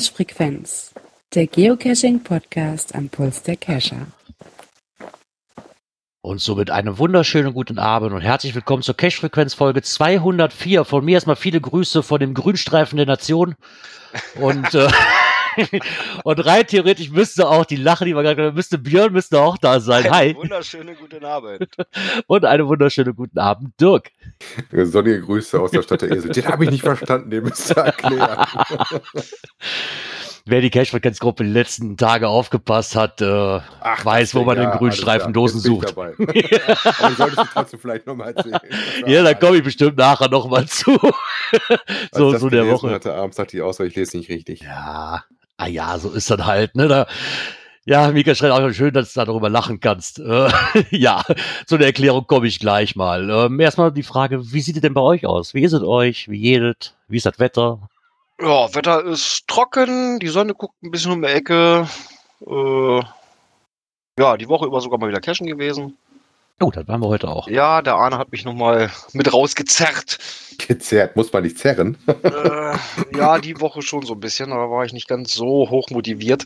Cache-Frequenz, 0.00 0.94
der 1.34 1.46
Geocaching-Podcast 1.46 2.94
am 2.94 3.10
Puls 3.10 3.42
der 3.42 3.56
Cacher. 3.56 4.06
Und 6.22 6.40
somit 6.40 6.70
einen 6.70 6.96
wunderschönen 6.96 7.52
guten 7.52 7.78
Abend 7.78 8.14
und 8.14 8.22
herzlich 8.22 8.54
willkommen 8.54 8.82
zur 8.82 8.96
Cache-Frequenz 8.96 9.52
Folge 9.52 9.82
204. 9.82 10.86
Von 10.86 11.04
mir 11.04 11.12
erstmal 11.12 11.36
viele 11.36 11.60
Grüße 11.60 12.02
von 12.02 12.18
dem 12.18 12.32
Grünstreifen 12.32 12.96
der 12.96 13.04
Nation. 13.04 13.56
Und, 14.40 14.74
äh, 14.74 14.88
und 16.24 16.46
rein 16.46 16.66
theoretisch 16.66 17.10
müsste 17.10 17.48
auch 17.48 17.64
die 17.64 17.76
Lache, 17.76 18.04
die 18.04 18.14
wir 18.14 18.22
gerade 18.22 18.52
müsste 18.52 18.78
Björn 18.78 19.12
müsste 19.12 19.40
auch 19.40 19.58
da 19.58 19.80
sein. 19.80 20.10
Hi. 20.10 20.34
Wunderschönen 20.34 20.96
guten 20.96 21.24
Abend. 21.24 21.68
Und 22.26 22.44
einen 22.44 22.66
wunderschönen 22.66 23.14
guten 23.14 23.38
Abend, 23.38 23.78
Dirk. 23.80 24.10
Sonnige 24.72 25.20
Grüße 25.22 25.60
aus 25.60 25.70
der 25.70 25.82
Stadt 25.82 26.02
der 26.02 26.12
Esel. 26.12 26.30
Den 26.30 26.46
habe 26.46 26.64
ich 26.64 26.70
nicht 26.70 26.82
verstanden, 26.82 27.30
den 27.30 27.44
müsst 27.44 27.70
ihr 27.70 27.76
erklären. 27.76 28.46
Wer 30.46 30.62
die 30.62 30.70
Cash-Frequenz-Gruppe 30.70 31.44
die 31.44 31.50
letzten 31.50 31.96
Tage 31.96 32.28
aufgepasst 32.28 32.96
hat, 32.96 33.20
äh, 33.20 33.60
Ach, 33.80 34.04
weiß, 34.04 34.34
wo 34.34 34.42
man 34.42 34.56
ja, 34.56 34.70
den 34.70 34.78
Grünstreifen 34.78 35.32
Dosen 35.32 35.60
sucht. 35.60 35.90
dabei. 35.90 36.14
Aber 36.18 37.08
du 37.08 37.14
solltest 37.14 37.42
es 37.42 37.48
trotzdem 37.52 37.78
vielleicht 37.78 38.06
nochmal 38.06 38.34
erzählen. 38.34 38.58
Ja, 39.06 39.22
da 39.22 39.34
komme 39.34 39.58
ich 39.58 39.62
bestimmt 39.62 39.98
nachher 39.98 40.28
nochmal 40.28 40.66
zu. 40.66 40.92
Als 40.92 42.10
so 42.12 42.28
ich 42.28 42.32
das 42.32 42.40
so 42.40 42.48
der 42.48 42.62
gelesen 42.64 42.82
Woche. 42.82 42.94
Hatte, 42.94 43.14
abends 43.14 43.38
hatte 43.38 43.56
ich 43.56 43.62
aus, 43.62 43.78
weil 43.80 43.88
ich 43.88 43.96
lese 43.96 44.16
nicht 44.16 44.30
richtig. 44.30 44.62
Ja, 44.62 45.24
ah 45.60 45.66
ja, 45.66 45.98
so 45.98 46.10
ist 46.10 46.30
das 46.30 46.44
halt, 46.44 46.74
ne? 46.74 46.88
Da, 46.88 47.06
ja, 47.84 48.10
Mika 48.10 48.34
schreit 48.34 48.52
auch 48.52 48.70
schön, 48.72 48.92
dass 48.92 49.12
du 49.12 49.24
darüber 49.24 49.48
lachen 49.48 49.80
kannst. 49.80 50.18
Äh, 50.18 50.48
ja, 50.90 51.22
zu 51.66 51.76
der 51.76 51.88
Erklärung 51.88 52.26
komme 52.26 52.46
ich 52.46 52.58
gleich 52.58 52.96
mal. 52.96 53.28
Ähm, 53.30 53.60
erstmal 53.60 53.92
die 53.92 54.02
Frage, 54.02 54.52
wie 54.52 54.60
sieht 54.60 54.76
es 54.76 54.82
denn 54.82 54.94
bei 54.94 55.00
euch 55.00 55.26
aus? 55.26 55.54
Wie 55.54 55.62
ist 55.62 55.72
es 55.72 55.82
euch? 55.82 56.28
Wie 56.28 56.38
jedet? 56.38 56.94
Wie 57.08 57.16
ist 57.16 57.26
das 57.26 57.38
Wetter? 57.38 57.88
Ja, 58.40 58.74
Wetter 58.74 59.04
ist 59.04 59.46
trocken, 59.48 60.18
die 60.18 60.28
Sonne 60.28 60.54
guckt 60.54 60.82
ein 60.82 60.90
bisschen 60.90 61.12
um 61.12 61.22
die 61.22 61.28
Ecke. 61.28 61.86
Äh, 62.46 63.00
ja, 64.18 64.36
die 64.36 64.48
Woche 64.48 64.66
über 64.66 64.80
sogar 64.80 64.98
mal 64.98 65.08
wieder 65.08 65.20
cashen 65.20 65.46
gewesen. 65.46 65.96
Oh, 66.62 66.70
das 66.70 66.86
waren 66.88 67.00
wir 67.00 67.08
heute 67.08 67.28
auch. 67.28 67.48
Ja, 67.48 67.80
der 67.80 67.94
Arne 67.94 68.18
hat 68.18 68.32
mich 68.32 68.44
nochmal 68.44 68.90
mit 69.14 69.32
rausgezerrt. 69.32 70.18
Gezerrt, 70.58 71.16
muss 71.16 71.32
man 71.32 71.42
nicht 71.42 71.58
zerren. 71.58 71.96
äh, 72.22 72.76
ja, 73.16 73.38
die 73.38 73.58
Woche 73.60 73.80
schon 73.80 74.04
so 74.04 74.12
ein 74.12 74.20
bisschen, 74.20 74.50
da 74.50 74.70
war 74.70 74.84
ich 74.84 74.92
nicht 74.92 75.08
ganz 75.08 75.32
so 75.32 75.70
hoch 75.70 75.88
motiviert. 75.90 76.44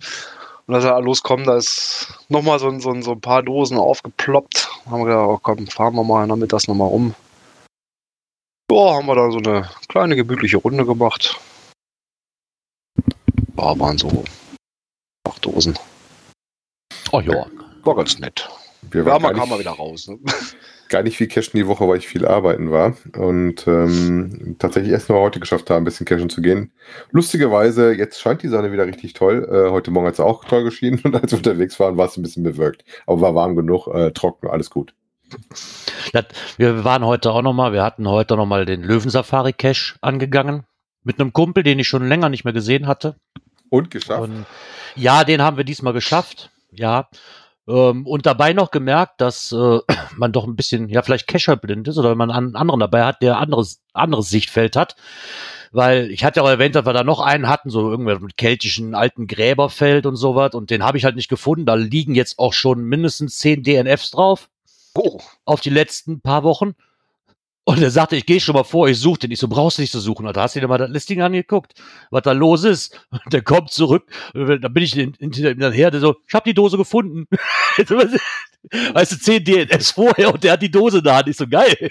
Und 0.66 0.74
als 0.76 0.84
er 0.84 1.00
loskommt, 1.00 1.48
da 1.48 1.56
ist 1.56 2.14
nochmal 2.28 2.58
so, 2.60 2.68
ein- 2.68 2.80
so, 2.80 2.90
ein- 2.90 3.02
so 3.02 3.12
ein 3.12 3.20
paar 3.20 3.42
Dosen 3.42 3.76
aufgeploppt. 3.76 4.68
Haben 4.86 5.00
wir 5.00 5.06
gedacht, 5.06 5.26
oh 5.28 5.38
komm, 5.42 5.66
fahren 5.66 5.94
wir 5.96 6.04
mal 6.04 6.26
nachmittags 6.28 6.68
nochmal 6.68 6.88
rum. 6.88 7.14
Ja, 8.70 8.94
haben 8.94 9.06
wir 9.06 9.14
da 9.16 9.30
so 9.30 9.38
eine 9.38 9.68
kleine 9.88 10.14
gemütliche 10.16 10.58
Runde 10.58 10.86
gemacht. 10.86 11.38
Ja, 13.56 13.78
waren 13.78 13.98
so 13.98 14.24
acht 15.28 15.44
Dosen. 15.44 15.76
Oh 17.12 17.20
ja. 17.20 17.46
War 17.82 17.96
ganz 17.96 18.18
nett. 18.18 18.48
Wir 18.90 19.00
Ja, 19.00 19.06
waren 19.06 19.22
man 19.22 19.32
gar, 19.32 19.40
kam 19.40 19.48
mal 19.48 19.56
nicht, 19.56 19.66
wieder 19.66 19.76
raus. 19.76 20.08
Ne? 20.08 20.18
gar 20.88 21.02
nicht 21.02 21.16
viel 21.16 21.28
cashen 21.28 21.58
die 21.58 21.66
Woche, 21.66 21.88
weil 21.88 21.98
ich 21.98 22.06
viel 22.06 22.26
arbeiten 22.26 22.70
war. 22.70 22.96
Und 23.16 23.66
ähm, 23.66 24.56
tatsächlich 24.58 24.92
erst 24.92 25.08
nur 25.08 25.20
heute 25.20 25.40
geschafft 25.40 25.70
haben, 25.70 25.82
ein 25.82 25.84
bisschen 25.84 26.06
cashen 26.06 26.30
zu 26.30 26.42
gehen. 26.42 26.72
Lustigerweise, 27.10 27.92
jetzt 27.92 28.20
scheint 28.20 28.42
die 28.42 28.48
Sonne 28.48 28.72
wieder 28.72 28.86
richtig 28.86 29.12
toll. 29.12 29.48
Äh, 29.50 29.70
heute 29.70 29.90
Morgen 29.90 30.06
hat 30.06 30.14
es 30.14 30.20
auch 30.20 30.44
toll 30.44 30.64
geschienen 30.64 31.00
und 31.04 31.14
als 31.14 31.32
wir 31.32 31.38
unterwegs 31.38 31.78
waren, 31.80 31.96
war 31.96 32.06
es 32.06 32.16
ein 32.16 32.22
bisschen 32.22 32.42
bewölkt. 32.42 32.84
Aber 33.06 33.20
war 33.20 33.34
warm 33.34 33.56
genug, 33.56 33.88
äh, 33.88 34.12
trocken, 34.12 34.48
alles 34.48 34.70
gut. 34.70 34.94
Das, 36.12 36.26
wir 36.58 36.84
waren 36.84 37.04
heute 37.04 37.32
auch 37.32 37.42
nochmal, 37.42 37.72
wir 37.72 37.82
hatten 37.82 38.08
heute 38.08 38.36
nochmal 38.36 38.66
den 38.66 38.82
Löwensafari-Cache 38.82 39.96
angegangen. 40.00 40.64
Mit 41.02 41.20
einem 41.20 41.32
Kumpel, 41.32 41.62
den 41.62 41.78
ich 41.78 41.88
schon 41.88 42.06
länger 42.08 42.28
nicht 42.28 42.44
mehr 42.44 42.54
gesehen 42.54 42.86
hatte. 42.86 43.16
Und 43.68 43.90
geschafft. 43.90 44.22
Und 44.22 44.46
ja, 44.94 45.24
den 45.24 45.42
haben 45.42 45.56
wir 45.56 45.64
diesmal 45.64 45.92
geschafft. 45.92 46.50
Ja. 46.70 47.08
Ähm, 47.66 48.06
und 48.06 48.26
dabei 48.26 48.52
noch 48.52 48.70
gemerkt, 48.70 49.20
dass 49.20 49.52
äh, 49.52 49.80
man 50.16 50.32
doch 50.32 50.44
ein 50.46 50.56
bisschen, 50.56 50.88
ja, 50.88 51.02
vielleicht 51.02 51.26
Kescherblind 51.26 51.88
ist 51.88 51.98
oder 51.98 52.10
wenn 52.10 52.18
man 52.18 52.30
einen 52.30 52.56
anderen 52.56 52.80
dabei 52.80 53.04
hat, 53.04 53.22
der 53.22 53.38
anderes, 53.38 53.80
anderes 53.92 54.28
Sichtfeld 54.28 54.76
hat. 54.76 54.96
Weil 55.72 56.10
ich 56.12 56.24
hatte 56.24 56.38
ja 56.38 56.44
auch 56.44 56.48
erwähnt, 56.48 56.76
dass 56.76 56.86
wir 56.86 56.92
da 56.92 57.02
noch 57.02 57.20
einen 57.20 57.48
hatten, 57.48 57.68
so 57.68 57.90
irgendwer 57.90 58.20
mit 58.20 58.36
keltischen 58.36 58.94
alten 58.94 59.26
Gräberfeld 59.26 60.06
und 60.06 60.14
sowas. 60.14 60.54
Und 60.54 60.70
den 60.70 60.84
habe 60.84 60.98
ich 60.98 61.04
halt 61.04 61.16
nicht 61.16 61.28
gefunden. 61.28 61.66
Da 61.66 61.74
liegen 61.74 62.14
jetzt 62.14 62.38
auch 62.38 62.52
schon 62.52 62.84
mindestens 62.84 63.38
zehn 63.38 63.64
DNFs 63.64 64.12
drauf 64.12 64.48
Oh, 64.96 65.18
auf 65.44 65.60
die 65.60 65.70
letzten 65.70 66.20
paar 66.20 66.44
Wochen. 66.44 66.74
Und 67.66 67.80
er 67.82 67.90
sagte, 67.90 68.14
ich 68.16 68.26
gehe 68.26 68.40
schon 68.40 68.54
mal 68.54 68.62
vor, 68.64 68.88
ich 68.88 68.98
suche 69.00 69.20
den. 69.20 69.30
Ich 69.30 69.38
so, 69.38 69.48
brauchst 69.48 69.78
du 69.78 69.82
nicht 69.82 69.90
zu 69.92 69.98
suchen. 70.00 70.30
Da 70.32 70.42
hast 70.42 70.54
du 70.54 70.60
dir 70.60 70.68
mal 70.68 70.76
das 70.76 70.90
Listing 70.90 71.22
angeguckt, 71.22 71.72
was 72.10 72.22
da 72.22 72.32
los 72.32 72.62
ist. 72.64 73.06
Und 73.10 73.32
der 73.32 73.40
kommt 73.42 73.70
zurück. 73.70 74.04
Und 74.34 74.60
dann 74.62 74.72
bin 74.74 74.82
ich 74.82 74.92
hin- 74.92 75.14
hinter 75.18 75.50
ihm 75.50 75.58
dann 75.58 75.72
her, 75.72 75.90
der 75.90 76.00
so, 76.00 76.16
ich 76.28 76.34
habe 76.34 76.44
die 76.48 76.52
Dose 76.54 76.76
gefunden. 76.76 77.26
weißt 78.92 79.12
du, 79.12 79.18
zehn 79.18 79.44
DNS 79.44 79.90
vorher 79.92 80.32
und 80.32 80.44
der 80.44 80.52
hat 80.52 80.62
die 80.62 80.70
Dose 80.70 81.02
der 81.02 81.16
Hand. 81.16 81.28
Ich 81.28 81.36
so, 81.38 81.46
geil. 81.46 81.90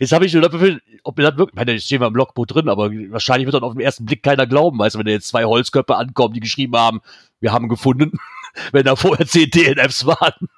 Jetzt 0.00 0.12
habe 0.12 0.24
ich 0.24 0.32
nur 0.32 0.42
dafür, 0.48 0.78
ob 1.04 1.18
mir 1.18 1.24
das 1.24 1.36
wirklich, 1.36 1.52
ich 1.54 1.56
meine, 1.56 1.72
jetzt 1.72 1.84
stehen 1.84 2.00
wir 2.00 2.06
im 2.06 2.14
Logbuch 2.14 2.46
drin, 2.46 2.68
aber 2.70 2.90
wahrscheinlich 2.90 3.46
wird 3.46 3.54
dann 3.54 3.64
auf 3.64 3.72
den 3.74 3.80
ersten 3.82 4.06
Blick 4.06 4.22
keiner 4.22 4.46
glauben, 4.46 4.78
weißt 4.78 4.94
du, 4.94 4.98
wenn 4.98 5.06
da 5.06 5.12
jetzt 5.12 5.28
zwei 5.28 5.44
Holzköpfe 5.44 5.96
ankommen, 5.96 6.32
die 6.32 6.40
geschrieben 6.40 6.74
haben, 6.76 7.00
wir 7.40 7.52
haben 7.52 7.68
gefunden, 7.68 8.12
wenn 8.72 8.84
da 8.84 8.96
vorher 8.96 9.26
zehn 9.26 9.50
DNFs 9.50 10.06
waren. 10.06 10.48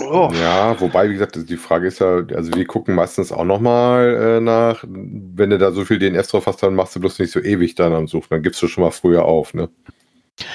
Oh. 0.00 0.30
Ja, 0.40 0.78
wobei, 0.80 1.08
wie 1.08 1.14
gesagt, 1.14 1.38
die 1.48 1.56
Frage 1.56 1.88
ist 1.88 2.00
ja, 2.00 2.24
also 2.34 2.54
wir 2.54 2.66
gucken 2.66 2.94
meistens 2.94 3.32
auch 3.32 3.44
nochmal 3.44 4.38
äh, 4.38 4.40
nach, 4.40 4.84
wenn 4.84 5.50
du 5.50 5.58
da 5.58 5.72
so 5.72 5.84
viel 5.84 5.98
DNS 5.98 6.28
drauf 6.28 6.46
hast, 6.46 6.62
dann 6.62 6.74
machst 6.74 6.96
du 6.96 7.00
bloß 7.00 7.18
nicht 7.18 7.32
so 7.32 7.40
ewig 7.40 7.74
dann 7.74 7.92
am 7.92 8.08
Suchen, 8.08 8.28
dann 8.30 8.42
gibst 8.42 8.62
du 8.62 8.68
schon 8.68 8.84
mal 8.84 8.90
früher 8.90 9.24
auf, 9.24 9.54
ne? 9.54 9.68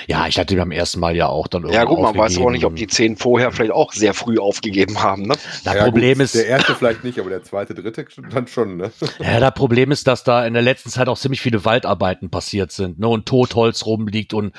Ja, 0.08 0.28
ich 0.28 0.40
hatte 0.40 0.56
beim 0.56 0.72
ersten 0.72 1.00
Mal 1.00 1.16
ja 1.16 1.28
auch 1.28 1.48
dann 1.48 1.68
Ja 1.68 1.82
irgendwo 1.82 1.96
gut, 1.96 2.04
man 2.04 2.18
weiß 2.18 2.38
auch 2.38 2.50
nicht, 2.52 2.66
ob 2.66 2.76
die 2.76 2.88
zehn 2.88 3.18
vorher 3.18 3.52
vielleicht 3.52 3.74
auch 3.74 3.92
sehr 3.92 4.14
früh 4.14 4.38
aufgegeben 4.38 5.02
haben. 5.02 5.24
Ne? 5.24 5.36
Das 5.64 5.76
ja, 5.76 5.84
Problem 5.84 6.20
gut, 6.20 6.26
ist, 6.26 6.36
Der 6.36 6.48
erste 6.48 6.76
vielleicht 6.76 7.04
nicht, 7.04 7.20
aber 7.20 7.30
der 7.30 7.44
zweite, 7.44 7.74
dritte 7.74 8.06
dann 8.30 8.48
schon, 8.48 8.78
ne? 8.78 8.92
ja, 9.20 9.40
das 9.40 9.54
Problem 9.54 9.92
ist, 9.92 10.08
dass 10.08 10.24
da 10.24 10.46
in 10.46 10.54
der 10.54 10.64
letzten 10.64 10.90
Zeit 10.90 11.08
auch 11.08 11.18
ziemlich 11.18 11.42
viele 11.42 11.66
Waldarbeiten 11.66 12.30
passiert 12.30 12.72
sind, 12.72 13.00
ne, 13.00 13.08
und 13.08 13.26
Totholz 13.26 13.86
rumliegt 13.86 14.34
und 14.34 14.54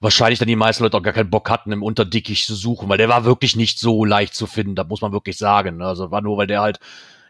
wahrscheinlich 0.00 0.38
dann 0.38 0.48
die 0.48 0.56
meisten 0.56 0.82
Leute 0.84 0.96
auch 0.96 1.02
gar 1.02 1.12
keinen 1.12 1.30
Bock 1.30 1.50
hatten, 1.50 1.72
im 1.72 1.82
Unterdickicht 1.82 2.46
zu 2.46 2.54
suchen, 2.54 2.88
weil 2.88 2.98
der 2.98 3.08
war 3.08 3.24
wirklich 3.24 3.56
nicht 3.56 3.78
so 3.78 4.04
leicht 4.04 4.34
zu 4.34 4.46
finden, 4.46 4.74
das 4.74 4.88
muss 4.88 5.00
man 5.00 5.12
wirklich 5.12 5.36
sagen. 5.38 5.78
Ne? 5.78 5.86
Also 5.86 6.10
war 6.10 6.20
nur, 6.20 6.36
weil 6.36 6.46
der 6.46 6.60
halt 6.60 6.78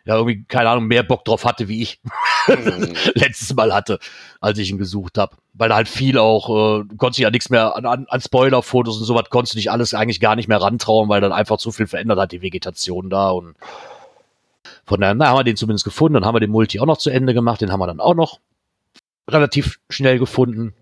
ja 0.05 0.17
irgendwie, 0.17 0.45
keine 0.45 0.71
Ahnung, 0.71 0.87
mehr 0.87 1.03
Bock 1.03 1.25
drauf 1.25 1.45
hatte, 1.45 1.69
wie 1.69 1.83
ich 1.83 2.01
Hm. 2.49 2.95
letztes 3.15 3.55
Mal 3.55 3.75
hatte, 3.75 3.99
als 4.41 4.59
ich 4.59 4.71
ihn 4.71 4.79
gesucht 4.79 5.19
habe. 5.19 5.37
Weil 5.55 5.69
da 5.69 5.77
halt 5.77 5.89
viel 5.89 6.19
auch, 6.19 6.81
äh, 6.81 6.85
konntest 6.97 7.19
ja 7.19 7.31
nichts 7.31 7.51
mehr 7.51 7.77
an, 7.77 7.87
an, 7.87 8.07
an 8.09 8.21
Spoiler-Fotos 8.21 8.99
und 8.99 9.05
sowas, 9.05 9.25
konntest 9.31 9.55
du 9.55 9.59
dich 9.59 9.71
alles 9.71 9.95
eigentlich 9.95 10.21
gar 10.21 10.37
nicht 10.37 10.49
mehr 10.49 10.61
rantrauen, 10.61 11.09
weil 11.09 11.21
dann 11.21 11.33
einfach 11.33 11.59
zu 11.59 11.73
viel 11.73 11.87
verändert 11.87 12.19
hat, 12.19 12.33
die 12.33 12.43
Vegetation 12.43 13.11
da 13.11 13.31
und 13.31 13.57
von 14.85 15.01
daher 15.01 15.15
na, 15.15 15.29
haben 15.29 15.39
wir 15.39 15.45
den 15.45 15.57
zumindest 15.57 15.85
gefunden, 15.85 16.15
dann 16.15 16.25
haben 16.25 16.35
wir 16.35 16.41
den 16.41 16.51
Multi 16.51 16.81
auch 16.81 16.87
noch 16.87 16.99
zu 16.99 17.11
Ende 17.11 17.35
gemacht, 17.35 17.61
den 17.61 17.73
haben 17.73 17.81
wir 17.81 17.87
dann 17.87 18.01
auch 18.01 18.15
noch 18.15 18.41
relativ 19.29 19.79
schnell 19.91 20.19
gefunden. 20.19 20.75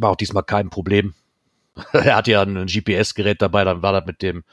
War 0.00 0.10
auch 0.10 0.16
diesmal 0.16 0.42
kein 0.42 0.70
Problem. 0.70 1.14
er 1.92 2.16
hatte 2.16 2.32
ja 2.32 2.42
ein 2.42 2.66
GPS-Gerät 2.66 3.40
dabei, 3.42 3.64
dann 3.64 3.82
war 3.82 3.92
das 3.92 4.06
mit 4.06 4.22
dem, 4.22 4.44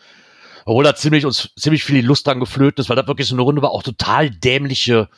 obwohl 0.66 0.84
da 0.84 0.96
ziemlich 0.96 1.26
uns 1.26 1.50
ziemlich 1.58 1.84
viel 1.84 2.02
die 2.02 2.08
Lust 2.08 2.28
dran 2.28 2.40
geflöten 2.40 2.82
ist, 2.82 2.90
weil 2.90 2.96
das 2.96 3.08
wirklich 3.08 3.28
so 3.28 3.36
eine 3.36 3.42
Runde 3.42 3.62
war, 3.62 3.72
auch 3.72 3.84
total 3.84 4.30
dämliche 4.30 5.10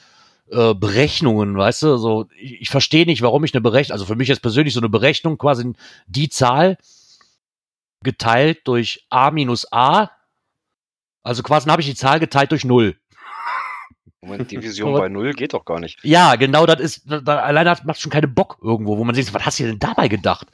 äh, 0.51 0.73
Berechnungen, 0.73 1.57
weißt 1.57 1.83
du? 1.83 1.97
So, 1.97 2.27
ich, 2.39 2.61
ich 2.61 2.69
verstehe 2.69 3.05
nicht, 3.05 3.21
warum 3.21 3.43
ich 3.43 3.53
eine 3.53 3.61
Berechnung, 3.61 3.93
also 3.93 4.05
für 4.05 4.15
mich 4.15 4.29
ist 4.29 4.41
persönlich 4.41 4.73
so 4.73 4.79
eine 4.79 4.89
Berechnung 4.89 5.37
quasi 5.37 5.73
die 6.07 6.29
Zahl 6.29 6.77
geteilt 8.03 8.59
durch 8.65 9.05
a 9.09 9.31
minus 9.31 9.71
a. 9.71 10.09
Also 11.23 11.43
quasi 11.43 11.69
habe 11.69 11.81
ich 11.81 11.87
die 11.87 11.95
Zahl 11.95 12.19
geteilt 12.19 12.51
durch 12.51 12.63
null. 12.63 12.95
Moment, 14.21 14.51
Division 14.51 14.93
bei 14.97 15.09
null 15.09 15.33
geht 15.33 15.53
doch 15.53 15.65
gar 15.65 15.79
nicht. 15.79 15.99
Ja, 16.03 16.35
genau, 16.35 16.65
das 16.65 16.79
ist, 16.79 17.03
da, 17.09 17.21
da, 17.21 17.39
alleine 17.39 17.69
das 17.69 17.83
macht 17.83 18.01
schon 18.01 18.11
keine 18.11 18.27
Bock 18.27 18.57
irgendwo, 18.61 18.97
wo 18.97 19.03
man 19.03 19.15
sich, 19.15 19.33
was 19.33 19.45
hast 19.45 19.59
du 19.59 19.63
denn 19.63 19.79
dabei 19.79 20.07
gedacht? 20.07 20.47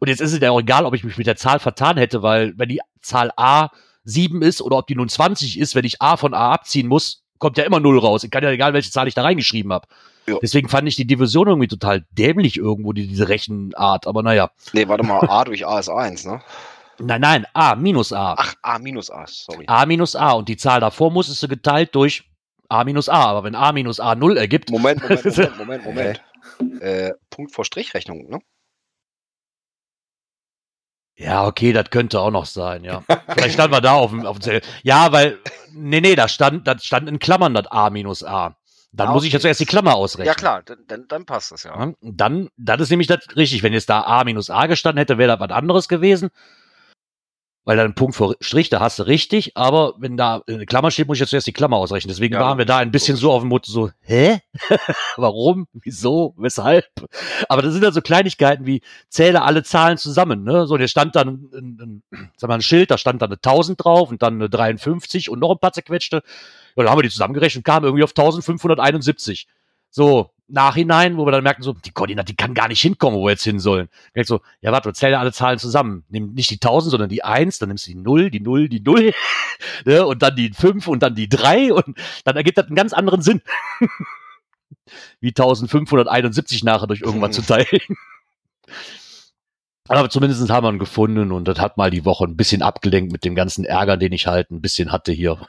Und 0.00 0.08
jetzt 0.08 0.20
ist 0.20 0.32
es 0.32 0.40
ja 0.40 0.50
auch 0.50 0.60
egal, 0.60 0.84
ob 0.84 0.94
ich 0.94 1.04
mich 1.04 1.16
mit 1.16 1.28
der 1.28 1.36
Zahl 1.36 1.60
vertan 1.60 1.96
hätte, 1.96 2.22
weil 2.22 2.54
wenn 2.56 2.68
die 2.68 2.80
Zahl 3.00 3.30
A 3.36 3.70
7 4.04 4.42
ist 4.42 4.60
oder 4.60 4.78
ob 4.78 4.86
die 4.88 4.96
nun 4.96 5.08
20 5.08 5.58
ist, 5.58 5.76
wenn 5.76 5.84
ich 5.84 6.02
A 6.02 6.16
von 6.16 6.34
A 6.34 6.52
abziehen 6.52 6.88
muss, 6.88 7.22
kommt 7.38 7.56
ja 7.56 7.64
immer 7.64 7.78
null 7.78 7.98
raus. 7.98 8.24
Ich 8.24 8.30
kann 8.30 8.42
ja 8.42 8.50
egal, 8.50 8.72
welche 8.72 8.90
Zahl 8.90 9.06
ich 9.06 9.14
da 9.14 9.22
reingeschrieben 9.22 9.72
habe. 9.72 9.86
Ja. 10.26 10.38
Deswegen 10.42 10.68
fand 10.68 10.88
ich 10.88 10.96
die 10.96 11.06
Division 11.06 11.48
irgendwie 11.48 11.68
total 11.68 12.04
dämlich 12.10 12.56
irgendwo, 12.56 12.92
die, 12.92 13.06
diese 13.06 13.28
Rechenart. 13.28 14.06
Aber 14.06 14.22
naja. 14.22 14.50
Nee, 14.72 14.88
warte 14.88 15.04
mal, 15.04 15.20
A 15.28 15.44
durch 15.44 15.66
A 15.66 15.78
ist 15.78 15.88
1, 15.88 16.24
ne? 16.24 16.40
Nein, 16.98 17.20
nein, 17.20 17.46
A 17.52 17.74
minus 17.74 18.12
A. 18.12 18.34
Ach, 18.38 18.54
A 18.62 18.78
minus 18.78 19.10
A, 19.10 19.24
sorry. 19.26 19.64
A 19.66 19.86
minus 19.86 20.14
A. 20.14 20.32
Und 20.32 20.48
die 20.48 20.56
Zahl 20.56 20.80
davor 20.80 21.10
muss 21.10 21.28
es 21.28 21.48
geteilt 21.48 21.94
durch 21.94 22.24
A 22.72 22.84
minus 22.84 23.08
A. 23.08 23.24
Aber 23.24 23.44
wenn 23.44 23.54
A 23.54 23.72
minus 23.72 24.00
A 24.00 24.14
0 24.14 24.36
ergibt, 24.36 24.70
Moment, 24.70 25.02
Moment, 25.08 25.24
Moment, 25.24 25.58
Moment, 25.58 25.84
Moment. 25.84 26.82
Äh, 26.82 27.12
Punkt 27.30 27.52
vor 27.52 27.64
Strichrechnung, 27.64 28.28
ne? 28.28 28.38
Ja, 31.16 31.46
okay, 31.46 31.72
das 31.72 31.90
könnte 31.90 32.20
auch 32.20 32.30
noch 32.30 32.46
sein, 32.46 32.84
ja. 32.84 33.04
Vielleicht 33.28 33.54
stand 33.54 33.72
wir 33.72 33.80
da 33.80 33.92
auf 33.92 34.10
dem, 34.10 34.24
auf 34.26 34.38
dem 34.38 34.42
Zettel. 34.42 34.62
Ja, 34.82 35.12
weil, 35.12 35.38
nee, 35.72 36.00
nee, 36.00 36.16
da 36.16 36.26
stand, 36.26 36.66
da 36.66 36.78
stand 36.78 37.08
in 37.08 37.18
Klammern 37.18 37.54
das 37.54 37.66
A 37.66 37.90
minus 37.90 38.24
A. 38.24 38.56
Dann 38.92 39.08
Ah, 39.08 39.12
muss 39.12 39.24
ich 39.24 39.32
ja 39.32 39.36
okay. 39.36 39.42
zuerst 39.42 39.60
die 39.60 39.66
Klammer 39.66 39.94
ausrechnen. 39.94 40.26
Ja 40.26 40.34
klar, 40.34 40.62
dann, 40.64 40.78
dann, 40.86 41.06
dann 41.08 41.24
passt 41.26 41.52
das 41.52 41.62
ja. 41.62 41.92
Dann, 42.00 42.48
das 42.56 42.80
ist 42.80 42.90
nämlich 42.90 43.06
das 43.06 43.20
richtig. 43.36 43.62
Wenn 43.62 43.72
jetzt 43.72 43.88
da 43.88 44.02
A 44.02 44.24
minus 44.24 44.50
A 44.50 44.66
gestanden 44.66 44.98
hätte, 44.98 45.16
wäre 45.16 45.36
das 45.36 45.40
was 45.40 45.56
anderes 45.56 45.88
gewesen. 45.88 46.30
Weil 47.64 47.76
dann 47.76 47.86
ein 47.86 47.94
Punkt 47.94 48.16
vor 48.16 48.34
Strich, 48.40 48.70
da 48.70 48.80
hast 48.80 48.98
du 48.98 49.04
richtig. 49.04 49.56
Aber 49.56 49.94
wenn 49.98 50.16
da 50.16 50.42
eine 50.48 50.66
Klammer 50.66 50.90
steht, 50.90 51.06
muss 51.06 51.16
ich 51.16 51.20
jetzt 51.20 51.30
zuerst 51.30 51.46
die 51.46 51.52
Klammer 51.52 51.76
ausrechnen. 51.76 52.08
Deswegen 52.08 52.34
Ja, 52.34 52.40
waren 52.40 52.58
wir 52.58 52.64
da 52.64 52.78
ein 52.78 52.90
bisschen 52.90 53.16
so 53.16 53.30
auf 53.30 53.42
dem 53.42 53.50
Motto 53.50 53.70
so, 53.70 53.90
hä? 54.00 54.40
Warum? 55.16 55.68
Wieso? 55.72 56.34
Weshalb? 56.36 56.86
Aber 57.48 57.62
das 57.62 57.72
sind 57.72 57.84
dann 57.84 57.92
so 57.92 58.00
Kleinigkeiten 58.00 58.66
wie, 58.66 58.82
zähle 59.08 59.42
alle 59.42 59.62
Zahlen 59.62 59.96
zusammen, 59.96 60.42
ne? 60.42 60.66
So, 60.66 60.76
der 60.76 60.88
stand 60.88 61.14
dann 61.14 61.28
ein, 61.54 62.02
ein, 62.10 62.30
sag 62.36 62.48
mal, 62.48 62.56
ein 62.56 62.62
Schild, 62.62 62.90
da 62.90 62.98
stand 62.98 63.22
dann 63.22 63.30
eine 63.30 63.36
1000 63.36 63.82
drauf 63.84 64.10
und 64.10 64.22
dann 64.22 64.34
eine 64.34 64.50
53 64.50 65.30
und 65.30 65.38
noch 65.38 65.52
ein 65.52 65.58
paar 65.58 65.72
zerquetschte. 65.72 66.22
Ja, 66.74 66.82
dann 66.82 66.90
haben 66.90 66.98
wir 66.98 67.02
die 67.04 67.10
zusammengerechnet 67.10 67.60
und 67.60 67.64
kamen 67.64 67.84
irgendwie 67.84 68.02
auf 68.02 68.10
1571. 68.10 69.46
So, 69.92 70.30
nachhinein, 70.48 71.18
wo 71.18 71.26
wir 71.26 71.32
dann 71.32 71.44
merken, 71.44 71.62
so, 71.62 71.74
die 71.74 71.90
Koordinate, 71.90 72.32
die 72.32 72.36
kann 72.36 72.54
gar 72.54 72.68
nicht 72.68 72.80
hinkommen, 72.80 73.18
wo 73.18 73.24
wir 73.24 73.32
jetzt 73.32 73.44
hin 73.44 73.60
sollen. 73.60 73.88
Direkt 74.14 74.28
so, 74.28 74.40
ja, 74.62 74.72
warte, 74.72 74.92
zähl 74.94 75.14
alle 75.14 75.32
Zahlen 75.32 75.58
zusammen. 75.58 76.04
Nimm 76.08 76.32
nicht 76.32 76.50
die 76.50 76.56
1000, 76.56 76.90
sondern 76.90 77.10
die 77.10 77.24
1, 77.24 77.58
dann 77.58 77.68
nimmst 77.68 77.86
du 77.86 77.92
die 77.92 77.98
0, 77.98 78.30
die 78.30 78.40
0, 78.40 78.68
die 78.70 78.80
0, 78.80 79.12
ne, 79.84 80.06
und 80.06 80.22
dann 80.22 80.34
die 80.34 80.50
5 80.50 80.88
und 80.88 81.02
dann 81.02 81.14
die 81.14 81.28
3 81.28 81.74
und 81.74 81.98
dann 82.24 82.36
ergibt 82.36 82.56
das 82.56 82.66
einen 82.66 82.76
ganz 82.76 82.94
anderen 82.94 83.20
Sinn. 83.20 83.42
Wie 85.20 85.28
1571 85.28 86.64
nachher 86.64 86.86
durch 86.86 87.02
irgendwas 87.02 87.36
zu 87.36 87.42
teilen. 87.42 87.66
Aber 89.88 90.08
zumindest 90.08 90.48
haben 90.48 90.64
wir 90.64 90.72
ihn 90.72 90.78
gefunden 90.78 91.32
und 91.32 91.46
das 91.46 91.58
hat 91.58 91.76
mal 91.76 91.90
die 91.90 92.06
Woche 92.06 92.24
ein 92.24 92.36
bisschen 92.36 92.62
abgelenkt 92.62 93.12
mit 93.12 93.24
dem 93.24 93.34
ganzen 93.34 93.64
Ärger, 93.64 93.98
den 93.98 94.12
ich 94.12 94.26
halt 94.26 94.50
ein 94.50 94.62
bisschen 94.62 94.90
hatte 94.90 95.12
hier. 95.12 95.46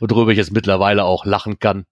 und 0.00 0.10
worüber 0.10 0.30
ich 0.30 0.38
jetzt 0.38 0.52
mittlerweile 0.52 1.04
auch 1.04 1.26
lachen 1.26 1.58
kann. 1.58 1.84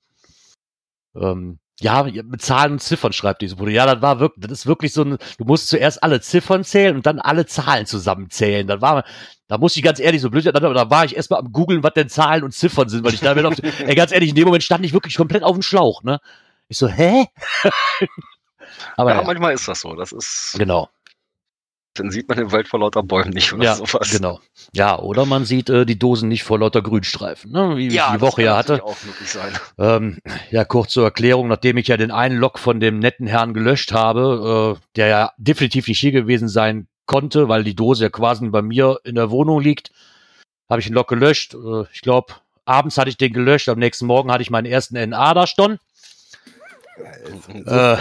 Ähm, 1.15 1.59
ja, 1.81 2.03
mit 2.03 2.43
Zahlen 2.43 2.73
und 2.73 2.83
Ziffern 2.83 3.13
schreibt 3.13 3.41
diese 3.41 3.57
Bude. 3.57 3.73
Ja, 3.73 3.87
das 3.87 4.03
war 4.03 4.21
wirklich, 4.21 4.47
das 4.47 4.61
ist 4.61 4.67
wirklich 4.67 4.93
so 4.93 5.03
ein, 5.03 5.19
du 5.39 5.45
musst 5.45 5.69
zuerst 5.69 6.03
alle 6.03 6.21
Ziffern 6.21 6.63
zählen 6.63 6.95
und 6.95 7.07
dann 7.07 7.19
alle 7.19 7.47
Zahlen 7.47 7.87
zusammenzählen. 7.87 8.67
Dann 8.67 8.83
war, 8.83 9.05
da 9.49 9.57
muss 9.57 9.77
ich 9.77 9.83
ganz 9.83 9.99
ehrlich 9.99 10.21
so 10.21 10.29
blöd, 10.29 10.47
aber 10.47 10.75
da 10.75 10.91
war 10.91 11.07
ich 11.07 11.17
erstmal 11.17 11.41
am 11.41 11.53
googeln, 11.53 11.83
was 11.83 11.95
denn 11.95 12.11
Zahlen 12.11 12.45
und 12.45 12.53
Ziffern 12.53 12.91
sind, 12.91 13.03
weil 13.03 13.15
ich 13.15 13.21
da 13.21 13.33
auf, 13.33 13.55
ey, 13.81 13.95
ganz 13.95 14.13
ehrlich, 14.13 14.29
in 14.29 14.35
dem 14.35 14.45
Moment 14.45 14.63
stand 14.63 14.85
ich 14.85 14.93
wirklich 14.93 15.17
komplett 15.17 15.43
auf 15.43 15.55
dem 15.55 15.63
Schlauch, 15.63 16.03
ne? 16.03 16.21
Ich 16.69 16.77
so, 16.77 16.87
hä? 16.87 17.27
aber 18.97 19.11
ja, 19.11 19.21
ja, 19.21 19.27
manchmal 19.27 19.55
ist 19.55 19.67
das 19.67 19.81
so. 19.81 19.95
Das 19.97 20.13
ist, 20.13 20.57
genau. 20.59 20.91
Dann 21.95 22.11
sieht 22.11 22.29
man 22.29 22.39
den 22.39 22.53
Wald 22.53 22.69
vor 22.69 22.79
lauter 22.81 23.03
Bäumen 23.03 23.31
nicht 23.31 23.53
oder 23.53 23.65
Ja, 23.65 23.75
sowas. 23.75 24.11
genau. 24.11 24.41
Ja, 24.73 24.99
oder 24.99 25.27
man 25.27 25.45
sieht 25.45 25.69
äh, 25.71 25.85
die 25.85 25.99
Dosen 25.99 26.29
nicht 26.29 26.45
vor 26.45 26.59
lauter 26.59 26.83
Grünstreifen, 26.83 27.51
ne? 27.51 27.77
wie 27.77 27.89
Ja, 27.89 28.07
ich 28.07 28.13
die 28.13 28.19
das 28.19 28.21
Woche 28.21 28.37
kann 28.43 28.45
ja 28.45 28.57
hatte. 28.57 28.85
auch 28.85 28.97
möglich 29.05 29.29
sein. 29.29 29.53
Ähm, 29.79 30.19
ja, 30.51 30.65
kurz 30.65 30.93
zur 30.93 31.05
Erklärung, 31.05 31.49
nachdem 31.49 31.77
ich 31.79 31.89
ja 31.89 31.97
den 31.97 32.11
einen 32.13 32.39
Log 32.39 32.59
von 32.59 32.79
dem 32.81 32.99
netten 33.01 33.27
Herrn 33.27 33.55
gelöscht 33.55 33.93
habe, 33.93 34.77
äh, 34.79 34.87
der 34.97 35.07
ja 35.09 35.33
definitiv 35.37 35.89
nicht 35.89 35.99
hier 35.99 36.13
gewesen 36.13 36.49
sein 36.49 36.87
konnte, 37.07 37.49
weil 37.49 37.65
die 37.65 37.75
Dose 37.75 38.05
ja 38.05 38.11
quasi 38.11 38.49
bei 38.49 38.63
mir 38.63 39.01
in 39.03 39.17
der 39.17 39.31
Wohnung 39.33 39.61
liegt, 39.61 39.91
habe 40.69 40.81
ich 40.81 40.87
den 40.87 40.95
Log 40.95 41.09
gelöscht. 41.09 41.55
Äh, 41.55 41.85
ich 41.93 42.03
glaube, 42.03 42.35
abends 42.67 42.99
hatte 42.99 43.11
ich 43.11 43.17
den 43.17 43.33
gelöscht, 43.33 43.69
am 43.69 43.81
nächsten 43.81 44.07
Morgen 44.07 44.31
hatte 44.31 44.43
ich 44.43 44.51
meinen 44.51 44.67
ersten 44.67 44.95
NA 45.11 45.35
da 45.35 45.47
stehen. 45.49 45.79
Äh, 47.67 47.97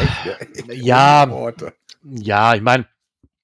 ja. 0.74 1.30
Worte. 1.30 1.74
Ja, 2.04 2.54
ich 2.54 2.62
meine, 2.62 2.86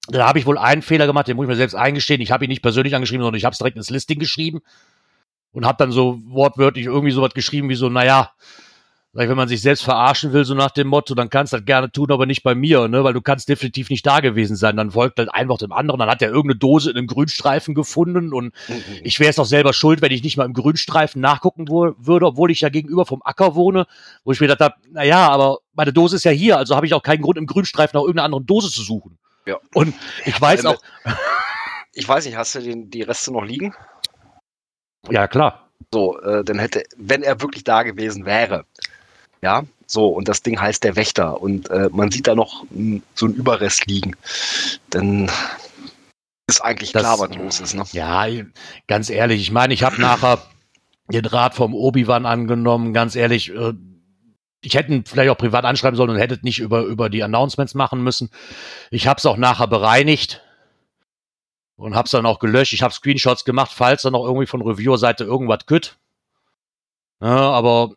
da 0.07 0.27
habe 0.27 0.39
ich 0.39 0.45
wohl 0.45 0.57
einen 0.57 0.81
Fehler 0.81 1.07
gemacht, 1.07 1.27
den 1.27 1.35
muss 1.35 1.45
ich 1.45 1.49
mir 1.49 1.55
selbst 1.55 1.75
eingestehen. 1.75 2.21
Ich 2.21 2.31
habe 2.31 2.45
ihn 2.45 2.49
nicht 2.49 2.61
persönlich 2.61 2.95
angeschrieben, 2.95 3.23
sondern 3.23 3.37
ich 3.37 3.45
habe 3.45 3.53
es 3.53 3.57
direkt 3.57 3.77
ins 3.77 3.89
Listing 3.89 4.19
geschrieben 4.19 4.61
und 5.51 5.65
habe 5.65 5.77
dann 5.77 5.91
so 5.91 6.19
wortwörtlich 6.27 6.85
irgendwie 6.85 7.11
sowas 7.11 7.33
geschrieben 7.33 7.69
wie 7.69 7.75
so, 7.75 7.89
naja, 7.89 8.31
wenn 9.15 9.37
man 9.37 9.47
sich 9.47 9.61
selbst 9.61 9.83
verarschen 9.83 10.33
will, 10.33 10.43
so 10.43 10.55
nach 10.55 10.71
dem 10.71 10.87
Motto, 10.87 11.15
dann 11.15 11.29
kannst 11.29 11.53
du 11.53 11.57
das 11.57 11.65
gerne 11.65 11.89
tun, 11.89 12.11
aber 12.11 12.25
nicht 12.25 12.43
bei 12.43 12.53
mir, 12.53 12.89
ne? 12.89 13.05
Weil 13.05 13.13
du 13.13 13.21
kannst 13.21 13.47
definitiv 13.47 13.89
nicht 13.89 14.05
da 14.05 14.19
gewesen 14.19 14.57
sein. 14.57 14.75
Dann 14.75 14.91
folgt 14.91 15.17
halt 15.19 15.33
ein 15.33 15.47
Wort 15.47 15.61
dem 15.61 15.71
anderen. 15.71 15.99
Dann 15.99 16.09
hat 16.09 16.21
er 16.21 16.27
irgendeine 16.27 16.59
Dose 16.59 16.91
in 16.91 16.97
einem 16.97 17.07
Grünstreifen 17.07 17.75
gefunden 17.75 18.33
und 18.33 18.53
ich 19.03 19.21
wäre 19.21 19.29
es 19.29 19.39
auch 19.39 19.45
selber 19.45 19.71
schuld, 19.71 20.01
wenn 20.01 20.11
ich 20.11 20.21
nicht 20.21 20.35
mal 20.35 20.43
im 20.43 20.51
Grünstreifen 20.51 21.21
nachgucken 21.21 21.69
würde, 21.69 22.25
obwohl 22.25 22.51
ich 22.51 22.59
ja 22.59 22.67
gegenüber 22.67 23.05
vom 23.05 23.21
Acker 23.23 23.55
wohne, 23.55 23.87
wo 24.25 24.33
ich 24.33 24.41
mir 24.41 24.47
gedacht 24.47 24.59
habe, 24.59 24.75
naja, 24.91 25.29
aber 25.29 25.59
meine 25.73 25.93
Dose 25.93 26.17
ist 26.17 26.25
ja 26.25 26.31
hier, 26.31 26.57
also 26.57 26.75
habe 26.75 26.85
ich 26.85 26.93
auch 26.93 27.03
keinen 27.03 27.21
Grund, 27.21 27.37
im 27.37 27.47
Grünstreifen 27.47 27.97
nach 27.97 28.01
irgendeiner 28.01 28.25
anderen 28.25 28.45
Dose 28.45 28.69
zu 28.69 28.81
suchen. 28.81 29.17
Ja. 29.45 29.57
Und 29.73 29.93
ich 30.25 30.39
weiß 30.39 30.65
auch, 30.65 30.81
Ich 31.97 32.07
weiß 32.07 32.25
nicht, 32.25 32.35
hast 32.35 32.53
du 32.55 32.59
den, 32.59 32.89
die 32.89 33.03
Reste 33.03 33.31
noch 33.31 33.43
liegen? 33.45 33.73
ja 35.09 35.27
klar, 35.27 35.69
So, 35.93 36.19
äh, 36.21 36.43
dann 36.43 36.59
hätte, 36.59 36.83
wenn 36.97 37.23
er 37.23 37.39
wirklich 37.41 37.63
da 37.63 37.83
gewesen 37.83 38.25
wäre, 38.25 38.65
ja, 39.41 39.63
so, 39.87 40.07
und 40.09 40.27
das 40.27 40.41
Ding 40.41 40.59
heißt 40.59 40.83
der 40.83 40.95
Wächter 40.95 41.39
und 41.41 41.69
äh, 41.69 41.89
man 41.91 42.09
sieht 42.11 42.27
da 42.27 42.33
noch 42.35 42.65
mh, 42.71 43.01
so 43.13 43.27
einen 43.27 43.35
Überrest 43.35 43.85
liegen, 43.85 44.15
dann 44.89 45.29
ist 46.49 46.59
eigentlich 46.61 46.91
Das- 46.91 47.03
klar, 47.03 47.19
was 47.19 47.35
los 47.37 47.59
ist, 47.61 47.75
ne? 47.75 47.83
ja, 47.91 48.25
ganz 48.87 49.09
ehrlich, 49.09 49.41
ich 49.41 49.51
meine, 49.51 49.73
ich 49.73 49.83
habe 49.83 50.01
nachher 50.01 50.41
den 51.09 51.25
Rat 51.25 51.53
vom 51.53 51.73
Obi-Wan 51.75 52.25
angenommen, 52.25 52.93
ganz 52.93 53.15
ehrlich, 53.15 53.53
äh, 53.55 53.73
ich 54.65 54.75
hätte 54.75 55.03
vielleicht 55.05 55.29
auch 55.29 55.37
privat 55.37 55.65
anschreiben 55.65 55.95
sollen 55.95 56.09
und 56.09 56.17
hätte 56.17 56.39
nicht 56.41 56.59
über, 56.59 56.81
über 56.81 57.09
die 57.09 57.23
Announcements 57.23 57.73
machen 57.73 58.03
müssen. 58.03 58.29
Ich 58.91 59.07
habe 59.07 59.17
es 59.17 59.25
auch 59.25 59.37
nachher 59.37 59.67
bereinigt 59.67 60.41
und 61.75 61.95
habe 61.95 62.05
es 62.05 62.11
dann 62.11 62.25
auch 62.25 62.39
gelöscht. 62.39 62.73
Ich 62.73 62.81
habe 62.81 62.93
Screenshots 62.93 63.45
gemacht, 63.45 63.71
falls 63.73 64.03
dann 64.03 64.13
noch 64.13 64.25
irgendwie 64.25 64.47
von 64.47 64.61
Reviewer-Seite 64.61 65.23
irgendwas 65.23 65.65
kütt. 65.65 65.97
Ja, 67.21 67.51
aber 67.51 67.91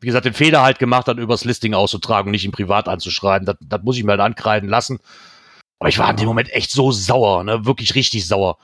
wie 0.00 0.06
gesagt, 0.06 0.24
den 0.24 0.34
Fehler 0.34 0.62
halt 0.62 0.78
gemacht, 0.78 1.08
dann 1.08 1.18
übers 1.18 1.44
Listing 1.44 1.74
auszutragen 1.74 2.28
und 2.28 2.32
nicht 2.32 2.44
ihn 2.44 2.52
privat 2.52 2.88
anzuschreiben. 2.88 3.46
Das, 3.46 3.56
das 3.60 3.82
muss 3.82 3.96
ich 3.96 4.04
mir 4.04 4.12
halt 4.12 4.20
ankreiden 4.20 4.68
lassen. 4.68 5.00
Aber 5.78 5.88
ich 5.88 5.98
war 5.98 6.10
in 6.10 6.16
dem 6.16 6.26
Moment 6.26 6.52
echt 6.52 6.70
so 6.70 6.92
sauer, 6.92 7.44
ne? 7.44 7.66
wirklich 7.66 7.94
richtig 7.94 8.26
sauer. 8.26 8.58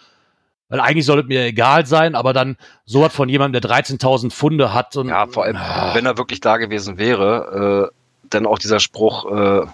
Weil 0.69 0.81
eigentlich 0.81 1.07
sollte 1.07 1.23
es 1.23 1.29
mir 1.29 1.45
egal 1.47 1.87
sein, 1.87 2.15
aber 2.15 2.33
dann 2.33 2.57
so 2.85 3.01
was 3.01 3.15
von 3.15 3.29
jemandem, 3.29 3.61
der 3.61 3.71
13.000 3.71 4.31
Funde 4.33 4.75
hat. 4.75 4.97
Und, 4.97 5.09
Ja, 5.09 5.27
vor 5.27 5.45
allem, 5.45 5.57
Ah. 5.57 5.95
wenn 5.95 6.05
er 6.07 6.19
wirklich 6.19 6.41
da 6.41 6.59
gewesen 6.59 6.99
wäre, 6.99 7.91
äh, 7.91 7.97
dann 8.31 8.45
auch 8.47 8.59
dieser 8.59 8.79
Spruch, 8.81 9.25
äh, 9.33 9.67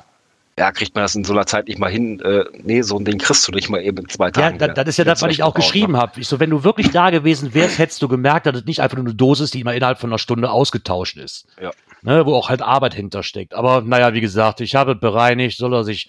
ja, 0.56 0.70
kriegt 0.70 0.94
man 0.94 1.02
das 1.02 1.16
in 1.16 1.24
so 1.24 1.32
einer 1.32 1.46
Zeit 1.46 1.66
nicht 1.66 1.80
mal 1.80 1.90
hin, 1.90 2.20
äh, 2.20 2.44
nee, 2.62 2.80
so 2.82 2.96
ein 2.96 3.04
Ding 3.04 3.18
kriegst 3.18 3.48
du 3.48 3.50
nicht 3.50 3.68
mal 3.68 3.82
eben 3.82 3.98
in 3.98 4.08
zwei 4.08 4.26
Ja, 4.26 4.30
Tagen. 4.30 4.58
da, 4.58 4.68
das 4.68 4.86
ist 4.90 4.98
ja 4.98 5.04
das, 5.04 5.20
was 5.20 5.32
ich 5.32 5.42
auch 5.42 5.54
geschrieben 5.54 5.96
habe. 5.96 6.20
Ich 6.20 6.28
so, 6.28 6.38
wenn 6.38 6.50
du 6.50 6.62
wirklich 6.62 6.90
da 6.92 7.10
gewesen 7.10 7.54
wärst, 7.54 7.78
hättest 7.78 8.00
du 8.00 8.06
gemerkt, 8.06 8.46
dass 8.46 8.54
es 8.58 8.64
nicht 8.64 8.78
einfach 8.80 8.96
nur 8.96 9.06
eine 9.06 9.14
Dose 9.16 9.42
ist, 9.42 9.54
die 9.54 9.64
mal 9.64 9.74
innerhalb 9.74 9.98
von 9.98 10.10
einer 10.10 10.18
Stunde 10.18 10.48
ausgetauscht 10.52 11.16
ist. 11.16 11.46
Ja. 11.60 11.72
Ne, 12.02 12.24
wo 12.24 12.34
auch 12.36 12.50
halt 12.50 12.62
Arbeit 12.62 12.94
hintersteckt. 12.94 13.52
Aber 13.54 13.80
naja, 13.80 14.12
wie 14.12 14.20
gesagt, 14.20 14.60
ich 14.60 14.76
habe 14.76 14.92
es 14.92 15.00
bereinigt, 15.00 15.58
soll 15.58 15.74
er 15.74 15.82
sich. 15.82 16.08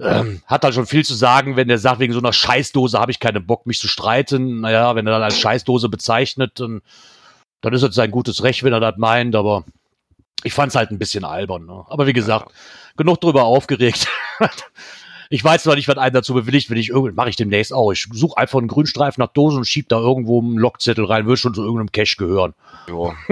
Ähm, 0.00 0.42
hat 0.46 0.64
halt 0.64 0.74
schon 0.74 0.86
viel 0.86 1.04
zu 1.04 1.14
sagen, 1.14 1.56
wenn 1.56 1.68
der 1.68 1.78
sagt, 1.78 1.98
wegen 2.00 2.12
so 2.12 2.20
einer 2.20 2.32
Scheißdose 2.32 2.98
habe 2.98 3.10
ich 3.10 3.20
keinen 3.20 3.46
Bock, 3.46 3.66
mich 3.66 3.78
zu 3.78 3.88
streiten. 3.88 4.60
Naja, 4.60 4.94
wenn 4.94 5.06
er 5.06 5.14
dann 5.14 5.22
als 5.22 5.38
Scheißdose 5.38 5.88
bezeichnet, 5.88 6.60
dann, 6.60 6.82
dann 7.60 7.72
ist 7.72 7.82
es 7.82 7.94
sein 7.94 8.10
gutes 8.10 8.42
Recht, 8.42 8.62
wenn 8.62 8.72
er 8.72 8.80
das 8.80 8.96
meint, 8.96 9.34
aber 9.34 9.64
ich 10.44 10.52
fand 10.52 10.70
es 10.70 10.76
halt 10.76 10.90
ein 10.90 10.98
bisschen 10.98 11.24
albern. 11.24 11.66
Ne? 11.66 11.84
Aber 11.88 12.06
wie 12.06 12.12
gesagt, 12.12 12.52
genug 12.96 13.20
drüber 13.20 13.44
aufgeregt. 13.44 14.08
Ich 15.30 15.44
weiß 15.44 15.64
zwar 15.64 15.74
nicht, 15.74 15.88
was 15.88 15.98
einen 15.98 16.14
dazu 16.14 16.34
bewilligt, 16.34 16.70
wenn 16.70 16.78
ich 16.78 16.88
irgendwie, 16.88 17.12
mache 17.12 17.28
ich 17.28 17.36
demnächst 17.36 17.72
auch. 17.72 17.92
Ich 17.92 18.06
suche 18.12 18.38
einfach 18.38 18.58
einen 18.58 18.68
Grünstreifen 18.68 19.22
nach 19.22 19.32
Dosen 19.32 19.58
und 19.58 19.66
schieb 19.66 19.88
da 19.88 19.98
irgendwo 19.98 20.40
einen 20.40 20.56
Lockzettel 20.56 21.04
rein, 21.04 21.26
würde 21.26 21.36
schon 21.36 21.54
zu 21.54 21.62
irgendeinem 21.62 21.92
Cache 21.92 22.16
gehören. 22.16 22.54
Jo, 22.88 23.14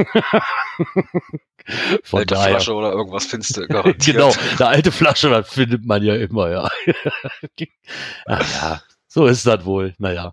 Von 2.05 2.21
alte 2.21 2.35
daher. 2.35 2.51
Flasche 2.51 2.75
oder 2.75 2.93
irgendwas 2.93 3.27
findest 3.27 3.57
du 3.57 3.67
garantiert. 3.69 4.17
Genau, 4.17 4.33
eine 4.59 4.67
alte 4.67 4.93
Flasche, 4.93 5.31
das 5.31 5.49
findet 5.49 5.85
man 5.85 6.03
ja 6.03 6.15
immer, 6.15 6.51
ja. 6.51 6.69
Ach 8.27 8.55
ja, 8.63 8.83
so 9.09 9.27
ist 9.27 9.47
das 9.47 9.65
wohl. 9.65 9.95
Naja. 9.99 10.33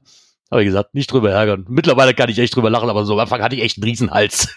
Aber 0.49 0.61
wie 0.61 0.65
gesagt, 0.65 0.93
nicht 0.93 1.11
drüber 1.11 1.31
ärgern. 1.31 1.65
Mittlerweile 1.67 2.13
kann 2.13 2.29
ich 2.29 2.37
echt 2.37 2.55
drüber 2.55 2.69
lachen, 2.69 2.89
aber 2.89 3.05
so 3.05 3.13
am 3.13 3.19
Anfang 3.19 3.41
hatte 3.41 3.55
ich 3.55 3.63
echt 3.63 3.77
einen 3.77 3.85
Riesenhals. 3.85 4.53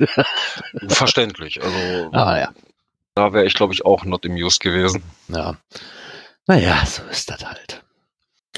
Verständlich. 0.88 1.62
Also 1.62 2.10
aber 2.12 2.38
ja. 2.38 2.52
da 3.14 3.32
wäre 3.32 3.46
ich, 3.46 3.54
glaube 3.54 3.72
ich, 3.72 3.86
auch 3.86 4.04
not 4.04 4.26
amused 4.26 4.60
gewesen. 4.60 5.02
ja. 5.28 5.56
Naja, 6.46 6.84
so 6.86 7.02
ist 7.10 7.28
das 7.30 7.44
halt. 7.44 7.82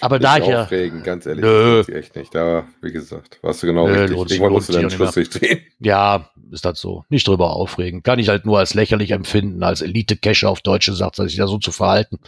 Aber 0.01 0.19
da 0.19 0.39
ich 0.39 0.47
ja. 0.47 0.63
aufregen, 0.63 1.03
ganz 1.03 1.27
ehrlich. 1.27 1.45
Nö. 1.45 1.79
das 1.79 1.89
echt 1.89 2.15
nicht. 2.15 2.35
Da, 2.35 2.67
wie 2.83 2.93
gesagt, 2.93 3.39
warst 3.43 3.63
du 3.63 3.67
genau 3.67 3.87
Nö, 3.87 3.95
richtig. 3.95 4.11
lohnt 4.11 4.31
Irgendwann 4.31 4.53
musst 4.53 4.69
du 4.69 4.73
deinen 4.75 4.91
Schluss 4.91 5.17
nicht 5.17 5.41
drehen. 5.41 5.61
Ja, 5.81 6.31
ist 6.53 6.65
das 6.65 6.81
so. 6.81 7.05
Nicht 7.09 7.27
drüber 7.27 7.51
aufregen. 7.51 8.03
Kann 8.03 8.19
ich 8.19 8.29
halt 8.29 8.47
nur 8.47 8.59
als 8.59 8.75
lächerlich 8.75 9.11
empfinden, 9.11 9.63
als 9.63 9.83
Elite-Cacher 9.83 10.49
auf 10.49 10.61
Deutsch 10.61 10.87
gesagt, 10.87 11.17
sich 11.17 11.37
da 11.37 11.47
so 11.47 11.59
zu 11.59 11.73
verhalten. 11.73 12.19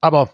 Aber 0.00 0.30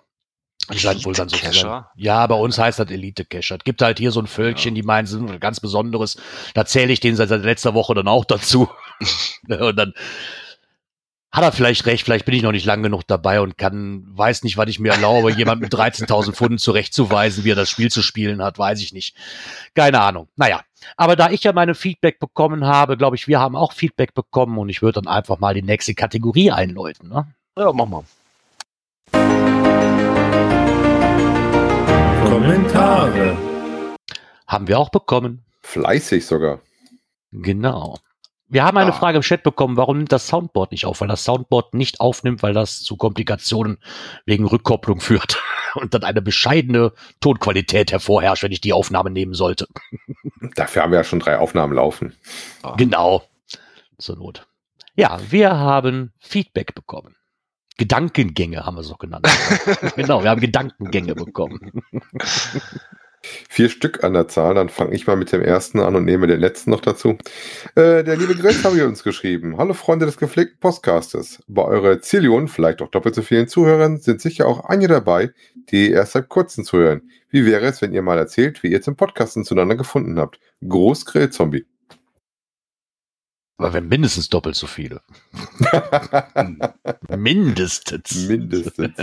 scheint 0.71 1.04
wohl 1.04 1.14
dann 1.14 1.28
so 1.28 1.37
zu 1.37 1.42
sein. 1.42 1.52
Elite-Cacher? 1.52 1.90
Ja, 1.97 2.26
bei 2.26 2.35
uns 2.35 2.59
heißt 2.59 2.78
das 2.78 2.90
Elite-Cacher. 2.90 3.56
Es 3.56 3.64
gibt 3.64 3.80
halt 3.80 3.99
hier 3.99 4.11
so 4.11 4.21
ein 4.21 4.26
Völkchen, 4.26 4.75
die 4.75 4.82
meinen, 4.82 5.06
sie 5.06 5.16
sind 5.16 5.30
was 5.30 5.40
ganz 5.40 5.61
Besonderes. 5.61 6.18
Da 6.54 6.66
zähle 6.66 6.92
ich 6.92 7.00
den 7.00 7.16
seit, 7.16 7.30
seit 7.30 7.42
letzter 7.42 7.73
Woche 7.75 7.94
dann 7.94 8.09
auch 8.09 8.26
dazu. 8.26 8.68
Und 9.49 9.76
dann, 9.76 9.94
hat 11.33 11.43
er 11.43 11.53
vielleicht 11.53 11.87
recht, 11.87 12.05
vielleicht 12.05 12.27
bin 12.27 12.35
ich 12.35 12.43
noch 12.43 12.53
nicht 12.53 12.67
lang 12.67 12.83
genug 12.83 13.05
dabei 13.07 13.41
und 13.41 13.57
kann, 13.57 14.05
weiß 14.07 14.45
nicht, 14.45 14.59
was 14.59 14.69
ich 14.69 14.79
mir 14.79 14.93
erlaube, 14.93 15.33
jemand 15.33 15.62
mit 15.62 15.73
13.000 15.73 16.33
Pfunden 16.33 16.59
zurechtzuweisen, 16.59 17.45
wie 17.45 17.53
er 17.53 17.57
das 17.57 17.71
Spiel 17.71 17.91
zu 17.91 18.03
spielen 18.03 18.43
hat, 18.43 18.59
weiß 18.59 18.83
ich 18.83 18.93
nicht. 18.93 19.17
Keine 19.75 20.03
Ahnung. 20.03 20.29
Naja, 20.37 20.61
aber 20.99 21.17
da 21.17 21.31
ich 21.31 21.43
ja 21.43 21.55
meine 21.55 21.75
Feedback 21.75 22.19
bekommen 22.19 22.67
habe, 22.67 22.99
glaube 22.99 23.17
ich, 23.17 23.29
wir 23.29 23.41
haben 23.41 23.57
auch 23.57 23.73
Feedback 23.73 24.12
bekommen 24.12 24.59
und 24.59 24.69
ich 24.69 24.83
würde 24.83 25.01
dann 25.01 25.11
einfach 25.11 25.39
mal 25.39 25.55
die 25.55 25.62
nächste 25.62 25.95
Kategorie 25.95 26.51
einläuten. 26.51 27.09
Ne? 27.09 27.27
Ja, 27.59 27.73
mach 27.73 27.87
mal. 27.87 28.05
Kommentare. 32.29 33.39
Haben 34.47 34.69
wir 34.69 34.79
auch 34.79 34.91
bekommen. 34.91 35.43
Fleißig 35.62 36.27
sogar. 36.27 36.61
Genau. 37.31 37.99
Wir 38.52 38.64
haben 38.64 38.76
eine 38.76 38.90
Ah. 38.92 38.97
Frage 38.99 39.16
im 39.16 39.23
Chat 39.23 39.42
bekommen, 39.44 39.78
warum 39.78 39.97
nimmt 39.97 40.12
das 40.12 40.26
Soundboard 40.26 40.73
nicht 40.73 40.85
auf? 40.85 41.00
Weil 41.00 41.09
das 41.09 41.25
Soundboard 41.25 41.73
nicht 41.73 42.00
aufnimmt, 42.00 42.42
weil 42.42 42.52
das 42.52 42.82
zu 42.82 42.99
Komplikationen 42.99 43.78
wegen 44.26 44.44
Rückkopplung 44.44 45.00
führt 45.00 45.40
und 45.75 45.94
dann 45.94 46.04
eine 46.04 46.21
bescheidene 46.21 46.92
Tonqualität 47.21 47.92
hervorherrscht, 47.92 48.42
wenn 48.42 48.52
ich 48.52 48.61
die 48.61 48.75
Aufnahme 48.75 49.11
nehmen 49.11 49.32
sollte. 49.32 49.68
Dafür 50.54 50.82
haben 50.82 50.92
wir 50.92 50.99
ja 50.99 51.04
schon 51.04 51.21
drei 51.21 51.38
Aufnahmen 51.38 51.73
laufen. 51.73 52.14
Genau. 52.76 53.23
Zur 53.97 54.16
Not. 54.18 54.47
Ja, 54.97 55.18
wir 55.30 55.56
haben 55.59 56.12
Feedback 56.18 56.75
bekommen. 56.75 57.16
Gedankengänge 57.78 58.66
haben 58.66 58.76
wir 58.76 58.82
es 58.82 58.90
auch 58.90 58.99
genannt. 58.99 59.26
genau, 59.97 60.23
wir 60.23 60.28
haben 60.28 60.42
Gedankengänge 60.42 61.14
bekommen. 61.14 61.82
Vier 63.49 63.69
Stück 63.69 64.02
an 64.02 64.14
der 64.14 64.26
Zahl, 64.26 64.55
dann 64.55 64.69
fange 64.69 64.95
ich 64.95 65.07
mal 65.07 65.17
mit 65.17 65.31
dem 65.31 65.43
ersten 65.43 65.79
an 65.79 65.95
und 65.95 66.05
nehme 66.05 66.26
den 66.26 66.41
letzten 66.41 66.71
noch 66.71 66.81
dazu. 66.81 67.19
Äh, 67.76 68.02
der 68.02 68.17
liebe 68.17 68.35
Grenz 68.35 68.64
habe 68.64 68.85
uns 68.85 69.05
geschrieben. 69.05 69.59
Hallo 69.59 69.75
Freunde 69.75 70.07
des 70.07 70.17
gepflegten 70.17 70.59
Podcastes. 70.59 71.41
Bei 71.47 71.62
eurer 71.62 72.00
Zillion, 72.00 72.49
vielleicht 72.49 72.83
auch 72.83 72.88
doppelt 72.88 73.14
so 73.14 73.23
vielen 73.23 73.47
Zuhörern, 73.47 73.99
sind 73.99 74.21
sicher 74.21 74.49
auch 74.49 74.64
einige 74.64 74.88
dabei, 74.88 75.31
die 75.71 75.91
erst 75.91 76.12
seit 76.12 76.29
kurzem 76.29 76.64
zuhören. 76.64 77.11
Wie 77.31 77.47
wäre 77.47 77.67
es, 77.67 77.81
wenn 77.81 77.93
ihr 77.93 78.02
mal 78.02 78.19
erzählt, 78.19 78.62
wie 78.62 78.73
ihr 78.73 78.83
zum 78.83 78.97
Podcasten 78.97 79.45
zueinander 79.45 79.76
gefunden 79.76 80.19
habt? 80.19 80.41
Groß. 80.67 81.05
Aber 83.62 83.75
wir 83.75 83.81
mindestens 83.81 84.28
doppelt 84.28 84.57
so 84.57 84.66
viele. 84.66 85.02
Mindestens. 87.16 88.26
Mindestens. 88.26 88.97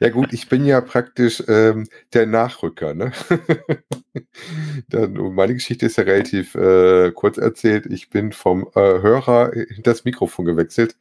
Ja 0.00 0.08
gut, 0.08 0.32
ich 0.32 0.48
bin 0.48 0.64
ja 0.64 0.80
praktisch 0.80 1.42
ähm, 1.46 1.86
der 2.14 2.26
Nachrücker. 2.26 2.94
Ne? 2.94 3.12
Dann, 4.88 5.12
meine 5.34 5.52
Geschichte 5.52 5.84
ist 5.84 5.98
ja 5.98 6.04
relativ 6.04 6.54
äh, 6.54 7.12
kurz 7.12 7.36
erzählt. 7.36 7.84
Ich 7.86 8.08
bin 8.08 8.32
vom 8.32 8.68
äh, 8.74 8.80
Hörer 8.80 9.52
hinter 9.52 9.90
das 9.90 10.04
Mikrofon 10.04 10.46
gewechselt. 10.46 10.96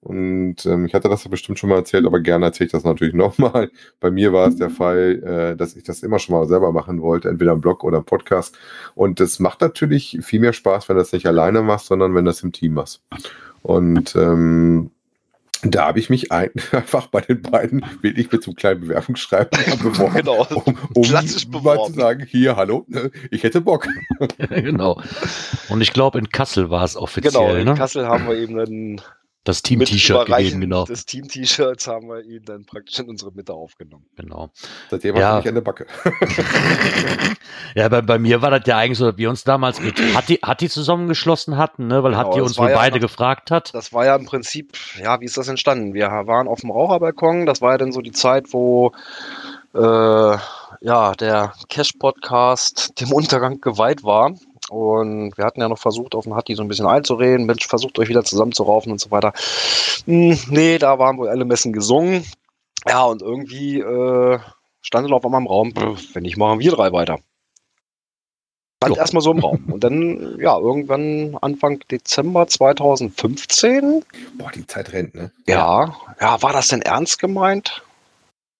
Und 0.00 0.64
ähm, 0.64 0.86
ich 0.86 0.94
hatte 0.94 1.08
das 1.08 1.24
ja 1.24 1.30
bestimmt 1.30 1.58
schon 1.58 1.70
mal 1.70 1.76
erzählt, 1.76 2.06
aber 2.06 2.20
gerne 2.20 2.46
erzähle 2.46 2.66
ich 2.66 2.72
das 2.72 2.84
natürlich 2.84 3.14
nochmal. 3.16 3.70
Bei 4.00 4.10
mir 4.10 4.32
war 4.32 4.46
es 4.48 4.56
der 4.56 4.70
Fall, 4.70 5.22
äh, 5.52 5.56
dass 5.56 5.74
ich 5.76 5.82
das 5.82 6.02
immer 6.02 6.18
schon 6.18 6.36
mal 6.36 6.46
selber 6.46 6.72
machen 6.72 7.02
wollte, 7.02 7.28
entweder 7.28 7.52
im 7.52 7.60
Blog 7.60 7.82
oder 7.84 7.98
im 7.98 8.04
Podcast. 8.04 8.56
Und 8.94 9.20
es 9.20 9.38
macht 9.40 9.60
natürlich 9.60 10.18
viel 10.22 10.40
mehr 10.40 10.52
Spaß, 10.52 10.88
wenn 10.88 10.96
du 10.96 11.02
das 11.02 11.12
nicht 11.12 11.26
alleine 11.26 11.62
machst, 11.62 11.86
sondern 11.86 12.14
wenn 12.14 12.24
du 12.24 12.30
das 12.30 12.42
im 12.42 12.52
Team 12.52 12.74
machst. 12.74 13.02
Und 13.62 14.14
ähm, 14.14 14.92
da 15.62 15.88
habe 15.88 15.98
ich 15.98 16.08
mich 16.08 16.30
ein, 16.30 16.50
einfach 16.72 17.08
bei 17.08 17.20
den 17.20 17.42
beiden 17.42 17.84
wirklich 18.00 18.30
mit 18.30 18.44
so 18.44 18.52
einem 18.52 18.56
kleinen 18.56 18.80
Bewerbungsschreiben 18.82 19.50
beworben, 19.82 20.14
Genau. 20.14 20.46
um, 20.64 20.78
um 20.94 21.02
Klassisch 21.02 21.48
mal 21.48 21.58
beworben. 21.58 21.92
zu 21.92 21.98
sagen, 22.00 22.24
hier, 22.24 22.54
hallo, 22.54 22.84
ne, 22.86 23.10
ich 23.32 23.42
hätte 23.42 23.60
Bock. 23.60 23.88
genau. 24.48 25.02
Und 25.68 25.80
ich 25.80 25.92
glaube, 25.92 26.20
in 26.20 26.28
Kassel 26.28 26.70
war 26.70 26.84
es 26.84 26.96
offiziell, 26.96 27.32
Genau, 27.32 27.54
in 27.56 27.64
ne? 27.64 27.74
Kassel 27.74 28.06
haben 28.06 28.28
wir 28.28 28.36
eben 28.36 28.56
dann 28.56 29.00
Das 29.48 29.62
Team-T-Shirt 29.62 30.26
gegeben, 30.26 30.60
genau. 30.60 30.84
des 30.84 31.06
Team-T-Shirts 31.06 31.86
haben 31.88 32.08
wir 32.08 32.22
ihn 32.22 32.42
dann 32.44 32.64
praktisch 32.66 32.98
in 32.98 33.08
unsere 33.08 33.32
Mitte 33.32 33.54
aufgenommen. 33.54 34.04
genau. 34.14 34.50
Seitdem 34.90 35.16
Ja. 35.16 35.28
habe 35.28 35.40
ich 35.40 35.48
eine 35.48 35.62
Backe. 35.62 35.86
Ja, 37.74 37.88
bei, 37.88 38.00
bei 38.02 38.18
mir 38.18 38.42
war 38.42 38.50
das 38.50 38.62
ja 38.66 38.76
eigentlich 38.78 38.98
so, 38.98 39.06
dass 39.10 39.18
wir 39.18 39.28
uns 39.30 39.44
damals 39.44 39.80
mit 39.80 39.98
Hatti, 40.14 40.36
Hatti 40.44 40.68
zusammengeschlossen 40.68 41.56
hatten, 41.56 41.86
ne? 41.86 42.02
weil 42.02 42.12
Genau, 42.12 42.24
Hatti 42.24 42.38
das 42.38 42.48
uns 42.48 42.58
wohl 42.58 42.70
ja 42.70 42.76
beide 42.76 42.96
noch- 42.96 43.02
gefragt 43.02 43.50
hat. 43.50 43.74
Das 43.74 43.92
war 43.92 44.04
ja 44.04 44.16
im 44.16 44.24
Prinzip, 44.26 44.72
ja, 45.02 45.20
wie 45.20 45.24
ist 45.26 45.36
das 45.36 45.48
entstanden? 45.48 45.94
Wir 45.94 46.06
waren 46.08 46.48
auf 46.48 46.60
dem 46.60 46.70
Raucherbalkon, 46.70 47.46
das 47.46 47.60
war 47.60 47.72
ja 47.72 47.78
dann 47.78 47.92
so 47.92 48.00
die 48.00 48.12
Zeit, 48.12 48.52
wo 48.52 48.92
äh, 49.74 49.78
ja, 50.80 51.12
der 51.18 51.52
Cash-Podcast 51.68 53.00
dem 53.00 53.12
Untergang 53.12 53.60
geweiht 53.60 54.02
war. 54.02 54.32
Und 54.70 55.36
wir 55.36 55.44
hatten 55.44 55.60
ja 55.60 55.68
noch 55.68 55.78
versucht, 55.78 56.14
auf 56.14 56.24
den 56.24 56.34
Hatti 56.34 56.54
so 56.54 56.62
ein 56.62 56.68
bisschen 56.68 56.86
einzureden. 56.86 57.46
Mensch, 57.46 57.66
versucht 57.66 57.98
euch 57.98 58.08
wieder 58.08 58.24
zusammenzuraufen 58.24 58.92
und 58.92 59.00
so 59.00 59.10
weiter. 59.10 59.32
Hm, 60.04 60.38
nee, 60.50 60.78
da 60.78 60.98
waren 60.98 61.18
wohl 61.18 61.28
alle 61.28 61.44
Messen 61.44 61.72
gesungen. 61.72 62.24
Ja, 62.86 63.04
und 63.04 63.22
irgendwie 63.22 63.80
äh, 63.80 64.38
stand 64.82 65.06
dann 65.06 65.12
auf 65.12 65.24
einmal 65.24 65.40
im 65.40 65.46
Raum, 65.46 65.72
wenn 66.12 66.22
nicht, 66.22 66.36
machen 66.36 66.60
wir 66.60 66.70
drei 66.72 66.92
weiter. 66.92 67.18
Stand 68.80 68.94
Jo. 68.94 69.00
erstmal 69.00 69.22
so 69.22 69.32
im 69.32 69.40
Raum. 69.40 69.64
Und 69.72 69.82
dann, 69.82 70.38
ja, 70.38 70.56
irgendwann 70.56 71.36
Anfang 71.40 71.80
Dezember 71.90 72.46
2015 72.46 74.04
Boah, 74.34 74.52
die 74.54 74.66
Zeit 74.66 74.92
rennt, 74.92 75.14
ne? 75.14 75.32
ja, 75.46 75.96
ja, 76.20 76.42
war 76.42 76.52
das 76.52 76.68
denn 76.68 76.82
ernst 76.82 77.18
gemeint? 77.18 77.82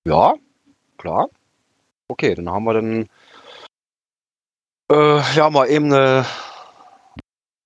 Ja, 0.05 0.35
klar. 0.97 1.29
Okay, 2.09 2.35
dann 2.35 2.51
haben 2.51 2.65
wir 2.65 2.75
dann 2.75 3.09
äh, 4.91 5.21
ja 5.35 5.51
mal 5.51 5.69
eben 5.69 5.87
eine, 5.87 6.27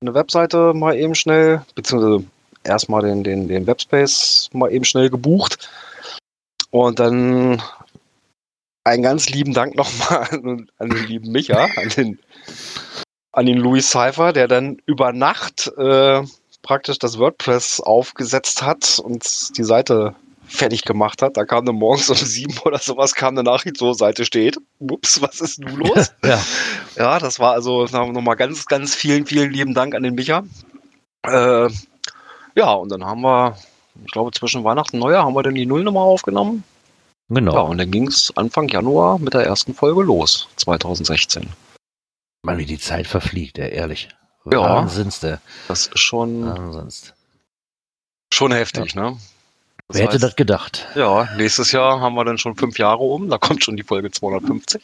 eine 0.01 0.15
Webseite 0.15 0.75
mal 0.75 0.97
eben 0.97 1.15
schnell, 1.15 1.63
beziehungsweise 1.75 2.25
erstmal 2.65 3.03
den, 3.03 3.25
den, 3.25 3.49
den 3.49 3.67
Webspace 3.67 4.51
mal 4.53 4.73
eben 4.73 4.85
schnell 4.85 5.11
gebucht. 5.11 5.71
Und 6.71 6.99
dann 6.99 7.63
einen 8.85 9.03
ganz 9.03 9.29
lieben 9.29 9.55
Dank 9.55 9.77
nochmal 9.77 10.29
an, 10.31 10.71
an 10.79 10.91
den 10.91 11.07
lieben 11.07 11.33
Micha, 11.33 11.69
an 11.77 11.89
den, 11.97 12.19
an 13.33 13.47
den 13.47 13.59
Louis 13.59 13.91
Cypher, 13.91 14.33
der 14.33 14.49
dann 14.49 14.79
über 14.87 15.13
Nacht 15.13 15.71
äh, 15.77 16.23
praktisch 16.63 16.99
das 16.99 17.19
WordPress 17.19 17.81
aufgesetzt 17.81 18.63
hat 18.63 18.99
und 18.99 19.57
die 19.57 19.65
Seite 19.65 20.15
fertig 20.47 20.83
gemacht 20.83 21.23
hat. 21.23 21.37
Da 21.37 21.45
kam 21.45 21.65
dann 21.65 21.77
morgens 21.77 22.11
um 22.11 22.17
sieben 22.17 22.57
oder 22.65 22.79
sowas, 22.79 23.15
kam 23.15 23.35
eine 23.35 23.43
Nachricht, 23.43 23.77
so 23.77 23.93
Seite 23.93 24.25
steht. 24.25 24.59
Ups, 24.79 25.21
was 25.23 25.41
ist 25.41 25.61
nun 25.61 25.77
los? 25.77 26.13
Ja, 26.25 26.41
ja, 26.97 27.19
das 27.19 27.41
war 27.41 27.53
also 27.53 27.87
nochmal 27.87 28.37
ganz, 28.37 28.67
ganz 28.67 28.95
vielen, 28.95 29.27
vielen 29.27 29.53
lieben 29.53 29.75
Dank 29.75 29.95
an 29.95 30.03
den 30.03 30.15
Micha. 30.15 30.45
Äh, 31.23 31.69
ja, 32.55 32.73
und 32.73 32.91
dann 32.91 33.05
haben 33.05 33.23
wir, 33.23 33.57
ich 34.05 34.13
glaube 34.13 34.31
zwischen 34.33 34.65
Weihnachten 34.65 34.97
und 34.97 35.03
Neujahr 35.03 35.25
haben 35.25 35.35
wir 35.35 35.43
dann 35.43 35.55
die 35.55 35.67
Nullnummer 35.67 36.01
aufgenommen. 36.01 36.65
genau. 37.29 37.55
Ja, 37.55 37.61
und 37.61 37.79
dann 37.79 37.91
ging 37.91 38.09
es 38.09 38.33
Anfang 38.37 38.69
Januar 38.69 39.19
mit 39.19 39.35
der 39.35 39.45
ersten 39.45 39.75
Folge 39.75 40.03
los, 40.03 40.49
2016. 40.57 41.49
Mann, 42.45 42.59
wie 42.59 42.67
die 42.67 42.79
Zeit 42.79 43.07
verfliegt, 43.07 43.59
ey, 43.59 43.73
ehrlich. 43.73 44.09
Ja. 44.51 44.61
Wahnsinns, 44.61 45.21
der. 45.21 45.41
Das 45.69 45.87
ist 45.87 45.99
schon, 46.01 46.45
Wahnsinns. 46.45 47.15
schon 48.35 48.51
heftig, 48.53 48.97
ne? 48.97 49.17
Das 49.93 49.99
Wer 50.01 50.07
hätte 50.07 50.17
heißt- 50.17 50.21
das 50.23 50.37
gedacht? 50.37 50.87
Ja, 50.95 51.29
nächstes 51.37 51.73
Jahr 51.73 52.01
haben 52.01 52.15
wir 52.15 52.25
dann 52.25 52.39
schon 52.39 52.57
fünf 52.57 52.79
Jahre 52.79 52.99
um. 53.03 53.29
Da 53.29 53.39
kommt 53.39 53.63
schon 53.63 53.77
die 53.77 53.83
Folge 53.83 54.11
250. 54.11 54.83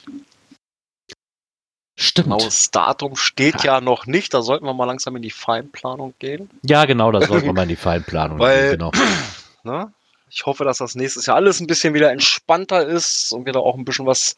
Stimmt. 2.00 2.26
Genaues 2.26 2.70
Datum 2.70 3.16
steht 3.16 3.64
ja 3.64 3.80
noch 3.80 4.06
nicht. 4.06 4.32
Da 4.32 4.42
sollten 4.42 4.64
wir 4.66 4.74
mal 4.74 4.84
langsam 4.84 5.16
in 5.16 5.22
die 5.22 5.30
Feinplanung 5.32 6.14
gehen. 6.20 6.48
Ja, 6.62 6.84
genau, 6.84 7.10
das 7.10 7.26
sollten 7.26 7.46
wir 7.46 7.52
mal 7.54 7.62
in 7.64 7.70
die 7.70 7.76
Feinplanung 7.76 8.38
Weil- 8.38 8.76
gehen, 8.76 8.78
genau. 8.78 8.92
Ne? 9.64 9.92
Ich 10.30 10.46
hoffe, 10.46 10.64
dass 10.64 10.78
das 10.78 10.94
nächstes 10.94 11.26
Jahr 11.26 11.36
alles 11.36 11.58
ein 11.60 11.66
bisschen 11.66 11.94
wieder 11.94 12.12
entspannter 12.12 12.86
ist 12.86 13.32
und 13.32 13.44
wir 13.46 13.52
da 13.52 13.58
auch 13.60 13.74
ein 13.76 13.84
bisschen 13.84 14.06
was 14.06 14.36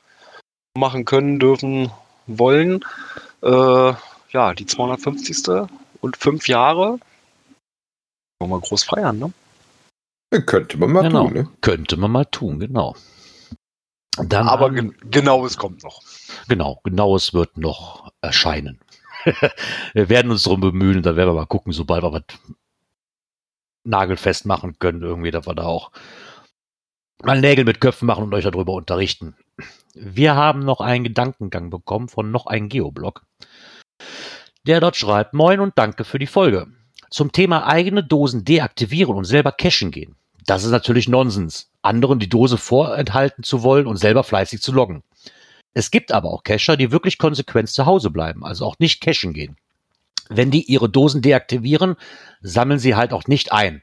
machen 0.76 1.04
können, 1.04 1.38
dürfen, 1.38 1.90
wollen. 2.26 2.84
Äh, 3.42 3.92
ja, 4.30 4.54
die 4.54 4.66
250. 4.66 5.68
und 6.00 6.16
fünf 6.16 6.48
Jahre. 6.48 6.98
Wollen 8.40 8.50
wir 8.52 8.60
groß 8.60 8.84
feiern, 8.84 9.18
ne? 9.18 9.32
Könnte 10.46 10.78
man 10.78 10.92
mal 10.92 11.02
Genau. 11.02 11.24
tun, 11.24 11.34
ne? 11.34 11.48
Könnte 11.60 11.96
man 11.96 12.10
mal 12.12 12.24
tun, 12.24 12.60
genau. 12.60 12.94
Dann 14.16 14.48
Aber 14.48 14.66
haben- 14.66 14.74
gen 14.74 14.96
genau, 15.10 15.44
es 15.46 15.56
kommt 15.56 15.82
noch. 15.82 16.02
Genau, 16.48 16.80
genaues 16.84 17.32
wird 17.34 17.56
noch 17.56 18.12
erscheinen. 18.20 18.80
wir 19.94 20.08
werden 20.08 20.30
uns 20.30 20.44
darum 20.44 20.60
bemühen 20.60 20.98
und 20.98 21.06
dann 21.06 21.16
werden 21.16 21.30
wir 21.30 21.34
mal 21.40 21.46
gucken, 21.46 21.72
sobald 21.72 22.02
wir 22.02 22.12
was 22.12 22.22
nagelfest 23.84 24.46
machen 24.46 24.78
können, 24.78 25.02
irgendwie, 25.02 25.30
dass 25.30 25.46
wir 25.46 25.54
da 25.54 25.64
auch 25.64 25.90
mal 27.22 27.40
Nägel 27.40 27.64
mit 27.64 27.80
Köpfen 27.80 28.06
machen 28.06 28.24
und 28.24 28.34
euch 28.34 28.44
darüber 28.44 28.72
unterrichten. 28.74 29.36
Wir 29.94 30.34
haben 30.36 30.60
noch 30.60 30.80
einen 30.80 31.04
Gedankengang 31.04 31.70
bekommen 31.70 32.08
von 32.08 32.30
noch 32.30 32.46
einem 32.46 32.68
Geoblog, 32.68 33.24
der 34.66 34.80
dort 34.80 34.96
schreibt, 34.96 35.34
Moin 35.34 35.60
und 35.60 35.76
danke 35.76 36.04
für 36.04 36.18
die 36.18 36.26
Folge. 36.26 36.68
Zum 37.10 37.32
Thema 37.32 37.66
eigene 37.66 38.04
Dosen 38.04 38.44
deaktivieren 38.44 39.16
und 39.16 39.24
selber 39.24 39.52
cashen 39.52 39.90
gehen. 39.90 40.16
Das 40.46 40.64
ist 40.64 40.70
natürlich 40.70 41.08
Nonsens, 41.08 41.70
anderen 41.82 42.18
die 42.18 42.28
Dose 42.28 42.56
vorenthalten 42.56 43.44
zu 43.44 43.62
wollen 43.62 43.86
und 43.86 43.98
selber 43.98 44.24
fleißig 44.24 44.62
zu 44.62 44.72
loggen. 44.72 45.02
Es 45.74 45.90
gibt 45.90 46.12
aber 46.12 46.30
auch 46.30 46.42
Cacher, 46.42 46.76
die 46.76 46.90
wirklich 46.90 47.18
konsequent 47.18 47.68
zu 47.68 47.86
Hause 47.86 48.10
bleiben, 48.10 48.44
also 48.44 48.64
auch 48.64 48.78
nicht 48.78 49.00
cashen 49.00 49.32
gehen. 49.32 49.56
Wenn 50.28 50.50
die 50.50 50.62
ihre 50.64 50.88
Dosen 50.88 51.22
deaktivieren, 51.22 51.96
sammeln 52.40 52.78
sie 52.78 52.94
halt 52.94 53.12
auch 53.12 53.26
nicht 53.26 53.52
ein. 53.52 53.82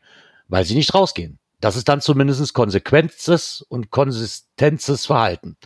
weil 0.50 0.65
sie 0.65 0.75
nicht 0.75 0.93
rausgehen. 0.93 1.39
Das 1.60 1.75
ist 1.75 1.89
dann 1.89 2.01
zumindest 2.01 2.53
konsequentes 2.53 3.62
und 3.67 3.89
konsistentes 3.89 5.05
Verhalten. 5.05 5.57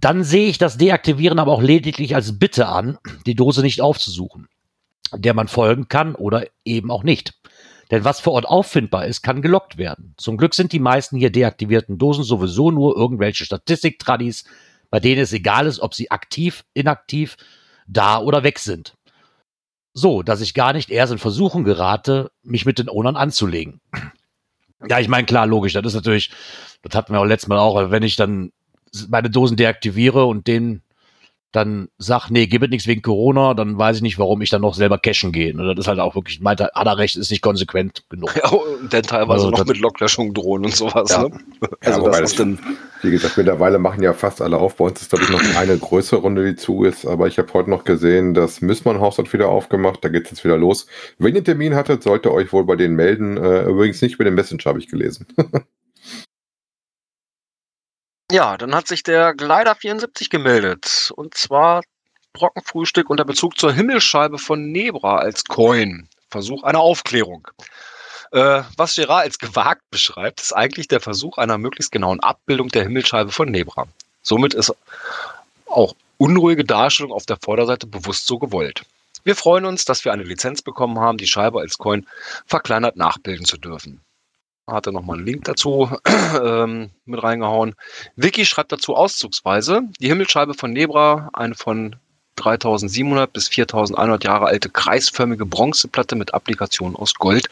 Dann 0.00 0.24
sehe 0.24 0.48
ich 0.48 0.58
das 0.58 0.76
Deaktivieren 0.76 1.38
aber 1.38 1.52
auch 1.52 1.62
lediglich 1.62 2.14
als 2.14 2.38
Bitte 2.38 2.66
an, 2.66 2.98
die 3.26 3.34
Dose 3.34 3.62
nicht 3.62 3.80
aufzusuchen, 3.80 4.48
der 5.14 5.34
man 5.34 5.48
folgen 5.48 5.88
kann 5.88 6.14
oder 6.14 6.46
eben 6.64 6.90
auch 6.90 7.02
nicht. 7.02 7.34
Denn 7.90 8.04
was 8.04 8.20
vor 8.20 8.34
Ort 8.34 8.46
auffindbar 8.46 9.06
ist, 9.06 9.22
kann 9.22 9.42
gelockt 9.42 9.76
werden. 9.76 10.14
Zum 10.16 10.36
Glück 10.36 10.54
sind 10.54 10.72
die 10.72 10.78
meisten 10.78 11.16
hier 11.16 11.30
deaktivierten 11.30 11.98
Dosen 11.98 12.22
sowieso 12.22 12.70
nur 12.70 12.96
irgendwelche 12.96 13.44
Statistik-Tradis, 13.44 14.44
bei 14.90 15.00
denen 15.00 15.22
es 15.22 15.32
egal 15.32 15.66
ist, 15.66 15.80
ob 15.80 15.94
sie 15.94 16.10
aktiv, 16.10 16.64
inaktiv, 16.72 17.36
da 17.86 18.20
oder 18.20 18.44
weg 18.44 18.58
sind. 18.58 18.94
So, 19.92 20.22
dass 20.22 20.40
ich 20.40 20.54
gar 20.54 20.72
nicht 20.72 20.90
erst 20.90 21.12
in 21.12 21.18
Versuchen 21.18 21.64
gerate, 21.64 22.30
mich 22.42 22.64
mit 22.64 22.78
den 22.78 22.88
Ownern 22.88 23.16
anzulegen. 23.16 23.80
Ja, 24.88 25.00
ich 25.00 25.08
meine, 25.08 25.26
klar, 25.26 25.46
logisch, 25.46 25.72
das 25.72 25.84
ist 25.84 25.94
natürlich, 25.94 26.30
das 26.82 26.94
hatten 26.94 27.12
wir 27.12 27.20
auch 27.20 27.24
letztes 27.24 27.48
Mal 27.48 27.58
auch, 27.58 27.90
wenn 27.90 28.02
ich 28.02 28.16
dann 28.16 28.52
meine 29.08 29.30
Dosen 29.30 29.56
deaktiviere 29.56 30.24
und 30.26 30.46
den 30.46 30.82
dann 31.52 31.88
sag, 31.98 32.30
nee, 32.30 32.46
gib 32.46 32.62
es 32.62 32.70
nichts 32.70 32.86
wegen 32.86 33.02
Corona, 33.02 33.54
dann 33.54 33.76
weiß 33.76 33.96
ich 33.96 34.02
nicht, 34.02 34.18
warum 34.18 34.40
ich 34.40 34.50
dann 34.50 34.62
noch 34.62 34.74
selber 34.74 34.98
cashen 34.98 35.32
gehe. 35.32 35.52
Und 35.52 35.66
das 35.66 35.78
ist 35.78 35.88
halt 35.88 35.98
auch 35.98 36.14
wirklich, 36.14 36.40
meint 36.40 36.60
er, 36.60 36.70
hat 36.74 36.86
er 36.86 36.96
recht, 36.96 37.16
ist 37.16 37.30
nicht 37.30 37.42
konsequent 37.42 38.04
genug. 38.08 38.34
Ja, 38.36 38.50
und 38.50 38.92
dann 38.92 39.02
teilweise 39.02 39.46
Also 39.46 39.50
noch 39.50 39.66
mit 39.66 39.78
Locklöschung 39.78 40.32
drohen 40.32 40.64
und 40.64 40.76
sowas. 40.76 41.10
Ja. 41.10 41.24
Ne? 41.24 41.40
Also 41.84 42.02
wobei 42.02 42.20
das 42.20 42.32
ist 42.32 42.40
dann, 42.40 42.58
Wie 43.02 43.10
gesagt, 43.10 43.36
mittlerweile 43.36 43.78
machen 43.78 44.02
ja 44.02 44.12
fast 44.12 44.40
alle 44.40 44.58
auf. 44.58 44.76
Bei 44.76 44.84
uns 44.84 45.02
ist, 45.02 45.10
glaube 45.10 45.24
ich, 45.24 45.30
noch 45.30 45.56
eine 45.56 45.76
größere 45.76 46.20
Runde, 46.20 46.44
die 46.44 46.56
zu 46.56 46.84
ist. 46.84 47.04
Aber 47.04 47.26
ich 47.26 47.38
habe 47.38 47.52
heute 47.52 47.70
noch 47.70 47.82
gesehen, 47.84 48.34
das 48.34 48.60
Missmann-Haus 48.60 49.18
hat 49.18 49.32
wieder 49.32 49.48
aufgemacht. 49.48 50.04
Da 50.04 50.08
geht 50.08 50.24
es 50.26 50.30
jetzt 50.30 50.44
wieder 50.44 50.56
los. 50.56 50.86
Wenn 51.18 51.34
ihr 51.34 51.38
einen 51.38 51.44
Termin 51.44 51.74
hattet, 51.74 52.02
sollt 52.02 52.26
ihr 52.26 52.32
euch 52.32 52.52
wohl 52.52 52.64
bei 52.64 52.76
denen 52.76 52.94
melden. 52.94 53.36
Äh, 53.36 53.64
übrigens 53.64 54.00
nicht 54.02 54.14
über 54.14 54.24
den 54.24 54.34
Messenger, 54.34 54.66
habe 54.66 54.78
ich 54.78 54.88
gelesen. 54.88 55.26
ja, 58.30 58.56
dann 58.56 58.74
hat 58.74 58.86
sich 58.86 59.02
der 59.02 59.34
Glider 59.34 59.74
74 59.74 60.30
gemeldet. 60.30 61.12
Und 61.16 61.34
zwar 61.34 61.82
Brockenfrühstück 62.32 63.10
unter 63.10 63.24
Bezug 63.24 63.58
zur 63.58 63.72
Himmelscheibe 63.72 64.38
von 64.38 64.70
Nebra 64.70 65.18
als 65.18 65.44
Coin. 65.44 66.08
Versuch 66.30 66.62
einer 66.62 66.80
Aufklärung. 66.80 67.48
Äh, 68.32 68.62
was 68.76 68.94
Gerard 68.94 69.24
als 69.24 69.38
gewagt 69.38 69.82
beschreibt, 69.90 70.40
ist 70.40 70.52
eigentlich 70.52 70.86
der 70.86 71.00
Versuch 71.00 71.38
einer 71.38 71.58
möglichst 71.58 71.90
genauen 71.90 72.20
Abbildung 72.20 72.68
der 72.68 72.84
Himmelscheibe 72.84 73.32
von 73.32 73.50
Nebra. 73.50 73.86
Somit 74.22 74.54
ist 74.54 74.72
auch 75.66 75.94
unruhige 76.18 76.64
Darstellung 76.64 77.12
auf 77.12 77.26
der 77.26 77.38
Vorderseite 77.42 77.86
bewusst 77.86 78.26
so 78.26 78.38
gewollt. 78.38 78.82
Wir 79.24 79.34
freuen 79.34 79.64
uns, 79.64 79.84
dass 79.84 80.04
wir 80.04 80.12
eine 80.12 80.22
Lizenz 80.22 80.62
bekommen 80.62 80.98
haben, 80.98 81.18
die 81.18 81.26
Scheibe 81.26 81.60
als 81.60 81.78
Coin 81.78 82.06
verkleinert 82.46 82.96
nachbilden 82.96 83.44
zu 83.44 83.56
dürfen. 83.56 84.00
Hat 84.70 84.86
er 84.86 84.92
nochmal 84.92 85.16
einen 85.16 85.26
Link 85.26 85.44
dazu 85.44 85.90
ähm, 86.42 86.90
mit 87.04 87.22
reingehauen. 87.22 87.74
Wiki 88.16 88.46
schreibt 88.46 88.72
dazu 88.72 88.94
auszugsweise, 88.94 89.82
die 89.98 90.08
Himmelscheibe 90.08 90.54
von 90.54 90.72
Nebra, 90.72 91.28
eine 91.32 91.54
von 91.54 91.96
3700 92.36 93.32
bis 93.32 93.48
4100 93.48 94.24
Jahre 94.24 94.46
alte 94.46 94.70
kreisförmige 94.70 95.44
Bronzeplatte 95.44 96.16
mit 96.16 96.32
Applikationen 96.32 96.96
aus 96.96 97.14
Gold, 97.14 97.50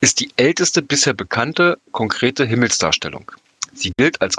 ist 0.00 0.20
die 0.20 0.30
älteste 0.36 0.82
bisher 0.82 1.14
bekannte 1.14 1.78
konkrete 1.90 2.44
Himmelsdarstellung. 2.44 3.32
Sie 3.72 3.92
gilt 3.96 4.22
als 4.22 4.36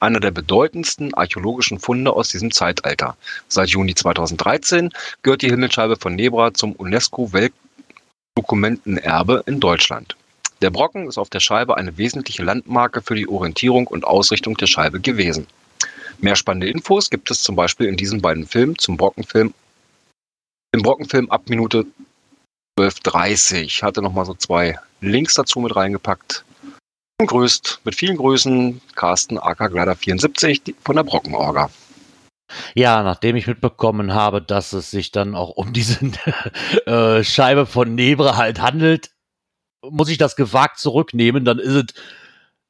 einer 0.00 0.20
der 0.20 0.30
bedeutendsten 0.30 1.12
archäologischen 1.14 1.78
Funde 1.78 2.12
aus 2.12 2.28
diesem 2.28 2.50
Zeitalter. 2.50 3.16
Seit 3.48 3.70
Juni 3.70 3.94
2013 3.94 4.90
gehört 5.22 5.40
die 5.42 5.50
Himmelscheibe 5.50 5.96
von 5.96 6.14
Nebra 6.14 6.52
zum 6.54 6.72
UNESCO-Weltdokumentenerbe 6.72 9.42
in 9.46 9.60
Deutschland. 9.60 10.16
Der 10.66 10.72
Brocken 10.72 11.06
ist 11.06 11.16
auf 11.16 11.30
der 11.30 11.38
Scheibe 11.38 11.76
eine 11.76 11.96
wesentliche 11.96 12.42
Landmarke 12.42 13.00
für 13.00 13.14
die 13.14 13.28
Orientierung 13.28 13.86
und 13.86 14.04
Ausrichtung 14.04 14.56
der 14.56 14.66
Scheibe 14.66 14.98
gewesen. 14.98 15.46
Mehr 16.18 16.34
spannende 16.34 16.68
Infos 16.68 17.08
gibt 17.08 17.30
es 17.30 17.44
zum 17.44 17.54
Beispiel 17.54 17.86
in 17.86 17.96
diesen 17.96 18.20
beiden 18.20 18.48
Filmen 18.48 18.76
zum 18.76 18.96
Brockenfilm. 18.96 19.54
Im 20.74 20.82
Brockenfilm 20.82 21.30
ab 21.30 21.42
Minute 21.48 21.86
12.30 22.80 23.84
hatte 23.84 24.02
nochmal 24.02 24.24
so 24.24 24.34
zwei 24.34 24.76
Links 25.00 25.34
dazu 25.34 25.60
mit 25.60 25.76
reingepackt. 25.76 26.44
Und 27.20 27.28
grüßt 27.28 27.82
mit 27.84 27.94
vielen 27.94 28.16
Grüßen 28.16 28.80
Carsten 28.96 29.38
AK 29.38 29.68
Glider 29.70 29.94
74 29.94 30.64
die- 30.64 30.74
von 30.82 30.96
der 30.96 31.04
Brockenorga. 31.04 31.70
Ja, 32.74 33.04
nachdem 33.04 33.36
ich 33.36 33.46
mitbekommen 33.46 34.14
habe, 34.14 34.42
dass 34.42 34.72
es 34.72 34.90
sich 34.90 35.12
dann 35.12 35.36
auch 35.36 35.50
um 35.50 35.72
diese 35.72 36.00
äh, 36.86 37.22
Scheibe 37.22 37.66
von 37.66 37.94
Nebra 37.94 38.36
halt 38.36 38.60
handelt, 38.60 39.10
muss 39.90 40.08
ich 40.08 40.18
das 40.18 40.36
gewagt 40.36 40.78
zurücknehmen. 40.78 41.44
Dann 41.44 41.58
ist 41.58 41.74
es, 41.74 41.84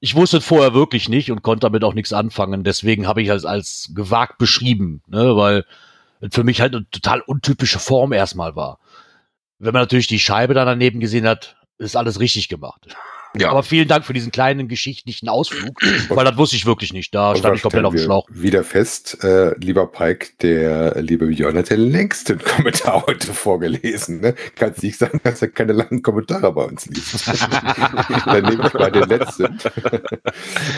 ich 0.01 0.15
wusste 0.15 0.41
vorher 0.41 0.75
wirklich 0.75 1.09
nicht 1.09 1.31
und 1.31 1.43
konnte 1.43 1.67
damit 1.67 1.85
auch 1.85 1.95
nichts 1.95 2.13
anfangen. 2.13 2.65
Deswegen 2.65 3.07
habe 3.07 3.23
ich 3.23 3.29
es 3.29 3.45
als 3.45 3.93
gewagt 3.95 4.39
beschrieben, 4.39 5.03
ne, 5.07 5.37
weil 5.37 5.65
es 6.21 6.35
für 6.35 6.45
mich 6.45 6.61
halt 6.61 6.75
eine 6.75 6.89
total 6.91 7.21
untypische 7.21 7.79
Form 7.79 8.13
erstmal 8.13 8.57
war. 8.57 8.79
Wenn 9.59 9.73
man 9.73 9.83
natürlich 9.83 10.07
die 10.07 10.19
Scheibe 10.19 10.55
dann 10.55 10.67
daneben 10.67 11.01
gesehen 11.01 11.27
hat, 11.27 11.57
ist 11.79 11.97
alles 11.97 12.21
richtig 12.21 12.49
gemacht. 12.49 12.87
Ja. 13.39 13.51
Aber 13.51 13.63
vielen 13.63 13.89
Dank 13.89 14.05
für 14.05 14.13
diesen 14.13 14.33
kleinen 14.33 14.69
geschichtlichen 14.69 15.29
Ausflug, 15.29 15.81
weil 16.09 16.25
das 16.25 16.37
wusste 16.37 16.57
ich 16.57 16.67
wirklich 16.67 16.93
nicht. 16.93 17.15
Da 17.15 17.31
Und 17.31 17.39
stand 17.39 17.57
ich 17.57 17.63
komplett 17.63 17.85
auf 17.85 17.95
dem 17.95 18.03
Schlauch. 18.03 18.27
Wieder 18.31 18.65
fest, 18.65 19.23
äh, 19.23 19.57
lieber 19.59 19.87
Pike, 19.87 20.31
der 20.43 21.01
liebe 21.01 21.27
Björn 21.27 21.57
hat 21.57 21.71
den 21.71 21.81
längsten 21.81 22.39
Kommentar 22.45 23.05
heute 23.07 23.33
vorgelesen. 23.33 24.21
Ne? 24.21 24.35
Kannst 24.55 24.83
nicht 24.83 24.99
sagen, 24.99 25.21
dass 25.25 25.43
er 25.43 25.49
keine 25.49 25.73
langen 25.73 26.03
Kommentare 26.03 26.53
bei 26.53 26.65
uns 26.65 26.87
liest. 26.87 27.27
Dann 28.27 28.45
nehme 28.45 28.67
ich 28.67 28.75
mal 28.75 28.91
den 28.91 29.09
letzten. 29.09 29.59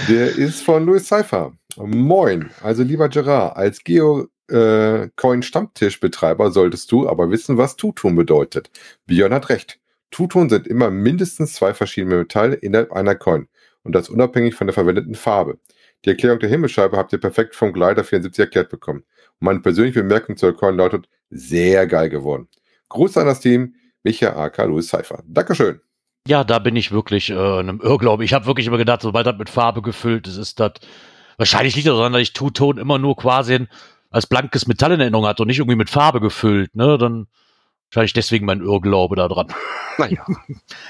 Der 0.08 0.36
ist 0.36 0.62
von 0.62 0.84
Louis 0.86 1.06
Seifer. 1.06 1.52
Moin. 1.76 2.50
Also 2.62 2.82
lieber 2.82 3.08
Gerard, 3.08 3.56
als 3.56 3.84
Geo 3.84 4.28
äh, 4.48 5.08
Coin 5.16 5.42
Stammtischbetreiber 5.42 6.50
solltest 6.50 6.90
du 6.92 7.08
aber 7.08 7.30
wissen, 7.30 7.58
was 7.58 7.76
Tuton 7.76 8.16
bedeutet. 8.16 8.70
Björn 9.06 9.34
hat 9.34 9.48
recht. 9.48 9.78
Tuton 10.10 10.48
sind 10.48 10.66
immer 10.66 10.90
mindestens 10.90 11.54
zwei 11.54 11.74
verschiedene 11.74 12.16
Metalle 12.16 12.54
innerhalb 12.54 12.92
einer 12.92 13.14
Coin 13.14 13.48
und 13.82 13.94
das 13.94 14.08
unabhängig 14.08 14.54
von 14.54 14.66
der 14.66 14.74
verwendeten 14.74 15.14
Farbe. 15.14 15.58
Die 16.04 16.10
Erklärung 16.10 16.38
der 16.38 16.48
Himmelscheibe 16.48 16.96
habt 16.96 17.12
ihr 17.12 17.20
perfekt 17.20 17.54
vom 17.54 17.72
Glider 17.72 18.04
74 18.04 18.44
erklärt 18.44 18.68
bekommen. 18.68 19.00
Und 19.00 19.44
meine 19.44 19.60
persönliche 19.60 20.02
Bemerkung 20.02 20.36
zur 20.36 20.56
Coin 20.56 20.76
lautet, 20.76 21.08
sehr 21.30 21.86
geil 21.86 22.08
geworden. 22.08 22.48
Gruß 22.88 23.16
an 23.16 23.26
das 23.26 23.40
Team, 23.40 23.74
Micha 24.02 24.36
AK 24.36 24.58
Louis 24.66 24.88
Seifer. 24.88 25.22
Dankeschön. 25.26 25.80
Ja, 26.26 26.44
da 26.44 26.58
bin 26.58 26.76
ich 26.76 26.92
wirklich 26.92 27.30
äh, 27.30 27.34
einem 27.58 27.80
Irrglaube. 27.80 28.24
Ich 28.24 28.32
habe 28.32 28.46
wirklich 28.46 28.66
immer 28.66 28.78
gedacht, 28.78 29.02
sobald 29.02 29.26
das 29.26 29.38
mit 29.38 29.50
Farbe 29.50 29.82
gefüllt 29.82 30.26
ist, 30.26 30.36
ist 30.36 30.60
das. 30.60 30.72
Wahrscheinlich 31.36 31.76
liegt 31.76 31.88
das 31.88 31.94
daran, 31.94 32.12
dass 32.12 32.22
ich 32.22 32.32
Two-Tone 32.32 32.80
immer 32.80 32.98
nur 32.98 33.16
quasi 33.16 33.66
als 34.10 34.26
blankes 34.26 34.66
Metall 34.66 34.92
in 34.92 35.00
Erinnerung 35.00 35.26
hatte 35.26 35.42
und 35.42 35.48
nicht 35.48 35.58
irgendwie 35.58 35.76
mit 35.76 35.90
Farbe 35.90 36.20
gefüllt. 36.20 36.74
Ne? 36.74 36.98
Dann 36.98 37.28
wahrscheinlich 37.90 38.12
deswegen 38.12 38.46
mein 38.46 38.60
Irrglaube 38.60 39.16
da 39.16 39.28
dran. 39.28 39.48
Naja, 39.98 40.24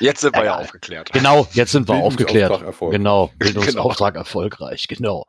jetzt 0.00 0.20
sind 0.20 0.36
wir 0.36 0.44
ja 0.44 0.56
aufgeklärt. 0.58 1.12
Genau, 1.12 1.46
jetzt 1.52 1.72
sind 1.72 1.88
wir 1.88 1.94
aufgeklärt. 1.94 2.50
Bildungsauftrag 2.50 2.66
erfolgreich. 2.66 2.92
Genau, 2.98 3.30
Bildungsauftrag 3.38 4.16
erfolgreich, 4.16 4.88
genau. 4.88 5.26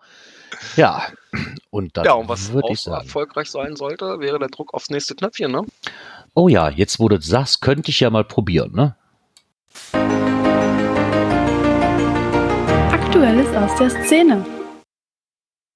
Ja, 0.76 1.04
und 1.70 1.96
dann 1.96 2.06
Ja, 2.06 2.14
und 2.14 2.28
was 2.28 2.52
würde 2.52 2.68
auch 2.68 2.72
ich 2.72 2.82
sagen. 2.82 3.06
erfolgreich 3.06 3.50
sein 3.50 3.76
sollte, 3.76 4.20
wäre 4.20 4.40
der 4.40 4.50
Druck 4.50 4.74
aufs 4.74 4.90
nächste 4.90 5.16
Knöpfchen, 5.16 5.52
ne? 5.52 5.62
Oh 6.34 6.48
ja, 6.48 6.70
jetzt 6.70 6.98
du 6.98 7.08
das 7.08 7.60
könnte 7.62 7.92
ich 7.92 8.00
ja 8.02 8.10
mal 8.10 8.24
probieren, 8.26 8.74
ne? 8.74 8.96
Aktuelles 12.92 13.56
aus 13.56 13.76
der 13.78 13.90
Szene. 14.06 14.46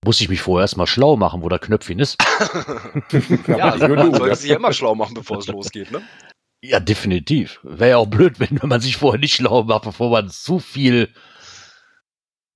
Muss 0.03 0.19
ich 0.21 0.29
mich 0.29 0.41
vorher 0.41 0.63
erstmal 0.63 0.87
schlau 0.87 1.15
machen, 1.15 1.41
wo 1.41 1.49
der 1.49 1.59
Knöpfchen 1.59 1.99
ist? 1.99 2.17
Ja, 3.47 3.75
man 3.75 4.11
du, 4.11 4.15
sollte 4.17 4.35
sich 4.35 4.49
ja 4.49 4.57
immer 4.57 4.73
schlau 4.73 4.95
machen, 4.95 5.13
bevor 5.13 5.37
es 5.37 5.47
losgeht, 5.47 5.91
ne? 5.91 6.01
Ja, 6.61 6.79
definitiv. 6.79 7.59
Wäre 7.63 7.89
ja 7.91 7.97
auch 7.97 8.07
blöd, 8.07 8.39
wenn, 8.39 8.61
wenn 8.61 8.69
man 8.69 8.81
sich 8.81 8.97
vorher 8.97 9.19
nicht 9.19 9.35
schlau 9.35 9.63
macht, 9.63 9.83
bevor 9.83 10.09
man 10.09 10.29
zu 10.29 10.59
viel, 10.59 11.09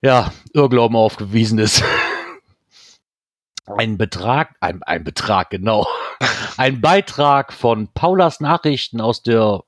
ja, 0.02 0.32
Irrglauben 0.52 0.96
aufgewiesen 0.96 1.58
ist. 1.58 1.82
Ein 3.66 3.98
Betrag, 3.98 4.54
ein, 4.60 4.82
ein 4.84 5.04
Betrag, 5.04 5.50
genau. 5.50 5.86
Ein 6.56 6.80
Beitrag 6.80 7.52
von 7.52 7.88
Paulas 7.92 8.40
Nachrichten 8.40 8.98
aus 9.00 9.22
der, 9.22 9.62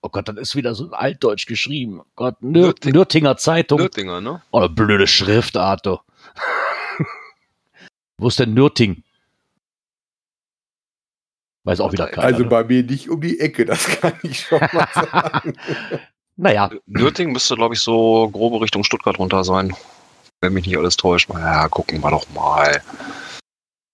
oh 0.00 0.08
Gott, 0.08 0.26
das 0.28 0.36
ist 0.38 0.56
wieder 0.56 0.74
so 0.74 0.86
ein 0.86 0.94
Altdeutsch 0.94 1.46
geschrieben. 1.46 2.00
Oh 2.00 2.06
Gott, 2.16 2.40
Nür 2.42 2.68
Nürting- 2.68 2.92
Nürtinger 2.94 3.36
Zeitung. 3.36 3.78
Nürtinger, 3.78 4.22
ne? 4.22 4.40
Oh, 4.52 4.58
eine 4.60 4.68
blöde 4.70 5.06
Schriftart, 5.06 5.84
du. 5.84 5.98
Wo 8.22 8.28
ist 8.28 8.38
denn 8.38 8.54
Nürting? 8.54 9.02
Weiß 11.64 11.80
auch 11.80 11.92
wieder 11.92 12.06
keiner. 12.06 12.28
Also 12.28 12.44
ne? 12.44 12.48
bei 12.48 12.62
mir 12.62 12.84
nicht 12.84 13.10
um 13.10 13.20
die 13.20 13.40
Ecke, 13.40 13.64
das 13.64 13.84
kann 13.84 14.14
ich 14.22 14.40
schon 14.40 14.60
mal 14.60 14.88
sagen. 14.94 15.54
naja, 16.36 16.70
Nürting 16.86 17.32
müsste, 17.32 17.56
glaube 17.56 17.74
ich, 17.74 17.80
so 17.80 18.30
grobe 18.30 18.60
Richtung 18.60 18.84
Stuttgart 18.84 19.18
runter 19.18 19.42
sein. 19.42 19.74
Wenn 20.40 20.52
mich 20.52 20.66
nicht 20.66 20.78
alles 20.78 20.96
täuscht. 20.96 21.30
Ja, 21.30 21.68
gucken 21.68 22.00
wir 22.00 22.10
doch 22.12 22.28
mal. 22.30 22.80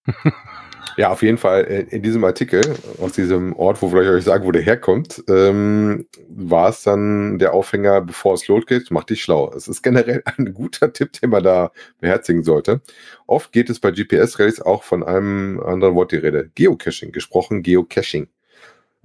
Ja, 0.98 1.10
auf 1.12 1.22
jeden 1.22 1.38
Fall 1.38 1.64
äh, 1.64 1.86
in 1.94 2.02
diesem 2.02 2.24
Artikel, 2.24 2.60
aus 3.00 3.12
diesem 3.12 3.54
Ort, 3.54 3.80
wo 3.82 3.92
wir 3.92 4.00
euch 4.10 4.24
sagen, 4.24 4.44
wo 4.44 4.50
der 4.50 4.62
herkommt, 4.62 5.22
ähm, 5.28 6.06
war 6.28 6.70
es 6.70 6.82
dann 6.82 7.38
der 7.38 7.54
Aufhänger, 7.54 8.00
bevor 8.00 8.34
es 8.34 8.48
losgeht, 8.48 8.90
mach 8.90 9.04
dich 9.04 9.22
schlau. 9.22 9.52
Es 9.56 9.68
ist 9.68 9.82
generell 9.82 10.22
ein 10.24 10.52
guter 10.52 10.92
Tipp, 10.92 11.12
den 11.12 11.30
man 11.30 11.44
da 11.44 11.70
beherzigen 12.00 12.42
sollte. 12.42 12.80
Oft 13.28 13.52
geht 13.52 13.70
es 13.70 13.78
bei 13.78 13.92
GPS-Rallys 13.92 14.60
auch 14.60 14.82
von 14.82 15.04
einem 15.04 15.60
anderen 15.60 15.94
Wort 15.94 16.10
die 16.10 16.16
Rede. 16.16 16.50
Geocaching, 16.56 17.12
gesprochen 17.12 17.62
Geocaching. 17.62 18.26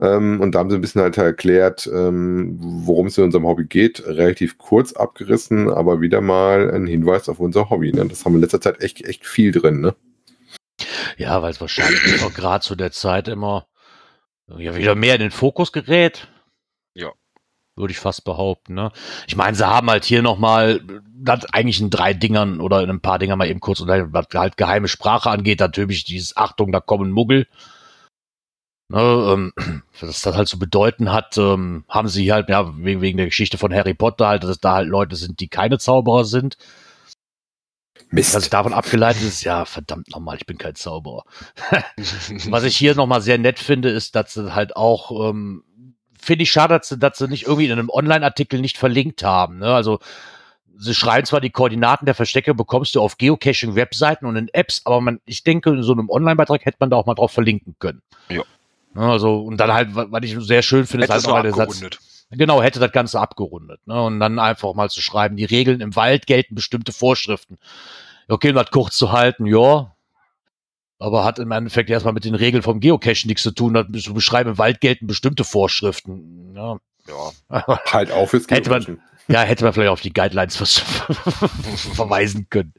Ähm, 0.01 0.41
und 0.41 0.55
da 0.55 0.59
haben 0.59 0.71
sie 0.71 0.77
ein 0.77 0.81
bisschen 0.81 1.03
halt 1.03 1.17
erklärt, 1.19 1.87
ähm, 1.93 2.57
worum 2.59 3.05
es 3.05 3.19
in 3.19 3.25
unserem 3.25 3.45
Hobby 3.45 3.65
geht. 3.65 4.03
Relativ 4.07 4.57
kurz 4.57 4.93
abgerissen, 4.93 5.69
aber 5.69 6.01
wieder 6.01 6.21
mal 6.21 6.71
ein 6.71 6.87
Hinweis 6.87 7.29
auf 7.29 7.39
unser 7.39 7.69
Hobby. 7.69 7.91
Ne? 7.91 8.07
Das 8.07 8.25
haben 8.25 8.33
wir 8.33 8.37
in 8.37 8.41
letzter 8.41 8.61
Zeit 8.61 8.81
echt, 8.81 9.05
echt 9.05 9.27
viel 9.27 9.51
drin. 9.51 9.79
Ne? 9.81 9.95
Ja, 11.17 11.41
weil 11.41 11.51
es 11.51 11.61
wahrscheinlich 11.61 12.23
auch 12.23 12.33
gerade 12.33 12.63
zu 12.63 12.75
der 12.75 12.91
Zeit 12.91 13.27
immer 13.27 13.67
ja, 14.47 14.75
wieder 14.75 14.95
mehr 14.95 15.15
in 15.15 15.21
den 15.21 15.31
Fokus 15.31 15.71
gerät. 15.71 16.27
Ja. 16.93 17.11
Würde 17.75 17.91
ich 17.91 17.99
fast 17.99 18.23
behaupten. 18.23 18.73
Ne? 18.73 18.91
Ich 19.27 19.35
meine, 19.35 19.55
sie 19.55 19.67
haben 19.67 19.89
halt 19.89 20.05
hier 20.05 20.21
nochmal, 20.21 20.81
das 21.15 21.45
eigentlich 21.45 21.81
in 21.81 21.89
drei 21.89 22.13
Dingern 22.13 22.59
oder 22.59 22.81
in 22.81 22.89
ein 22.89 23.01
paar 23.01 23.19
Dingern 23.19 23.37
mal 23.37 23.47
eben 23.47 23.59
kurz 23.59 23.81
was 23.81 24.27
halt 24.33 24.57
geheime 24.57 24.87
Sprache 24.87 25.29
angeht, 25.29 25.59
natürlich 25.59 26.03
dieses 26.03 26.37
Achtung, 26.37 26.71
da 26.71 26.79
kommen 26.79 27.11
Muggel. 27.11 27.47
Ne, 28.89 28.99
ähm, 28.99 29.53
was 29.99 30.21
das 30.21 30.35
halt 30.35 30.47
zu 30.47 30.59
bedeuten 30.59 31.11
hat, 31.11 31.37
ähm, 31.37 31.85
haben 31.87 32.09
sie 32.09 32.31
halt, 32.31 32.49
ja, 32.49 32.77
wegen, 32.77 33.01
wegen 33.01 33.17
der 33.17 33.27
Geschichte 33.27 33.57
von 33.57 33.73
Harry 33.73 33.93
Potter 33.93 34.27
halt, 34.27 34.43
dass 34.43 34.51
es 34.51 34.59
da 34.59 34.73
halt 34.75 34.87
Leute 34.87 35.15
sind, 35.15 35.39
die 35.39 35.47
keine 35.47 35.79
Zauberer 35.79 36.25
sind. 36.25 36.57
Mist. 38.09 38.33
Was 38.35 38.49
davon 38.49 38.73
abgeleitet 38.73 39.21
ist, 39.23 39.43
ja, 39.43 39.65
verdammt 39.65 40.09
nochmal, 40.11 40.37
ich 40.37 40.45
bin 40.45 40.57
kein 40.57 40.75
Zauberer. 40.75 41.23
Was 42.49 42.63
ich 42.63 42.75
hier 42.77 42.95
nochmal 42.95 43.21
sehr 43.21 43.37
nett 43.37 43.59
finde, 43.59 43.89
ist, 43.89 44.15
dass 44.15 44.33
sie 44.33 44.53
halt 44.55 44.75
auch, 44.75 45.29
ähm, 45.29 45.63
finde 46.19 46.43
ich 46.43 46.51
schade, 46.51 46.77
dass 46.77 46.89
sie, 46.89 46.97
dass 46.97 47.17
sie 47.17 47.27
nicht 47.27 47.43
irgendwie 47.43 47.65
in 47.65 47.71
einem 47.71 47.89
Online-Artikel 47.89 48.59
nicht 48.61 48.77
verlinkt 48.77 49.23
haben. 49.23 49.59
Ne? 49.59 49.73
Also 49.73 49.99
sie 50.77 50.93
schreiben 50.95 51.25
zwar 51.25 51.41
die 51.41 51.49
Koordinaten 51.51 52.05
der 52.05 52.15
Verstecke, 52.15 52.53
bekommst 52.55 52.95
du 52.95 53.01
auf 53.01 53.17
Geocaching-Webseiten 53.17 54.25
und 54.25 54.35
in 54.35 54.47
Apps, 54.49 54.81
aber 54.85 55.01
man, 55.01 55.19
ich 55.25 55.43
denke, 55.43 55.69
in 55.71 55.83
so 55.83 55.93
einem 55.93 56.09
Online-Beitrag 56.09 56.65
hätte 56.65 56.77
man 56.79 56.89
da 56.89 56.97
auch 56.97 57.05
mal 57.05 57.15
drauf 57.15 57.31
verlinken 57.31 57.75
können. 57.79 58.01
Ja. 58.29 58.43
Ne, 58.95 59.01
Also, 59.05 59.39
und 59.41 59.57
dann 59.57 59.71
halt, 59.73 59.95
wa- 59.95 60.07
was 60.09 60.21
ich 60.23 60.35
sehr 60.39 60.61
schön 60.61 60.85
finde, 60.85 61.05
ist 61.05 61.09
halt 61.11 61.21
Hättest 61.21 61.27
du 61.27 61.29
noch 61.29 61.37
mal 61.37 61.43
der 61.43 61.53
Satz. 61.53 61.81
Genau, 62.37 62.61
hätte 62.61 62.79
das 62.79 62.91
Ganze 62.91 63.19
abgerundet. 63.19 63.79
Ne? 63.85 64.01
Und 64.01 64.19
dann 64.19 64.39
einfach 64.39 64.73
mal 64.73 64.89
zu 64.89 65.01
schreiben, 65.01 65.35
die 65.35 65.45
Regeln 65.45 65.81
im 65.81 65.95
Wald 65.95 66.27
gelten 66.27 66.55
bestimmte 66.55 66.91
Vorschriften. 66.91 67.57
Okay, 68.27 68.49
um 68.49 68.55
das 68.55 68.71
kurz 68.71 68.95
zu 68.97 69.11
halten, 69.11 69.45
ja. 69.45 69.93
Aber 70.99 71.23
hat 71.25 71.39
im 71.39 71.51
Endeffekt 71.51 71.89
erstmal 71.89 72.13
mit 72.13 72.23
den 72.23 72.35
Regeln 72.35 72.63
vom 72.63 72.79
Geocachen 72.79 73.27
nichts 73.27 73.43
zu 73.43 73.51
tun. 73.51 73.73
Das 73.73 74.03
zu 74.03 74.13
beschreiben, 74.13 74.51
im 74.51 74.57
Wald 74.57 74.79
gelten 74.79 75.07
bestimmte 75.07 75.43
Vorschriften. 75.43 76.53
Ja, 76.55 76.77
Ja. 77.07 77.79
Halt 77.91 78.11
auf 78.11 78.29
fürs 78.29 78.47
Hätte 78.49 78.69
man- 78.69 78.99
ja 79.27 79.41
hätte 79.41 79.63
man 79.65 79.73
vielleicht 79.73 79.89
auf 79.91 80.01
die 80.01 80.13
Guidelines 80.13 80.55
verweisen 81.95 82.47
können. 82.49 82.73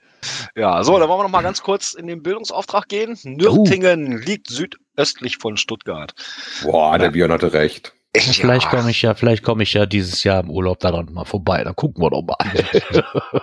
ja, 0.57 0.83
so, 0.83 0.99
dann 0.99 1.09
wollen 1.09 1.19
wir 1.21 1.25
noch 1.25 1.31
mal 1.31 1.43
ganz 1.43 1.63
kurz 1.63 1.93
in 1.93 2.07
den 2.07 2.23
Bildungsauftrag 2.23 2.89
gehen. 2.89 3.19
Nürtingen 3.25 4.19
liegt 4.23 4.49
südöstlich 4.49 5.37
von 5.39 5.57
Stuttgart. 5.59 6.15
Boah, 6.63 6.99
der 6.99 7.11
Björn 7.11 7.33
hatte 7.33 7.53
recht. 7.53 7.93
Vielleicht 8.17 8.69
komme 8.69 8.91
ich 8.91 9.03
ja, 9.03 9.15
vielleicht 9.15 9.43
komme 9.43 9.65
ich 9.65 9.73
ja 9.73 9.87
dieses 9.87 10.23
Jahr 10.25 10.41
im 10.41 10.51
Urlaub 10.51 10.79
daran 10.79 11.13
mal 11.13 11.25
vorbei. 11.25 11.65
Dann 11.65 11.75
gucken 11.75 12.03
wir 12.03 12.11
doch 12.11 12.23
mal. 12.23 13.43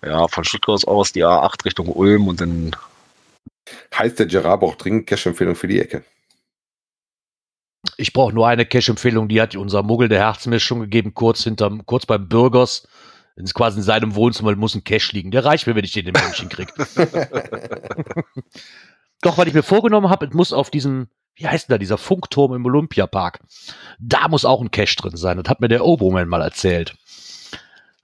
Ja, 0.00 0.28
von 0.28 0.44
Stuttgart 0.44 0.86
aus 0.86 1.10
die 1.10 1.24
A8 1.24 1.64
Richtung 1.64 1.88
Ulm 1.88 2.28
und 2.28 2.40
dann 2.40 2.70
Heißt 3.94 4.18
der 4.18 4.26
Gerard 4.26 4.60
braucht 4.60 4.84
dringend 4.84 5.06
Cash-Empfehlung 5.06 5.54
für 5.54 5.68
die 5.68 5.80
Ecke. 5.80 6.04
Ich 7.96 8.12
brauche 8.12 8.32
nur 8.32 8.46
eine 8.46 8.66
Cash-Empfehlung, 8.66 9.28
die 9.28 9.40
hat 9.40 9.56
unser 9.56 9.82
Muggel 9.82 10.08
der 10.08 10.20
Herz 10.20 10.46
mir 10.46 10.60
schon 10.60 10.80
gegeben, 10.80 11.14
kurz 11.14 11.42
hinterm, 11.44 11.84
kurz 11.86 12.06
beim 12.06 12.28
Bürgers. 12.28 12.86
Ist 13.36 13.54
quasi 13.54 13.78
in 13.78 13.84
seinem 13.84 14.14
Wohnzimmer 14.16 14.54
muss 14.56 14.74
ein 14.74 14.82
Cash 14.82 15.12
liegen. 15.12 15.30
Der 15.30 15.44
reicht 15.44 15.66
mir, 15.66 15.76
wenn 15.76 15.84
ich 15.84 15.92
den 15.92 16.08
in 16.08 16.12
München 16.12 16.48
krieg. 16.48 16.72
Doch, 19.22 19.38
weil 19.38 19.46
ich 19.46 19.54
mir 19.54 19.62
vorgenommen 19.62 20.10
habe, 20.10 20.26
es 20.26 20.34
muss 20.34 20.52
auf 20.52 20.70
diesem, 20.70 21.08
wie 21.38 21.46
heißt 21.48 21.68
denn 21.68 21.74
da, 21.74 21.78
dieser 21.78 21.98
Funkturm 21.98 22.54
im 22.54 22.66
Olympiapark. 22.66 23.40
Da 23.98 24.28
muss 24.28 24.44
auch 24.44 24.60
ein 24.60 24.70
Cash 24.70 24.96
drin 24.96 25.16
sein. 25.16 25.36
Das 25.42 25.48
hat 25.48 25.60
mir 25.60 25.68
der 25.68 25.84
Oboman 25.84 26.28
mal 26.28 26.42
erzählt. 26.42 26.94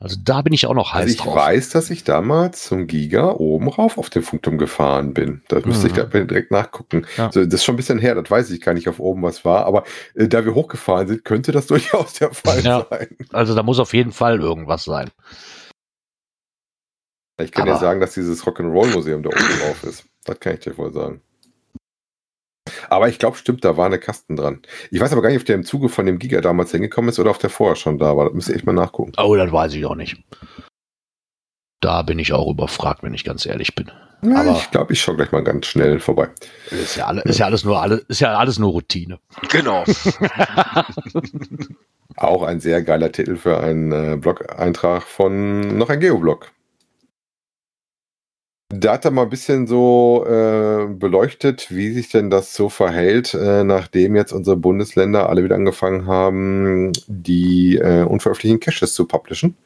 Also 0.01 0.17
da 0.23 0.43
bin 0.43 0.53
ich 0.53 0.67
auch 0.67 0.75
noch 0.75 0.93
heiß 0.93 1.03
Also 1.03 1.15
ich 1.15 1.21
drauf. 1.21 1.35
weiß, 1.37 1.69
dass 1.71 1.89
ich 1.89 2.05
damals 2.05 2.65
zum 2.65 2.87
Giga 2.87 3.31
oben 3.31 3.69
rauf 3.69 3.97
auf 3.97 4.11
den 4.11 4.23
Funkturm 4.23 4.59
gefahren 4.59 5.15
bin. 5.15 5.43
Das 5.49 5.65
müsste 5.65 5.87
ich 5.87 5.93
Mhm. 5.95 5.97
da 5.97 6.05
direkt 6.25 6.51
nachgucken. 6.51 7.07
Ja. 7.17 7.31
So, 7.33 7.43
das 7.45 7.55
ist 7.55 7.65
schon 7.65 7.75
ein 7.75 7.77
bisschen 7.77 7.99
her, 8.01 8.15
das 8.15 8.31
weiß 8.31 8.51
ich 8.51 8.61
gar 8.61 8.75
nicht, 8.75 8.89
auf 8.89 8.99
oben 9.01 9.23
was 9.23 9.45
war. 9.45 9.65
Aber 9.67 9.85
äh, 10.15 10.29
da 10.29 10.45
wir 10.45 10.55
hochgefahren 10.55 11.09
sind, 11.09 11.25
könnte 11.25 11.53
das 11.53 11.67
durchaus 11.69 12.15
der 12.15 12.33
Fall 12.35 12.61
Ja. 12.63 12.87
sein. 12.91 13.17
Also 13.33 13.55
da 13.55 13.63
muss 13.63 13.79
auf 13.79 13.95
jeden 13.95 14.13
Fall 14.13 14.41
irgendwas 14.41 14.85
sein. 14.85 15.11
Ich 17.41 17.51
kann 17.53 17.65
dir 17.67 17.73
Aber- 17.73 17.81
sagen, 17.81 18.01
dass 18.01 18.15
dieses 18.15 18.45
Rock'n'Roll-Museum 18.45 19.23
da 19.23 19.31
oben 19.31 19.59
drauf 19.61 19.83
ist. 19.85 20.05
Das 20.25 20.39
kann 20.39 20.55
ich 20.55 20.61
dir 20.61 20.77
wohl 20.79 20.93
sagen. 20.93 21.21
Aber 22.91 23.09
ich 23.09 23.19
glaube, 23.19 23.37
stimmt, 23.37 23.65
da 23.65 23.77
war 23.77 23.87
eine 23.87 23.99
Kasten 23.99 24.37
dran. 24.37 24.63
Ich 24.91 25.01
weiß 25.01 25.13
aber 25.13 25.23
gar 25.23 25.29
nicht, 25.31 25.41
ob 25.41 25.45
der 25.47 25.55
im 25.57 25.65
Zuge 25.65 25.89
von 25.89 26.07
dem 26.07 26.19
Giga 26.19 26.41
damals 26.41 26.71
hingekommen 26.73 27.09
ist 27.11 27.19
oder 27.19 27.31
ob 27.31 27.39
der 27.39 27.51
vorher 27.51 27.77
schon 27.77 27.99
da 27.99 28.17
war. 28.17 28.25
Das 28.27 28.35
müsste 28.35 28.53
ich 28.53 28.57
echt 28.59 28.67
mal 28.67 28.73
nachgucken. 28.73 29.13
Oh, 29.19 29.35
das 29.37 29.51
weiß 29.53 29.75
ich 29.75 29.85
auch 29.87 29.95
nicht. 29.95 30.17
Da 31.81 32.03
bin 32.03 32.19
ich 32.19 32.33
auch 32.33 32.51
überfragt, 32.51 33.03
wenn 33.03 33.13
ich 33.15 33.25
ganz 33.25 33.45
ehrlich 33.47 33.75
bin. 33.75 33.91
Ja, 34.23 34.37
Aber- 34.41 34.53
ich 34.53 34.71
glaube, 34.71 34.93
ich 34.95 35.01
schaue 35.03 35.17
gleich 35.17 35.33
mal 35.33 35.45
ganz 35.45 35.67
schnell 35.67 36.01
vorbei. 36.01 36.29
Ist 36.71 36.97
ja, 36.97 37.07
alle, 37.07 37.21
ist 37.23 37.39
ja 37.39 37.45
alles 37.47 37.63
nur 37.65 37.83
alle, 37.83 37.97
ist 38.09 38.21
ja 38.21 38.35
alles 38.39 38.59
nur 38.59 38.71
Routine. 38.71 39.19
genau. 39.51 39.85
Auch 42.17 42.43
ein 42.43 42.61
sehr 42.61 42.83
geiler 42.83 43.11
Titel 43.13 43.37
für 43.37 43.59
einen 43.61 43.93
äh, 43.93 44.17
Blog-Eintrag 44.17 45.03
von 45.03 45.77
noch 45.77 45.91
ein 45.91 46.01
Geoblog. 46.01 46.53
Da 48.77 48.95
hat 48.95 49.05
er 49.05 49.11
mal 49.11 49.23
ein 49.23 49.31
bisschen 49.31 49.67
so 49.67 50.25
äh, 50.27 50.87
beleuchtet, 50.89 51.69
wie 51.71 51.93
sich 51.93 52.09
denn 52.09 52.29
das 52.31 52.55
so 52.55 52.69
verhält, 52.69 53.33
äh, 53.35 53.63
nachdem 53.63 54.17
jetzt 54.17 54.33
unsere 54.33 54.57
Bundesländer 54.57 55.29
alle 55.29 55.45
wieder 55.45 55.55
angefangen 55.55 56.07
haben, 56.07 56.93
die 57.07 57.77
äh, 57.77 58.03
unveröffentlichten 58.03 58.61
Caches 58.61 58.95
zu 58.95 59.07
publishen. 59.07 59.57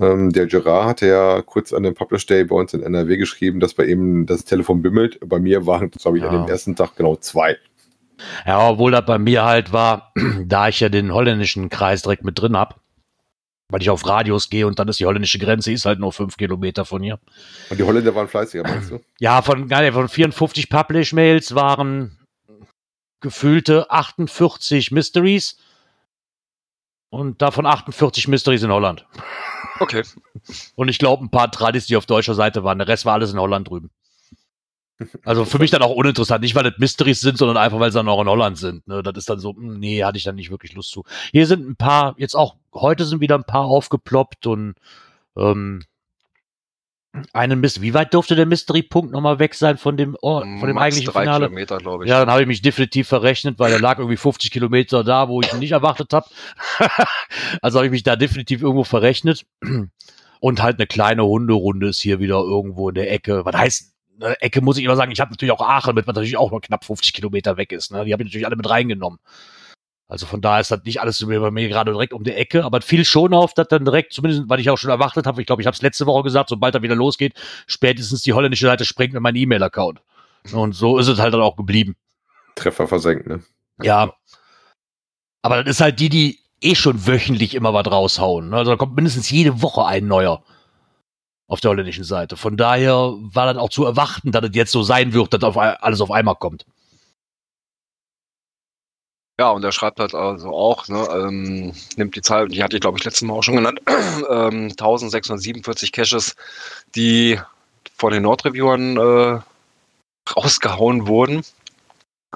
Ähm, 0.00 0.30
der 0.32 0.46
Gerard 0.46 0.86
hatte 0.88 1.08
ja 1.08 1.42
kurz 1.42 1.72
an 1.72 1.82
dem 1.82 1.94
Publish 1.94 2.24
Day 2.26 2.44
bei 2.44 2.56
uns 2.56 2.72
in 2.72 2.82
NRW 2.82 3.16
geschrieben, 3.18 3.60
dass 3.60 3.74
bei 3.74 3.84
ihm 3.84 4.24
das 4.26 4.44
Telefon 4.44 4.80
bimmelt. 4.80 5.18
Bei 5.26 5.38
mir 5.40 5.66
waren, 5.66 5.90
glaube 5.90 6.18
ich, 6.18 6.24
an 6.24 6.32
Ja. 6.32 6.38
dem 6.38 6.48
ersten 6.48 6.74
Tag 6.76 6.96
genau 6.96 7.16
zwei. 7.16 7.56
Ja, 8.46 8.70
obwohl 8.70 8.92
das 8.92 9.04
bei 9.04 9.18
mir 9.18 9.44
halt 9.44 9.72
war, 9.72 10.12
da 10.46 10.68
ich 10.68 10.80
ja 10.80 10.88
den 10.88 11.12
holländischen 11.12 11.68
Kreis 11.68 12.02
direkt 12.02 12.24
mit 12.24 12.40
drin 12.40 12.56
hab, 12.56 12.80
weil 13.70 13.82
ich 13.82 13.90
auf 13.90 14.06
Radios 14.06 14.48
gehe 14.48 14.66
und 14.66 14.78
dann 14.78 14.88
ist 14.88 14.98
die 14.98 15.06
holländische 15.06 15.38
Grenze, 15.38 15.72
ist 15.72 15.84
halt 15.84 15.98
nur 15.98 16.12
fünf 16.12 16.36
Kilometer 16.36 16.84
von 16.84 17.02
hier. 17.02 17.18
Und 17.70 17.78
die 17.78 17.84
Holländer 17.84 18.14
waren 18.14 18.28
fleißiger, 18.28 18.62
meinst 18.64 18.90
du? 18.90 19.00
Ja, 19.18 19.42
von, 19.42 19.66
nicht, 19.66 19.92
von 19.92 20.08
54 20.08 20.70
Publish-Mails 20.70 21.54
waren 21.54 22.18
gefühlte 23.20 23.90
48 23.90 24.90
Mysteries 24.92 25.58
und 27.10 27.42
davon 27.42 27.66
48 27.66 28.28
Mysteries 28.28 28.62
in 28.62 28.72
Holland. 28.72 29.06
Okay. 29.80 30.02
Und 30.74 30.88
ich 30.88 30.98
glaube, 30.98 31.24
ein 31.24 31.30
paar 31.30 31.52
Tradis, 31.52 31.86
die 31.86 31.94
auf 31.94 32.04
deutscher 32.04 32.34
Seite 32.34 32.64
waren. 32.64 32.78
Der 32.78 32.88
Rest 32.88 33.04
war 33.04 33.14
alles 33.14 33.32
in 33.32 33.38
Holland 33.38 33.68
drüben. 33.68 33.92
Also 35.24 35.44
für 35.44 35.58
mich 35.58 35.70
dann 35.70 35.82
auch 35.82 35.94
uninteressant. 35.94 36.42
Nicht, 36.42 36.56
weil 36.56 36.64
das 36.64 36.78
Mysteries 36.78 37.20
sind, 37.20 37.38
sondern 37.38 37.56
einfach, 37.56 37.78
weil 37.78 37.92
sie 37.92 37.98
dann 37.98 38.08
auch 38.08 38.20
in 38.20 38.28
Holland 38.28 38.58
sind. 38.58 38.86
Ne? 38.88 39.02
Das 39.02 39.16
ist 39.16 39.30
dann 39.30 39.38
so, 39.38 39.54
hm, 39.54 39.78
nee, 39.78 40.02
hatte 40.02 40.18
ich 40.18 40.24
dann 40.24 40.34
nicht 40.34 40.50
wirklich 40.50 40.74
Lust 40.74 40.90
zu. 40.90 41.04
Hier 41.30 41.46
sind 41.46 41.68
ein 41.68 41.76
paar, 41.76 42.14
jetzt 42.18 42.34
auch, 42.34 42.56
heute 42.80 43.04
sind 43.04 43.20
wieder 43.20 43.36
ein 43.36 43.44
paar 43.44 43.64
aufgeploppt 43.64 44.46
und 44.46 44.74
ähm, 45.36 45.82
einen 47.32 47.60
Mist. 47.60 47.80
Wie 47.80 47.94
weit 47.94 48.14
durfte 48.14 48.36
der 48.36 48.46
Mystery-Punkt 48.46 49.12
nochmal 49.12 49.38
weg 49.38 49.54
sein 49.54 49.78
von 49.78 49.96
dem, 49.96 50.16
oh, 50.20 50.40
von 50.40 50.66
dem 50.66 50.74
Max 50.74 50.84
eigentlichen 50.84 51.12
drei 51.12 51.22
Finale? 51.22 51.46
Kilometer, 51.46 51.78
glaube 51.78 52.04
ich. 52.04 52.10
Ja, 52.10 52.20
dann 52.20 52.30
habe 52.30 52.42
ich 52.42 52.48
mich 52.48 52.62
definitiv 52.62 53.08
verrechnet, 53.08 53.58
weil 53.58 53.72
er 53.72 53.80
lag 53.80 53.98
irgendwie 53.98 54.16
50 54.16 54.50
Kilometer 54.50 55.04
da, 55.04 55.28
wo 55.28 55.40
ich 55.40 55.52
ihn 55.52 55.58
nicht 55.58 55.72
erwartet 55.72 56.12
habe. 56.12 56.26
also 57.62 57.78
habe 57.78 57.86
ich 57.86 57.92
mich 57.92 58.02
da 58.02 58.16
definitiv 58.16 58.62
irgendwo 58.62 58.84
verrechnet. 58.84 59.46
Und 60.40 60.62
halt 60.62 60.78
eine 60.78 60.86
kleine 60.86 61.24
Hunderunde 61.24 61.88
ist 61.88 62.00
hier 62.00 62.20
wieder 62.20 62.38
irgendwo 62.38 62.90
in 62.90 62.94
der 62.94 63.10
Ecke. 63.12 63.44
Was 63.44 63.56
heißt, 63.56 63.94
eine 64.20 64.40
Ecke 64.40 64.60
muss 64.60 64.78
ich 64.78 64.84
immer 64.84 64.96
sagen, 64.96 65.12
ich 65.12 65.20
habe 65.20 65.30
natürlich 65.30 65.52
auch 65.52 65.60
Aachen 65.60 65.94
mit, 65.94 66.06
was 66.06 66.14
natürlich 66.14 66.36
auch 66.36 66.50
noch 66.50 66.60
knapp 66.60 66.84
50 66.84 67.12
Kilometer 67.12 67.56
weg 67.56 67.72
ist. 67.72 67.92
Ne? 67.92 68.04
Die 68.04 68.12
habe 68.12 68.22
ich 68.22 68.28
natürlich 68.28 68.46
alle 68.46 68.56
mit 68.56 68.68
reingenommen. 68.68 69.18
Also 70.08 70.24
von 70.24 70.40
daher 70.40 70.60
ist 70.60 70.70
das 70.70 70.82
nicht 70.84 71.00
alles 71.00 71.24
bei 71.24 71.50
mir 71.50 71.68
gerade 71.68 71.92
direkt 71.92 72.14
um 72.14 72.24
die 72.24 72.32
Ecke, 72.32 72.64
aber 72.64 72.78
es 72.78 72.84
fiel 72.84 73.04
schon 73.04 73.34
auf, 73.34 73.52
dass 73.52 73.68
dann 73.68 73.84
direkt, 73.84 74.14
zumindest 74.14 74.48
weil 74.48 74.58
ich 74.58 74.70
auch 74.70 74.78
schon 74.78 74.90
erwartet 74.90 75.26
habe, 75.26 75.40
ich 75.40 75.46
glaube, 75.46 75.60
ich 75.60 75.66
habe 75.66 75.74
es 75.74 75.82
letzte 75.82 76.06
Woche 76.06 76.22
gesagt, 76.22 76.48
sobald 76.48 76.74
er 76.74 76.82
wieder 76.82 76.94
losgeht, 76.94 77.34
spätestens 77.66 78.22
die 78.22 78.32
holländische 78.32 78.66
Seite 78.66 78.86
springt 78.86 79.12
mit 79.12 79.22
meinem 79.22 79.36
E-Mail-Account. 79.36 80.00
Und 80.52 80.72
so 80.72 80.98
ist 80.98 81.08
es 81.08 81.18
halt 81.18 81.34
dann 81.34 81.42
auch 81.42 81.56
geblieben. 81.56 81.94
Treffer 82.54 82.88
versenkt, 82.88 83.26
ne? 83.26 83.42
Ja. 83.82 84.14
Aber 85.42 85.62
das 85.62 85.76
ist 85.76 85.80
halt 85.82 86.00
die, 86.00 86.08
die 86.08 86.40
eh 86.62 86.74
schon 86.74 87.06
wöchentlich 87.06 87.54
immer 87.54 87.74
was 87.74 87.86
raushauen. 87.86 88.48
ne? 88.48 88.56
Also 88.56 88.70
da 88.70 88.76
kommt 88.76 88.96
mindestens 88.96 89.30
jede 89.30 89.62
Woche 89.62 89.84
ein 89.84 90.06
neuer. 90.06 90.42
auf 91.48 91.60
der 91.60 91.70
holländischen 91.70 92.04
Seite. 92.04 92.36
Von 92.36 92.56
daher 92.56 93.14
war 93.18 93.52
das 93.52 93.56
auch 93.56 93.70
zu 93.70 93.84
erwarten, 93.84 94.32
dass 94.32 94.44
es 94.44 94.54
jetzt 94.54 94.72
so 94.72 94.82
sein 94.82 95.12
wird, 95.14 95.32
dass 95.32 95.42
auf, 95.42 95.56
alles 95.56 96.00
auf 96.00 96.10
einmal 96.10 96.36
kommt. 96.36 96.66
Ja, 99.40 99.50
und 99.50 99.64
er 99.64 99.70
schreibt 99.70 100.00
halt 100.00 100.14
also 100.14 100.50
auch, 100.50 100.88
ne, 100.88 101.06
ähm, 101.12 101.72
nimmt 101.96 102.16
die 102.16 102.22
Zahl, 102.22 102.48
die 102.48 102.62
hatte 102.62 102.76
ich 102.76 102.80
glaube 102.80 102.98
ich 102.98 103.04
letztes 103.04 103.22
Mal 103.22 103.34
auch 103.34 103.42
schon 103.42 103.54
genannt, 103.54 103.80
ähm, 103.88 104.70
1647 104.70 105.92
Caches, 105.92 106.34
die 106.96 107.38
von 107.96 108.12
den 108.12 108.24
Nordreviewern 108.24 108.96
äh, 108.96 109.40
rausgehauen 110.34 111.06
wurden. 111.06 111.44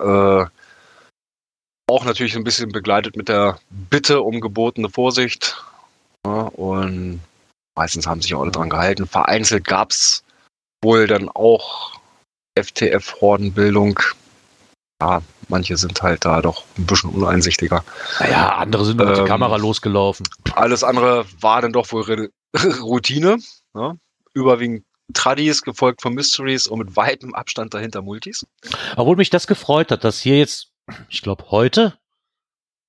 Äh, 0.00 0.46
auch 1.90 2.04
natürlich 2.04 2.36
ein 2.36 2.44
bisschen 2.44 2.70
begleitet 2.70 3.16
mit 3.16 3.28
der 3.28 3.58
Bitte 3.68 4.22
um 4.22 4.40
gebotene 4.40 4.88
Vorsicht. 4.88 5.62
Ja, 6.24 6.42
und 6.42 7.20
meistens 7.76 8.06
haben 8.06 8.22
sich 8.22 8.34
auch 8.34 8.42
alle 8.42 8.52
dran 8.52 8.70
gehalten. 8.70 9.06
Vereinzelt 9.06 9.66
gab 9.66 9.90
es 9.90 10.22
wohl 10.82 11.08
dann 11.08 11.28
auch 11.28 12.00
FTF-Hordenbildung. 12.56 13.98
Ja, 15.02 15.20
manche 15.48 15.76
sind 15.76 16.00
halt 16.00 16.24
da 16.24 16.40
doch 16.40 16.62
ein 16.78 16.86
bisschen 16.86 17.10
uneinsichtiger. 17.10 17.84
Naja, 18.20 18.56
andere 18.56 18.84
sind 18.84 18.98
mit 18.98 19.08
der 19.08 19.18
Ähm, 19.18 19.26
Kamera 19.26 19.56
losgelaufen. 19.56 20.28
Alles 20.54 20.84
andere 20.84 21.24
war 21.40 21.60
dann 21.60 21.72
doch 21.72 21.90
wohl 21.90 22.30
Routine. 22.80 23.38
Ne? 23.74 23.98
Überwiegend 24.32 24.84
Tradis, 25.12 25.62
gefolgt 25.62 26.02
von 26.02 26.14
Mysteries 26.14 26.68
und 26.68 26.78
mit 26.78 26.96
weitem 26.96 27.34
Abstand 27.34 27.74
dahinter 27.74 28.00
Multis. 28.00 28.46
Obwohl 28.96 29.16
mich 29.16 29.28
das 29.28 29.48
gefreut 29.48 29.90
hat, 29.90 30.04
dass 30.04 30.20
hier 30.20 30.38
jetzt, 30.38 30.68
ich 31.08 31.20
glaube 31.20 31.46
heute 31.50 31.94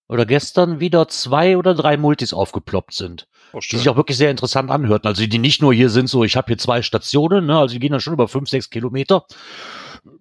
oder 0.08 0.26
gestern 0.28 0.80
wieder 0.80 1.08
zwei 1.08 1.58
oder 1.58 1.74
drei 1.74 1.98
Multis 1.98 2.32
aufgeploppt 2.32 2.94
sind. 2.94 3.28
Oh, 3.54 3.60
die 3.60 3.78
sich 3.78 3.90
auch 3.90 3.96
wirklich 3.96 4.18
sehr 4.18 4.30
interessant 4.30 4.70
anhörten. 4.70 5.08
Also 5.08 5.26
die 5.26 5.40
nicht 5.40 5.62
nur 5.62 5.74
hier 5.74 5.90
sind 5.90 6.08
so, 6.08 6.24
ich 6.24 6.36
habe 6.36 6.48
hier 6.48 6.58
zwei 6.60 6.84
Stationen, 6.84 7.48
ne, 7.48 7.58
also 7.58 7.74
die 7.74 7.80
gehen 7.80 7.92
dann 7.92 8.00
schon 8.02 8.14
über 8.14 8.28
fünf, 8.28 8.50
sechs 8.50 8.70
Kilometer. 8.70 9.26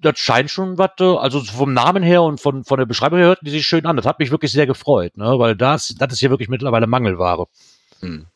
Das 0.01 0.19
scheint 0.19 0.51
schon 0.51 0.79
was, 0.79 0.91
äh, 1.01 1.05
also 1.05 1.41
vom 1.41 1.73
Namen 1.75 2.03
her 2.03 2.23
und 2.23 2.41
von, 2.41 2.65
von 2.65 2.79
der 2.79 2.87
Beschreibung 2.87 3.19
her 3.19 3.29
hörten 3.29 3.45
die 3.45 3.51
sich 3.51 3.67
schön 3.67 3.85
an. 3.87 3.97
Das 3.97 4.07
hat 4.07 4.19
mich 4.21 4.31
wirklich 4.31 4.53
sehr 4.53 4.67
gefreut, 4.67 5.17
ne, 5.17 5.39
weil 5.39 5.57
das, 5.57 5.95
das 5.99 6.13
ist 6.13 6.21
hier 6.21 6.31
wirklich 6.31 6.49
mittlerweile 6.49 6.87
Mangelware. 6.87 7.47
Hm. 8.01 8.27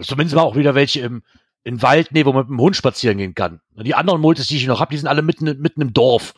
Zumindest 0.00 0.34
mal 0.34 0.42
auch 0.42 0.56
wieder 0.56 0.74
welche 0.74 1.00
im, 1.00 1.22
in 1.64 1.82
Wald, 1.82 2.08
nee, 2.12 2.24
wo 2.24 2.32
man 2.32 2.42
mit 2.44 2.50
dem 2.50 2.60
Hund 2.60 2.74
spazieren 2.76 3.18
gehen 3.18 3.34
kann. 3.34 3.60
Die 3.72 3.94
anderen 3.94 4.20
Multis, 4.20 4.46
die 4.48 4.56
ich 4.56 4.66
noch 4.66 4.80
habe, 4.80 4.90
die 4.90 4.96
sind 4.98 5.06
alle 5.08 5.22
mitten, 5.22 5.44
mitten 5.60 5.80
im 5.82 5.92
Dorf. 5.92 6.34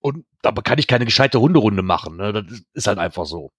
Und 0.00 0.24
da 0.42 0.50
kann 0.52 0.78
ich 0.78 0.86
keine 0.86 1.04
gescheite 1.04 1.38
Hunderunde 1.40 1.82
machen. 1.82 2.16
Ne? 2.16 2.32
Das 2.32 2.44
ist 2.72 2.86
halt 2.86 2.98
einfach 2.98 3.26
so. 3.26 3.52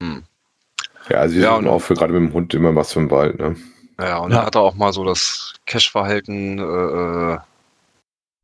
Ja, 0.00 1.18
also 1.18 1.34
wir 1.36 1.42
Ja, 1.42 1.54
und- 1.56 1.68
auch 1.68 1.80
für 1.80 1.94
gerade 1.94 2.12
mit 2.14 2.30
dem 2.30 2.32
Hund 2.34 2.54
immer 2.54 2.74
was 2.74 2.92
vom 2.92 3.10
Wald. 3.10 3.38
Ne? 3.38 3.56
Ja, 4.00 4.18
und 4.18 4.32
Ja. 4.32 4.38
er 4.40 4.46
hat 4.46 4.56
auch 4.56 4.74
mal 4.74 4.92
so 4.92 5.04
das 5.04 5.54
Cache-Verhalten 5.66 6.58
äh, 6.58 7.38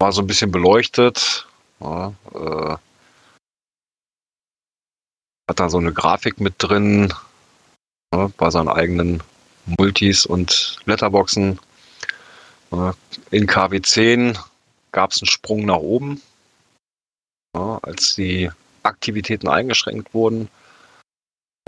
war 0.01 0.13
so 0.13 0.23
ein 0.23 0.27
bisschen 0.27 0.51
beleuchtet. 0.51 1.47
Ja, 1.81 2.13
äh, 2.35 2.77
hat 5.49 5.61
da 5.61 5.69
so 5.69 5.79
eine 5.79 5.93
Grafik 5.93 6.41
mit 6.41 6.55
drin 6.59 7.13
ja, 8.15 8.31
bei 8.37 8.51
seinen 8.51 8.69
eigenen 8.69 9.23
Multis 9.79 10.27
und 10.27 10.79
Letterboxen. 10.87 11.59
In 13.31 13.47
KW10 13.49 14.39
gab 14.93 15.11
es 15.11 15.21
einen 15.21 15.29
Sprung 15.29 15.67
nach 15.67 15.79
oben, 15.79 16.23
als 17.53 18.15
die 18.15 18.51
Aktivitäten 18.85 19.49
eingeschränkt 19.49 20.15
wurden. 20.15 20.49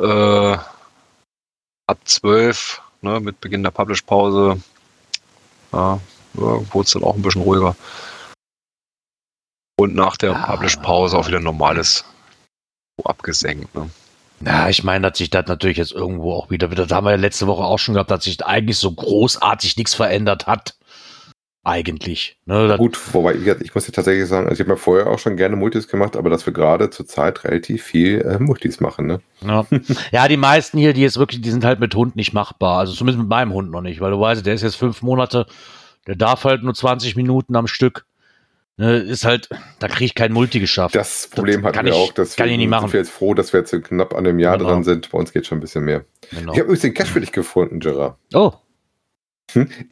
Äh, 0.00 0.56
ab 1.86 1.98
12, 2.04 2.80
ne, 3.02 3.20
mit 3.20 3.40
Beginn 3.40 3.64
der 3.64 3.72
Publish-Pause, 3.72 4.62
wurde 5.72 6.00
es 6.84 6.90
dann 6.92 7.02
auch 7.02 7.16
ein 7.16 7.22
bisschen 7.22 7.42
ruhiger. 7.42 7.76
Und 9.76 9.94
nach 9.94 10.16
der 10.16 10.32
Ja. 10.32 10.46
Publish-Pause 10.46 11.16
auch 11.16 11.28
wieder 11.28 11.40
normales 11.40 12.04
abgesenkt. 13.04 13.74
Ne? 13.74 13.90
Ja, 14.44 14.68
ich 14.68 14.82
meine, 14.82 15.08
dass 15.08 15.18
sich 15.18 15.30
das 15.30 15.46
natürlich 15.46 15.78
jetzt 15.78 15.92
irgendwo 15.92 16.35
auch 16.35 16.50
wieder, 16.50 16.68
das 16.68 16.90
haben 16.90 17.04
wir 17.06 17.12
ja 17.12 17.16
letzte 17.16 17.46
Woche 17.46 17.62
auch 17.62 17.78
schon 17.78 17.94
gehabt, 17.94 18.11
dass 18.11 18.24
sich 18.24 18.44
eigentlich 18.44 18.78
so 18.78 18.92
großartig 18.92 19.76
nichts 19.76 19.94
verändert 19.94 20.46
hat. 20.46 20.76
Eigentlich. 21.64 22.38
Ne, 22.44 22.74
Gut, 22.76 22.98
wobei, 23.14 23.35
gesagt, 23.35 23.62
ich 23.62 23.72
muss 23.72 23.87
ja 23.87 23.92
tatsächlich 23.92 24.28
sagen, 24.28 24.48
also 24.48 24.61
ich 24.61 24.66
habe 24.66 24.76
ja 24.76 24.82
vorher 24.82 25.06
auch 25.06 25.20
schon 25.20 25.37
gerne 25.37 25.54
Multis 25.54 25.87
gemacht, 25.87 26.16
aber 26.16 26.28
dass 26.28 26.44
wir 26.44 26.52
gerade 26.52 26.90
zurzeit 26.90 27.44
relativ 27.44 27.85
viel 27.85 28.20
äh, 28.22 28.40
Multis 28.40 28.80
machen. 28.80 29.06
Ne? 29.06 29.20
ja. 29.46 29.64
ja, 30.11 30.26
die 30.26 30.37
meisten 30.37 30.76
hier, 30.76 30.92
die 30.92 31.02
jetzt 31.02 31.18
wirklich, 31.18 31.40
die 31.40 31.50
sind 31.52 31.64
halt 31.64 31.78
mit 31.78 31.94
Hund 31.94 32.16
nicht 32.16 32.32
machbar. 32.32 32.80
Also 32.80 32.94
zumindest 32.94 33.20
mit 33.20 33.28
meinem 33.28 33.52
Hund 33.52 33.70
noch 33.70 33.80
nicht, 33.80 34.00
weil 34.00 34.11
du 34.11 34.18
weißt, 34.18 34.44
der 34.44 34.54
ist 34.54 34.62
jetzt 34.62 34.74
fünf 34.74 35.02
Monate, 35.02 35.46
der 36.08 36.16
darf 36.16 36.42
halt 36.42 36.64
nur 36.64 36.74
20 36.74 37.14
Minuten 37.14 37.54
am 37.54 37.68
Stück. 37.68 38.06
Ne, 38.78 38.96
ist 38.96 39.24
halt, 39.26 39.48
da 39.80 39.88
kriege 39.88 40.06
ich 40.06 40.14
kein 40.14 40.32
Multi 40.32 40.58
geschafft. 40.58 40.94
Das 40.94 41.28
Problem 41.28 41.62
hatten 41.62 41.74
kann 41.76 41.85
wir 41.87 41.92
ich- 41.92 41.98
auch, 41.98 42.12
dass 42.12 42.37
kann 42.37 42.48
ich 42.48 42.56
nicht 42.56 42.68
machen. 42.68 42.87
sind 42.87 42.94
wir 42.94 43.00
jetzt 43.00 43.11
froh, 43.12 43.35
dass 43.35 43.52
wir 43.52 43.61
jetzt 43.61 43.70
knapp 43.85 44.14
an 44.14 44.26
einem 44.26 44.38
Jahr 44.38 44.56
Genau. 44.56 44.70
dran 44.70 44.82
sind. 44.85 45.11
Bei 45.11 45.18
uns 45.18 45.32
geht 45.32 45.46
schon 45.46 45.58
ein 45.58 45.61
bisschen 45.61 45.85
mehr. 45.85 46.04
Genau. 46.30 46.52
Ich 46.52 46.58
habe 46.58 46.61
übrigens 46.62 46.80
den 46.80 46.94
Cache 46.94 47.08
für 47.12 47.20
dich 47.20 47.32
gefunden, 47.32 47.80
Gerard. 47.80 48.16
Oh, 48.35 48.52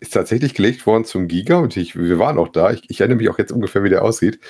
Ist 0.00 0.14
tatsächlich 0.14 0.54
gelegt 0.54 0.86
worden 0.86 1.04
zum 1.04 1.28
Giga 1.28 1.58
und 1.58 1.76
ich, 1.76 1.94
wir 1.94 2.18
waren 2.18 2.38
auch 2.38 2.48
da. 2.48 2.70
Ich, 2.70 2.80
ich 2.88 3.00
erinnere 3.00 3.18
mich 3.18 3.28
auch 3.28 3.36
jetzt 3.38 3.52
ungefähr, 3.52 3.84
wie 3.84 3.90
der 3.90 4.02
aussieht. 4.02 4.40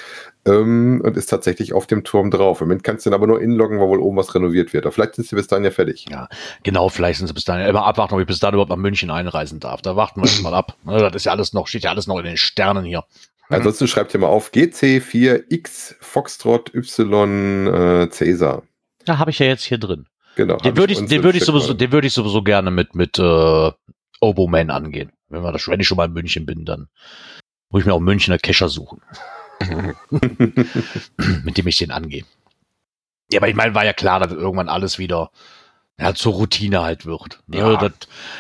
Ähm, 0.47 1.03
und 1.05 1.16
ist 1.16 1.27
tatsächlich 1.27 1.73
auf 1.73 1.88
dem 1.88 2.05
Turm 2.05 2.31
drauf. 2.31 2.61
Im 2.61 2.69
Moment 2.69 2.85
kannst 2.85 3.05
du 3.05 3.11
den 3.11 3.14
aber 3.14 3.27
nur 3.27 3.43
inloggen, 3.43 3.81
weil 3.81 3.88
wohl 3.88 3.99
oben 3.99 4.16
was 4.19 4.33
renoviert 4.37 4.73
wird. 4.73 4.87
Aber 4.87 4.93
vielleicht 4.93 5.16
sind 5.16 5.27
sie 5.27 5.35
bis 5.35 5.49
dahin 5.49 5.64
ja 5.64 5.73
fertig. 5.73 6.07
genau, 6.62 6.88
vielleicht 6.90 7.19
sind 7.19 7.27
sie 7.27 7.35
bis 7.35 7.45
dahin, 7.45 7.66
immer 7.66 7.85
abwarten, 7.85 8.14
ob 8.14 8.21
ich 8.21 8.27
bis 8.29 8.38
dahin 8.38 8.55
überhaupt 8.55 8.71
nach 8.71 8.77
München 8.77 9.11
einreisen 9.11 9.59
darf. 9.59 9.83
Da 9.83 9.97
warten 9.97 10.21
wir 10.23 10.29
jetzt 10.29 10.43
mal 10.43 10.55
ab. 10.55 10.77
Ne, 10.85 10.99
Das 10.99 11.16
ist 11.16 11.25
ja 11.25 11.33
alles 11.33 11.53
noch, 11.53 11.66
steht 11.66 11.83
ja 11.83 11.90
alles 11.90 12.07
noch 12.07 12.19
in 12.19 12.25
den 12.27 12.37
Sternen 12.37 12.85
hier. 12.85 13.05
Ansonsten 13.51 13.89
schreibt 13.89 14.15
ihr 14.15 14.21
mal 14.21 14.29
auf 14.29 14.53
GC4X 14.53 15.97
Foxtrot 16.01 16.75
Y 16.75 17.67
äh, 17.67 18.11
Cäsar. 18.11 18.63
Da 19.05 19.19
habe 19.19 19.31
ich 19.31 19.39
ja 19.39 19.47
jetzt 19.47 19.65
hier 19.65 19.79
drin. 19.79 20.07
Genau. 20.37 20.57
Den 20.59 20.77
würde 20.77 20.93
ich, 20.93 21.05
den 21.05 21.23
würde 21.23 21.39
ich 21.39 21.45
sowieso, 21.45 21.69
mal- 21.69 21.77
den 21.77 21.93
würde 21.93 22.07
ich 22.07 22.13
sowieso 22.13 22.43
gerne 22.43 22.71
mit, 22.71 22.95
mit, 22.95 23.19
äh, 23.19 23.71
Oboman 24.21 24.71
angehen. 24.71 25.13
Wenn 25.29 25.43
wir 25.43 25.53
das, 25.53 25.67
wenn 25.69 25.81
ich 25.81 25.87
schon 25.89 25.97
mal 25.97 26.07
in 26.07 26.13
München 26.13 26.47
bin, 26.47 26.65
dann 26.65 26.89
muss 27.71 27.81
ich 27.81 27.87
mir 27.87 27.95
auch 27.95 28.01
Münchner 28.01 28.39
Kescher 28.39 28.69
suchen, 28.69 29.01
mit 31.45 31.57
dem 31.59 31.67
ich 31.67 31.77
den 31.79 31.91
angehe. 31.91 32.25
Ja, 33.33 33.41
aber 33.41 33.49
ich 33.49 33.55
meine, 33.55 33.75
war 33.75 33.85
ja 33.85 33.93
klar, 33.93 34.21
dass 34.21 34.33
irgendwann 34.33 34.69
alles 34.69 34.99
wieder 34.99 35.31
ja, 36.01 36.15
zur 36.15 36.33
Routine 36.33 36.81
halt 36.81 37.05
wird. 37.05 37.41
Ne? 37.47 37.59
Ja. 37.59 37.77
Das, 37.77 37.93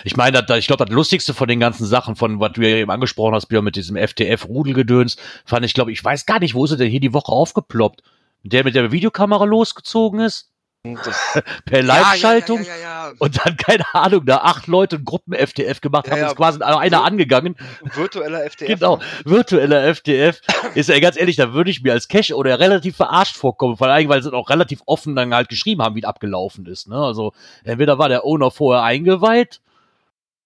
ich 0.04 0.16
meine, 0.16 0.42
das, 0.42 0.58
ich 0.58 0.66
glaube, 0.66 0.84
das 0.84 0.94
Lustigste 0.94 1.34
von 1.34 1.46
den 1.46 1.60
ganzen 1.60 1.84
Sachen, 1.84 2.16
von 2.16 2.40
was 2.40 2.52
du 2.52 2.62
ja 2.62 2.76
eben 2.76 2.90
angesprochen 2.90 3.34
hast, 3.34 3.46
Björn, 3.46 3.64
mit 3.64 3.76
diesem 3.76 3.96
FTF-Rudelgedöns, 3.96 5.16
fand 5.44 5.66
ich, 5.66 5.74
glaube 5.74 5.92
ich, 5.92 6.02
weiß 6.02 6.24
gar 6.24 6.40
nicht, 6.40 6.54
wo 6.54 6.64
ist 6.64 6.70
er 6.70 6.78
denn 6.78 6.90
hier 6.90 7.00
die 7.00 7.12
Woche 7.12 7.30
aufgeploppt? 7.30 8.02
Der 8.42 8.64
mit 8.64 8.74
der 8.74 8.90
Videokamera 8.92 9.44
losgezogen 9.44 10.20
ist? 10.20 10.49
Das, 10.82 11.42
Per 11.66 11.82
Live-Schaltung? 11.82 12.62
Ja, 12.62 12.76
ja, 12.76 13.08
ja, 13.08 13.12
Und 13.18 13.44
dann, 13.44 13.56
keine 13.58 13.84
Ahnung, 13.92 14.24
da 14.24 14.38
acht 14.38 14.66
Leute 14.66 14.98
Gruppen-FTF 15.02 15.82
gemacht 15.82 16.10
haben, 16.10 16.22
ist 16.22 16.36
quasi 16.36 16.62
einer 16.62 17.04
angegangen. 17.04 17.54
Virtueller 17.82 18.48
FTF. 18.48 18.66
Genau, 18.66 18.98
virtueller 19.24 19.94
FTF. 19.94 20.40
Ist 20.74 20.88
ja 20.88 20.98
ganz 21.00 21.18
ehrlich, 21.18 21.36
da 21.36 21.52
würde 21.52 21.70
ich 21.70 21.82
mir 21.82 21.92
als 21.92 22.08
Cache 22.08 22.34
oder 22.34 22.58
relativ 22.58 22.96
verarscht 22.96 23.36
vorkommen, 23.36 23.76
vor 23.76 23.88
allem, 23.88 24.08
weil 24.08 24.22
sie 24.22 24.32
auch 24.32 24.48
relativ 24.48 24.80
offen 24.86 25.14
dann 25.14 25.34
halt 25.34 25.50
geschrieben 25.50 25.82
haben, 25.82 25.96
wie 25.96 26.00
es 26.00 26.06
abgelaufen 26.06 26.64
ist. 26.64 26.88
Ne? 26.88 26.96
Also, 26.96 27.34
entweder 27.62 27.98
war 27.98 28.08
der 28.08 28.24
Owner 28.24 28.50
vorher 28.50 28.82
eingeweiht, 28.82 29.60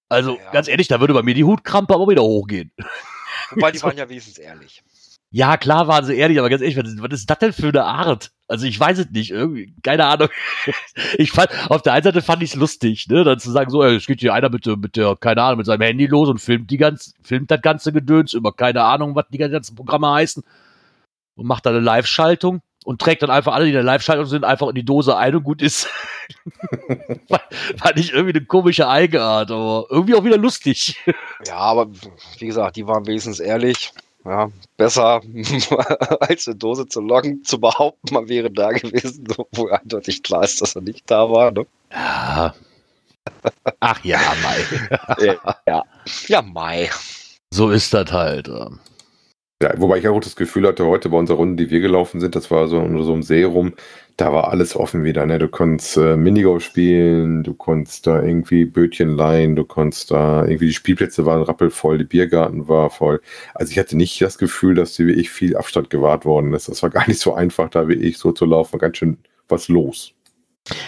also 0.08 0.38
ganz 0.52 0.68
ehrlich, 0.68 0.88
da 0.88 1.00
würde 1.00 1.14
bei 1.14 1.22
mir 1.22 1.34
die 1.34 1.44
Hutkrampe 1.44 1.94
aber 1.94 2.08
wieder 2.08 2.22
hochgehen. 2.22 2.70
Wobei 3.50 3.72
die 3.72 3.82
waren 3.82 3.96
ja 3.96 4.08
wenigstens 4.08 4.38
ehrlich. 4.38 4.82
Ja, 5.34 5.56
klar 5.56 5.88
waren 5.88 6.04
sie 6.04 6.14
ehrlich, 6.14 6.38
aber 6.38 6.48
ganz 6.48 6.62
ehrlich, 6.62 6.76
was 6.76 7.12
ist, 7.12 7.28
das 7.28 7.38
denn 7.40 7.52
für 7.52 7.66
eine 7.66 7.84
Art? 7.84 8.30
Also 8.46 8.66
ich 8.66 8.78
weiß 8.78 8.98
es 8.98 9.10
nicht, 9.10 9.32
irgendwie, 9.32 9.74
keine 9.82 10.06
Ahnung. 10.06 10.28
Ich 11.18 11.32
fand, 11.32 11.50
auf 11.70 11.82
der 11.82 11.92
einen 11.92 12.04
Seite 12.04 12.22
fand 12.22 12.40
ich 12.44 12.50
es 12.50 12.56
lustig, 12.56 13.08
ne, 13.08 13.24
dann 13.24 13.40
zu 13.40 13.50
sagen, 13.50 13.68
so, 13.68 13.82
es 13.82 14.06
geht 14.06 14.20
hier 14.20 14.32
einer 14.32 14.48
mit, 14.48 14.64
mit 14.64 14.94
der, 14.94 15.16
keine 15.16 15.42
Ahnung, 15.42 15.58
mit 15.58 15.66
seinem 15.66 15.80
Handy 15.80 16.06
los 16.06 16.28
und 16.28 16.38
filmt 16.38 16.70
die 16.70 16.76
ganz, 16.76 17.14
filmt 17.24 17.50
das 17.50 17.60
ganze 17.62 17.92
Gedöns 17.92 18.32
über 18.32 18.52
keine 18.52 18.84
Ahnung, 18.84 19.16
was 19.16 19.24
die 19.32 19.38
ganzen 19.38 19.74
Programme 19.74 20.08
heißen 20.08 20.44
und 21.34 21.46
macht 21.48 21.66
dann 21.66 21.74
eine 21.74 21.82
Live-Schaltung 21.82 22.62
und 22.84 23.00
trägt 23.00 23.22
dann 23.22 23.30
einfach 23.30 23.54
alle, 23.54 23.64
die 23.64 23.72
in 23.72 23.74
der 23.74 23.82
Live-Schaltung 23.82 24.26
sind, 24.26 24.44
einfach 24.44 24.68
in 24.68 24.76
die 24.76 24.84
Dose 24.84 25.16
ein 25.16 25.34
und 25.34 25.42
gut 25.42 25.62
ist. 25.62 25.88
fand, 27.76 27.96
ich 27.98 28.12
irgendwie 28.12 28.36
eine 28.36 28.46
komische 28.46 28.88
Eigenart, 28.88 29.50
aber 29.50 29.86
irgendwie 29.90 30.14
auch 30.14 30.22
wieder 30.22 30.38
lustig. 30.38 31.02
Ja, 31.44 31.56
aber 31.56 31.88
wie 32.38 32.46
gesagt, 32.46 32.76
die 32.76 32.86
waren 32.86 33.04
wenigstens 33.04 33.40
ehrlich. 33.40 33.92
Ja, 34.24 34.50
besser 34.78 35.20
als 36.20 36.48
eine 36.48 36.56
Dose 36.56 36.88
zu 36.88 37.00
loggen, 37.00 37.44
zu 37.44 37.60
behaupten, 37.60 38.14
man 38.14 38.28
wäre 38.28 38.50
da 38.50 38.70
gewesen, 38.72 39.26
wo 39.52 39.68
eindeutig 39.68 40.22
klar 40.22 40.44
ist, 40.44 40.62
dass 40.62 40.74
er 40.74 40.82
nicht 40.82 41.10
da 41.10 41.30
war. 41.30 41.50
Ne? 41.50 41.66
Ja. 41.92 42.54
Ach 43.80 44.04
ja, 44.04 44.20
Mai. 44.42 45.36
ja. 45.66 45.82
ja, 46.28 46.42
Mai. 46.42 46.90
So 47.50 47.70
ist 47.70 47.92
das 47.92 48.12
halt. 48.12 48.50
Ja, 49.64 49.72
wobei 49.78 49.96
ich 49.96 50.06
auch 50.06 50.20
das 50.20 50.36
Gefühl 50.36 50.66
hatte, 50.66 50.84
heute 50.84 51.08
bei 51.08 51.16
unserer 51.16 51.38
Runde, 51.38 51.64
die 51.64 51.70
wir 51.70 51.80
gelaufen 51.80 52.20
sind, 52.20 52.36
das 52.36 52.50
war 52.50 52.68
so 52.68 52.78
unter 52.80 53.02
so 53.02 53.14
einem 53.14 53.22
See 53.22 53.44
rum, 53.44 53.72
da 54.18 54.30
war 54.30 54.48
alles 54.48 54.76
offen 54.76 55.04
wieder. 55.04 55.24
Ne? 55.24 55.38
Du 55.38 55.48
konntest 55.48 55.96
äh, 55.96 56.18
Minigolf 56.18 56.62
spielen, 56.62 57.42
du 57.44 57.54
konntest 57.54 58.06
da 58.06 58.22
irgendwie 58.22 58.66
Bötchen 58.66 59.16
leihen, 59.16 59.56
du 59.56 59.64
konntest 59.64 60.10
da 60.10 60.44
irgendwie 60.44 60.66
die 60.66 60.74
Spielplätze 60.74 61.24
waren 61.24 61.40
rappelvoll, 61.40 61.96
die 61.96 62.04
Biergarten 62.04 62.68
war 62.68 62.90
voll. 62.90 63.22
Also 63.54 63.70
ich 63.70 63.78
hatte 63.78 63.96
nicht 63.96 64.20
das 64.20 64.36
Gefühl, 64.36 64.74
dass 64.74 64.98
wie 64.98 65.12
ich 65.12 65.30
viel 65.30 65.56
Abstand 65.56 65.88
gewahrt 65.88 66.26
worden 66.26 66.52
ist. 66.52 66.68
Das 66.68 66.82
war 66.82 66.90
gar 66.90 67.08
nicht 67.08 67.20
so 67.20 67.32
einfach, 67.32 67.70
da 67.70 67.88
wie 67.88 67.94
ich 67.94 68.18
so 68.18 68.32
zu 68.32 68.44
laufen, 68.44 68.78
ganz 68.78 68.98
schön 68.98 69.16
was 69.48 69.68
los. 69.68 70.12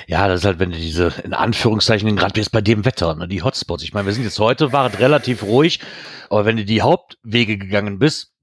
Ja, 0.06 0.28
das 0.28 0.40
ist 0.40 0.44
halt, 0.44 0.58
wenn 0.58 0.72
du 0.72 0.76
diese, 0.76 1.14
in 1.24 1.32
Anführungszeichen, 1.32 2.14
gerade 2.14 2.38
jetzt 2.38 2.52
bei 2.52 2.60
dem 2.60 2.84
Wetter, 2.84 3.14
ne, 3.14 3.26
die 3.26 3.42
Hotspots. 3.42 3.84
Ich 3.84 3.94
meine, 3.94 4.04
wir 4.04 4.12
sind 4.12 4.24
jetzt 4.24 4.38
heute, 4.38 4.74
war 4.74 4.92
es 4.92 5.00
relativ 5.00 5.44
ruhig, 5.44 5.80
aber 6.28 6.44
wenn 6.44 6.58
du 6.58 6.66
die 6.66 6.82
Hauptwege 6.82 7.56
gegangen 7.56 7.98
bist, 7.98 8.35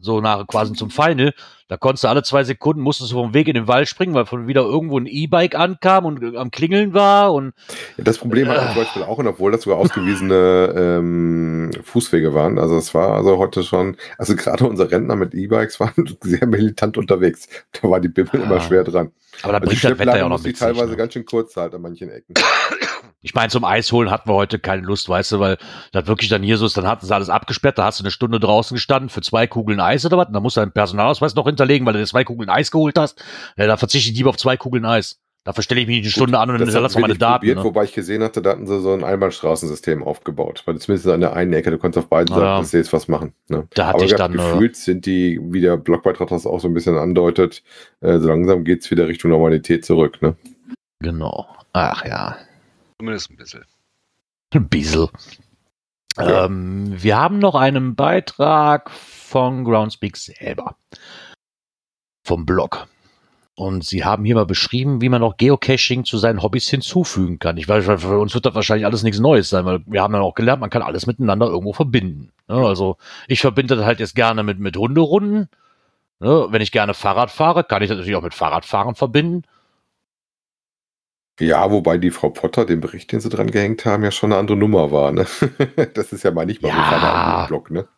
so 0.00 0.20
nach 0.20 0.46
quasi 0.46 0.72
zum 0.72 0.90
Final, 0.90 1.32
da 1.68 1.76
konntest 1.76 2.04
du 2.04 2.08
alle 2.08 2.22
zwei 2.22 2.42
Sekunden, 2.44 2.80
musstest 2.82 3.12
du 3.12 3.16
vom 3.16 3.32
Weg 3.34 3.48
in 3.48 3.54
den 3.54 3.68
Wald 3.68 3.88
springen, 3.88 4.14
weil 4.14 4.26
von 4.26 4.46
wieder 4.48 4.62
irgendwo 4.62 4.98
ein 4.98 5.06
E-Bike 5.06 5.54
ankam 5.54 6.04
und 6.04 6.36
am 6.36 6.50
Klingeln 6.50 6.94
war 6.94 7.32
und 7.32 7.52
Ja, 7.96 8.04
das 8.04 8.18
Problem 8.18 8.48
hat 8.48 8.56
Äh. 8.58 8.66
zum 8.66 8.74
Beispiel 8.74 9.02
auch, 9.04 9.18
und 9.18 9.26
obwohl 9.28 9.52
das 9.52 9.62
sogar 9.62 9.78
ausgewiesene 9.78 10.74
ähm, 10.76 11.70
Fußwege 11.84 12.34
waren, 12.34 12.58
also 12.58 12.76
es 12.76 12.92
war 12.94 13.14
also 13.14 13.38
heute 13.38 13.62
schon, 13.62 13.96
also 14.18 14.34
gerade 14.36 14.66
unsere 14.66 14.90
Rentner 14.90 15.16
mit 15.16 15.34
E-Bikes 15.34 15.78
waren 15.80 15.92
sehr 16.22 16.46
militant 16.46 16.98
unterwegs. 16.98 17.48
Da 17.80 17.88
war 17.88 18.00
die 18.00 18.08
Bimmel 18.08 18.30
Ah. 18.40 18.44
immer 18.44 18.60
schwer 18.60 18.84
dran. 18.84 19.12
aber 19.42 19.52
da 19.52 19.58
Also 19.58 19.70
die 19.70 19.76
bringt 19.80 19.84
das 19.92 19.98
Wetter 19.98 20.18
ja 20.18 20.24
auch 20.24 20.28
noch 20.28 20.38
mit 20.42 20.56
sich. 20.56 20.58
teilweise 20.58 20.90
Ne? 20.90 20.96
ganz 20.96 21.12
schön 21.12 21.24
kurz 21.24 21.56
halt 21.56 21.74
an 21.74 21.82
manchen 21.82 22.10
Ecken. 22.10 22.34
Ich 23.22 23.34
meine, 23.34 23.50
zum 23.50 23.64
Eisholen 23.64 24.10
hatten 24.10 24.28
wir 24.30 24.34
heute 24.34 24.58
keine 24.58 24.82
Lust, 24.82 25.08
weißt 25.08 25.32
du, 25.32 25.40
weil 25.40 25.58
das 25.92 26.06
wirklich 26.06 26.30
dann 26.30 26.42
hier 26.42 26.56
so 26.56 26.64
ist, 26.64 26.76
dann 26.76 26.86
hatten 26.86 27.04
sie 27.04 27.14
alles 27.14 27.28
abgesperrt, 27.28 27.76
da 27.78 27.84
hast 27.84 28.00
du 28.00 28.04
eine 28.04 28.10
Stunde 28.10 28.40
draußen 28.40 28.74
gestanden 28.74 29.10
für 29.10 29.20
zwei 29.20 29.46
Kugeln 29.46 29.78
Eis 29.80 30.06
oder 30.06 30.16
was, 30.16 30.28
und 30.28 30.32
dann 30.32 30.42
musst 30.42 30.56
du 30.56 30.60
deinen 30.62 30.72
Personalausweis 30.72 31.34
noch 31.34 31.46
hinterlegen, 31.46 31.86
weil 31.86 31.92
du 31.92 31.98
dir 31.98 32.06
zwei 32.06 32.24
Kugeln 32.24 32.48
Eis 32.48 32.70
geholt 32.70 32.98
hast. 32.98 33.22
Ja, 33.58 33.66
da 33.66 33.76
verzichte 33.76 34.10
ich 34.10 34.16
lieber 34.16 34.30
auf 34.30 34.38
zwei 34.38 34.56
Kugeln 34.56 34.86
Eis. 34.86 35.18
Dafür 35.44 35.62
stelle 35.62 35.80
ich 35.80 35.86
mich 35.86 35.96
nicht 35.96 36.04
eine 36.04 36.12
Stunde 36.12 36.38
an 36.38 36.50
und 36.50 36.58
dann 36.58 36.66
Das 36.68 36.74
lass 36.74 36.94
mal 36.94 37.00
meine 37.00 37.16
Daten. 37.16 37.40
probiert, 37.40 37.56
Ne? 37.58 37.64
wobei 37.64 37.84
ich 37.84 37.94
gesehen 37.94 38.22
hatte, 38.22 38.42
da 38.42 38.50
hatten 38.50 38.66
sie 38.66 38.78
so 38.78 38.92
ein 38.92 39.02
Einbahnstraßensystem 39.04 40.02
aufgebaut. 40.02 40.62
Weil 40.66 40.76
zumindest 40.78 41.08
an 41.08 41.20
der 41.20 41.32
einen 41.34 41.54
Ecke, 41.54 41.70
du 41.70 41.78
konntest 41.78 42.04
auf 42.04 42.10
beiden 42.10 42.34
Ja. 42.36 42.56
Seiten 42.56 42.66
Sees 42.66 42.92
was 42.92 43.08
machen. 43.08 43.32
Ne? 43.48 43.66
Da 43.72 43.86
hatte 43.86 43.96
Aber 43.96 44.04
ich 44.04 44.14
dann, 44.14 44.32
äh, 44.34 44.36
gefühlt 44.36 44.76
sind 44.76 45.06
die, 45.06 45.40
wie 45.42 45.62
der 45.62 45.78
Blogbeitrag 45.78 46.28
das 46.28 46.46
auch 46.46 46.60
so 46.60 46.68
ein 46.68 46.74
bisschen 46.74 46.98
andeutet, 46.98 47.62
äh, 48.02 48.18
so 48.18 48.28
langsam 48.28 48.64
geht's 48.64 48.90
wieder 48.90 49.08
Richtung 49.08 49.30
Normalität 49.30 49.84
zurück. 49.86 50.20
Ne? 50.20 50.36
Genau. 51.00 51.46
Ach 51.72 52.04
ja. 52.04 52.36
Zumindest 53.00 53.30
ein 53.30 53.36
bisschen. 53.36 53.64
Ein 54.52 54.68
bisschen. 54.68 55.08
Ja. 56.18 56.44
Ähm, 56.44 57.02
wir 57.02 57.16
haben 57.16 57.38
noch 57.38 57.54
einen 57.54 57.94
Beitrag 57.94 58.90
von 58.90 59.64
Groundspeak 59.64 60.18
selber. 60.18 60.76
Vom 62.26 62.44
Blog. 62.44 62.88
Und 63.54 63.86
sie 63.86 64.04
haben 64.04 64.26
hier 64.26 64.34
mal 64.34 64.44
beschrieben, 64.44 65.00
wie 65.00 65.08
man 65.08 65.22
auch 65.22 65.38
Geocaching 65.38 66.04
zu 66.04 66.18
seinen 66.18 66.42
Hobbys 66.42 66.68
hinzufügen 66.68 67.38
kann. 67.38 67.56
Ich 67.56 67.66
weiß, 67.66 67.86
für 67.86 68.18
uns 68.18 68.34
wird 68.34 68.44
das 68.44 68.54
wahrscheinlich 68.54 68.84
alles 68.84 69.02
nichts 69.02 69.18
Neues 69.18 69.48
sein, 69.48 69.64
weil 69.64 69.80
wir 69.86 70.02
haben 70.02 70.12
dann 70.12 70.20
auch 70.20 70.34
gelernt, 70.34 70.60
man 70.60 70.68
kann 70.68 70.82
alles 70.82 71.06
miteinander 71.06 71.46
irgendwo 71.46 71.72
verbinden. 71.72 72.32
Ne? 72.48 72.56
Also 72.56 72.98
ich 73.28 73.40
verbinde 73.40 73.76
das 73.76 73.86
halt 73.86 74.00
jetzt 74.00 74.14
gerne 74.14 74.42
mit, 74.42 74.58
mit 74.58 74.76
Hunderunden. 74.76 75.48
Ne? 76.18 76.48
Wenn 76.50 76.60
ich 76.60 76.70
gerne 76.70 76.92
Fahrrad 76.92 77.30
fahre, 77.30 77.64
kann 77.64 77.80
ich 77.80 77.88
das 77.88 77.96
natürlich 77.96 78.16
auch 78.16 78.22
mit 78.22 78.34
Fahrradfahren 78.34 78.94
verbinden. 78.94 79.44
Ja, 81.40 81.70
wobei 81.70 81.98
die 81.98 82.10
Frau 82.10 82.30
Potter, 82.30 82.64
den 82.66 82.80
Bericht, 82.80 83.10
den 83.12 83.20
sie 83.20 83.28
dran 83.30 83.50
gehängt 83.50 83.84
haben, 83.84 84.04
ja 84.04 84.10
schon 84.10 84.32
eine 84.32 84.38
andere 84.40 84.56
Nummer 84.56 84.92
war. 84.92 85.10
Ne? 85.12 85.26
das 85.94 86.12
ist 86.12 86.22
ja 86.22 86.30
mal 86.30 86.46
nicht 86.46 86.62
mal 86.62 86.68
Ja. 86.68 87.42
im 87.42 87.46
Blog. 87.48 87.70
Ne? 87.70 87.88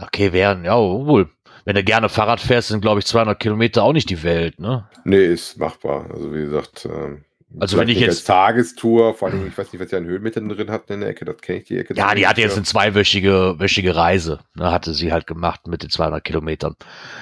Okay, 0.00 0.32
wären, 0.32 0.64
ja, 0.64 0.76
wohl. 0.78 1.28
Wenn 1.64 1.74
du 1.76 1.84
gerne 1.84 2.08
Fahrrad 2.08 2.40
fährst, 2.40 2.68
sind, 2.68 2.80
glaube 2.80 3.00
ich, 3.00 3.06
200 3.06 3.38
Kilometer 3.38 3.82
auch 3.82 3.92
nicht 3.92 4.08
die 4.08 4.22
Welt, 4.22 4.58
ne? 4.60 4.88
Nee, 5.04 5.26
ist 5.26 5.58
machbar. 5.58 6.06
Also 6.10 6.32
wie 6.32 6.40
gesagt, 6.42 6.86
ähm, 6.86 7.24
Also 7.58 7.76
vielleicht 7.76 7.88
wenn 7.88 7.88
ich 7.88 8.00
jetzt- 8.00 8.10
als 8.10 8.24
Tagestour, 8.24 9.14
vor 9.14 9.28
allem, 9.28 9.46
ich 9.48 9.58
weiß 9.58 9.72
nicht, 9.72 9.82
was 9.82 9.88
die 9.90 9.96
an 9.96 10.04
Höhenmetern 10.06 10.48
drin 10.48 10.70
hatten 10.70 10.92
in 10.94 11.00
der 11.00 11.10
Ecke, 11.10 11.24
das 11.26 11.38
kenne 11.38 11.58
ich 11.58 11.64
die 11.66 11.76
Ecke. 11.78 11.94
Ja, 11.94 12.14
die 12.14 12.26
hatte 12.26 12.40
jetzt 12.40 12.56
eine 12.56 12.64
zweiwöchige 12.64 13.56
wöchige 13.58 13.94
Reise, 13.94 14.38
ne, 14.54 14.70
hatte 14.70 14.94
sie 14.94 15.12
halt 15.12 15.26
gemacht 15.26 15.66
mit 15.66 15.82
den 15.82 15.90
200 15.90 16.24
Kilometern. 16.24 16.76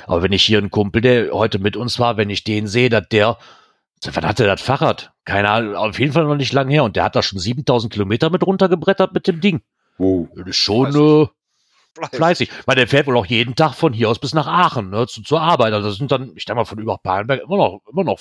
Aber 0.06 0.22
wenn 0.22 0.32
ich 0.32 0.44
hier 0.44 0.58
einen 0.58 0.70
Kumpel, 0.70 1.00
der 1.02 1.32
heute 1.32 1.58
mit 1.58 1.76
uns 1.76 1.98
war, 1.98 2.16
wenn 2.16 2.30
ich 2.30 2.44
den 2.44 2.66
sehe, 2.68 2.90
dass 2.90 3.08
der, 3.08 3.38
wann 4.12 4.26
hat 4.26 4.38
der 4.38 4.46
das 4.46 4.60
Fahrrad? 4.62 5.12
Keine 5.24 5.50
Ahnung, 5.50 5.74
auf 5.74 5.98
jeden 5.98 6.12
Fall 6.12 6.24
noch 6.24 6.36
nicht 6.36 6.52
lang 6.52 6.68
her 6.68 6.84
und 6.84 6.96
der 6.96 7.04
hat 7.04 7.16
da 7.16 7.22
schon 7.22 7.38
7000 7.38 7.92
Kilometer 7.92 8.30
mit 8.30 8.46
runtergebrettert 8.46 9.12
mit 9.12 9.26
dem 9.26 9.40
Ding. 9.40 9.60
Wow. 9.98 10.28
Das 10.36 10.46
ist 10.48 10.56
schon 10.56 10.92
Fleißig. 10.92 11.32
äh, 12.12 12.16
fleißig. 12.16 12.50
Weil 12.66 12.76
der 12.76 12.88
fährt 12.88 13.06
wohl 13.06 13.16
auch 13.16 13.26
jeden 13.26 13.54
Tag 13.56 13.74
von 13.74 13.92
hier 13.92 14.08
aus 14.08 14.18
bis 14.18 14.34
nach 14.34 14.46
Aachen, 14.46 14.90
ne, 14.90 15.06
zu, 15.06 15.22
zur 15.22 15.40
Arbeit. 15.40 15.72
Also 15.72 15.88
das 15.88 15.98
sind 15.98 16.12
dann, 16.12 16.32
ich 16.36 16.44
denke 16.44 16.60
mal, 16.60 16.64
von 16.64 16.78
über 16.78 16.98
Palenberg 16.98 17.42
immer 17.42 17.56
noch, 17.56 17.80
immer 17.90 18.04
noch 18.04 18.20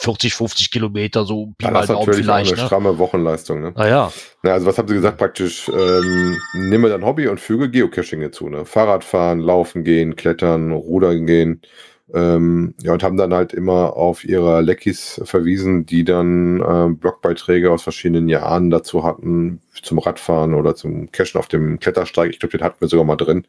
40, 0.00 0.32
50 0.34 0.70
Kilometer, 0.70 1.24
so 1.24 1.46
Pi 1.58 1.64
Ja, 1.64 1.70
mal 1.72 1.80
das 1.80 1.90
ist 1.90 1.96
natürlich 1.96 2.28
auch 2.28 2.34
eine 2.34 2.50
Ne? 2.50 2.56
stramme 2.56 2.98
Wochenleistung. 2.98 3.60
Ne? 3.62 3.72
Ah 3.74 3.88
ja. 3.88 4.12
Na, 4.44 4.52
also 4.52 4.66
was 4.66 4.78
haben 4.78 4.86
sie 4.86 4.94
gesagt 4.94 5.18
praktisch? 5.18 5.68
Ähm, 5.68 6.36
nimm 6.54 6.82
mir 6.82 6.88
dein 6.90 7.04
Hobby 7.04 7.26
und 7.26 7.40
füge 7.40 7.68
Geocaching 7.68 8.20
hinzu. 8.20 8.48
Ne? 8.48 8.64
Fahrradfahren, 8.64 9.40
Laufen 9.40 9.82
gehen, 9.82 10.14
Klettern, 10.14 10.70
Rudern 10.70 11.26
gehen. 11.26 11.62
Ähm, 12.14 12.74
ja, 12.82 12.92
und 12.94 13.02
haben 13.02 13.18
dann 13.18 13.34
halt 13.34 13.52
immer 13.52 13.96
auf 13.96 14.24
ihre 14.24 14.62
Leckis 14.62 15.20
verwiesen, 15.24 15.84
die 15.84 16.04
dann 16.04 16.62
ähm, 16.66 16.96
Blogbeiträge 16.96 17.70
aus 17.70 17.82
verschiedenen 17.82 18.28
Jahren 18.28 18.70
dazu 18.70 19.04
hatten, 19.04 19.60
zum 19.82 19.98
Radfahren 19.98 20.54
oder 20.54 20.74
zum 20.74 21.12
Cachen 21.12 21.38
auf 21.38 21.48
dem 21.48 21.78
Klettersteig. 21.80 22.30
Ich 22.30 22.40
glaube, 22.40 22.56
den 22.56 22.64
hatten 22.64 22.80
wir 22.80 22.88
sogar 22.88 23.04
mal 23.04 23.16
drin, 23.16 23.44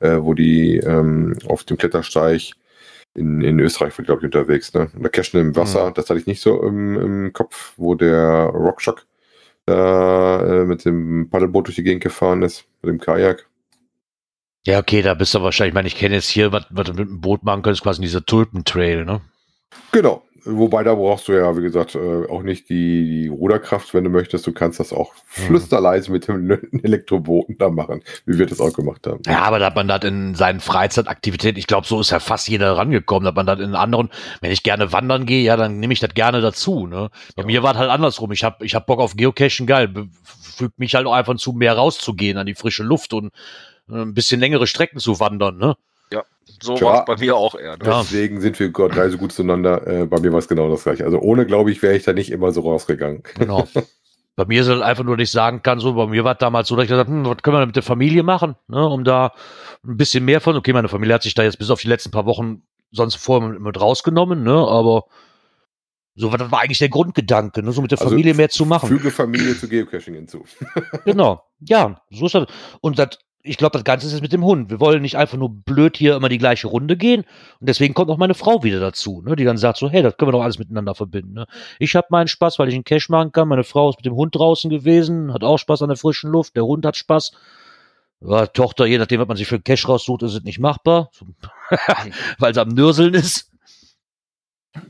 äh, 0.00 0.18
wo 0.20 0.34
die 0.34 0.76
ähm, 0.76 1.38
auf 1.48 1.64
dem 1.64 1.78
Klettersteig 1.78 2.52
in, 3.14 3.40
in 3.42 3.58
Österreich, 3.60 3.94
glaube 3.96 4.20
ich, 4.20 4.24
unterwegs. 4.24 4.74
Ne? 4.74 4.90
Oder 4.98 5.08
Cachen 5.08 5.40
im 5.40 5.56
Wasser, 5.56 5.90
das 5.94 6.10
hatte 6.10 6.20
ich 6.20 6.26
nicht 6.26 6.42
so 6.42 6.62
im, 6.62 6.96
im 6.98 7.32
Kopf, 7.32 7.74
wo 7.76 7.94
der 7.94 8.50
Rockshock 8.52 9.06
da 9.66 10.62
äh, 10.62 10.64
mit 10.64 10.84
dem 10.84 11.28
Paddelboot 11.30 11.68
durch 11.68 11.76
die 11.76 11.82
Gegend 11.82 12.02
gefahren 12.02 12.42
ist, 12.42 12.64
mit 12.82 12.90
dem 12.90 13.00
Kajak. 13.00 13.46
Ja, 14.64 14.78
okay, 14.78 15.02
da 15.02 15.14
bist 15.14 15.34
du 15.34 15.42
wahrscheinlich, 15.42 15.70
ich 15.72 15.74
meine, 15.74 15.88
ich 15.88 15.96
kenne 15.96 16.14
jetzt 16.14 16.28
hier, 16.28 16.52
was, 16.52 16.66
was 16.70 16.86
du 16.86 16.92
mit 16.92 17.08
dem 17.08 17.20
Boot 17.20 17.42
machen 17.42 17.62
könntest, 17.62 17.82
quasi 17.82 18.00
dieser 18.00 18.24
Tulpentrail, 18.24 19.04
ne? 19.04 19.20
Genau. 19.90 20.22
Wobei 20.44 20.82
da 20.82 20.96
brauchst 20.96 21.28
du 21.28 21.32
ja, 21.34 21.56
wie 21.56 21.62
gesagt, 21.62 21.94
äh, 21.94 22.26
auch 22.28 22.42
nicht 22.42 22.68
die, 22.68 23.22
die 23.22 23.28
Ruderkraft, 23.28 23.94
wenn 23.94 24.02
du 24.02 24.10
möchtest. 24.10 24.44
Du 24.44 24.52
kannst 24.52 24.80
das 24.80 24.92
auch 24.92 25.14
Mhm. 25.36 25.42
flüsterleise 25.42 26.10
mit 26.10 26.26
dem 26.26 26.50
Elektrobooten 26.82 27.58
da 27.58 27.70
machen, 27.70 28.02
wie 28.26 28.38
wir 28.38 28.46
das 28.46 28.60
auch 28.60 28.72
gemacht 28.72 29.06
haben. 29.06 29.22
Ja, 29.24 29.42
aber 29.42 29.60
da 29.60 29.66
hat 29.66 29.76
man 29.76 29.86
das 29.86 30.02
in 30.02 30.34
seinen 30.34 30.58
Freizeitaktivitäten, 30.58 31.58
ich 31.60 31.68
glaube, 31.68 31.86
so 31.86 32.00
ist 32.00 32.10
ja 32.10 32.18
fast 32.18 32.48
jeder 32.48 32.76
rangekommen, 32.76 33.24
dass 33.24 33.36
man 33.36 33.46
das 33.46 33.60
in 33.60 33.76
anderen, 33.76 34.10
wenn 34.40 34.50
ich 34.50 34.64
gerne 34.64 34.92
wandern 34.92 35.26
gehe, 35.26 35.44
ja, 35.44 35.56
dann 35.56 35.78
nehme 35.78 35.92
ich 35.92 36.00
das 36.00 36.12
gerne 36.12 36.40
dazu, 36.40 36.88
ne? 36.88 37.10
Bei 37.36 37.44
mir 37.44 37.62
war 37.62 37.72
es 37.74 37.78
halt 37.78 37.90
andersrum. 37.90 38.32
Ich 38.32 38.42
habe 38.42 38.64
ich 38.64 38.74
hab 38.74 38.86
Bock 38.86 38.98
auf 38.98 39.14
Geocachen, 39.14 39.68
geil, 39.68 39.92
fügt 40.24 40.76
mich 40.80 40.96
halt 40.96 41.06
auch 41.06 41.12
einfach 41.14 41.36
zu, 41.36 41.52
mehr 41.52 41.74
rauszugehen 41.74 42.36
an 42.36 42.46
die 42.46 42.56
frische 42.56 42.82
Luft 42.82 43.12
und 43.12 43.30
ein 43.92 44.14
bisschen 44.14 44.40
längere 44.40 44.66
Strecken 44.66 44.98
zu 44.98 45.20
wandern, 45.20 45.58
ne? 45.58 45.76
So 46.60 46.74
Tja. 46.74 46.86
war 46.86 47.00
es 47.00 47.04
bei 47.06 47.16
mir 47.16 47.36
auch 47.36 47.54
eher. 47.54 47.76
Ne? 47.76 47.84
Ja. 47.84 48.02
Deswegen 48.02 48.40
sind 48.40 48.58
wir 48.60 48.70
Gott 48.70 48.94
drei 48.94 49.08
so 49.08 49.18
gut 49.18 49.32
zueinander. 49.32 49.86
Äh, 49.86 50.06
bei 50.06 50.20
mir 50.20 50.32
war 50.32 50.38
es 50.38 50.48
genau 50.48 50.70
das 50.70 50.84
gleiche. 50.84 51.04
Also 51.04 51.18
ohne, 51.18 51.46
glaube 51.46 51.70
ich, 51.72 51.82
wäre 51.82 51.96
ich 51.96 52.04
da 52.04 52.12
nicht 52.12 52.30
immer 52.30 52.52
so 52.52 52.60
rausgegangen. 52.60 53.22
Genau. 53.34 53.66
Bei 54.34 54.46
mir 54.46 54.62
ist 54.62 54.68
es 54.68 54.80
einfach 54.80 55.04
nur, 55.04 55.18
dass 55.18 55.24
ich 55.24 55.30
sagen 55.30 55.62
kann, 55.62 55.78
so, 55.78 55.92
bei 55.92 56.06
mir 56.06 56.24
war 56.24 56.32
es 56.32 56.38
damals 56.38 56.66
so, 56.66 56.74
dass 56.74 56.84
ich 56.84 56.88
gesagt 56.88 57.06
habe, 57.06 57.18
hm, 57.18 57.26
was 57.26 57.42
können 57.42 57.54
wir 57.54 57.66
mit 57.66 57.76
der 57.76 57.82
Familie 57.82 58.22
machen, 58.22 58.56
ne, 58.66 58.82
um 58.88 59.04
da 59.04 59.32
ein 59.86 59.98
bisschen 59.98 60.24
mehr 60.24 60.40
von, 60.40 60.56
okay, 60.56 60.72
meine 60.72 60.88
Familie 60.88 61.16
hat 61.16 61.22
sich 61.22 61.34
da 61.34 61.42
jetzt 61.42 61.58
bis 61.58 61.68
auf 61.68 61.82
die 61.82 61.88
letzten 61.88 62.12
paar 62.12 62.24
Wochen 62.24 62.62
sonst 62.92 63.16
vorher 63.16 63.46
mit, 63.46 63.60
mit 63.60 63.78
rausgenommen, 63.78 64.42
ne, 64.42 64.54
aber 64.54 65.04
so, 66.14 66.30
das 66.30 66.50
war 66.50 66.60
eigentlich 66.60 66.78
der 66.78 66.88
Grundgedanke, 66.88 67.62
ne, 67.62 67.72
so 67.72 67.82
mit 67.82 67.90
der 67.90 67.98
Also, 67.98 68.08
Familie 68.08 68.32
mehr 68.32 68.48
zu 68.48 68.64
machen. 68.64 68.88
Füge 68.88 69.10
Familie 69.10 69.54
zu 69.54 69.68
Geocaching 69.68 70.14
hinzu. 70.14 70.46
Genau. 71.04 71.44
Ja, 71.60 72.00
so 72.10 72.24
ist 72.24 72.34
das. 72.34 72.46
Und 72.80 72.98
das, 72.98 73.18
ich 73.44 73.56
glaube, 73.56 73.72
das 73.72 73.84
Ganze 73.84 74.06
ist 74.06 74.12
jetzt 74.12 74.22
mit 74.22 74.32
dem 74.32 74.44
Hund. 74.44 74.70
Wir 74.70 74.78
wollen 74.78 75.02
nicht 75.02 75.16
einfach 75.16 75.36
nur 75.36 75.50
blöd 75.50 75.96
hier 75.96 76.14
immer 76.14 76.28
die 76.28 76.38
gleiche 76.38 76.68
Runde 76.68 76.96
gehen. 76.96 77.22
Und 77.58 77.68
deswegen 77.68 77.92
kommt 77.92 78.08
auch 78.10 78.16
meine 78.16 78.34
Frau 78.34 78.62
wieder 78.62 78.78
dazu, 78.78 79.20
ne, 79.22 79.34
die 79.34 79.44
dann 79.44 79.58
sagt 79.58 79.78
so, 79.78 79.90
hey, 79.90 80.02
das 80.02 80.16
können 80.16 80.28
wir 80.28 80.32
doch 80.32 80.42
alles 80.42 80.60
miteinander 80.60 80.94
verbinden. 80.94 81.34
Ne? 81.34 81.46
Ich 81.80 81.96
habe 81.96 82.06
meinen 82.10 82.28
Spaß, 82.28 82.58
weil 82.58 82.68
ich 82.68 82.74
einen 82.74 82.84
Cash 82.84 83.08
machen 83.08 83.32
kann. 83.32 83.48
Meine 83.48 83.64
Frau 83.64 83.90
ist 83.90 83.96
mit 83.96 84.06
dem 84.06 84.14
Hund 84.14 84.36
draußen 84.36 84.70
gewesen, 84.70 85.32
hat 85.34 85.42
auch 85.42 85.58
Spaß 85.58 85.82
an 85.82 85.88
der 85.88 85.96
frischen 85.96 86.30
Luft. 86.30 86.54
Der 86.54 86.64
Hund 86.64 86.86
hat 86.86 86.96
Spaß. 86.96 87.32
Ja, 88.20 88.46
Tochter, 88.46 88.86
je 88.86 88.98
nachdem, 88.98 89.20
was 89.20 89.26
man 89.26 89.36
sich 89.36 89.48
für 89.48 89.60
Cash 89.60 89.88
raussucht, 89.88 90.22
ist 90.22 90.34
es 90.34 90.44
nicht 90.44 90.60
machbar, 90.60 91.10
weil 92.38 92.54
sie 92.54 92.60
am 92.60 92.68
Nürseln 92.68 93.14
ist. 93.14 93.51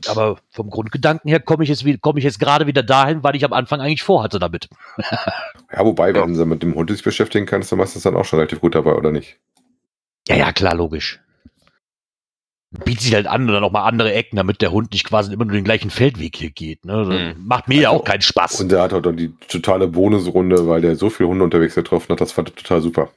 Aber 0.07 0.37
vom 0.49 0.69
Grundgedanken 0.69 1.29
her 1.29 1.39
komme 1.39 1.63
ich 1.63 1.69
jetzt, 1.69 1.83
wie- 1.85 1.97
komme 1.97 2.19
ich 2.19 2.25
jetzt 2.25 2.39
gerade 2.39 2.67
wieder 2.67 2.83
dahin, 2.83 3.23
weil 3.23 3.35
ich 3.35 3.43
am 3.43 3.53
Anfang 3.53 3.81
eigentlich 3.81 4.03
vorhatte 4.03 4.39
damit. 4.39 4.69
Ja, 4.97 5.83
wobei, 5.85 6.13
wenn 6.15 6.35
sie 6.35 6.45
mit 6.45 6.63
dem 6.63 6.75
Hund 6.75 6.89
sich 6.89 7.03
beschäftigen 7.03 7.45
kann, 7.45 7.61
ist 7.61 7.71
du 7.71 7.75
meistens 7.75 8.03
dann 8.03 8.15
auch 8.15 8.25
schon 8.25 8.39
relativ 8.39 8.61
gut 8.61 8.75
dabei, 8.75 8.93
oder 8.93 9.11
nicht? 9.11 9.37
Ja, 10.27 10.35
ja, 10.37 10.51
klar, 10.53 10.75
logisch. 10.75 11.19
bietet 12.85 13.01
sich 13.03 13.13
halt 13.13 13.27
an 13.27 13.47
oder 13.47 13.59
noch 13.59 13.71
mal 13.71 13.83
andere 13.83 14.13
Ecken, 14.13 14.35
damit 14.35 14.61
der 14.63 14.71
Hund 14.71 14.93
nicht 14.93 15.05
quasi 15.07 15.31
immer 15.31 15.45
nur 15.45 15.53
den 15.53 15.63
gleichen 15.63 15.91
Feldweg 15.91 16.35
hier 16.35 16.49
geht. 16.49 16.85
Ne? 16.85 17.05
Das 17.05 17.07
Mhm. 17.37 17.45
Macht 17.45 17.67
mir 17.67 17.79
ja 17.81 17.89
auch 17.91 18.03
keinen 18.03 18.21
Spaß. 18.23 18.61
Und 18.61 18.71
der 18.71 18.81
hat 18.81 18.93
auch 18.93 19.01
dann 19.01 19.15
die 19.15 19.31
totale 19.47 19.87
Bonusrunde, 19.87 20.67
weil 20.67 20.81
der 20.81 20.95
so 20.95 21.11
viele 21.11 21.29
Hunde 21.29 21.43
unterwegs 21.43 21.75
getroffen 21.75 22.11
hat. 22.13 22.19
Das 22.21 22.31
fand 22.31 22.49
ich 22.49 22.55
total 22.55 22.81
super. 22.81 23.09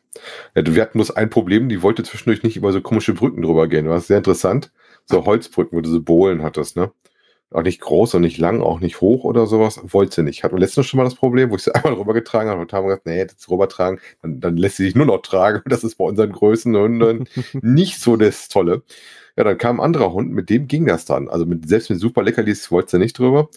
Wir 0.54 0.82
hatten 0.82 0.98
bloß 0.98 1.12
ein 1.12 1.30
Problem, 1.30 1.70
die 1.70 1.80
wollte 1.80 2.02
zwischendurch 2.02 2.42
nicht 2.42 2.56
über 2.58 2.70
so 2.72 2.82
komische 2.82 3.14
Brücken 3.14 3.40
drüber 3.40 3.66
gehen. 3.66 3.86
Das 3.86 4.02
ist 4.02 4.08
sehr 4.08 4.18
interessant. 4.18 4.70
So 5.06 5.24
Holzbrücken, 5.24 5.76
wo 5.76 5.80
du 5.80 5.90
so 5.90 6.02
Bohlen 6.02 6.42
hattest, 6.42 6.76
ne? 6.76 6.92
Auch 7.52 7.62
nicht 7.62 7.80
groß 7.80 8.14
und 8.14 8.22
nicht 8.22 8.38
lang, 8.38 8.60
auch 8.60 8.80
nicht 8.80 9.00
hoch 9.00 9.22
oder 9.22 9.46
sowas. 9.46 9.80
Wollte 9.84 10.16
sie 10.16 10.22
nicht. 10.24 10.42
Hatten 10.42 10.56
wir 10.56 10.60
letztens 10.60 10.86
schon 10.86 10.98
mal 10.98 11.04
das 11.04 11.14
Problem, 11.14 11.50
wo 11.50 11.56
ich 11.56 11.62
sie 11.62 11.74
einmal 11.74 11.94
rübergetragen 11.94 12.50
habe. 12.50 12.60
Und 12.62 12.72
haben 12.72 12.86
gesagt, 12.86 13.06
nee, 13.06 13.24
das 13.24 13.48
rübertragen, 13.48 14.00
dann, 14.22 14.40
dann 14.40 14.56
lässt 14.56 14.76
sie 14.78 14.84
sich 14.84 14.94
nur 14.96 15.06
noch 15.06 15.22
tragen. 15.22 15.62
Das 15.68 15.84
ist 15.84 15.96
bei 15.96 16.04
unseren 16.04 16.32
Größen 16.32 16.76
Hunden 16.76 17.28
nicht 17.62 18.00
so 18.00 18.16
das 18.16 18.48
Tolle. 18.48 18.82
Ja, 19.36 19.44
dann 19.44 19.58
kam 19.58 19.80
ein 19.80 19.84
anderer 19.84 20.12
Hund, 20.12 20.32
mit 20.32 20.50
dem 20.50 20.66
ging 20.66 20.86
das 20.86 21.04
dann. 21.04 21.28
Also 21.28 21.46
mit, 21.46 21.68
selbst 21.68 21.90
mit 21.90 22.00
super 22.00 22.22
Leckerlis 22.22 22.70
wollte 22.72 22.92
sie 22.92 22.98
nicht 22.98 23.18
drüber. 23.18 23.48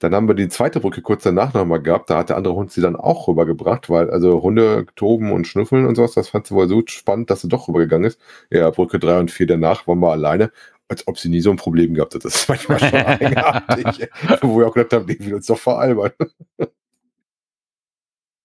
Dann 0.00 0.14
haben 0.14 0.28
wir 0.28 0.34
die 0.34 0.48
zweite 0.48 0.80
Brücke 0.80 1.02
kurz 1.02 1.24
danach 1.24 1.52
nochmal 1.54 1.82
gehabt. 1.82 2.10
Da 2.10 2.18
hat 2.18 2.30
der 2.30 2.36
andere 2.38 2.54
Hund 2.54 2.72
sie 2.72 2.80
dann 2.80 2.96
auch 2.96 3.28
rübergebracht, 3.28 3.90
weil 3.90 4.10
also 4.10 4.42
Hunde 4.42 4.86
toben 4.96 5.30
und 5.32 5.46
schnüffeln 5.46 5.86
und 5.86 5.94
sowas, 5.94 6.12
das 6.12 6.28
fand 6.28 6.46
sie 6.46 6.54
wohl 6.54 6.68
so 6.68 6.82
spannend, 6.86 7.30
dass 7.30 7.42
sie 7.42 7.48
doch 7.48 7.68
rübergegangen 7.68 8.06
ist. 8.06 8.18
Ja, 8.50 8.70
Brücke 8.70 8.98
drei 8.98 9.18
und 9.20 9.30
vier 9.30 9.46
danach 9.46 9.86
waren 9.86 10.00
wir 10.00 10.10
alleine, 10.10 10.52
als 10.90 11.06
ob 11.06 11.18
sie 11.18 11.28
nie 11.28 11.40
so 11.40 11.50
ein 11.50 11.56
Problem 11.56 11.94
gehabt 11.94 12.14
hat. 12.14 12.24
Das 12.24 12.34
ist 12.34 12.48
manchmal 12.48 12.80
schon 12.80 12.94
eigenartig. 12.94 14.08
Wo 14.42 14.58
wir 14.58 14.66
auch 14.66 14.74
gedacht 14.74 14.92
haben, 14.92 15.06
die 15.06 15.18
will 15.20 15.34
uns 15.34 15.46
doch 15.46 15.58
veralbern. 15.58 16.12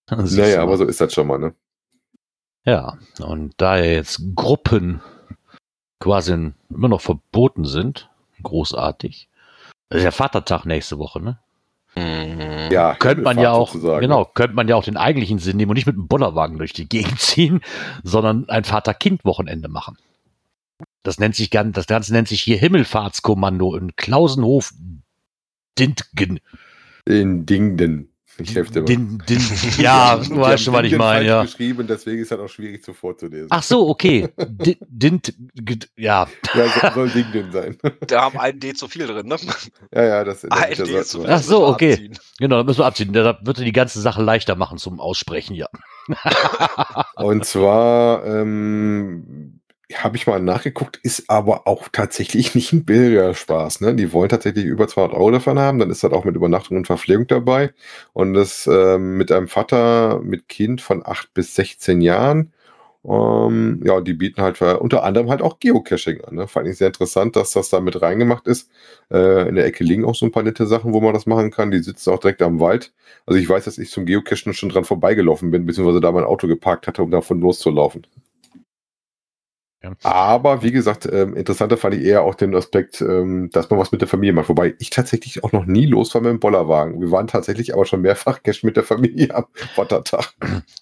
Naja, 0.10 0.58
so. 0.58 0.62
aber 0.62 0.78
so 0.78 0.86
ist 0.86 1.02
das 1.02 1.14
schon 1.14 1.28
mal, 1.28 1.40
ne? 1.40 1.56
Ja, 2.64 2.98
und 3.20 3.54
da 3.58 3.78
ja 3.78 3.86
jetzt 3.86 4.22
Gruppen 4.36 5.02
quasi 6.00 6.34
immer 6.70 6.88
noch 6.88 7.02
verboten 7.02 7.66
sind, 7.66 8.10
großartig. 8.44 9.28
Das 9.90 10.00
ist 10.00 10.04
ja 10.04 10.12
Vatertag 10.12 10.66
nächste 10.66 11.00
Woche, 11.00 11.22
ne? 11.22 11.40
Mhm. 11.96 12.72
Ja, 12.72 12.94
Könnte 12.96 13.24
man 13.24 13.40
ja 13.40 13.52
auch, 13.52 13.72
genau, 13.74 14.26
könnte 14.26 14.56
man 14.56 14.68
ja 14.68 14.76
auch 14.76 14.84
den 14.84 14.98
eigentlichen 14.98 15.40
Sinn 15.40 15.58
nehmen 15.58 15.72
und 15.72 15.76
nicht 15.76 15.86
mit 15.88 15.96
einem 15.96 16.08
Bollerwagen 16.08 16.58
durch 16.58 16.74
die 16.74 16.90
Gegend 16.90 17.20
ziehen, 17.20 17.62
sondern 18.04 18.50
ein 18.50 18.66
Vater-Kind-Wochenende 18.66 19.70
machen. 19.70 19.98
Das 21.06 21.20
nennt 21.20 21.36
sich 21.36 21.52
ganz, 21.52 21.76
das 21.76 21.86
Ganze 21.86 22.14
nennt 22.14 22.28
sich 22.28 22.42
hier 22.42 22.58
Himmelfahrtskommando 22.58 23.76
in 23.76 23.96
Klausenhof 23.96 24.74
Dintgen. 25.78 26.40
In 27.06 27.46
Dingden. 27.46 28.10
Ich 28.38 28.56
helfe 28.56 28.72
dir 28.72 28.80
mal. 28.82 28.86
Din, 28.86 29.24
din, 29.30 29.42
ja, 29.78 30.18
du 30.18 30.38
weißt 30.38 30.64
schon, 30.64 30.74
was 30.74 30.86
ich 30.86 30.98
meine, 30.98 31.26
ja. 31.26 31.44
geschrieben, 31.44 31.88
deswegen 31.88 32.22
ist 32.22 32.32
das 32.32 32.40
auch 32.40 32.50
schwierig 32.50 32.84
so 32.84 32.94
vorzulesen. 32.94 33.48
Ach 33.50 33.64
so, 33.64 33.88
okay. 33.88 34.28
Din, 34.38 34.76
dint, 34.82 35.34
ja, 35.96 36.28
Ja, 36.54 36.68
so, 36.68 36.94
soll 36.94 37.10
Dingden 37.10 37.52
sein. 37.52 37.78
Da 38.08 38.24
haben 38.24 38.40
einen 38.40 38.60
D 38.60 38.74
zu 38.74 38.88
viel 38.88 39.08
drin, 39.08 39.28
ne? 39.28 39.38
ja, 39.94 40.04
ja, 40.04 40.24
das, 40.24 40.42
das, 40.42 40.52
Ein 40.52 40.74
D 40.74 41.04
zu 41.04 41.22
viel. 41.22 41.30
Ach 41.30 41.42
so, 41.42 41.68
okay. 41.68 41.94
abziehen. 41.94 42.20
genau, 42.40 42.58
da 42.58 42.64
müssen 42.64 42.80
wir 42.80 42.86
abziehen. 42.86 43.14
Da 43.14 43.40
wird 43.42 43.60
die 43.60 43.72
ganze 43.72 44.02
Sache 44.02 44.22
leichter 44.22 44.56
machen 44.56 44.80
zum 44.80 45.00
Aussprechen, 45.00 45.56
ja. 45.56 45.68
Und 47.16 47.46
zwar 47.46 48.26
ähm, 48.26 49.62
habe 49.94 50.18
ich 50.18 50.28
mal 50.28 50.42
nachgeguckt, 50.42 50.98
ist 51.04 51.30
aber 51.30 51.68
auch 51.68 51.88
tatsächlich 51.92 52.56
nicht 52.56 52.74
ein 52.74 52.86
billiger 52.86 53.34
Spaß. 53.34 53.82
Ne? 53.82 53.96
Die 53.96 54.12
wollen 54.14 54.30
tatsächlich 54.30 54.66
über 54.66 54.88
200 54.88 55.16
Euro 55.18 55.32
davon 55.32 55.60
haben, 55.60 55.80
dann 55.80 55.90
ist 55.92 56.04
das 56.04 56.12
auch 56.12 56.26
mit 56.26 56.36
Übernachtung 56.36 56.78
und 56.78 56.88
Verpflegung 56.88 57.28
dabei. 57.28 57.74
Und 58.14 58.34
das 58.34 58.68
ähm, 58.68 59.18
mit 59.18 59.32
einem 59.32 59.48
Vater 59.48 60.20
mit 60.24 60.50
Kind 60.50 60.82
von 60.82 61.06
8 61.06 61.34
bis 61.34 61.56
16 61.56 62.02
Jahren. 62.02 62.52
Ähm, 63.08 63.82
ja, 63.86 64.02
die 64.02 64.14
bieten 64.14 64.42
halt 64.42 64.58
für, 64.58 64.80
unter 64.80 65.04
anderem 65.04 65.30
halt 65.30 65.44
auch 65.44 65.60
Geocaching 65.60 66.22
an. 66.22 66.36
Ne? 66.36 66.48
Fand 66.48 66.68
ich 66.68 66.78
sehr 66.78 66.88
interessant, 66.88 67.36
dass 67.36 67.52
das 67.52 67.70
da 67.70 67.80
mit 67.80 68.02
reingemacht 68.02 68.48
ist. 68.48 68.72
Äh, 69.12 69.48
in 69.48 69.56
der 69.56 69.66
Ecke 69.66 69.84
liegen 69.84 70.06
auch 70.06 70.16
so 70.16 70.26
ein 70.26 70.32
paar 70.32 70.42
nette 70.42 70.66
Sachen, 70.66 70.92
wo 70.94 71.02
man 71.02 71.14
das 71.14 71.28
machen 71.28 71.52
kann. 71.52 71.70
Die 71.70 71.84
sitzen 71.84 72.10
auch 72.10 72.20
direkt 72.20 72.42
am 72.42 72.60
Wald. 72.60 72.94
Also 73.28 73.40
ich 73.40 73.48
weiß, 73.48 73.66
dass 73.66 73.78
ich 73.78 73.92
zum 73.92 74.06
Geocachen 74.06 74.54
schon 74.54 74.70
dran 74.70 74.86
vorbeigelaufen 74.86 75.52
bin, 75.52 75.68
beziehungsweise 75.68 76.02
da 76.02 76.12
mein 76.12 76.24
Auto 76.24 76.48
geparkt 76.48 76.88
hatte, 76.88 77.04
um 77.04 77.12
davon 77.12 77.40
loszulaufen. 77.42 78.08
Ja. 79.86 80.10
Aber 80.10 80.64
wie 80.64 80.72
gesagt, 80.72 81.08
ähm, 81.12 81.36
interessanter 81.36 81.78
fand 81.78 81.96
ich 81.96 82.04
eher 82.04 82.24
auch 82.24 82.36
den 82.36 82.56
Aspekt, 82.56 83.02
ähm, 83.02 83.50
dass 83.52 83.70
man 83.70 83.80
was 83.80 83.92
mit 83.92 84.02
der 84.02 84.08
Familie 84.08 84.34
macht. 84.34 84.50
Wobei 84.50 84.74
ich 84.80 84.90
tatsächlich 84.90 85.44
auch 85.44 85.52
noch 85.52 85.66
nie 85.66 85.86
los 85.86 86.14
war 86.14 86.22
mit 86.22 86.32
dem 86.32 86.40
Bollerwagen. 86.40 87.00
Wir 87.00 87.12
waren 87.12 87.28
tatsächlich 87.28 87.74
aber 87.74 87.86
schon 87.86 88.02
mehrfach 88.02 88.42
Cash 88.42 88.64
mit 88.64 88.78
der 88.78 88.84
Familie 88.84 89.36
am 89.36 89.46
Vatertag. 89.76 90.34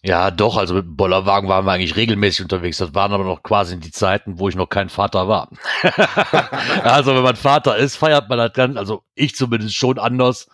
Ja, 0.04 0.32
doch, 0.32 0.58
also 0.58 0.76
mit 0.76 0.86
dem 0.86 0.96
Bollerwagen 0.96 1.50
waren 1.50 1.66
wir 1.66 1.72
eigentlich 1.72 1.96
regelmäßig 1.96 2.44
unterwegs. 2.44 2.78
Das 2.78 2.96
waren 2.96 3.12
aber 3.12 3.26
noch 3.26 3.44
quasi 3.44 3.80
die 3.80 3.92
Zeiten, 3.92 4.40
wo 4.40 4.50
ich 4.50 4.56
noch 4.56 4.70
kein 4.70 4.90
Vater 4.90 5.28
war. 5.28 5.50
also 6.84 7.14
wenn 7.16 7.24
man 7.24 7.36
Vater 7.36 7.76
ist, 7.78 7.98
feiert 7.98 8.30
man 8.30 8.38
das 8.38 8.54
dann, 8.54 8.78
also 8.78 9.04
ich 9.16 9.36
zumindest 9.36 9.76
schon 9.76 10.00
anders 10.00 10.48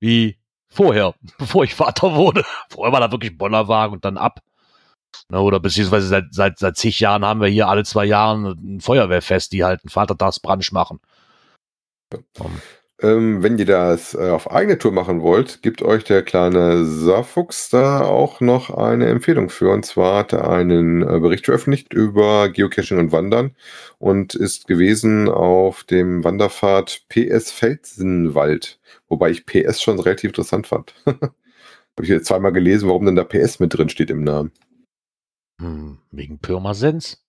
wie 0.00 0.36
vorher, 0.68 1.14
bevor 1.38 1.64
ich 1.64 1.74
Vater 1.74 2.14
wurde. 2.14 2.44
Vorher 2.68 2.92
war 2.92 3.00
da 3.00 3.10
wirklich 3.10 3.36
Bollerwagen 3.36 3.94
und 3.94 4.04
dann 4.04 4.16
ab. 4.16 4.40
Ne, 5.30 5.40
oder 5.40 5.60
beziehungsweise 5.60 6.08
seit, 6.08 6.24
seit, 6.32 6.58
seit 6.58 6.76
zig 6.76 7.00
Jahren 7.00 7.24
haben 7.24 7.40
wir 7.40 7.48
hier 7.48 7.68
alle 7.68 7.84
zwei 7.84 8.04
Jahre 8.04 8.52
ein 8.52 8.80
Feuerwehrfest, 8.80 9.52
die 9.52 9.64
halt 9.64 9.80
einen 9.84 9.90
Vatertagsbrunch 9.90 10.72
machen. 10.72 11.00
Ähm, 13.02 13.42
wenn 13.42 13.56
ihr 13.56 13.64
das 13.64 14.14
äh, 14.14 14.28
auf 14.28 14.50
eigene 14.50 14.76
Tour 14.76 14.92
machen 14.92 15.22
wollt, 15.22 15.62
gibt 15.62 15.80
euch 15.80 16.04
der 16.04 16.22
kleine 16.22 16.84
Saarfuchs 16.84 17.70
da 17.70 18.02
auch 18.02 18.40
noch 18.40 18.70
eine 18.70 19.06
Empfehlung 19.06 19.48
für. 19.48 19.70
Und 19.70 19.86
zwar 19.86 20.18
hat 20.18 20.32
er 20.34 20.50
einen 20.50 21.02
äh, 21.02 21.18
Bericht 21.18 21.46
veröffentlicht 21.46 21.94
über 21.94 22.50
Geocaching 22.50 22.98
und 22.98 23.12
Wandern 23.12 23.56
und 23.98 24.34
ist 24.34 24.66
gewesen 24.66 25.28
auf 25.30 25.84
dem 25.84 26.24
Wanderpfad 26.24 27.04
PS 27.08 27.50
Felsenwald. 27.52 28.78
Wobei 29.08 29.30
ich 29.30 29.46
PS 29.46 29.80
schon 29.80 29.98
relativ 29.98 30.30
interessant 30.30 30.66
fand. 30.66 30.92
Habe 31.06 32.02
ich 32.02 32.08
jetzt 32.08 32.26
zweimal 32.26 32.52
gelesen, 32.52 32.88
warum 32.88 33.06
denn 33.06 33.16
da 33.16 33.24
PS 33.24 33.60
mit 33.60 33.72
drin 33.74 33.88
steht 33.88 34.10
im 34.10 34.24
Namen. 34.24 34.52
Hm, 35.60 35.98
wegen 36.10 36.38
Pirmasens. 36.38 37.22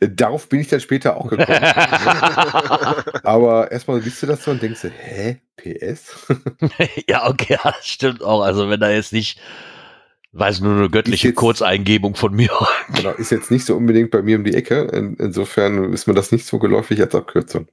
Darauf 0.00 0.48
bin 0.48 0.60
ich 0.60 0.68
dann 0.68 0.80
später 0.80 1.16
auch 1.18 1.28
gekommen. 1.28 1.46
Aber 3.22 3.70
erstmal 3.70 4.00
liest 4.00 4.22
du 4.22 4.26
das 4.26 4.42
so 4.42 4.50
und 4.50 4.62
denkst 4.62 4.80
du, 4.82 4.88
hä? 4.88 5.40
PS? 5.56 6.26
ja, 7.08 7.28
okay, 7.28 7.58
das 7.62 7.86
stimmt 7.86 8.22
auch. 8.22 8.42
Also 8.42 8.70
wenn 8.70 8.80
da 8.80 8.90
jetzt 8.90 9.12
nicht, 9.12 9.38
weiß 10.38 10.60
nur 10.60 10.74
eine 10.76 10.88
göttliche 10.90 11.28
jetzt- 11.28 11.36
Kurzeingebung 11.36 12.14
von 12.14 12.34
mir. 12.34 12.50
Genau, 12.96 13.10
ist 13.12 13.30
jetzt 13.30 13.50
nicht 13.50 13.66
so 13.66 13.76
unbedingt 13.76 14.10
bei 14.10 14.22
mir 14.22 14.36
um 14.38 14.44
die 14.44 14.54
Ecke. 14.54 14.80
In, 14.94 15.14
insofern 15.16 15.92
ist 15.92 16.06
mir 16.06 16.14
das 16.14 16.32
nicht 16.32 16.46
so 16.46 16.58
geläufig 16.58 17.00
als 17.02 17.14
Abkürzung. 17.14 17.68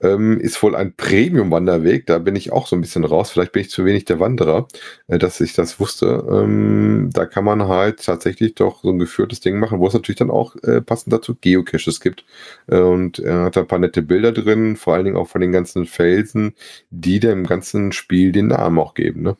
Ähm, 0.00 0.38
ist 0.38 0.62
wohl 0.62 0.76
ein 0.76 0.94
Premium-Wanderweg. 0.94 2.06
Da 2.06 2.18
bin 2.18 2.36
ich 2.36 2.52
auch 2.52 2.68
so 2.68 2.76
ein 2.76 2.80
bisschen 2.80 3.04
raus. 3.04 3.32
Vielleicht 3.32 3.50
bin 3.50 3.62
ich 3.62 3.70
zu 3.70 3.84
wenig 3.84 4.04
der 4.04 4.20
Wanderer, 4.20 4.68
äh, 5.08 5.18
dass 5.18 5.40
ich 5.40 5.54
das 5.54 5.80
wusste. 5.80 6.24
Ähm, 6.30 7.10
da 7.12 7.26
kann 7.26 7.44
man 7.44 7.66
halt 7.66 8.04
tatsächlich 8.04 8.54
doch 8.54 8.82
so 8.82 8.90
ein 8.90 8.98
geführtes 9.00 9.40
Ding 9.40 9.58
machen, 9.58 9.80
wo 9.80 9.88
es 9.88 9.94
natürlich 9.94 10.18
dann 10.18 10.30
auch 10.30 10.54
äh, 10.62 10.80
passend 10.80 11.12
dazu 11.12 11.34
Geocaches 11.40 12.00
gibt. 12.00 12.24
Äh, 12.68 12.78
und 12.78 13.18
er 13.18 13.44
hat 13.46 13.56
da 13.56 13.62
ein 13.62 13.66
paar 13.66 13.80
nette 13.80 14.02
Bilder 14.02 14.30
drin, 14.32 14.76
vor 14.76 14.94
allen 14.94 15.04
Dingen 15.04 15.16
auch 15.16 15.28
von 15.28 15.40
den 15.40 15.52
ganzen 15.52 15.84
Felsen, 15.84 16.54
die 16.90 17.18
dem 17.18 17.44
ganzen 17.46 17.90
Spiel 17.92 18.30
den 18.30 18.46
Namen 18.46 18.78
auch 18.78 18.94
geben. 18.94 19.22
Ne? 19.22 19.36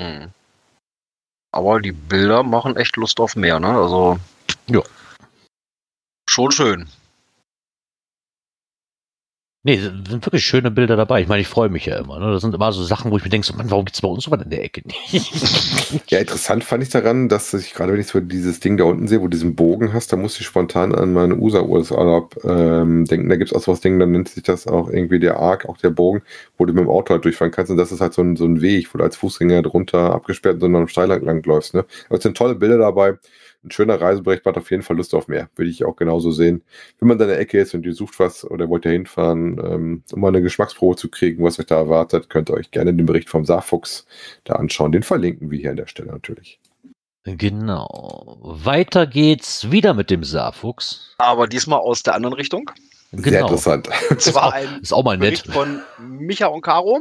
Mhm. 0.00 0.32
Aber 1.56 1.80
die 1.80 1.92
Bilder 1.92 2.42
machen 2.42 2.76
echt 2.76 2.96
Lust 2.96 3.18
auf 3.18 3.34
mehr, 3.34 3.58
ne? 3.58 3.68
Also. 3.68 4.18
Ja. 4.66 4.82
Schon 6.28 6.52
schön. 6.52 6.86
Nee, 9.66 9.78
sind 9.78 10.24
wirklich 10.24 10.44
schöne 10.44 10.70
Bilder 10.70 10.94
dabei. 10.94 11.22
Ich 11.22 11.26
meine, 11.26 11.40
ich 11.40 11.48
freue 11.48 11.68
mich 11.68 11.86
ja 11.86 11.96
immer. 11.98 12.20
Ne? 12.20 12.30
Das 12.30 12.40
sind 12.40 12.54
immer 12.54 12.70
so 12.70 12.84
Sachen, 12.84 13.10
wo 13.10 13.16
ich 13.16 13.24
mir 13.24 13.30
denke, 13.30 13.44
so, 13.44 13.52
Mann, 13.52 13.68
warum 13.68 13.84
gibt's 13.84 14.00
bei 14.00 14.06
uns 14.06 14.22
sowas 14.22 14.40
in 14.44 14.50
der 14.50 14.62
Ecke 14.62 14.82
nicht? 14.86 15.32
Ja, 16.08 16.18
interessant 16.18 16.62
fand 16.62 16.84
ich 16.84 16.90
daran, 16.90 17.28
dass 17.28 17.52
ich 17.52 17.74
gerade, 17.74 17.92
wenn 17.92 17.98
ich 18.00 18.06
so 18.06 18.20
dieses 18.20 18.60
Ding 18.60 18.76
da 18.76 18.84
unten 18.84 19.08
sehe, 19.08 19.18
wo 19.18 19.24
du 19.24 19.30
diesen 19.30 19.56
Bogen 19.56 19.92
hast, 19.92 20.12
da 20.12 20.16
muss 20.16 20.38
ich 20.38 20.46
spontan 20.46 20.94
an 20.94 21.12
meinen 21.12 21.40
USA-Urlaub 21.40 22.36
ähm, 22.44 23.06
denken. 23.06 23.28
Da 23.28 23.34
gibt 23.34 23.50
es 23.50 23.56
auch 23.56 23.62
so 23.62 23.72
was 23.72 23.80
Ding, 23.80 23.98
dann 23.98 24.12
nennt 24.12 24.28
sich 24.28 24.44
das 24.44 24.68
auch 24.68 24.88
irgendwie 24.88 25.18
der 25.18 25.38
Arc, 25.38 25.68
auch 25.68 25.78
der 25.78 25.90
Bogen, 25.90 26.22
wo 26.58 26.64
du 26.64 26.72
mit 26.72 26.84
dem 26.84 26.90
Auto 26.90 27.14
halt 27.14 27.24
durchfahren 27.24 27.50
kannst. 27.50 27.72
Und 27.72 27.76
das 27.76 27.90
ist 27.90 28.00
halt 28.00 28.14
so 28.14 28.22
ein, 28.22 28.36
so 28.36 28.44
ein 28.44 28.60
Weg, 28.62 28.94
wo 28.94 28.98
du 28.98 29.04
als 29.04 29.16
Fußgänger 29.16 29.62
drunter 29.62 30.12
abgesperrt 30.12 30.62
und 30.62 30.72
dann 30.72 30.76
am 30.76 30.88
Steil 30.88 31.08
lang 31.08 31.44
läufst. 31.44 31.74
Ne? 31.74 31.84
Aber 32.08 32.18
es 32.18 32.22
sind 32.22 32.36
tolle 32.36 32.54
Bilder 32.54 32.78
dabei. 32.78 33.18
Ein 33.66 33.72
schöner 33.72 34.00
Reisebericht 34.00 34.44
macht 34.44 34.56
auf 34.56 34.70
jeden 34.70 34.84
Fall 34.84 34.96
Lust 34.96 35.12
auf 35.12 35.26
mehr. 35.26 35.50
Würde 35.56 35.70
ich 35.70 35.84
auch 35.84 35.96
genauso 35.96 36.30
sehen. 36.30 36.62
Wenn 37.00 37.08
man 37.08 37.18
da 37.18 37.24
in 37.24 37.30
der 37.30 37.40
Ecke 37.40 37.58
ist 37.60 37.74
und 37.74 37.84
ihr 37.84 37.94
sucht 37.94 38.20
was 38.20 38.48
oder 38.48 38.68
wollt 38.68 38.84
ihr 38.84 38.92
hinfahren, 38.92 39.58
ähm, 39.58 40.02
um 40.12 40.20
mal 40.20 40.28
eine 40.28 40.40
Geschmacksprobe 40.40 40.94
zu 40.96 41.08
kriegen, 41.10 41.42
was 41.42 41.58
euch 41.58 41.66
da 41.66 41.76
erwartet, 41.76 42.30
könnt 42.30 42.48
ihr 42.48 42.54
euch 42.54 42.70
gerne 42.70 42.94
den 42.94 43.06
Bericht 43.06 43.28
vom 43.28 43.44
Saarfuchs 43.44 44.06
da 44.44 44.54
anschauen. 44.54 44.92
Den 44.92 45.02
verlinken 45.02 45.50
wir 45.50 45.58
hier 45.58 45.70
an 45.70 45.76
der 45.76 45.88
Stelle 45.88 46.12
natürlich. 46.12 46.60
genau. 47.24 48.38
Weiter 48.40 49.08
geht's 49.08 49.72
wieder 49.72 49.94
mit 49.94 50.10
dem 50.10 50.22
Saarfuchs. 50.22 51.16
Aber 51.18 51.48
diesmal 51.48 51.80
aus 51.80 52.04
der 52.04 52.14
anderen 52.14 52.34
Richtung. 52.34 52.70
Sehr 53.10 53.20
Genau. 53.32 53.46
interessant. 53.46 53.88
Und 54.10 54.20
zwar 54.20 54.52
ein 54.52 54.80
Ist 54.80 54.92
auch 54.92 55.02
mal 55.02 55.18
nett. 55.18 55.42
Bericht 55.42 55.52
von 55.52 55.80
Micha 55.98 56.46
und 56.46 56.62
Caro, 56.62 57.00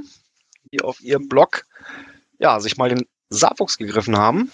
die 0.72 0.82
auf 0.82 1.00
ihrem 1.02 1.30
Blog 1.30 1.66
ja, 2.40 2.60
sich 2.60 2.76
mal 2.78 2.90
den 2.90 3.06
Saarfuchs 3.30 3.78
gegriffen 3.78 4.18
haben 4.18 4.52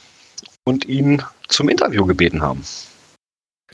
und 0.65 0.85
ihn 0.85 1.21
zum 1.47 1.69
Interview 1.69 2.05
gebeten 2.05 2.41
haben. 2.41 2.63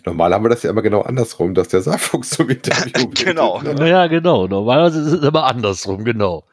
Normal 0.06 0.34
haben 0.34 0.46
wir 0.46 0.50
das 0.50 0.64
ja 0.64 0.70
immer 0.70 0.82
genau 0.82 1.02
andersrum, 1.02 1.54
dass 1.54 1.68
der 1.70 1.82
Saarfuchs 1.82 2.30
zum 2.30 2.50
Interview 2.50 3.10
Genau. 3.14 3.60
bittet, 3.60 3.80
ne? 3.80 3.90
Ja, 3.90 4.08
genau. 4.08 4.48
Normalerweise 4.48 5.02
ist 5.02 5.12
es 5.14 5.28
immer 5.28 5.44
andersrum, 5.46 6.06
genau. 6.06 6.46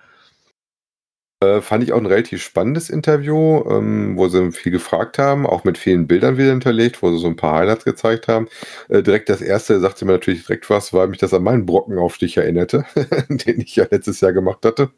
Äh, 1.41 1.61
fand 1.61 1.85
ich 1.85 1.93
auch 1.93 1.99
ein 1.99 2.07
relativ 2.07 2.43
spannendes 2.43 2.91
Interview, 2.91 3.62
ähm, 3.70 4.16
wo 4.16 4.28
sie 4.28 4.51
viel 4.53 4.72
gefragt 4.72 5.18
haben, 5.18 5.47
auch 5.47 5.62
mit 5.64 5.78
vielen 5.78 6.07
Bildern 6.07 6.37
wieder 6.39 6.51
hinterlegt, 6.51 7.03
wo 7.03 7.11
sie 7.12 7.18
so 7.18 7.26
ein 7.28 7.37
paar 7.37 7.59
Highlights 7.59 7.85
gezeigt 7.85 8.28
haben. 8.28 8.49
Äh, 8.89 9.03
direkt 9.03 9.28
das 9.28 9.41
erste 9.41 9.78
sagte 9.78 10.05
mir 10.05 10.12
natürlich 10.12 10.47
direkt 10.47 10.68
was, 10.70 10.93
weil 10.93 11.09
mich 11.09 11.18
das 11.18 11.35
an 11.35 11.43
meinen 11.45 11.66
Brockenaufstich 11.66 12.37
erinnerte, 12.39 12.85
den 13.28 13.61
ich 13.61 13.76
ja 13.76 13.87
letztes 13.91 14.20
Jahr 14.20 14.32
gemacht 14.32 14.64
hatte. 14.64 14.91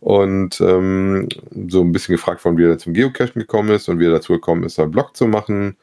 Und 0.00 0.60
ähm, 0.60 1.28
so 1.68 1.82
ein 1.82 1.92
bisschen 1.92 2.14
gefragt 2.14 2.44
worden, 2.44 2.56
wie 2.56 2.64
er 2.64 2.78
zum 2.78 2.94
Geocachen 2.94 3.34
gekommen 3.34 3.70
ist 3.70 3.88
und 3.88 3.98
wie 3.98 4.06
er 4.06 4.12
dazu 4.12 4.32
gekommen 4.34 4.62
ist, 4.64 4.78
einen 4.78 4.92
Blog 4.92 5.16
zu 5.16 5.26
machen. 5.26 5.76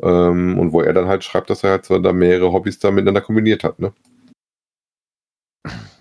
Ähm, 0.00 0.58
und 0.58 0.72
wo 0.72 0.82
er 0.82 0.92
dann 0.92 1.06
halt 1.06 1.24
schreibt, 1.24 1.50
dass 1.50 1.64
er 1.64 1.70
halt 1.70 1.84
so 1.86 1.98
da 1.98 2.12
mehrere 2.12 2.52
Hobbys 2.52 2.78
da 2.78 2.90
miteinander 2.90 3.20
kombiniert 3.20 3.64
hat. 3.64 3.78
Ne? 3.78 3.92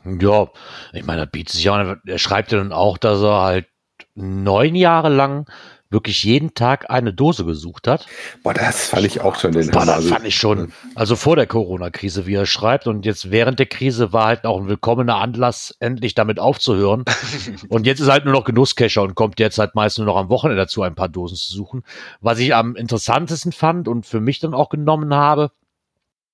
Ja, 0.05 0.49
ich 0.93 1.05
meine, 1.05 1.21
das 1.21 1.31
bietet 1.31 1.53
sich 1.53 1.69
auch. 1.69 1.75
an. 1.75 2.01
Er 2.05 2.17
schreibt 2.17 2.51
ja 2.51 2.57
dann 2.57 2.73
auch, 2.73 2.97
dass 2.97 3.21
er 3.21 3.41
halt 3.41 3.67
neun 4.15 4.75
Jahre 4.75 5.09
lang 5.09 5.47
wirklich 5.91 6.23
jeden 6.23 6.53
Tag 6.53 6.89
eine 6.89 7.13
Dose 7.13 7.45
gesucht 7.45 7.87
hat. 7.87 8.07
Boah, 8.43 8.53
das 8.53 8.87
fand 8.87 9.05
ich 9.05 9.21
auch 9.21 9.35
schon 9.35 9.51
den 9.51 9.69
Boah, 9.69 9.85
das 9.85 9.97
Also, 9.97 10.09
fand 10.09 10.25
ich 10.25 10.35
schon, 10.35 10.71
also 10.95 11.15
vor 11.15 11.35
der 11.35 11.45
Corona-Krise, 11.47 12.25
wie 12.25 12.35
er 12.35 12.45
schreibt. 12.45 12.87
Und 12.87 13.05
jetzt 13.05 13.29
während 13.29 13.59
der 13.59 13.65
Krise 13.65 14.13
war 14.13 14.25
halt 14.25 14.45
auch 14.45 14.59
ein 14.59 14.67
willkommener 14.67 15.17
Anlass, 15.17 15.75
endlich 15.79 16.15
damit 16.15 16.39
aufzuhören. 16.39 17.03
und 17.69 17.85
jetzt 17.85 17.99
ist 17.99 18.09
halt 18.09 18.25
nur 18.25 18.33
noch 18.33 18.45
Genusscacher 18.45 19.03
und 19.03 19.15
kommt 19.15 19.39
jetzt 19.39 19.59
halt 19.59 19.75
meist 19.75 19.97
nur 19.97 20.07
noch 20.07 20.17
am 20.17 20.29
Wochenende 20.29 20.61
dazu, 20.61 20.81
ein 20.81 20.95
paar 20.95 21.09
Dosen 21.09 21.37
zu 21.37 21.53
suchen. 21.53 21.83
Was 22.21 22.39
ich 22.39 22.55
am 22.55 22.75
interessantesten 22.75 23.51
fand 23.51 23.87
und 23.87 24.05
für 24.05 24.21
mich 24.21 24.39
dann 24.39 24.53
auch 24.53 24.69
genommen 24.69 25.13
habe, 25.13 25.51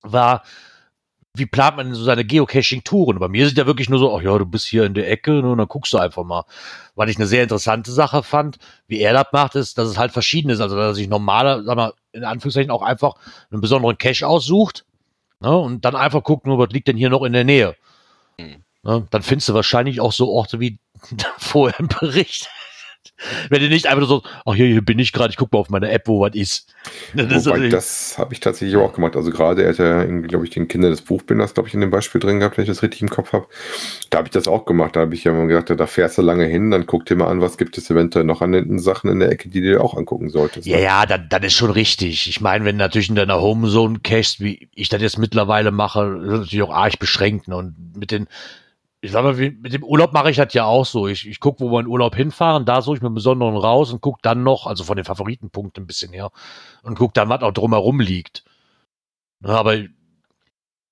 war, 0.03 0.43
wie 1.37 1.45
plant 1.45 1.77
man 1.77 1.87
denn 1.87 1.95
so 1.95 2.03
seine 2.03 2.25
Geocaching-Touren? 2.25 3.19
Bei 3.19 3.27
mir 3.27 3.45
ist 3.45 3.51
es 3.51 3.57
ja 3.57 3.65
wirklich 3.65 3.89
nur 3.89 3.99
so, 3.99 4.15
ach 4.15 4.21
ja, 4.21 4.37
du 4.37 4.45
bist 4.45 4.67
hier 4.67 4.85
in 4.85 4.93
der 4.93 5.09
Ecke, 5.09 5.31
ne, 5.31 5.51
und 5.51 5.57
dann 5.57 5.67
guckst 5.67 5.93
du 5.93 5.97
einfach 5.97 6.23
mal. 6.23 6.45
Was 6.95 7.09
ich 7.09 7.17
eine 7.17 7.27
sehr 7.27 7.43
interessante 7.43 7.91
Sache 7.91 8.23
fand, 8.23 8.57
wie 8.87 8.99
er 8.99 9.13
das 9.13 9.27
macht, 9.31 9.55
ist, 9.55 9.77
dass 9.77 9.87
es 9.87 9.97
halt 9.97 10.11
verschieden 10.11 10.49
ist. 10.49 10.59
Also, 10.61 10.75
dass 10.75 10.97
sich 10.97 11.07
normaler, 11.07 11.63
sag 11.63 11.75
mal, 11.75 11.93
in 12.11 12.23
Anführungszeichen 12.23 12.71
auch 12.71 12.81
einfach 12.81 13.15
einen 13.51 13.61
besonderen 13.61 13.97
Cache 13.97 14.27
aussucht, 14.27 14.85
ne, 15.39 15.55
und 15.55 15.85
dann 15.85 15.95
einfach 15.95 16.23
guckt, 16.23 16.45
nur 16.45 16.57
was 16.57 16.69
liegt 16.69 16.87
denn 16.87 16.97
hier 16.97 17.09
noch 17.09 17.23
in 17.23 17.33
der 17.33 17.43
Nähe. 17.43 17.75
Mhm. 18.39 18.63
Ne, 18.83 19.07
dann 19.09 19.23
findest 19.23 19.49
du 19.49 19.53
wahrscheinlich 19.53 19.99
auch 19.99 20.13
so 20.13 20.29
Orte 20.29 20.59
wie 20.59 20.79
vorher 21.37 21.79
im 21.79 21.87
Bericht. 21.87 22.49
Wenn 23.49 23.61
du 23.61 23.69
nicht 23.69 23.87
einfach 23.87 23.99
nur 23.99 24.07
so, 24.07 24.23
ach 24.45 24.55
hier, 24.55 24.67
hier 24.67 24.81
bin 24.83 24.99
ich 24.99 25.11
gerade, 25.13 25.29
ich 25.29 25.37
guck 25.37 25.51
mal 25.51 25.59
auf 25.59 25.69
meine 25.69 25.89
App, 25.91 26.07
wo 26.07 26.21
was 26.21 26.35
ist. 26.35 26.73
Das 27.13 27.25
ist 27.25 27.45
Wobei, 27.45 27.57
natürlich- 27.57 27.73
das 27.73 28.17
habe 28.17 28.33
ich 28.33 28.39
tatsächlich 28.39 28.77
auch 28.77 28.93
gemacht. 28.93 29.15
Also 29.15 29.31
gerade, 29.31 29.63
er 29.63 29.69
hat 29.69 29.77
ja, 29.77 30.03
glaube 30.05 30.45
ich, 30.45 30.51
den 30.51 30.67
Kinder 30.67 30.89
des 30.89 31.01
Buchbinders, 31.01 31.53
glaube 31.53 31.69
ich, 31.69 31.73
in 31.75 31.81
dem 31.81 31.89
Beispiel 31.89 32.19
drin 32.21 32.39
gehabt, 32.39 32.57
wenn 32.57 32.63
ich 32.63 32.69
das 32.69 32.83
richtig 32.83 33.01
im 33.01 33.09
Kopf 33.09 33.33
habe. 33.33 33.47
Da 34.09 34.19
habe 34.19 34.27
ich 34.27 34.31
das 34.31 34.47
auch 34.47 34.65
gemacht. 34.65 34.95
Da 34.95 35.01
habe 35.01 35.13
ich 35.13 35.23
ja 35.23 35.33
mal 35.33 35.47
gesagt, 35.47 35.69
da 35.69 35.87
fährst 35.87 36.17
du 36.17 36.21
lange 36.21 36.45
hin, 36.45 36.71
dann 36.71 36.85
guck 36.85 37.05
dir 37.05 37.15
mal 37.15 37.27
an, 37.27 37.41
was 37.41 37.57
gibt 37.57 37.77
es 37.77 37.89
eventuell 37.89 38.25
noch 38.25 38.41
an 38.41 38.51
den 38.51 38.79
Sachen 38.79 39.09
in 39.09 39.19
der 39.19 39.31
Ecke, 39.31 39.49
die 39.49 39.61
du 39.61 39.67
dir 39.67 39.83
auch 39.83 39.95
angucken 39.95 40.29
solltest. 40.29 40.67
Ja, 40.67 40.79
ja, 40.79 41.05
das, 41.05 41.21
das 41.29 41.43
ist 41.43 41.53
schon 41.53 41.71
richtig. 41.71 42.27
Ich 42.27 42.41
meine, 42.41 42.65
wenn 42.65 42.77
du 42.77 42.83
natürlich 42.83 43.09
in 43.09 43.15
deiner 43.15 43.41
Homezone 43.41 43.99
cachst, 44.03 44.39
wie 44.39 44.69
ich 44.75 44.89
das 44.89 45.01
jetzt 45.01 45.17
mittlerweile 45.17 45.71
mache, 45.71 46.19
ist 46.21 46.31
das 46.31 46.39
natürlich 46.41 46.63
auch 46.63 46.73
arg 46.73 46.99
beschränkt. 46.99 47.47
Ne? 47.47 47.57
Und 47.57 47.75
mit 47.95 48.11
den, 48.11 48.27
ich 48.99 49.11
sag 49.11 49.23
mal, 49.23 49.33
mit 49.33 49.73
dem 49.73 49.83
Urlaub 49.83 50.11
mache 50.11 50.31
ich 50.31 50.37
das 50.37 50.53
ja 50.53 50.65
auch 50.65 50.85
so. 50.85 51.07
Ich, 51.07 51.27
ich 51.27 51.39
gucke, 51.39 51.59
wo 51.59 51.71
wir 51.71 51.79
in 51.79 51.87
Urlaub 51.87 52.15
hinfahren, 52.15 52.65
da 52.65 52.81
suche 52.81 52.97
ich 52.97 53.01
mir 53.01 53.07
einen 53.07 53.15
besonderen 53.15 53.55
raus 53.55 53.91
und 53.91 54.01
gucke 54.01 54.19
dann 54.23 54.43
noch, 54.43 54.65
also 54.65 54.83
von 54.83 54.95
den 54.95 55.05
Favoritenpunkten 55.05 55.83
ein 55.83 55.87
bisschen 55.87 56.11
her, 56.13 56.31
und 56.81 56.97
gucke 56.97 57.13
dann, 57.13 57.29
was 57.29 57.43
auch 57.43 57.51
drumherum 57.51 57.99
liegt. 57.99 58.43
Ja, 59.43 59.51
aber 59.51 59.75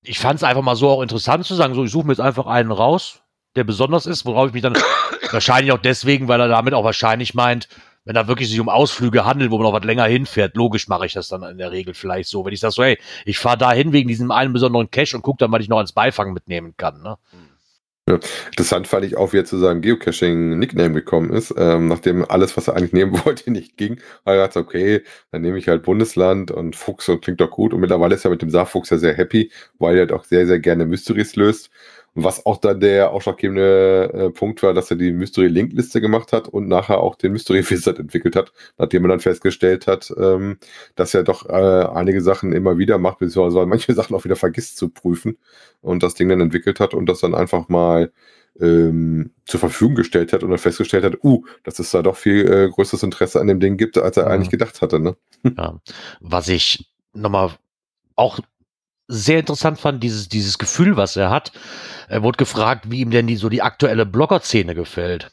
ich 0.04 0.20
fand 0.20 0.38
es 0.38 0.44
einfach 0.44 0.62
mal 0.62 0.76
so 0.76 0.90
auch 0.90 1.02
interessant 1.02 1.46
zu 1.46 1.56
sagen, 1.56 1.74
so, 1.74 1.84
ich 1.84 1.92
suche 1.92 2.06
mir 2.06 2.14
jetzt 2.14 2.20
einfach 2.20 2.46
einen 2.46 2.72
raus, 2.72 3.22
der 3.56 3.64
besonders 3.64 4.06
ist, 4.06 4.26
worauf 4.26 4.48
ich 4.48 4.54
mich 4.54 4.62
dann 4.62 4.76
wahrscheinlich 5.32 5.72
auch 5.72 5.82
deswegen, 5.82 6.28
weil 6.28 6.40
er 6.40 6.48
damit 6.48 6.76
auch 6.76 6.84
wahrscheinlich 6.84 7.34
meint, 7.34 7.68
wenn 8.04 8.14
da 8.14 8.28
wirklich 8.28 8.50
sich 8.50 8.60
um 8.60 8.70
Ausflüge 8.70 9.26
handelt, 9.26 9.50
wo 9.50 9.58
man 9.58 9.64
noch 9.64 9.74
was 9.74 9.84
länger 9.84 10.06
hinfährt, 10.06 10.56
logisch 10.56 10.88
mache 10.88 11.08
ich 11.08 11.14
das 11.14 11.28
dann 11.28 11.42
in 11.42 11.58
der 11.58 11.72
Regel 11.72 11.96
vielleicht 11.96 12.30
so. 12.30 12.46
Wenn 12.46 12.54
ich 12.54 12.60
sage 12.60 12.74
so, 12.74 12.84
hey, 12.84 13.00
ich 13.26 13.40
fahre 13.40 13.58
da 13.58 13.72
hin 13.72 13.94
wegen 13.94 14.08
diesem 14.08 14.30
einen 14.30 14.54
besonderen 14.54 14.92
Cache 14.92 15.16
und 15.16 15.24
gucke 15.24 15.40
dann, 15.40 15.52
was 15.52 15.62
ich 15.62 15.70
noch 15.70 15.80
als 15.80 15.92
Beifang 15.92 16.32
mitnehmen 16.32 16.76
kann. 16.78 17.02
Ne? 17.02 17.18
Interessant 18.08 18.88
fand 18.88 19.04
ich 19.04 19.18
auch, 19.18 19.34
wie 19.34 19.40
er 19.40 19.46
zu 19.46 19.58
seinem 19.58 19.82
Geocaching-Nickname 19.82 20.94
gekommen 20.94 21.32
ist, 21.34 21.52
ähm, 21.58 21.88
nachdem 21.88 22.24
alles, 22.30 22.56
was 22.56 22.68
er 22.68 22.76
eigentlich 22.76 22.94
nehmen 22.94 23.14
wollte, 23.26 23.50
nicht 23.50 23.78
ging. 23.78 24.00
Er 24.26 24.44
hat 24.44 24.52
gesagt, 24.52 24.68
okay, 24.68 25.02
dann 25.32 25.42
nehme 25.42 25.58
ich 25.58 25.68
halt 25.68 25.82
Bundesland 25.82 26.52
und 26.52 26.76
Fuchs 26.76 27.10
und 27.10 27.24
klingt 27.24 27.42
doch 27.42 27.50
gut. 27.50 27.74
Und 27.74 27.80
mittlerweile 27.80 28.14
ist 28.14 28.24
er 28.24 28.30
mit 28.30 28.44
dem 28.44 28.52
Saarfuchs 28.52 28.92
ja 28.92 28.98
sehr 29.00 29.16
happy, 29.16 29.52
weil 29.80 29.96
er 29.96 30.02
halt 30.02 30.12
auch 30.12 30.24
sehr, 30.24 30.46
sehr 30.46 30.60
gerne 30.60 30.86
Mysteries 30.86 31.36
löst. 31.36 31.72
Was 32.18 32.46
auch 32.46 32.58
dann 32.58 32.80
der 32.80 33.12
ausschlaggebende 33.12 34.12
äh, 34.14 34.30
Punkt 34.30 34.64
war, 34.64 34.74
dass 34.74 34.90
er 34.90 34.96
die 34.96 35.12
Mystery-Link-Liste 35.12 36.00
gemacht 36.00 36.32
hat 36.32 36.48
und 36.48 36.70
nachher 36.70 37.00
auch 37.00 37.16
den 37.16 37.34
Mystery-Wizard 37.34 38.00
entwickelt 38.00 38.38
hat, 38.38 38.54
nachdem 38.78 39.04
er 39.04 39.10
dann 39.10 39.20
festgestellt 39.20 39.86
hat, 39.86 40.14
ähm, 40.18 40.58
dass 40.96 41.14
er 41.14 41.24
doch 41.24 41.50
äh, 41.50 41.52
einige 41.54 42.22
Sachen 42.22 42.54
immer 42.54 42.78
wieder 42.78 42.98
macht, 43.00 43.20
beziehungsweise 43.20 43.66
manche 43.66 43.94
Sachen 43.96 44.16
auch 44.16 44.24
wieder 44.24 44.38
vergisst 44.38 44.78
zu 44.78 44.88
prüfen 44.90 45.38
und 45.82 46.04
das 46.04 46.14
Ding 46.14 46.30
dann 46.30 46.40
entwickelt 46.40 46.80
hat 46.80 46.94
und 46.94 47.06
das 47.08 47.20
dann 47.20 47.36
einfach 47.36 47.68
mal 47.68 48.12
ähm, 48.62 49.32
zur 49.46 49.60
Verfügung 49.60 49.96
gestellt 49.96 50.32
hat 50.32 50.42
und 50.42 50.50
dann 50.50 50.60
festgestellt 50.60 51.04
hat, 51.04 51.22
uh, 51.24 51.44
dass 51.64 51.80
es 51.80 51.92
da 51.92 52.02
doch 52.02 52.16
viel 52.16 52.50
äh, 52.50 52.70
größeres 52.70 53.04
Interesse 53.04 53.42
an 53.42 53.48
dem 53.48 53.60
Ding 53.60 53.76
gibt, 53.76 53.98
als 53.98 54.16
er 54.16 54.26
Mhm. 54.26 54.32
eigentlich 54.32 54.50
gedacht 54.52 54.82
hatte. 54.82 55.00
Ne? 55.02 55.18
Ja. 55.58 55.82
Was 56.22 56.48
ich 56.48 56.90
nochmal 57.14 57.52
auch 58.16 58.40
sehr 59.08 59.40
interessant 59.40 59.80
fand, 59.80 60.04
dieses, 60.04 60.30
dieses 60.30 60.58
Gefühl, 60.58 60.98
was 60.98 61.16
er 61.16 61.30
hat. 61.30 61.52
Er 62.08 62.24
wurde 62.24 62.38
gefragt, 62.38 62.90
wie 62.90 63.00
ihm 63.00 63.12
denn 63.12 63.28
die, 63.28 63.36
so 63.36 63.50
die 63.50 63.62
aktuelle 63.62 64.06
Blogger-Szene 64.06 64.76
gefällt. 64.76 65.32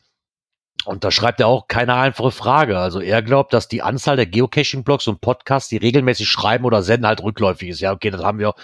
Und 0.84 1.04
da 1.04 1.10
schreibt 1.10 1.40
er 1.40 1.46
auch 1.46 1.68
keine 1.68 1.94
einfache 1.94 2.32
Frage. 2.32 2.78
Also 2.78 3.00
er 3.00 3.22
glaubt, 3.22 3.52
dass 3.52 3.68
die 3.68 3.82
Anzahl 3.82 4.16
der 4.16 4.26
Geocaching-Blogs 4.26 5.06
und 5.06 5.20
Podcasts, 5.20 5.68
die 5.68 5.76
regelmäßig 5.76 6.28
schreiben 6.28 6.64
oder 6.64 6.82
senden, 6.82 7.06
halt 7.06 7.22
rückläufig 7.22 7.68
ist. 7.68 7.80
Ja, 7.80 7.92
okay, 7.92 8.10
das 8.10 8.22
haben 8.22 8.38
wir. 8.38 8.54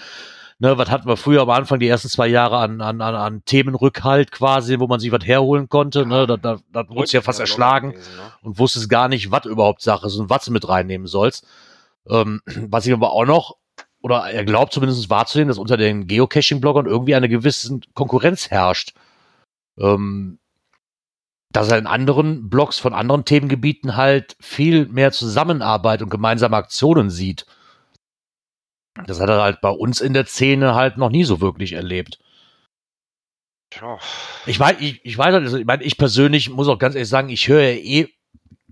Ne, 0.60 0.76
was 0.76 0.90
hatten 0.90 1.06
wir 1.06 1.16
früher 1.16 1.42
am 1.42 1.50
Anfang, 1.50 1.78
die 1.78 1.86
ersten 1.86 2.08
zwei 2.08 2.26
Jahre 2.26 2.56
an, 2.56 2.80
an, 2.80 3.00
an, 3.00 3.14
an 3.14 3.44
Themenrückhalt 3.44 4.32
quasi, 4.32 4.80
wo 4.80 4.88
man 4.88 4.98
sich 4.98 5.12
was 5.12 5.24
herholen 5.24 5.68
konnte. 5.68 6.04
Ne, 6.04 6.26
da, 6.26 6.36
da, 6.36 6.58
da 6.72 6.88
wurde 6.88 7.04
es 7.04 7.12
ja 7.12 7.20
fast 7.20 7.38
erschlagen 7.38 7.92
Gewesen, 7.92 8.16
ne? 8.16 8.32
und 8.42 8.58
wusstest 8.58 8.88
gar 8.88 9.08
nicht, 9.08 9.30
was 9.30 9.44
überhaupt 9.44 9.82
Sache 9.82 10.08
ist 10.08 10.16
und 10.16 10.30
was 10.30 10.46
du 10.46 10.50
mit 10.50 10.68
reinnehmen 10.68 11.06
sollst. 11.06 11.46
Ähm, 12.08 12.40
was 12.68 12.86
ich 12.86 12.92
aber 12.92 13.12
auch 13.12 13.24
noch, 13.24 13.57
oder 14.00 14.30
er 14.30 14.44
glaubt 14.44 14.72
zumindest 14.72 15.10
wahrzunehmen, 15.10 15.48
dass 15.48 15.58
unter 15.58 15.76
den 15.76 16.06
Geocaching-Bloggern 16.06 16.86
irgendwie 16.86 17.14
eine 17.14 17.28
gewisse 17.28 17.80
Konkurrenz 17.94 18.50
herrscht. 18.50 18.94
Ähm, 19.78 20.38
dass 21.50 21.70
er 21.70 21.78
in 21.78 21.86
anderen 21.86 22.50
Blogs 22.50 22.78
von 22.78 22.92
anderen 22.92 23.24
Themengebieten 23.24 23.96
halt 23.96 24.36
viel 24.40 24.86
mehr 24.86 25.12
Zusammenarbeit 25.12 26.02
und 26.02 26.10
gemeinsame 26.10 26.56
Aktionen 26.56 27.10
sieht. 27.10 27.46
Das 29.06 29.20
hat 29.20 29.30
er 29.30 29.42
halt 29.42 29.60
bei 29.60 29.70
uns 29.70 30.00
in 30.00 30.12
der 30.12 30.26
Szene 30.26 30.74
halt 30.74 30.98
noch 30.98 31.10
nie 31.10 31.24
so 31.24 31.40
wirklich 31.40 31.72
erlebt. 31.72 32.18
Tja. 33.70 33.98
Ich 34.46 34.58
weiß, 34.58 34.76
ich, 34.80 35.04
ich 35.04 35.16
weiß, 35.16 35.34
also 35.34 35.58
ich 35.58 35.66
meine, 35.66 35.82
ich 35.84 35.96
persönlich 35.96 36.50
muss 36.50 36.68
auch 36.68 36.78
ganz 36.78 36.94
ehrlich 36.94 37.08
sagen, 37.08 37.28
ich 37.28 37.48
höre 37.48 37.62
ja 37.62 37.76
eh 37.76 38.08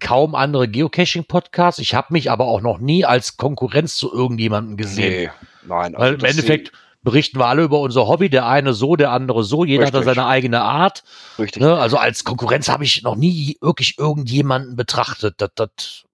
kaum 0.00 0.34
andere 0.34 0.68
Geocaching-Podcasts. 0.68 1.80
Ich 1.80 1.94
habe 1.94 2.08
mich 2.12 2.30
aber 2.30 2.46
auch 2.46 2.60
noch 2.60 2.78
nie 2.78 3.04
als 3.04 3.36
Konkurrenz 3.36 3.96
zu 3.96 4.12
irgendjemandem 4.12 4.76
gesehen. 4.76 5.24
Nee, 5.24 5.30
nein. 5.66 5.94
also 5.94 5.98
Weil 5.98 6.14
im 6.14 6.24
Endeffekt 6.24 6.72
berichten 7.02 7.38
wir 7.38 7.46
alle 7.46 7.62
über 7.62 7.78
unser 7.80 8.08
Hobby, 8.08 8.28
der 8.28 8.46
eine 8.46 8.74
so, 8.74 8.96
der 8.96 9.12
andere 9.12 9.44
so, 9.44 9.64
jeder 9.64 9.86
hat 9.86 9.94
da 9.94 9.98
Richtig. 9.98 10.16
seine 10.16 10.26
eigene 10.26 10.60
Art. 10.60 11.04
Richtig. 11.38 11.62
Ne? 11.62 11.74
Also 11.76 11.96
als 11.98 12.24
Konkurrenz 12.24 12.68
habe 12.68 12.84
ich 12.84 13.02
noch 13.02 13.16
nie 13.16 13.56
wirklich 13.60 13.98
irgendjemanden 13.98 14.76
betrachtet. 14.76 15.36
Das, 15.38 15.50
das, 15.54 16.04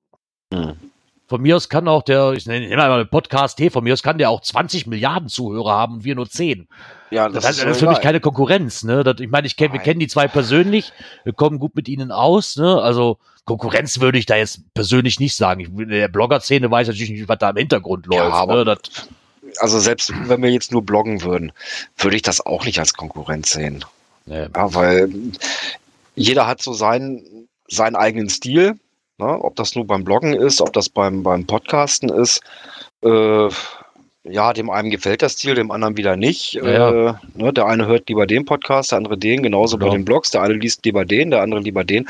Hm. 0.53 0.74
von 1.26 1.41
mir 1.41 1.57
aus 1.57 1.70
kann 1.70 1.89
auch 1.89 2.03
der, 2.03 2.33
ich 2.35 2.45
nenne 2.45 2.68
ihn 2.68 2.76
mal 2.76 3.07
Podcast 3.07 3.57
T, 3.57 3.70
von 3.70 3.83
mir 3.83 3.95
aus 3.95 4.03
kann 4.03 4.18
der 4.18 4.28
auch 4.28 4.43
20 4.43 4.87
Milliarden 4.87 5.30
Zuhörer 5.30 5.72
haben 5.72 5.95
und 5.95 6.05
wir 6.05 6.14
nur 6.14 6.28
10. 6.28 6.68
Ja, 7.13 7.29
Das, 7.29 7.45
heißt, 7.45 7.63
das 7.63 7.71
ist 7.73 7.79
für 7.81 7.89
mich 7.89 8.01
keine 8.01 8.21
Konkurrenz. 8.21 8.83
Ne? 8.85 9.05
Das, 9.05 9.21
ich 9.21 9.29
meine, 9.29 9.47
ich 9.47 9.57
kenn, 9.57 9.73
wir 9.73 9.81
kennen 9.81 10.01
die 10.01 10.09
zwei 10.09 10.29
persönlich, 10.29 10.93
wir 11.25 11.33
kommen 11.33 11.59
gut 11.59 11.77
mit 11.77 11.89
ihnen 11.89 12.11
aus. 12.11 12.57
Ne? 12.57 12.81
Also 12.81 13.19
Konkurrenz 13.45 14.01
würde 14.01 14.19
ich 14.19 14.27
da 14.27 14.37
jetzt 14.37 14.61
persönlich 14.75 15.21
nicht 15.21 15.37
sagen. 15.37 15.61
Ich, 15.61 15.69
in 15.69 15.89
der 15.89 16.09
Blogger-Szene 16.09 16.71
weiß 16.71 16.89
ich 16.89 16.95
natürlich 16.95 17.21
nicht, 17.21 17.29
was 17.29 17.39
da 17.39 17.51
im 17.51 17.57
Hintergrund 17.57 18.07
Ja, 18.11 18.25
läuft. 18.25 18.35
aber- 18.35 18.55
ne? 18.57 18.65
das, 18.65 18.79
Also 19.61 19.79
selbst 19.79 20.13
wenn 20.29 20.43
wir 20.43 20.51
jetzt 20.51 20.73
nur 20.73 20.83
bloggen 20.83 21.23
würden, 21.23 21.53
würde 21.99 22.17
ich 22.17 22.23
das 22.23 22.45
auch 22.45 22.65
nicht 22.65 22.79
als 22.79 22.95
Konkurrenz 22.95 23.51
sehen. 23.51 23.85
ne. 24.27 24.49
Ja, 24.55 24.75
weil 24.75 25.11
jeder 26.15 26.47
hat 26.47 26.63
so 26.63 26.73
seinen, 26.73 27.49
seinen 27.69 27.97
eigenen 27.97 28.29
Stil. 28.31 28.79
Ne? 29.19 29.27
Ob 29.45 29.57
das 29.57 29.75
nur 29.75 29.87
beim 29.87 30.05
Bloggen 30.05 30.33
ist, 30.35 30.61
ob 30.63 30.73
das 30.73 30.89
beim, 30.89 31.23
beim 31.23 31.47
Podcasten 31.47 32.09
ist. 32.09 32.41
Äh, 33.03 33.49
ja, 34.25 34.53
dem 34.53 34.70
einen 34.70 34.91
gefällt 34.91 35.23
der 35.23 35.29
Stil, 35.29 35.55
dem 35.57 35.70
anderen 35.70 35.97
wieder 35.97 36.16
nicht. 36.16 36.53
Ja, 36.55 36.91
Äh, 37.11 37.14
ne? 37.35 37.53
Der 37.53 37.66
eine 37.66 37.87
hört 37.87 38.09
lieber 38.09 38.27
den 38.27 38.45
Podcast, 38.45 38.93
der 38.93 38.99
andere 38.99 39.18
den, 39.18 39.43
genauso 39.43 39.79
bei 39.79 39.87
Ja. 39.87 39.93
den 39.93 40.05
Blogs. 40.05 40.31
Der 40.31 40.43
eine 40.43 40.55
liest 40.55 40.85
lieber 40.85 41.05
den, 41.05 41.31
der 41.31 41.43
andere 41.43 41.61
lieber 41.61 41.83
den. 41.85 42.07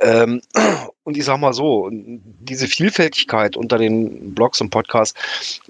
Ähm, 0.00 0.40
und 1.04 1.16
ich 1.16 1.24
sag 1.24 1.38
mal 1.40 1.52
so, 1.52 1.88
diese 1.92 2.68
Vielfältigkeit 2.68 3.56
unter 3.56 3.78
den 3.78 4.34
Blogs 4.34 4.60
und 4.60 4.70
Podcasts 4.70 5.60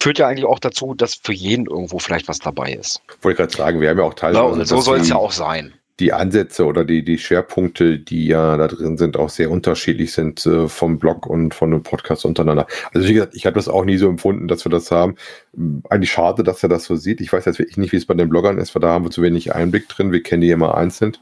führt 0.00 0.18
ja 0.18 0.28
eigentlich 0.28 0.44
auch 0.44 0.58
dazu, 0.58 0.94
dass 0.94 1.14
für 1.14 1.32
jeden 1.32 1.66
irgendwo 1.66 1.98
vielleicht 1.98 2.28
was 2.28 2.38
dabei 2.38 2.72
ist. 2.72 3.00
Wollte 3.22 3.38
gerade 3.38 3.56
sagen, 3.56 3.80
wir 3.80 3.88
haben 3.90 3.98
ja 3.98 4.04
auch 4.04 4.10
Ja, 4.10 4.16
teilweise. 4.16 4.44
und 4.44 4.64
so 4.66 4.80
soll 4.80 5.00
es 5.00 5.08
ja 5.08 5.16
auch 5.16 5.32
sein. 5.32 5.72
Die 6.00 6.12
Ansätze 6.12 6.64
oder 6.64 6.84
die, 6.84 7.04
die 7.04 7.18
Schwerpunkte, 7.18 7.98
die 8.00 8.26
ja 8.26 8.56
da 8.56 8.66
drin 8.66 8.98
sind, 8.98 9.16
auch 9.16 9.30
sehr 9.30 9.50
unterschiedlich 9.50 10.12
sind 10.12 10.44
äh, 10.44 10.68
vom 10.68 10.98
Blog 10.98 11.26
und 11.26 11.54
von 11.54 11.70
dem 11.70 11.84
Podcast 11.84 12.24
untereinander. 12.24 12.66
Also 12.92 13.06
wie 13.06 13.14
gesagt, 13.14 13.36
ich 13.36 13.46
habe 13.46 13.54
das 13.54 13.68
auch 13.68 13.84
nie 13.84 13.96
so 13.96 14.08
empfunden, 14.08 14.48
dass 14.48 14.64
wir 14.64 14.70
das 14.70 14.90
haben. 14.90 15.14
Ähm, 15.56 15.82
Eigentlich 15.88 16.10
schade, 16.10 16.42
dass 16.42 16.62
er 16.64 16.68
das 16.68 16.84
so 16.84 16.96
sieht. 16.96 17.20
Ich 17.20 17.32
weiß 17.32 17.44
jetzt 17.44 17.60
wirklich 17.60 17.76
nicht, 17.76 17.92
wie 17.92 17.96
es 17.96 18.06
bei 18.06 18.14
den 18.14 18.28
Bloggern 18.28 18.58
ist, 18.58 18.74
weil 18.74 18.80
da 18.80 18.88
haben 18.88 19.04
wir 19.04 19.12
zu 19.12 19.22
wenig 19.22 19.54
Einblick 19.54 19.88
drin. 19.88 20.10
Wir 20.10 20.22
kennen 20.22 20.40
die 20.42 20.50
immer 20.50 20.74
einzeln. 20.74 21.16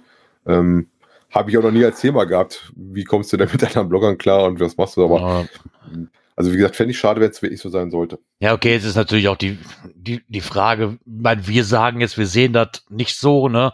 Ähm, 0.46 0.88
habe 1.30 1.50
ich 1.50 1.58
auch 1.58 1.62
noch 1.62 1.70
nie 1.70 1.84
als 1.84 2.00
Thema 2.00 2.24
gehabt. 2.24 2.72
Wie 2.74 3.04
kommst 3.04 3.32
du 3.32 3.36
denn 3.36 3.48
mit 3.52 3.62
deinen 3.62 3.88
Bloggern 3.88 4.16
klar 4.16 4.44
und 4.44 4.58
was 4.60 4.76
machst 4.78 4.96
du? 4.96 5.04
Aber 5.04 5.20
Ja. 5.20 5.46
also 6.34 6.50
wie 6.50 6.56
gesagt, 6.56 6.76
fände 6.76 6.92
ich 6.92 6.98
schade, 6.98 7.20
wenn 7.20 7.30
es 7.30 7.42
wirklich 7.42 7.60
so 7.60 7.68
sein 7.68 7.90
sollte. 7.90 8.18
Ja, 8.40 8.54
okay, 8.54 8.72
jetzt 8.72 8.84
ist 8.84 8.96
natürlich 8.96 9.28
auch 9.28 9.36
die, 9.36 9.58
die, 9.94 10.22
die 10.28 10.40
Frage, 10.40 10.98
ich 11.04 11.12
meine, 11.22 11.46
wir 11.46 11.64
sagen 11.64 12.00
jetzt, 12.00 12.16
wir 12.16 12.26
sehen 12.26 12.54
das 12.54 12.84
nicht 12.88 13.16
so, 13.16 13.48
ne? 13.48 13.72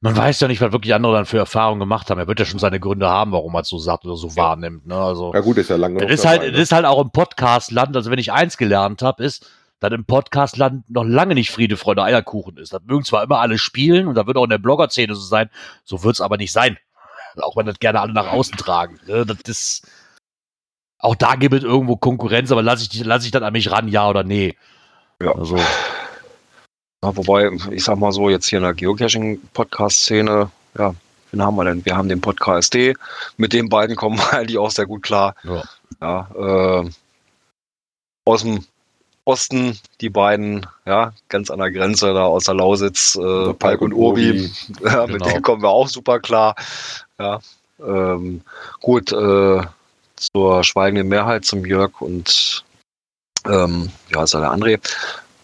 Man 0.00 0.16
weiß 0.16 0.40
ja 0.40 0.48
nicht, 0.48 0.60
was 0.60 0.72
wirklich 0.72 0.94
andere 0.94 1.14
dann 1.14 1.26
für 1.26 1.38
Erfahrungen 1.38 1.80
gemacht 1.80 2.10
haben. 2.10 2.18
Er 2.18 2.26
wird 2.26 2.38
ja 2.38 2.44
schon 2.44 2.58
seine 2.58 2.80
Gründe 2.80 3.08
haben, 3.08 3.32
warum 3.32 3.54
er 3.54 3.60
es 3.60 3.68
so 3.68 3.78
sagt 3.78 4.04
oder 4.04 4.16
so 4.16 4.36
wahrnimmt, 4.36 4.86
ne? 4.86 4.96
Also. 4.96 5.32
Ja 5.34 5.40
gut, 5.40 5.56
ist 5.56 5.70
ja 5.70 5.76
lange 5.76 6.00
Das 6.00 6.10
ist 6.10 6.26
halt, 6.26 6.42
das 6.42 6.60
ist 6.60 6.72
halt 6.72 6.84
auch 6.84 7.00
im 7.02 7.10
Podcast-Land, 7.10 7.96
also 7.96 8.10
wenn 8.10 8.18
ich 8.18 8.32
eins 8.32 8.56
gelernt 8.56 9.02
habe, 9.02 9.24
ist, 9.24 9.50
dass 9.80 9.92
im 9.92 10.04
Podcast-Land 10.04 10.90
noch 10.90 11.04
lange 11.04 11.34
nicht 11.34 11.50
Friede, 11.50 11.76
Freude, 11.76 12.02
Eierkuchen 12.02 12.56
ist. 12.56 12.72
Das 12.72 12.82
mögen 12.84 13.04
zwar 13.04 13.22
immer 13.22 13.40
alle 13.40 13.58
spielen 13.58 14.08
und 14.08 14.14
da 14.14 14.26
wird 14.26 14.36
auch 14.36 14.44
in 14.44 14.50
der 14.50 14.58
Blogger-Szene 14.58 15.14
so 15.14 15.20
sein, 15.20 15.50
so 15.84 16.02
wird 16.02 16.14
es 16.14 16.20
aber 16.20 16.36
nicht 16.36 16.52
sein. 16.52 16.78
Auch 17.36 17.56
wenn 17.56 17.66
das 17.66 17.78
gerne 17.78 18.00
alle 18.00 18.12
nach 18.12 18.32
außen 18.32 18.56
tragen. 18.56 18.98
ne? 19.06 19.26
Das 19.26 19.38
ist, 19.46 19.86
auch 20.98 21.14
da 21.14 21.34
gibt 21.34 21.54
es 21.54 21.62
irgendwo 21.62 21.96
Konkurrenz, 21.96 22.50
aber 22.50 22.62
lasse 22.62 22.88
ich, 22.90 23.04
lass 23.04 23.24
ich 23.24 23.30
dann 23.30 23.44
an 23.44 23.52
mich 23.52 23.70
ran, 23.70 23.88
ja 23.88 24.08
oder 24.08 24.24
nee? 24.24 24.56
Ja. 25.20 25.34
Also, 25.34 25.58
Ja, 27.04 27.14
wobei, 27.16 27.50
ich 27.70 27.84
sag 27.84 27.98
mal 27.98 28.12
so, 28.12 28.30
jetzt 28.30 28.46
hier 28.48 28.58
in 28.58 28.64
der 28.64 28.74
Geocaching-Podcast-Szene, 28.74 30.50
ja, 30.78 30.94
wen 31.30 31.42
haben 31.42 31.56
wir 31.56 31.64
denn? 31.64 31.84
Wir 31.84 31.96
haben 31.96 32.08
den 32.08 32.20
Podcast 32.20 32.72
D, 32.74 32.94
mit 33.36 33.52
den 33.52 33.68
beiden 33.68 33.96
kommen 33.96 34.18
wir 34.18 34.32
eigentlich 34.32 34.58
auch 34.58 34.70
sehr 34.70 34.86
gut 34.86 35.02
klar. 35.02 35.34
ja. 35.44 35.62
Ja, 36.02 36.28
äh, 36.36 36.90
aus 38.26 38.42
dem 38.42 38.64
Osten, 39.24 39.78
die 40.00 40.10
beiden, 40.10 40.66
ja, 40.84 41.12
ganz 41.28 41.48
an 41.50 41.60
der 41.60 41.70
Grenze 41.70 42.12
da 42.12 42.24
aus 42.24 42.44
der 42.44 42.54
Lausitz, 42.54 43.14
äh, 43.14 43.52
Palk 43.54 43.80
und 43.80 43.92
Obi, 43.94 44.50
ja, 44.84 45.06
mit 45.06 45.12
Genau. 45.18 45.24
denen 45.26 45.42
kommen 45.42 45.62
wir 45.62 45.68
auch 45.70 45.88
super 45.88 46.18
klar. 46.18 46.54
Ja, 47.20 47.38
ähm, 47.80 48.42
gut, 48.80 49.12
äh, 49.12 49.62
zur 50.16 50.64
schweigenden 50.64 51.08
Mehrheit 51.08 51.44
zum 51.44 51.64
Jörg 51.64 52.00
und 52.00 52.64
ähm, 53.46 53.90
ja, 54.10 54.24
ist 54.24 54.34
ja 54.34 54.40
der 54.40 54.50
André 54.52 54.80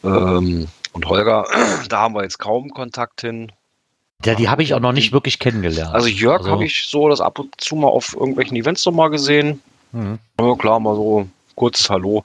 ähm, 0.04 0.66
und 0.92 1.06
Holger, 1.06 1.46
da 1.88 2.00
haben 2.00 2.14
wir 2.14 2.22
jetzt 2.22 2.38
kaum 2.38 2.70
Kontakt 2.70 3.20
hin. 3.22 3.52
Ja, 4.24 4.34
die 4.36 4.48
habe 4.48 4.62
ich 4.62 4.72
auch 4.74 4.80
noch 4.80 4.92
nicht 4.92 5.12
wirklich 5.12 5.38
kennengelernt. 5.40 5.92
Also 5.94 6.06
Jörg 6.08 6.40
Also- 6.42 6.50
habe 6.52 6.64
ich 6.64 6.86
so 6.86 7.08
das 7.08 7.20
ab 7.20 7.38
und 7.38 7.60
zu 7.60 7.74
mal 7.76 7.88
auf 7.88 8.14
irgendwelchen 8.14 8.56
Events 8.56 8.84
noch 8.86 8.92
mal 8.92 9.08
gesehen. 9.08 9.60
Mhm. 9.92 10.18
Ja, 10.40 10.54
klar, 10.54 10.78
mal 10.80 10.94
so 10.94 11.28
kurzes 11.56 11.90
Hallo. 11.90 12.24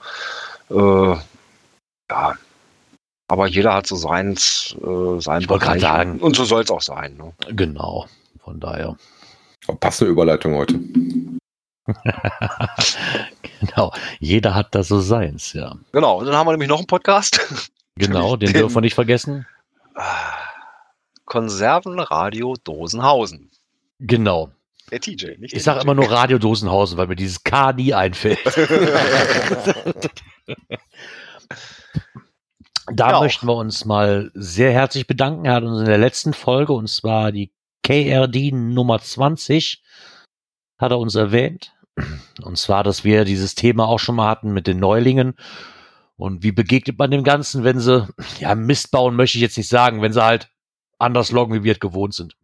Äh, 0.70 1.16
ja. 2.12 2.34
Aber 3.30 3.48
jeder 3.48 3.74
hat 3.74 3.88
so 3.88 3.96
seins, 3.98 4.76
äh, 4.82 5.20
sein 5.20 5.42
Ich 5.42 5.50
wollte 5.50 5.66
gerade 5.66 5.80
Bereich. 5.80 5.82
sagen. 5.82 6.20
Und 6.20 6.36
so 6.36 6.46
soll 6.46 6.64
es 6.64 6.72
auch 6.72 6.82
sein. 6.82 7.18
Ne? 7.18 7.34
Genau. 7.56 8.06
Von 8.44 8.60
daher. 8.60 8.96
Oh, 9.68 9.76
passende 9.76 10.12
Überleitung 10.12 10.56
heute. 10.56 10.80
genau. 13.60 13.92
Jeder 14.20 14.56
hat 14.56 14.74
da 14.76 14.84
so 14.84 15.00
seins, 15.00 15.54
ja. 15.54 15.76
Genau, 15.92 16.20
und 16.20 16.26
dann 16.26 16.36
haben 16.36 16.48
wir 16.48 16.52
nämlich 16.52 16.70
noch 16.70 16.78
einen 16.78 16.88
Podcast. 16.88 17.40
Genau, 17.98 18.36
den 18.36 18.52
Den- 18.52 18.62
dürfen 18.62 18.76
wir 18.76 18.82
nicht 18.82 18.96
vergessen. 18.96 19.46
Konservenradio 21.26 22.56
Dosenhausen. 22.64 23.52
Genau. 24.00 24.52
Der 24.92 25.02
TJ, 25.02 25.38
nicht 25.40 25.54
Ich 25.54 25.64
sage 25.64 25.82
immer 25.82 25.94
nur 25.96 26.10
Radio 26.10 26.38
Dosenhausen, 26.38 26.98
weil 26.98 27.08
mir 27.08 27.16
dieses 27.18 27.44
K 27.44 27.74
nie 27.74 27.94
einfällt. 27.94 28.40
Da 32.90 33.12
Ja. 33.12 33.20
möchten 33.20 33.48
wir 33.48 33.56
uns 33.56 33.84
mal 33.84 34.32
sehr 34.34 34.72
herzlich 34.72 35.08
bedanken. 35.08 35.44
Er 35.46 35.56
hat 35.56 35.64
uns 35.64 35.80
in 35.80 35.86
der 35.88 35.98
letzten 35.98 36.34
Folge, 36.34 36.72
und 36.72 36.88
zwar 36.88 37.34
die 37.34 37.52
KRD 37.84 38.52
Nummer 38.54 39.00
20, 39.00 39.84
hat 40.78 40.92
er 40.92 41.00
uns 41.00 41.16
erwähnt. 41.16 41.74
Und 42.42 42.58
zwar, 42.58 42.84
dass 42.86 43.04
wir 43.04 43.26
dieses 43.26 43.56
Thema 43.56 43.88
auch 43.88 43.98
schon 44.00 44.16
mal 44.16 44.30
hatten 44.30 44.54
mit 44.54 44.68
den 44.68 44.80
Neulingen. 44.80 45.36
Und 46.18 46.44
wie 46.44 46.52
begegnet 46.52 46.98
man 46.98 47.12
dem 47.12 47.24
Ganzen, 47.24 47.64
wenn 47.64 47.80
sie, 47.80 48.08
ja, 48.40 48.56
Mist 48.56 48.92
bauen 48.92 49.16
möchte 49.16 49.38
ich 49.38 49.44
jetzt 49.44 49.58
nicht 49.58 49.70
sagen, 49.70 50.02
wenn 50.02 50.14
sie 50.14 50.24
halt 50.24 50.50
anders 50.98 51.32
loggen, 51.32 51.54
wie 51.54 51.64
wir 51.64 51.74
es 51.74 51.80
gewohnt 51.80 52.16
sind. 52.16 52.36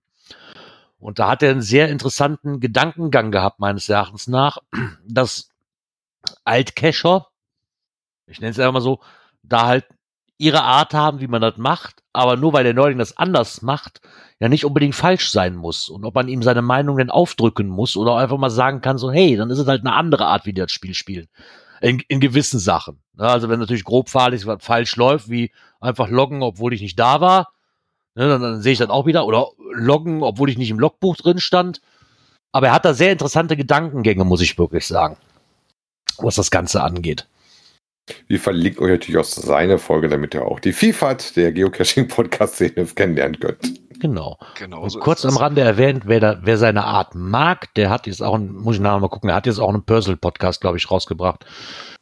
Und 1.00 1.20
da 1.20 1.28
hat 1.28 1.44
er 1.44 1.52
einen 1.52 1.62
sehr 1.62 1.90
interessanten 1.90 2.60
Gedankengang 2.60 3.32
gehabt, 3.32 3.60
meines 3.60 3.90
Erachtens 3.90 4.28
nach, 4.28 4.60
dass 5.06 5.50
Altcacher, 6.46 7.28
ich 8.28 8.40
nenne 8.40 8.52
es 8.52 8.60
einfach 8.60 8.74
mal 8.74 8.82
so, 8.82 9.02
da 9.42 9.66
halt 9.66 9.86
ihre 10.38 10.64
Art 10.64 10.94
haben, 10.94 11.20
wie 11.20 11.28
man 11.28 11.42
das 11.42 11.58
macht, 11.58 12.04
aber 12.14 12.38
nur 12.38 12.54
weil 12.54 12.64
der 12.64 12.74
Neuling 12.74 13.00
das 13.00 13.18
anders 13.18 13.62
macht, 13.62 14.02
ja 14.40 14.50
nicht 14.50 14.66
unbedingt 14.66 14.96
falsch 14.96 15.32
sein 15.32 15.56
muss. 15.56 15.90
Und 15.90 16.06
ob 16.06 16.16
man 16.16 16.28
ihm 16.28 16.44
seine 16.44 16.62
Meinung 16.62 16.98
denn 16.98 17.10
aufdrücken 17.10 17.68
muss 17.68 17.98
oder 17.98 18.18
einfach 18.18 18.38
mal 18.38 18.50
sagen 18.50 18.82
kann, 18.82 18.98
so, 18.98 19.12
hey, 19.12 19.36
dann 19.36 19.50
ist 19.50 19.60
es 19.60 19.68
halt 19.68 19.82
eine 19.82 19.94
andere 19.94 20.28
Art, 20.28 20.46
wie 20.46 20.54
die 20.54 20.62
das 20.62 20.72
Spiel 20.72 20.94
spielen. 20.94 21.28
In, 21.84 22.02
in 22.08 22.22
gewissen 22.22 22.60
Sachen. 22.60 23.00
Ja, 23.20 23.26
also 23.26 23.50
wenn 23.50 23.60
natürlich 23.60 23.84
grob 23.84 24.08
fahrlich 24.08 24.46
was 24.46 24.64
falsch 24.64 24.96
läuft, 24.96 25.30
wie 25.30 25.52
einfach 25.82 26.08
loggen, 26.08 26.42
obwohl 26.42 26.74
ich 26.74 26.82
nicht 26.82 26.98
da 26.98 27.20
war, 27.20 27.52
ne, 28.16 28.30
dann, 28.30 28.42
dann 28.42 28.62
sehe 28.62 28.72
ich 28.72 28.80
das 28.80 28.90
auch 28.90 29.06
wieder. 29.06 29.26
Oder 29.26 29.48
loggen, 29.74 30.24
obwohl 30.24 30.50
ich 30.50 30.58
nicht 30.58 30.70
im 30.70 30.80
Logbuch 30.80 31.18
drin 31.18 31.40
stand. 31.40 31.82
Aber 32.54 32.68
er 32.68 32.74
hat 32.74 32.86
da 32.86 32.94
sehr 32.94 33.12
interessante 33.12 33.58
Gedankengänge, 33.58 34.24
muss 34.24 34.40
ich 34.40 34.58
wirklich 34.58 34.88
sagen, 34.88 35.18
was 36.20 36.36
das 36.36 36.52
Ganze 36.52 36.82
angeht. 36.82 37.28
Wir 38.28 38.40
verlinken 38.40 38.86
euch 38.86 38.92
natürlich 38.92 39.20
auch 39.20 39.26
seine 39.26 39.78
Folge, 39.78 40.08
damit 40.08 40.34
ihr 40.36 40.46
auch 40.46 40.62
die 40.62 40.74
Vielfalt 40.74 41.36
der 41.36 41.52
Geocaching-Podcast-Szene 41.52 42.86
kennenlernen 42.96 43.40
könnt. 43.40 43.83
Genau. 44.04 44.38
Genau 44.56 44.82
Und 44.82 44.90
so 44.90 45.00
kurz 45.00 45.26
am. 45.26 45.38
Rande 45.38 45.62
erwähnt, 45.62 46.04
wer, 46.08 46.20
da, 46.20 46.38
wer 46.42 46.58
seine 46.58 46.84
Art 46.84 47.16
mag, 47.16 47.74
der 47.76 47.90
hat 47.90 48.06
jetzt 48.06 48.22
auch, 48.22 48.36
ein, 48.36 48.52
muss 48.52 48.76
ich 48.76 48.82
nachher 48.82 49.00
mal 49.00 49.08
gucken, 49.08 49.30
er 49.30 49.36
hat 49.38 49.46
jetzt 49.46 49.60
auch 49.60 49.70
einen 49.70 49.86
Puzzle-Podcast, 49.86 50.60
glaube 50.60 50.76
ich, 50.76 50.92
rausgebracht. 50.92 51.46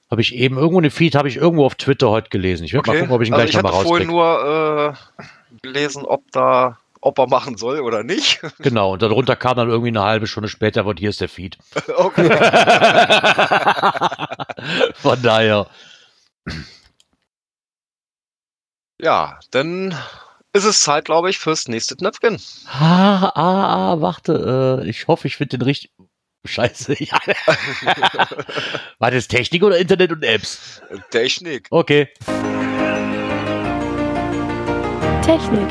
Habe 0.10 0.22
ich 0.22 0.34
eben 0.34 0.58
irgendwo 0.58 0.82
den 0.82 0.90
Feed, 0.90 1.14
habe 1.14 1.28
ich 1.28 1.38
irgendwo 1.38 1.64
auf 1.64 1.76
Twitter 1.76 2.10
heute 2.10 2.32
gelesen. 2.32 2.64
Ich 2.64 2.74
werde 2.74 2.90
mal 2.90 2.98
gucken, 2.98 3.14
ob 3.14 3.22
ich 3.22 3.28
ihn 3.28 3.36
also 3.36 3.44
gleich 3.44 3.50
ich 3.52 3.56
nochmal 3.56 3.74
hatte 3.74 3.84
vorhin 3.88 4.10
rauskriege. 4.10 4.12
nur 4.12 4.98
äh, 5.22 5.24
gelesen, 5.62 6.04
ob 6.06 6.24
da, 6.32 6.80
ob 7.02 7.20
er 7.20 7.28
machen 7.28 7.56
soll 7.58 7.82
oder 7.82 8.02
nicht. 8.04 8.42
Genau, 8.58 8.94
und 8.94 9.04
darunter 9.04 9.36
kam 9.36 9.58
dann 9.58 9.70
irgendwie 9.70 9.90
eine 9.90 10.02
halbe 10.02 10.26
Stunde 10.26 10.50
später, 10.50 10.84
und 10.88 10.98
hier 11.00 11.12
ist 11.12 11.22
der 11.22 11.30
Feed. 11.30 11.60
okay. 11.98 12.30
Von 14.96 15.22
daher, 15.22 15.68
Ja, 19.00 19.40
dann 19.52 19.96
ist 20.54 20.66
es 20.66 20.82
Zeit, 20.82 21.06
glaube 21.06 21.30
ich, 21.30 21.38
fürs 21.40 21.68
nächste 21.68 21.96
Knöpfchen. 21.96 22.38
ah, 22.68 23.32
ah, 23.36 23.94
ah, 23.94 24.02
warte, 24.02 24.82
äh, 24.84 24.90
ich 24.90 25.08
hoffe, 25.08 25.28
ich 25.28 25.38
finde 25.38 25.58
den 25.58 25.64
richtig. 25.66 25.92
Scheiße, 26.44 26.96
ja. 27.04 27.20
War 28.98 29.12
das 29.12 29.28
Technik 29.28 29.62
oder 29.64 29.78
Internet 29.78 30.12
und 30.12 30.24
Apps? 30.24 30.82
Technik. 31.12 31.68
Okay. 31.70 32.10
Technik. 35.24 35.70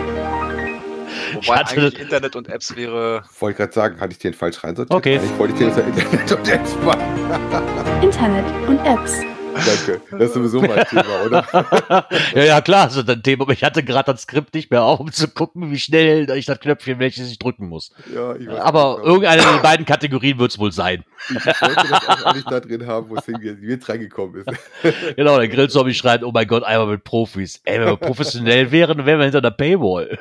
Wobei 1.34 1.56
hatte- 1.56 1.72
eigentlich 1.80 1.98
Internet 1.98 2.36
und 2.36 2.48
Apps 2.48 2.76
wäre. 2.76 3.24
Wollte 3.40 3.52
ich 3.52 3.56
gerade 3.58 3.72
sagen, 3.72 4.00
hatte 4.00 4.12
ich 4.12 4.18
den 4.18 4.32
falsch 4.32 4.62
reinsortiert? 4.62 4.96
Okay. 4.96 5.20
Ich 5.24 5.38
wollte 5.38 5.54
den 5.54 5.68
aus 5.70 5.74
der 5.74 5.86
Internet 5.88 6.32
und 6.32 6.48
Apps 6.48 6.76
machen. 6.84 8.02
Internet 8.02 8.44
und 8.68 8.78
Apps. 8.86 9.12
Danke. 9.66 10.00
Das 10.10 10.28
ist 10.28 10.34
sowieso 10.34 10.60
mein 10.60 10.84
Thema, 10.86 11.24
oder? 11.24 11.46
Ja, 12.34 12.44
ja, 12.44 12.60
klar, 12.60 12.90
so 12.90 13.00
ein 13.00 13.22
Thema. 13.22 13.42
Aber 13.44 13.52
ich 13.52 13.64
hatte 13.64 13.82
gerade 13.82 14.12
das 14.12 14.22
Skript 14.22 14.54
nicht 14.54 14.70
mehr 14.70 14.82
auf, 14.82 15.00
um 15.00 15.12
zu 15.12 15.28
gucken, 15.28 15.70
wie 15.70 15.78
schnell 15.78 16.30
ich 16.30 16.46
das 16.46 16.60
Knöpfchen, 16.60 16.98
welches 16.98 17.30
ich 17.30 17.38
drücken 17.38 17.68
muss. 17.68 17.92
Ja, 18.14 18.34
ich 18.36 18.48
Aber 18.48 18.98
nicht, 18.98 19.06
irgendeine 19.06 19.42
der 19.42 19.58
beiden 19.58 19.86
Kategorien 19.86 20.38
wird 20.38 20.52
es 20.52 20.58
wohl 20.58 20.72
sein. 20.72 21.04
Ich 21.28 21.34
wollte 21.44 21.88
das 21.88 22.08
auch 22.08 22.26
eigentlich 22.26 22.44
da 22.44 22.60
drin 22.60 22.86
haben, 22.86 23.08
wo 23.10 23.16
es 23.16 23.26
hingeht, 23.26 23.88
reingekommen 23.88 24.42
ist. 24.42 24.48
Genau, 25.16 25.38
der 25.38 25.48
Grillzombie 25.48 25.94
schreit, 25.94 26.22
oh 26.24 26.30
mein 26.32 26.46
Gott, 26.46 26.62
einmal 26.64 26.86
mit 26.86 27.04
Profis. 27.04 27.60
Ey, 27.64 27.80
wenn 27.80 27.88
wir 27.88 27.96
professionell 27.96 28.70
wären, 28.70 28.98
dann 28.98 29.06
wären 29.06 29.18
wir 29.18 29.24
hinter 29.24 29.40
der 29.40 29.50
Paywall. 29.50 30.18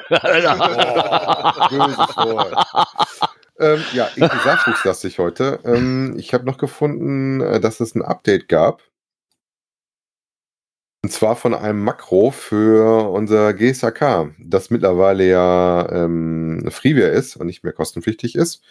Böses 1.70 2.18
Wort. 2.18 2.56
ähm, 3.60 3.84
ja, 3.94 4.10
irgendwie 4.16 4.40
sachbuchslastig 4.44 5.20
heute. 5.20 5.60
Ähm, 5.64 6.16
ich 6.18 6.34
habe 6.34 6.46
noch 6.46 6.58
gefunden, 6.58 7.42
äh, 7.42 7.60
dass 7.60 7.80
es 7.80 7.96
ein 7.96 8.02
Update 8.02 8.48
gab. 8.48 8.82
Und 11.02 11.12
zwar 11.12 11.38
von 11.38 11.54
einem 11.54 11.82
Makro 11.82 12.30
für 12.32 13.10
unser 13.12 13.54
GSAK, 13.54 14.32
das 14.38 14.70
mittlerweile 14.70 15.30
ja 15.30 15.88
ähm, 15.92 16.68
Freeware 16.70 17.08
ist 17.12 17.38
und 17.38 17.48
nicht 17.48 17.64
mehr 17.64 17.72
kostenpflichtig 17.72 18.36
ist. 18.36 18.62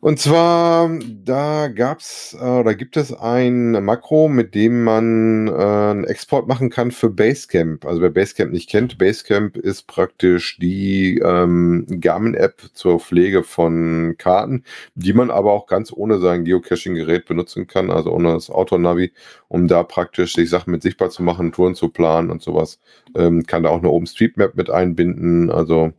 Und 0.00 0.20
zwar, 0.20 0.96
da 1.24 1.66
gab's 1.66 2.36
äh, 2.40 2.44
oder 2.44 2.76
gibt 2.76 2.96
es 2.96 3.12
ein 3.12 3.72
Makro, 3.84 4.28
mit 4.28 4.54
dem 4.54 4.84
man 4.84 5.48
äh, 5.48 5.50
einen 5.50 6.04
Export 6.04 6.46
machen 6.46 6.70
kann 6.70 6.92
für 6.92 7.10
Basecamp. 7.10 7.84
Also 7.84 8.00
wer 8.00 8.10
Basecamp 8.10 8.52
nicht 8.52 8.70
kennt, 8.70 8.96
Basecamp 8.96 9.56
ist 9.56 9.88
praktisch 9.88 10.56
die 10.58 11.18
ähm, 11.18 11.84
Garmin-App 11.88 12.70
zur 12.74 13.00
Pflege 13.00 13.42
von 13.42 14.14
Karten, 14.18 14.62
die 14.94 15.12
man 15.12 15.32
aber 15.32 15.52
auch 15.52 15.66
ganz 15.66 15.92
ohne 15.92 16.18
sein 16.20 16.44
Geocaching-Gerät 16.44 17.26
benutzen 17.26 17.66
kann, 17.66 17.90
also 17.90 18.12
ohne 18.12 18.34
das 18.34 18.50
Autonavi, 18.50 19.12
um 19.48 19.66
da 19.66 19.82
praktisch 19.82 20.34
sich 20.34 20.48
Sachen 20.48 20.70
mit 20.70 20.82
sichtbar 20.82 21.10
zu 21.10 21.24
machen, 21.24 21.50
Touren 21.50 21.74
zu 21.74 21.88
planen 21.88 22.30
und 22.30 22.40
sowas. 22.40 22.78
Ähm, 23.16 23.46
kann 23.46 23.64
da 23.64 23.70
auch 23.70 23.78
eine 23.78 23.90
OpenStreetMap 23.90 24.54
mit 24.54 24.70
einbinden. 24.70 25.50
Also 25.50 25.92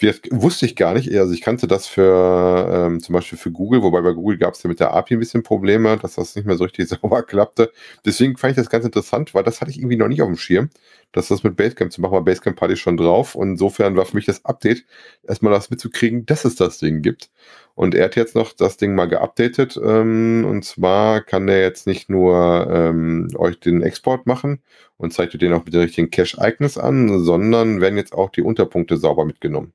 das 0.00 0.20
wusste 0.30 0.66
ich 0.66 0.76
gar 0.76 0.92
nicht. 0.94 1.10
Also 1.16 1.32
ich 1.32 1.40
kannte 1.40 1.66
das 1.66 1.86
für 1.86 2.68
ähm, 2.70 3.00
zum 3.00 3.14
Beispiel 3.14 3.38
für 3.38 3.50
Google, 3.50 3.82
wobei 3.82 4.02
bei 4.02 4.12
Google 4.12 4.36
gab 4.36 4.54
es 4.54 4.62
ja 4.62 4.68
mit 4.68 4.78
der 4.78 4.92
API 4.92 5.14
ein 5.14 5.20
bisschen 5.20 5.42
Probleme, 5.42 5.96
dass 5.96 6.16
das 6.16 6.36
nicht 6.36 6.44
mehr 6.44 6.56
so 6.56 6.64
richtig 6.64 6.88
sauber 6.88 7.22
klappte. 7.22 7.72
Deswegen 8.04 8.36
fand 8.36 8.52
ich 8.52 8.56
das 8.56 8.68
ganz 8.70 8.84
interessant, 8.84 9.34
weil 9.34 9.44
das 9.44 9.60
hatte 9.60 9.70
ich 9.70 9.78
irgendwie 9.78 9.96
noch 9.96 10.08
nicht 10.08 10.20
auf 10.20 10.28
dem 10.28 10.36
Schirm, 10.36 10.68
dass 11.16 11.28
das 11.28 11.42
mit 11.42 11.56
Basecamp 11.56 11.90
zu 11.90 12.02
machen, 12.02 12.12
weil 12.12 12.22
Basecamp 12.22 12.62
ich 12.70 12.78
schon 12.78 12.98
drauf. 12.98 13.34
Und 13.34 13.52
insofern 13.52 13.96
war 13.96 14.04
für 14.04 14.16
mich 14.16 14.26
das 14.26 14.44
Update, 14.44 14.84
erstmal 15.26 15.52
das 15.54 15.70
mitzukriegen, 15.70 16.26
dass 16.26 16.44
es 16.44 16.56
das 16.56 16.78
Ding 16.78 17.00
gibt. 17.00 17.30
Und 17.74 17.94
er 17.94 18.04
hat 18.04 18.16
jetzt 18.16 18.34
noch 18.34 18.52
das 18.52 18.76
Ding 18.76 18.94
mal 18.94 19.06
geupdatet. 19.06 19.80
Ähm, 19.82 20.44
und 20.46 20.62
zwar 20.66 21.22
kann 21.22 21.48
er 21.48 21.62
jetzt 21.62 21.86
nicht 21.86 22.10
nur 22.10 22.68
ähm, 22.70 23.28
euch 23.34 23.58
den 23.58 23.82
Export 23.82 24.26
machen 24.26 24.60
und 24.98 25.14
zeigt 25.14 25.34
euch 25.34 25.40
den 25.40 25.54
auch 25.54 25.64
mit 25.64 25.72
den 25.72 25.80
richtigen 25.80 26.10
Cache-Icons 26.10 26.76
an, 26.76 27.24
sondern 27.24 27.80
werden 27.80 27.96
jetzt 27.96 28.12
auch 28.12 28.28
die 28.28 28.42
Unterpunkte 28.42 28.98
sauber 28.98 29.24
mitgenommen. 29.24 29.72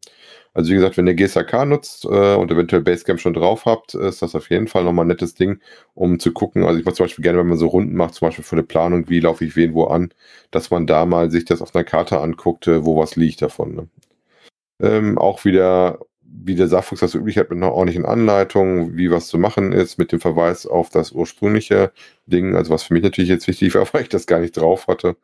Also 0.54 0.72
wie 0.72 0.76
gesagt, 0.76 0.98
wenn 0.98 1.08
ihr 1.08 1.14
GSAK 1.14 1.66
nutzt 1.66 2.06
äh, 2.06 2.36
und 2.36 2.52
eventuell 2.52 2.82
Basecamp 2.82 3.20
schon 3.22 3.34
drauf 3.34 3.66
habt, 3.66 3.94
ist 3.94 4.22
das 4.22 4.36
auf 4.36 4.50
jeden 4.50 4.68
Fall 4.68 4.84
nochmal 4.84 5.06
ein 5.06 5.10
nettes 5.10 5.34
Ding, 5.34 5.62
um 5.94 6.20
zu 6.20 6.34
gucken. 6.34 6.66
Also 6.66 6.80
ich 6.80 6.86
mache 6.86 6.96
zum 6.96 7.06
Beispiel 7.06 7.24
gerne, 7.24 7.40
wenn 7.40 7.48
man 7.48 7.58
so 7.58 7.68
Runden 7.68 7.96
macht, 7.96 8.16
zum 8.16 8.28
Beispiel 8.28 8.44
für 8.44 8.56
eine 8.58 8.64
Planung, 8.64 9.08
wie 9.10 9.22
laufe 9.22 9.46
ich 9.46 9.56
wen 9.56 9.74
wo 9.74 9.86
an, 9.86 10.14
dass 10.52 10.70
man 10.70 10.88
da 10.88 11.06
mal 11.06 11.32
sich 11.32 11.46
das 11.46 11.62
auf 11.62 11.74
einer 11.74 11.86
Karte 11.86 12.20
anguckt, 12.20 12.68
äh, 12.68 12.86
wo 12.86 12.98
was 12.98 13.16
liegt 13.16 13.42
davon. 13.42 13.76
Ne? 13.76 13.88
Ähm, 14.82 15.18
auch 15.18 15.46
wieder 15.46 16.00
wie 16.34 16.56
der 16.56 16.68
Saarfuchs 16.68 17.02
das 17.02 17.16
üblich 17.16 17.38
hat, 17.38 17.50
mit 17.50 17.58
einer 17.58 17.74
ordentlichen 17.74 18.06
Anleitung, 18.06 18.96
wie 18.96 19.12
was 19.12 19.28
zu 19.28 19.38
machen 19.38 19.72
ist, 19.74 19.98
mit 19.98 20.12
dem 20.12 20.20
Verweis 20.20 20.66
auf 20.66 20.90
das 20.90 21.12
ursprüngliche 21.12 21.92
Ding, 22.26 22.56
also 22.56 22.72
was 22.72 22.84
für 22.84 22.94
mich 22.94 23.04
natürlich 23.04 23.30
jetzt 23.30 23.48
wichtig 23.48 23.76
war, 23.76 23.88
weil 23.94 24.04
ich 24.04 24.10
das 24.10 24.28
gar 24.28 24.40
nicht 24.40 24.58
drauf 24.58 24.88
hatte, 24.88 25.18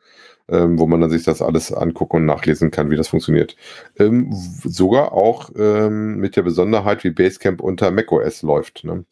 ähm, 0.48 0.78
wo 0.78 0.86
man 0.86 1.00
dann 1.00 1.10
sich 1.10 1.24
das 1.24 1.42
alles 1.42 1.72
angucken 1.72 2.18
und 2.18 2.26
nachlesen 2.26 2.70
kann, 2.70 2.90
wie 2.90 2.96
das 2.96 3.08
funktioniert. 3.08 3.56
Ähm, 3.98 4.30
sogar 4.32 5.12
auch 5.12 5.50
ähm, 5.56 6.16
mit 6.16 6.36
der 6.36 6.42
Besonderheit, 6.42 7.04
wie 7.04 7.10
Basecamp 7.10 7.60
unter 7.60 7.90
macOS 7.90 8.42
läuft, 8.42 8.84
ne? 8.84 9.04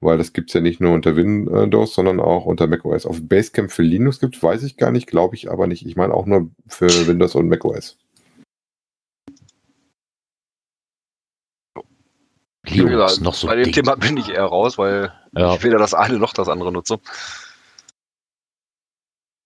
weil 0.00 0.18
das 0.18 0.32
gibt's 0.32 0.54
ja 0.54 0.60
nicht 0.60 0.80
nur 0.80 0.92
unter 0.92 1.16
Windows, 1.16 1.94
sondern 1.94 2.20
auch 2.20 2.46
unter 2.46 2.66
macOS. 2.66 3.06
Auf 3.06 3.20
Basecamp 3.22 3.70
für 3.70 3.82
Linux 3.82 4.20
gibt, 4.20 4.42
weiß 4.42 4.62
ich 4.64 4.76
gar 4.76 4.90
nicht, 4.90 5.06
glaube 5.06 5.34
ich 5.34 5.50
aber 5.50 5.66
nicht. 5.66 5.86
Ich 5.86 5.96
meine 5.96 6.14
auch 6.14 6.26
nur 6.26 6.50
für 6.66 6.88
Windows 7.06 7.34
und 7.34 7.48
macOS. 7.48 7.98
Wie 12.64 12.78
gesagt, 12.78 12.90
Linux 12.90 13.20
noch 13.20 13.34
so 13.34 13.46
bei 13.46 13.56
dem 13.56 13.64
dick. 13.64 13.74
Thema 13.74 13.96
bin 13.96 14.16
ich 14.16 14.28
eher 14.30 14.44
raus, 14.44 14.78
weil 14.78 15.12
Ja. 15.36 15.54
ich 15.54 15.62
weder 15.62 15.78
das 15.78 15.94
eine 15.94 16.18
noch 16.18 16.32
das 16.32 16.48
andere 16.48 16.72
nutze. 16.72 16.98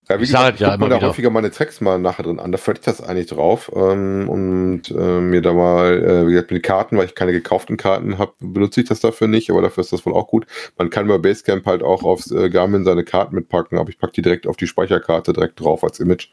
Ja, 0.09 0.19
wie 0.19 0.23
Ich 0.23 0.31
gesagt, 0.31 0.43
sag 0.43 0.55
ich 0.55 0.61
ja 0.61 0.69
guck 0.69 0.75
immer 0.75 0.87
mir 0.87 0.89
da 0.89 0.95
wieder. 0.95 1.07
häufiger 1.07 1.29
meine 1.29 1.51
Tracks 1.51 1.81
mal 1.81 1.99
nachher 1.99 2.23
drin 2.23 2.39
an. 2.39 2.51
Da 2.51 2.57
fällt 2.57 2.79
ich 2.79 2.85
das 2.85 2.99
eigentlich 2.99 3.27
drauf. 3.27 3.71
Ähm, 3.75 4.27
und 4.27 4.89
äh, 4.89 5.19
mir 5.21 5.41
da 5.43 5.53
mal, 5.53 6.03
äh, 6.03 6.27
wie 6.27 6.31
gesagt, 6.31 6.49
mit 6.51 6.63
den 6.63 6.63
Karten, 6.63 6.97
weil 6.97 7.05
ich 7.05 7.13
keine 7.15 7.31
gekauften 7.31 7.77
Karten 7.77 8.17
habe, 8.17 8.33
benutze 8.39 8.81
ich 8.81 8.89
das 8.89 9.01
dafür 9.01 9.27
nicht, 9.27 9.51
aber 9.51 9.61
dafür 9.61 9.81
ist 9.81 9.93
das 9.93 10.05
wohl 10.07 10.13
auch 10.13 10.27
gut. 10.27 10.47
Man 10.79 10.89
kann 10.89 11.07
bei 11.07 11.19
Basecamp 11.19 11.65
halt 11.67 11.83
auch 11.83 12.03
aufs 12.03 12.31
äh, 12.31 12.49
Garmin 12.49 12.85
seine 12.85 13.03
Karten 13.03 13.35
mitpacken, 13.35 13.77
aber 13.77 13.89
ich 13.89 13.99
packe 13.99 14.13
die 14.13 14.23
direkt 14.23 14.47
auf 14.47 14.57
die 14.57 14.67
Speicherkarte 14.67 15.31
direkt 15.31 15.59
drauf 15.59 15.83
als 15.83 15.99
Image. 15.99 16.29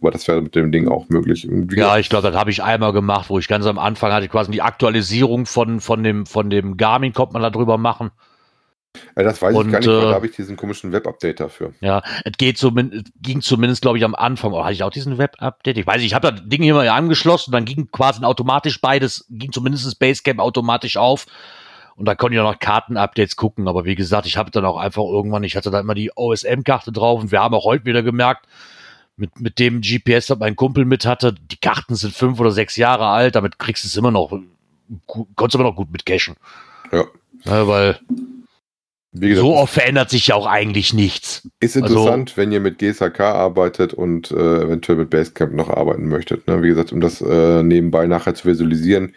Aber 0.00 0.10
das 0.10 0.26
wäre 0.26 0.42
mit 0.42 0.56
dem 0.56 0.72
Ding 0.72 0.88
auch 0.88 1.08
möglich. 1.08 1.48
Ja, 1.72 1.98
ich 1.98 2.08
glaube, 2.08 2.28
das 2.28 2.36
habe 2.36 2.50
ich 2.50 2.62
einmal 2.64 2.92
gemacht, 2.92 3.30
wo 3.30 3.38
ich 3.38 3.46
ganz 3.46 3.64
am 3.66 3.78
Anfang 3.78 4.12
hatte 4.12 4.26
quasi 4.28 4.50
die 4.50 4.62
Aktualisierung 4.62 5.46
von, 5.46 5.80
von 5.80 6.02
dem, 6.02 6.26
von 6.26 6.50
dem 6.50 6.76
Garmin, 6.76 7.12
konnte 7.12 7.34
man 7.34 7.42
da 7.42 7.50
drüber 7.50 7.78
machen. 7.78 8.10
Äh, 9.14 9.24
das 9.24 9.40
weiß 9.40 9.54
und, 9.54 9.66
ich 9.66 9.72
gar 9.72 9.78
nicht, 9.78 9.88
weil 9.88 9.98
äh, 9.98 10.02
da 10.02 10.14
habe 10.14 10.26
ich 10.26 10.36
diesen 10.36 10.56
komischen 10.56 10.92
Web-Update 10.92 11.40
dafür. 11.40 11.72
Ja, 11.80 12.02
es 12.24 12.32
geht 12.38 12.58
zumindest, 12.58 13.12
ging 13.20 13.40
zumindest, 13.40 13.82
glaube 13.82 13.98
ich, 13.98 14.04
am 14.04 14.14
Anfang. 14.14 14.52
Oh, 14.52 14.62
hatte 14.62 14.72
ich 14.72 14.82
auch 14.82 14.90
diesen 14.90 15.18
Web-Update? 15.18 15.78
Ich 15.78 15.86
weiß 15.86 15.96
nicht, 15.96 16.06
ich 16.06 16.14
habe 16.14 16.32
das 16.32 16.42
Ding 16.46 16.62
hier 16.62 16.74
mal 16.74 16.88
angeschlossen, 16.88 17.52
dann 17.52 17.64
ging 17.64 17.90
quasi 17.90 18.22
automatisch 18.24 18.80
beides, 18.80 19.26
ging 19.30 19.52
zumindest 19.52 19.86
das 19.86 19.94
Basecamp 19.94 20.40
automatisch 20.40 20.96
auf. 20.96 21.26
Und 21.96 22.06
da 22.06 22.14
konnte 22.14 22.34
ich 22.34 22.40
auch 22.40 22.50
noch 22.50 22.58
Karten-Updates 22.58 23.36
gucken. 23.36 23.68
Aber 23.68 23.84
wie 23.84 23.94
gesagt, 23.94 24.26
ich 24.26 24.36
habe 24.36 24.50
dann 24.50 24.64
auch 24.64 24.78
einfach 24.78 25.02
irgendwann, 25.02 25.44
ich 25.44 25.54
hatte 25.54 25.70
da 25.70 25.80
immer 25.80 25.94
die 25.94 26.10
OSM-Karte 26.16 26.92
drauf 26.92 27.20
und 27.20 27.30
wir 27.30 27.40
haben 27.40 27.54
auch 27.54 27.64
heute 27.64 27.84
wieder 27.84 28.02
gemerkt, 28.02 28.46
mit, 29.16 29.38
mit 29.38 29.58
dem 29.58 29.82
GPS, 29.82 30.26
das 30.26 30.38
mein 30.38 30.56
Kumpel 30.56 30.86
mit 30.86 31.04
hatte, 31.04 31.34
die 31.34 31.58
Karten 31.58 31.94
sind 31.94 32.14
fünf 32.14 32.40
oder 32.40 32.50
sechs 32.50 32.76
Jahre 32.76 33.06
alt, 33.08 33.36
damit 33.36 33.58
kriegst 33.58 33.84
du 33.84 33.88
es 33.88 33.96
immer 33.96 34.10
noch, 34.10 34.30
konntest 35.06 35.54
du 35.54 35.58
immer 35.58 35.68
noch 35.68 35.76
gut 35.76 35.92
mit 35.92 36.06
cashen. 36.06 36.36
Ja. 36.90 37.04
Ja, 37.44 37.68
weil 37.68 37.98
Wie 38.08 38.39
gesagt, 39.12 39.44
so 39.44 39.56
oft 39.56 39.74
verändert 39.74 40.10
sich 40.10 40.28
ja 40.28 40.36
auch 40.36 40.46
eigentlich 40.46 40.94
nichts. 40.94 41.48
Ist 41.58 41.76
Also- 41.76 41.96
interessant, 41.98 42.36
wenn 42.36 42.52
ihr 42.52 42.60
mit 42.60 42.78
GSHK 42.78 43.20
arbeitet 43.20 43.92
und 43.92 44.30
äh, 44.30 44.62
eventuell 44.62 44.98
mit 44.98 45.10
Basecamp 45.10 45.52
noch 45.52 45.68
arbeiten 45.68 46.06
möchtet. 46.06 46.46
Ne? 46.46 46.62
Wie 46.62 46.68
gesagt, 46.68 46.92
um 46.92 47.00
das 47.00 47.20
äh, 47.20 47.62
nebenbei 47.62 48.06
nachher 48.06 48.34
zu 48.34 48.46
visualisieren, 48.46 49.14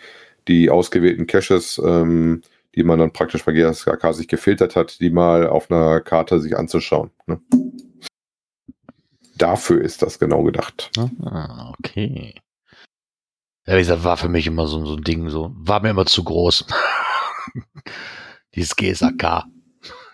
die 0.48 0.70
ausgewählten 0.72 1.28
Caches, 1.28 1.80
ähm, 1.86 2.42
die 2.76 2.84
man 2.84 2.98
dann 2.98 3.14
praktisch 3.14 3.46
bei 3.46 3.52
GSHK 3.54 4.14
sich 4.14 4.28
gefiltert 4.28 4.76
hat, 4.76 5.00
die 5.00 5.12
mal 5.12 5.48
auf 5.48 5.70
einer 5.70 6.02
Karte 6.02 6.40
sich 6.40 6.58
anzuschauen. 6.58 7.12
Ne? 7.28 7.40
Dafür 9.38 9.82
ist 9.82 10.02
das 10.02 10.20
genau 10.20 10.44
gedacht. 10.44 10.90
Ah, 11.24 11.72
okay. 11.80 12.34
Ja, 13.66 13.76
wie 13.76 13.80
gesagt, 13.80 14.04
war 14.04 14.18
für 14.18 14.28
mich 14.28 14.48
immer 14.48 14.68
so, 14.68 14.86
so 14.86 14.96
ein 14.96 15.04
Ding, 15.04 15.30
so, 15.30 15.52
war 15.56 15.82
mir 15.82 15.92
immer 15.92 16.06
zu 16.06 16.24
groß. 16.24 16.66
Dieses 18.56 18.76
GSAK. 18.76 19.44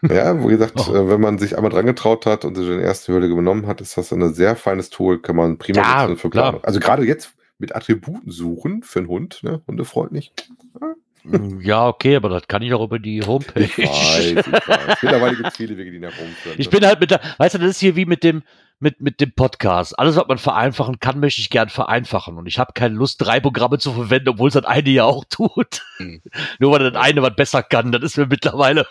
Ja, 0.02 0.42
wie 0.44 0.48
gesagt, 0.50 0.74
Oh. 0.88 0.94
äh, 0.96 1.10
wenn 1.10 1.20
man 1.22 1.38
sich 1.38 1.56
einmal 1.58 1.72
dran 1.72 1.86
getraut 1.86 2.26
hat 2.26 2.46
und 2.46 2.56
sich 2.56 2.66
die 2.68 2.74
erste 2.82 3.14
Hürde 3.14 3.28
genommen 3.28 3.68
hat, 3.68 3.82
ist 3.82 3.98
das 3.98 4.12
ein 4.14 4.34
sehr 4.34 4.56
feines 4.56 4.90
Tool, 4.90 5.22
kann 5.22 5.36
man 5.36 5.58
prima 5.58 5.82
Ja, 5.82 6.08
nutzen 6.08 6.18
für 6.22 6.30
klar. 6.30 6.52
Planung. 6.52 6.64
Also 6.64 6.80
gerade 6.80 7.04
jetzt 7.06 7.34
mit 7.58 7.76
Attributen 7.76 8.32
suchen 8.32 8.84
für 8.84 9.00
einen 9.00 9.10
Hund, 9.10 9.44
ne? 9.44 9.62
Hundefreundlich. 9.68 10.32
Ja, 11.60 11.88
okay, 11.88 12.16
aber 12.16 12.30
das 12.30 12.48
kann 12.48 12.62
ich 12.62 12.74
auch 12.74 12.82
über 12.84 12.98
die 12.98 13.22
Homepage. 13.22 13.60
Ich 13.66 13.78
weiß, 13.78 14.26
ich 14.32 14.38
weiß. 14.38 14.98
Mittlerweile 15.04 15.36
gibt 15.36 15.50
es 15.50 15.58
viele 15.58 15.78
Wege, 15.78 15.92
die 15.92 16.00
nach 16.00 16.18
oben 16.18 16.32
führen. 16.42 16.56
Ich 16.58 16.70
bin 16.70 16.86
halt 16.86 17.02
mit 17.02 17.12
der, 17.12 17.20
weißt 17.38 17.56
du, 17.56 17.60
das 17.60 17.72
ist 17.72 17.80
hier 17.82 17.98
wie 17.98 18.06
mit 18.06 18.24
dem, 18.24 18.42
mit, 18.80 19.02
mit 19.02 19.20
dem 19.20 19.34
Podcast. 19.34 20.00
Alles, 20.00 20.16
was 20.16 20.28
man 20.30 20.38
vereinfachen 20.38 21.00
kann, 21.02 21.20
möchte 21.20 21.42
ich 21.42 21.50
gern 21.50 21.68
vereinfachen. 21.68 22.38
Und 22.38 22.48
ich 22.48 22.58
habe 22.58 22.72
keine 22.74 22.96
Lust, 22.96 23.22
drei 23.22 23.42
Programme 23.42 23.78
zu 23.78 23.92
verwenden, 23.92 24.30
obwohl 24.30 24.48
es 24.48 24.54
das 24.54 24.64
eine 24.64 24.90
ja 24.90 25.04
auch 25.04 25.26
tut. 25.30 25.82
Hm. 25.98 26.22
Nur 26.60 26.72
weil 26.72 26.90
das 26.90 26.96
eine 27.04 27.22
was 27.22 27.36
besser 27.36 27.62
kann. 27.64 27.92
Das 27.92 28.02
ist 28.02 28.18
mir 28.18 28.26
mittlerweile. 28.28 28.88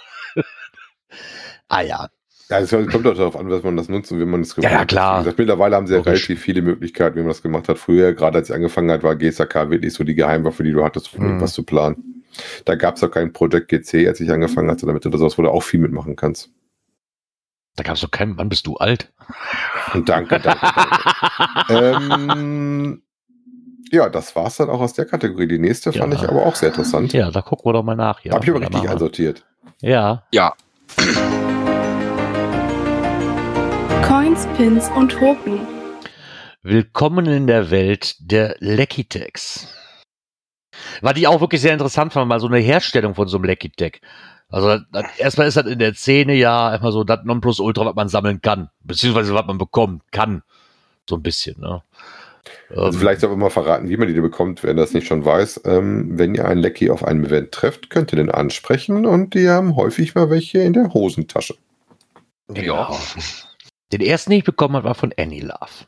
Ah 1.68 1.80
ja. 1.82 2.08
Ja, 2.50 2.60
es 2.60 2.70
kommt 2.70 3.06
auch 3.06 3.14
darauf 3.14 3.36
an, 3.36 3.50
was 3.50 3.62
man 3.62 3.76
das 3.76 3.90
nutzt 3.90 4.10
und 4.10 4.20
wie 4.20 4.24
man 4.24 4.40
es 4.40 4.56
Ja, 4.56 4.70
ja, 4.70 4.84
klar. 4.86 5.18
Gesagt, 5.18 5.38
mittlerweile 5.38 5.76
haben 5.76 5.86
sie 5.86 5.92
ja 5.92 5.98
Logisch. 5.98 6.12
relativ 6.28 6.40
viele 6.40 6.62
Möglichkeiten, 6.62 7.16
wie 7.16 7.20
man 7.20 7.28
das 7.28 7.42
gemacht 7.42 7.68
hat. 7.68 7.78
Früher, 7.78 8.14
gerade 8.14 8.38
als 8.38 8.48
ich 8.48 8.54
angefangen 8.54 8.90
hat, 8.90 9.02
war 9.02 9.16
GSAK 9.16 9.68
wirklich 9.70 9.92
so 9.92 10.02
die 10.02 10.14
Geheimwaffe, 10.14 10.62
die 10.62 10.72
du 10.72 10.82
hattest, 10.82 11.12
um 11.14 11.20
Mhm. 11.20 11.26
irgendwas 11.26 11.52
zu 11.52 11.62
planen. 11.62 12.24
Da 12.64 12.74
gab 12.76 12.96
es 12.96 13.04
auch 13.04 13.10
kein 13.10 13.32
Project 13.34 13.68
GC, 13.68 14.06
als 14.08 14.20
ich 14.20 14.30
angefangen 14.30 14.70
hatte, 14.70 14.86
damit 14.86 15.04
du 15.04 15.10
das 15.10 15.36
wo 15.36 15.42
du 15.42 15.50
auch 15.50 15.62
viel 15.62 15.80
mitmachen 15.80 16.16
kannst. 16.16 16.50
Da 17.76 17.82
gab's 17.84 18.00
doch 18.00 18.10
keinen, 18.10 18.38
wann 18.38 18.48
bist 18.48 18.66
du 18.66 18.76
alt? 18.76 19.12
Und 19.92 20.08
danke, 20.08 20.40
danke, 20.40 20.66
danke. 20.72 21.64
ähm, 21.68 23.02
ja, 23.92 24.08
das 24.08 24.34
war's 24.36 24.56
dann 24.56 24.70
auch 24.70 24.80
aus 24.80 24.94
der 24.94 25.04
Kategorie. 25.04 25.48
Die 25.48 25.58
nächste 25.58 25.92
fand 25.92 26.14
Ja. 26.14 26.22
ich 26.22 26.28
aber 26.28 26.46
auch 26.46 26.54
sehr 26.56 26.70
interessant. 26.70 27.12
ja, 27.12 27.30
da 27.30 27.42
gucken 27.42 27.66
wir 27.66 27.74
doch 27.74 27.82
mal 27.84 27.94
nach. 27.94 28.20
Ja, 28.24 28.32
Hab 28.34 28.42
ich 28.44 28.50
aber 28.50 28.60
richtig 28.60 28.88
einsortiert. 28.88 29.44
Ja. 29.80 30.24
Ja, 30.32 30.54
Coins, 34.06 34.46
Pins 34.56 34.88
und 34.96 35.12
Token. 35.12 35.66
Willkommen 36.62 37.26
in 37.26 37.46
der 37.46 37.70
Welt 37.70 38.16
der 38.18 38.56
Leckitex. 38.60 39.68
War 41.00 41.14
die 41.14 41.26
auch 41.26 41.40
wirklich 41.40 41.60
sehr 41.60 41.72
interessant 41.72 42.12
fand, 42.12 42.28
mal 42.28 42.40
so 42.40 42.46
eine 42.46 42.58
Herstellung 42.58 43.14
von 43.14 43.28
so 43.28 43.36
einem 43.36 43.44
Leckitech. 43.44 44.00
Also 44.48 44.82
erstmal 45.18 45.46
ist 45.46 45.56
das 45.56 45.66
in 45.66 45.78
der 45.78 45.94
Szene 45.94 46.34
ja 46.34 46.74
immer 46.74 46.90
so 46.90 47.04
das 47.04 47.20
Nonplusultra, 47.24 47.84
was 47.84 47.94
man 47.94 48.08
sammeln 48.08 48.40
kann, 48.40 48.70
beziehungsweise 48.80 49.34
was 49.34 49.46
man 49.46 49.58
bekommen 49.58 50.00
kann. 50.10 50.42
So 51.08 51.16
ein 51.16 51.22
bisschen, 51.22 51.60
ne? 51.60 51.82
Also 52.70 52.84
Ähm, 52.84 52.92
vielleicht 52.94 53.20
soll 53.20 53.30
man 53.30 53.38
mal 53.40 53.50
verraten, 53.50 53.88
wie 53.88 53.96
man 53.96 54.08
die 54.08 54.20
bekommt, 54.20 54.62
wer 54.62 54.74
das 54.74 54.92
nicht 54.92 55.06
schon 55.06 55.24
weiß. 55.24 55.62
Ähm, 55.64 56.18
wenn 56.18 56.34
ihr 56.34 56.46
einen 56.46 56.60
Lecky 56.60 56.90
auf 56.90 57.04
einem 57.04 57.24
Event 57.24 57.52
trefft, 57.52 57.90
könnt 57.90 58.12
ihr 58.12 58.16
den 58.16 58.30
ansprechen 58.30 59.06
und 59.06 59.34
die 59.34 59.48
haben 59.48 59.76
häufig 59.76 60.14
mal 60.14 60.30
welche 60.30 60.58
in 60.58 60.72
der 60.72 60.92
Hosentasche. 60.92 61.54
Genau. 62.48 62.96
Den 63.92 64.00
ersten, 64.00 64.30
den 64.30 64.40
ich 64.40 64.44
bekommen 64.44 64.76
habe, 64.76 64.86
war 64.86 64.94
von 64.94 65.12
Annie 65.18 65.42
Love. 65.42 65.86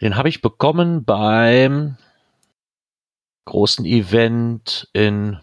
Den 0.00 0.16
habe 0.16 0.28
ich 0.28 0.40
bekommen 0.40 1.04
beim 1.04 1.96
großen 3.46 3.84
Event 3.84 4.88
in 4.92 5.38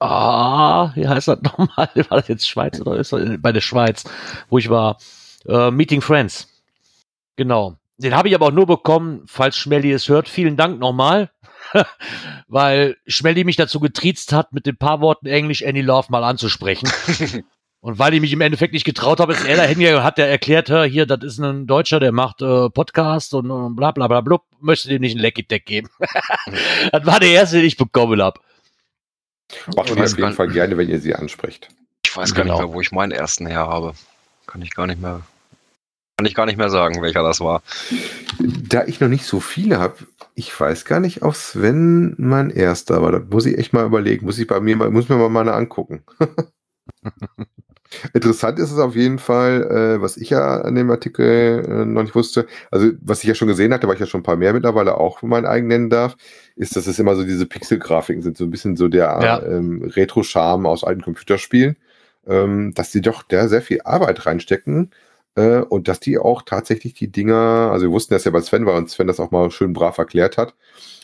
ah, 0.00 0.92
wie 0.94 1.08
heißt 1.08 1.28
das 1.28 1.42
nochmal? 1.42 1.88
War 2.08 2.18
das 2.18 2.28
jetzt 2.28 2.48
Schweiz 2.48 2.80
oder 2.80 2.96
ist 2.96 3.12
das 3.12 3.22
bei 3.38 3.52
der 3.52 3.60
Schweiz, 3.60 4.04
wo 4.50 4.58
ich 4.58 4.68
war? 4.68 4.98
Äh, 5.46 5.70
Meeting 5.70 6.00
Friends. 6.00 6.48
Genau. 7.36 7.76
Den 7.98 8.14
habe 8.16 8.28
ich 8.28 8.34
aber 8.34 8.46
auch 8.46 8.52
nur 8.52 8.66
bekommen, 8.66 9.22
falls 9.26 9.56
Schmelly 9.56 9.92
es 9.92 10.08
hört. 10.08 10.28
Vielen 10.28 10.56
Dank 10.56 10.80
nochmal. 10.80 11.30
Weil 12.48 12.96
Schmelly 13.06 13.44
mich 13.44 13.56
dazu 13.56 13.80
getriezt 13.80 14.32
hat, 14.32 14.52
mit 14.52 14.66
den 14.66 14.76
paar 14.76 15.00
Worten 15.00 15.26
Englisch 15.26 15.64
Any 15.64 15.80
Love 15.80 16.08
mal 16.10 16.24
anzusprechen. 16.24 16.88
Und 17.80 17.98
weil 17.98 18.14
ich 18.14 18.22
mich 18.22 18.32
im 18.32 18.40
Endeffekt 18.40 18.72
nicht 18.72 18.86
getraut 18.86 19.20
habe, 19.20 19.34
ist 19.34 19.44
er 19.44 19.58
da 19.58 19.64
hingegangen 19.64 19.98
und 19.98 20.04
hat 20.04 20.16
der 20.16 20.30
erklärt, 20.30 20.70
hör, 20.70 20.86
hier, 20.86 21.04
das 21.04 21.22
ist 21.22 21.38
ein 21.38 21.66
Deutscher, 21.66 22.00
der 22.00 22.12
macht 22.12 22.40
äh, 22.40 22.70
Podcast 22.70 23.34
und, 23.34 23.50
und 23.50 23.76
bla 23.76 23.90
bla 23.90 24.08
bla 24.08 24.22
blub, 24.22 24.40
möchte 24.58 24.88
dem 24.88 25.02
nicht 25.02 25.14
ein 25.14 25.18
Lecky 25.20 25.46
Deck 25.46 25.66
geben. 25.66 25.90
das 26.92 27.04
war 27.04 27.20
der 27.20 27.28
erste, 27.28 27.56
den 27.58 27.66
ich 27.66 27.76
bekommen 27.76 28.22
habe. 28.22 28.40
Macht 29.76 29.90
Ich 29.90 29.96
ihr 29.96 30.02
auf 30.02 30.08
jeden 30.12 30.16
gar 30.16 30.32
Fall 30.32 30.48
gerne, 30.48 30.78
wenn 30.78 30.88
ihr 30.88 30.98
sie 30.98 31.14
ansprecht. 31.14 31.68
Ich 32.06 32.16
weiß 32.16 32.34
gar 32.34 32.44
Genau. 32.44 32.54
nicht 32.56 32.66
mehr, 32.68 32.74
wo 32.74 32.80
ich 32.80 32.90
meinen 32.90 33.12
ersten 33.12 33.46
her 33.46 33.66
habe. 33.66 33.92
Kann 34.46 34.62
ich 34.62 34.74
gar 34.74 34.86
nicht 34.86 35.02
mehr. 35.02 35.20
Kann 36.16 36.26
ich 36.26 36.34
gar 36.34 36.46
nicht 36.46 36.58
mehr 36.58 36.70
sagen, 36.70 37.02
welcher 37.02 37.22
das 37.22 37.40
war. 37.40 37.62
Da 38.68 38.84
ich 38.86 39.00
noch 39.00 39.08
nicht 39.08 39.24
so 39.24 39.40
viele 39.40 39.80
habe, 39.80 39.96
ich 40.36 40.58
weiß 40.58 40.84
gar 40.84 41.00
nicht, 41.00 41.22
ob 41.22 41.34
Sven 41.34 42.14
mein 42.18 42.50
erster 42.50 43.02
war. 43.02 43.10
Das 43.12 43.22
muss 43.30 43.46
ich 43.46 43.58
echt 43.58 43.72
mal 43.72 43.84
überlegen. 43.84 44.24
Muss 44.24 44.38
ich 44.38 44.46
bei 44.46 44.60
mir 44.60 44.76
mal, 44.76 44.90
muss 44.90 45.08
mir 45.08 45.16
mal 45.16 45.28
meine 45.28 45.54
angucken. 45.54 46.04
Interessant 48.12 48.58
ist 48.58 48.72
es 48.72 48.78
auf 48.78 48.96
jeden 48.96 49.18
Fall, 49.18 49.62
äh, 49.98 50.02
was 50.02 50.16
ich 50.16 50.30
ja 50.30 50.60
an 50.62 50.74
dem 50.74 50.90
Artikel 50.90 51.64
äh, 51.68 51.84
noch 51.84 52.02
nicht 52.02 52.14
wusste, 52.14 52.46
also 52.70 52.90
was 53.00 53.22
ich 53.22 53.28
ja 53.28 53.34
schon 53.34 53.46
gesehen 53.46 53.72
hatte, 53.72 53.86
weil 53.86 53.94
ich 53.94 54.00
ja 54.00 54.06
schon 54.06 54.20
ein 54.20 54.24
paar 54.24 54.36
mehr 54.36 54.52
mittlerweile 54.52 54.96
auch 54.98 55.22
mein 55.22 55.46
eigen 55.46 55.68
nennen 55.68 55.90
darf, 55.90 56.16
ist, 56.56 56.74
dass 56.74 56.88
es 56.88 56.98
immer 56.98 57.14
so 57.14 57.22
diese 57.22 57.46
Pixel-Grafiken 57.46 58.22
sind, 58.22 58.36
so 58.36 58.44
ein 58.44 58.50
bisschen 58.50 58.76
so 58.76 58.88
der 58.88 59.18
Ja. 59.22 59.42
ähm, 59.44 59.82
Retro-Charme 59.94 60.66
aus 60.66 60.82
alten 60.82 61.02
Computerspielen, 61.02 61.76
ähm, 62.26 62.74
dass 62.74 62.90
die 62.90 63.00
doch 63.00 63.22
da 63.22 63.46
sehr 63.46 63.62
viel 63.62 63.80
Arbeit 63.84 64.26
reinstecken 64.26 64.90
äh, 65.36 65.58
und 65.58 65.88
dass 65.88 66.00
die 66.00 66.18
auch 66.18 66.42
tatsächlich 66.42 66.94
die 66.94 67.10
Dinger, 67.10 67.70
also 67.72 67.86
wir 67.86 67.92
wussten 67.92 68.14
das 68.14 68.24
ja 68.24 68.30
bei 68.30 68.40
Sven, 68.40 68.66
weil 68.66 68.76
uns 68.76 68.92
Sven 68.92 69.06
das 69.06 69.20
auch 69.20 69.30
mal 69.30 69.50
schön 69.50 69.72
brav 69.72 69.98
erklärt 69.98 70.38
hat, 70.38 70.54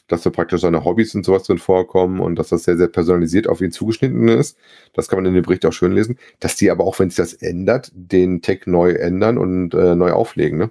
dass 0.09 0.23
da 0.23 0.31
praktisch 0.31 0.61
seine 0.61 0.85
Hobbys 0.85 1.15
und 1.15 1.25
sowas 1.25 1.45
drin 1.45 1.59
vorkommen 1.59 2.21
und 2.21 2.37
dass 2.37 2.49
das 2.49 2.65
sehr, 2.65 2.77
sehr 2.77 2.89
personalisiert 2.89 3.49
auf 3.49 3.61
ihn 3.61 3.73
zugeschnitten 3.73 4.29
ist. 4.29 4.57
Das 4.93 5.09
kann 5.09 5.19
man 5.19 5.27
in 5.27 5.35
dem 5.35 5.45
Bericht 5.45 5.67
auch 5.67 5.73
schön 5.73 5.93
lesen. 5.93 6.19
Dass 6.41 6.57
die 6.57 6.71
aber 6.71 6.85
auch, 6.85 6.99
wenn 6.99 7.11
sich 7.11 7.17
das 7.17 7.33
ändert, 7.35 7.91
den 7.95 8.43
Tag 8.43 8.67
neu 8.67 8.91
ändern 8.93 9.39
und 9.39 9.75
äh, 9.75 9.95
neu 9.95 10.13
auflegen, 10.13 10.59
ne? 10.59 10.71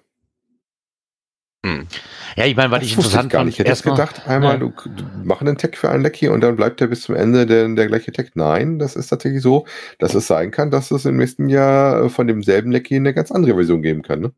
Hm. 1.66 1.88
Ja, 2.36 2.46
ich 2.46 2.56
meine, 2.56 2.72
was 2.72 2.80
das 2.80 2.88
ich 2.90 2.96
interessant 2.96 3.26
ich 3.26 3.32
gar 3.32 3.44
nicht. 3.44 3.60
Ich 3.60 3.66
hätte 3.66 3.90
gedacht, 3.90 4.28
einmal, 4.28 4.54
Ja. 4.54 4.58
du, 4.58 4.72
du 4.86 5.04
machen 5.24 5.48
einen 5.48 5.58
Tag 5.58 5.78
für 5.78 5.90
einen 5.90 6.04
Lecky 6.04 6.28
und 6.28 6.42
dann 6.42 6.56
bleibt 6.56 6.80
der 6.80 6.88
bis 6.88 7.02
zum 7.02 7.16
Ende 7.16 7.46
der, 7.46 7.68
der 7.68 7.88
gleiche 7.88 8.12
Tag. 8.12 8.32
Nein, 8.36 8.80
das 8.80 8.96
ist 8.96 9.08
tatsächlich 9.08 9.42
so, 9.42 9.66
dass 10.00 10.14
es 10.16 10.28
sein 10.28 10.52
kann, 10.52 10.72
dass 10.72 10.92
es 10.92 11.06
im 11.06 11.18
nächsten 11.18 11.50
Jahr 11.50 12.06
äh, 12.06 12.10
von 12.10 12.28
demselben 12.28 12.72
Lecky 12.72 12.96
eine 12.96 13.14
ganz 13.14 13.32
andere 13.32 13.56
Version 13.56 13.82
geben 13.82 14.02
kann, 14.02 14.22
ne? 14.22 14.32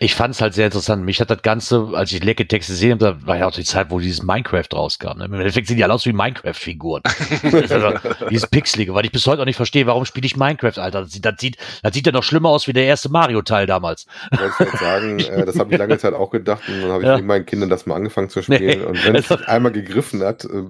Ich 0.00 0.14
fand 0.14 0.34
es 0.34 0.40
halt 0.40 0.54
sehr 0.54 0.66
interessant. 0.66 1.04
Mich 1.04 1.20
hat 1.20 1.30
das 1.30 1.42
Ganze, 1.42 1.88
als 1.94 2.12
ich 2.12 2.22
Lecke 2.22 2.46
Texte 2.46 2.72
gesehen 2.72 2.92
habe, 3.00 3.26
war 3.26 3.38
ja 3.38 3.46
auch 3.46 3.52
die 3.52 3.64
Zeit, 3.64 3.90
wo 3.90 3.98
dieses 4.00 4.22
Minecraft 4.22 4.68
rauskam. 4.72 5.18
Ne? 5.18 5.24
Im 5.26 5.34
Endeffekt 5.34 5.68
sehen 5.68 5.76
die 5.76 5.84
alle 5.84 5.94
aus 5.94 6.06
wie 6.06 6.12
Minecraft-Figuren. 6.12 7.02
also, 7.42 7.92
dieses 8.30 8.46
Pixelige, 8.46 8.94
weil 8.94 9.04
ich 9.04 9.12
bis 9.12 9.26
heute 9.26 9.42
auch 9.42 9.46
nicht 9.46 9.56
verstehe, 9.56 9.86
warum 9.86 10.04
spiele 10.04 10.26
ich 10.26 10.36
Minecraft, 10.36 10.78
Alter. 10.78 11.02
Das 11.02 11.12
sieht, 11.12 11.24
das 11.24 11.34
sieht, 11.38 11.56
das 11.82 11.94
sieht 11.94 12.06
ja 12.06 12.12
noch 12.12 12.22
schlimmer 12.22 12.50
aus 12.50 12.66
wie 12.66 12.72
der 12.72 12.84
erste 12.84 13.08
Mario-Teil 13.08 13.66
damals. 13.66 14.06
Ich 14.32 14.78
sagen, 14.78 15.18
äh, 15.20 15.44
das 15.44 15.58
habe 15.58 15.72
ich 15.72 15.78
lange 15.78 15.98
Zeit 15.98 16.14
auch 16.14 16.30
gedacht 16.30 16.62
und 16.68 16.82
dann 16.82 16.90
habe 16.90 17.02
ich 17.02 17.06
Ja. 17.06 17.15
Mit 17.16 17.26
meinen 17.26 17.46
Kindern 17.46 17.68
das 17.68 17.86
mal 17.86 17.94
angefangen 17.96 18.28
zu 18.28 18.42
spielen. 18.42 18.80
Nee. 18.80 18.84
Und 18.84 19.04
wenn 19.04 19.16
es 19.16 19.30
Also- 19.30 19.44
einmal 19.46 19.72
gegriffen 19.72 20.22
hat, 20.22 20.44
äh, 20.44 20.64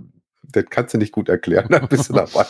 das 0.48 0.64
kannst 0.70 0.94
du 0.94 0.98
nicht 0.98 1.10
gut 1.12 1.28
erklären, 1.28 1.66
dann 1.70 1.88
bist 1.88 2.08
du 2.08 2.12
dabei. 2.14 2.44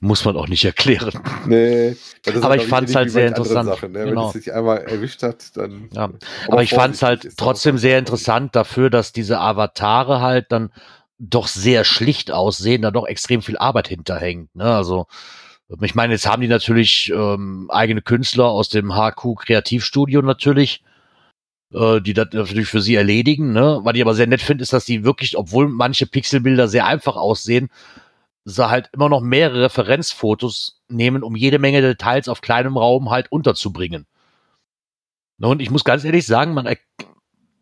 Muss 0.00 0.24
man 0.24 0.36
auch 0.36 0.48
nicht 0.48 0.64
erklären. 0.64 1.12
nee, 1.46 1.96
das 2.24 2.34
ist 2.34 2.42
Aber 2.42 2.54
glaub 2.54 2.64
ich 2.64 2.68
fand's 2.70 2.90
ähnlich 2.90 2.96
halt 2.96 3.10
sehr 3.12 3.28
interessant. 3.28 3.68
Sachen, 3.68 3.92
ne? 3.92 4.04
Genau. 4.04 4.22
Wenn 4.22 4.26
es 4.38 4.44
dich 4.44 4.52
einmal 4.52 4.78
erwischt 4.78 5.22
hat, 5.22 5.56
dann. 5.56 5.88
Ja. 5.92 6.10
Aber 6.48 6.62
ich 6.62 6.70
fand 6.70 6.96
es 6.96 7.02
halt 7.02 7.28
trotzdem 7.36 7.78
sehr 7.78 7.98
interessant 8.00 8.56
dafür, 8.56 8.90
dass 8.90 9.12
diese 9.12 9.38
Avatare 9.38 10.20
halt 10.20 10.50
dann 10.50 10.72
doch 11.18 11.46
sehr 11.46 11.84
schlicht 11.84 12.32
aussehen, 12.32 12.82
da 12.82 12.90
doch 12.90 13.06
extrem 13.06 13.42
viel 13.42 13.58
Arbeit 13.58 13.88
hinterhängt. 13.88 14.54
Ne? 14.56 14.64
Also 14.64 15.06
ich 15.82 15.94
meine, 15.94 16.14
jetzt 16.14 16.26
haben 16.26 16.42
die 16.42 16.48
natürlich 16.48 17.12
ähm, 17.14 17.70
eigene 17.70 18.02
Künstler 18.02 18.46
aus 18.46 18.70
dem 18.70 18.92
HQ 18.96 19.36
Kreativstudio 19.36 20.20
natürlich, 20.22 20.82
äh, 21.72 22.00
die 22.00 22.14
das 22.14 22.28
natürlich 22.32 22.68
für 22.68 22.80
sie 22.80 22.96
erledigen. 22.96 23.52
Ne? 23.52 23.80
Was 23.82 23.94
ich 23.94 24.02
aber 24.02 24.14
sehr 24.14 24.26
nett 24.26 24.42
finde, 24.42 24.62
ist, 24.62 24.72
dass 24.72 24.84
die 24.84 25.04
wirklich, 25.04 25.36
obwohl 25.36 25.68
manche 25.68 26.06
Pixelbilder 26.06 26.68
sehr 26.68 26.86
einfach 26.86 27.16
aussehen, 27.16 27.70
sie 28.44 28.68
halt 28.68 28.90
immer 28.92 29.08
noch 29.08 29.20
mehrere 29.20 29.64
Referenzfotos 29.64 30.80
nehmen, 30.88 31.22
um 31.22 31.36
jede 31.36 31.58
Menge 31.58 31.82
Details 31.82 32.28
auf 32.28 32.40
kleinem 32.40 32.76
Raum 32.76 33.10
halt 33.10 33.30
unterzubringen. 33.30 34.06
Ne, 35.38 35.48
Und 35.48 35.62
ich 35.62 35.70
muss 35.70 35.84
ganz 35.84 36.04
ehrlich 36.04 36.26
sagen, 36.26 36.54
man, 36.54 36.68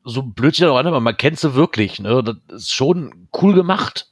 so 0.04 0.22
blöd 0.22 0.54
sich 0.54 0.62
das 0.62 0.70
auch 0.70 0.78
aber 0.78 1.00
man 1.00 1.16
kennt 1.16 1.38
sie 1.38 1.54
wirklich. 1.54 2.00
Ne? 2.00 2.22
Das 2.22 2.62
ist 2.62 2.74
schon 2.74 3.28
cool 3.40 3.54
gemacht. 3.54 4.10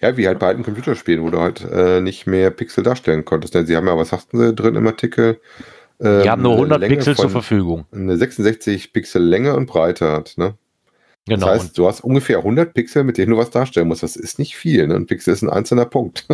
Ja, 0.00 0.16
wie 0.16 0.26
halt 0.26 0.40
bei 0.40 0.48
alten 0.48 0.64
Computerspielen, 0.64 1.22
wo 1.22 1.30
du 1.30 1.38
halt 1.38 1.60
äh, 1.60 2.00
nicht 2.00 2.26
mehr 2.26 2.50
Pixel 2.50 2.82
darstellen 2.82 3.24
konntest. 3.24 3.54
Denn 3.54 3.66
sie 3.66 3.76
haben 3.76 3.86
ja, 3.86 3.96
was 3.96 4.08
sagten 4.08 4.38
sie 4.38 4.52
drin 4.52 4.74
im 4.74 4.86
Artikel? 4.86 5.40
Ähm, 6.02 6.22
Die 6.22 6.30
haben 6.30 6.42
nur 6.42 6.52
eine 6.52 6.60
100 6.62 6.80
Länge 6.80 6.94
Pixel 6.96 7.16
zur 7.16 7.30
Verfügung. 7.30 7.86
Eine 7.92 8.16
66 8.16 8.92
Pixel 8.92 9.22
Länge 9.22 9.54
und 9.56 9.66
Breite 9.66 10.10
hat, 10.12 10.34
ne? 10.36 10.54
Genau. 11.26 11.46
Das 11.46 11.62
heißt, 11.62 11.78
du 11.78 11.86
hast 11.86 12.00
ungefähr 12.02 12.38
100 12.38 12.74
Pixel, 12.74 13.04
mit 13.04 13.16
denen 13.16 13.30
du 13.30 13.38
was 13.38 13.50
darstellen 13.50 13.86
musst. 13.88 14.02
Das 14.02 14.16
ist 14.16 14.38
nicht 14.40 14.56
viel, 14.56 14.88
ne? 14.88 14.96
Ein 14.96 15.06
Pixel 15.06 15.32
ist 15.32 15.42
ein 15.42 15.50
einzelner 15.50 15.84
Punkt. 15.86 16.26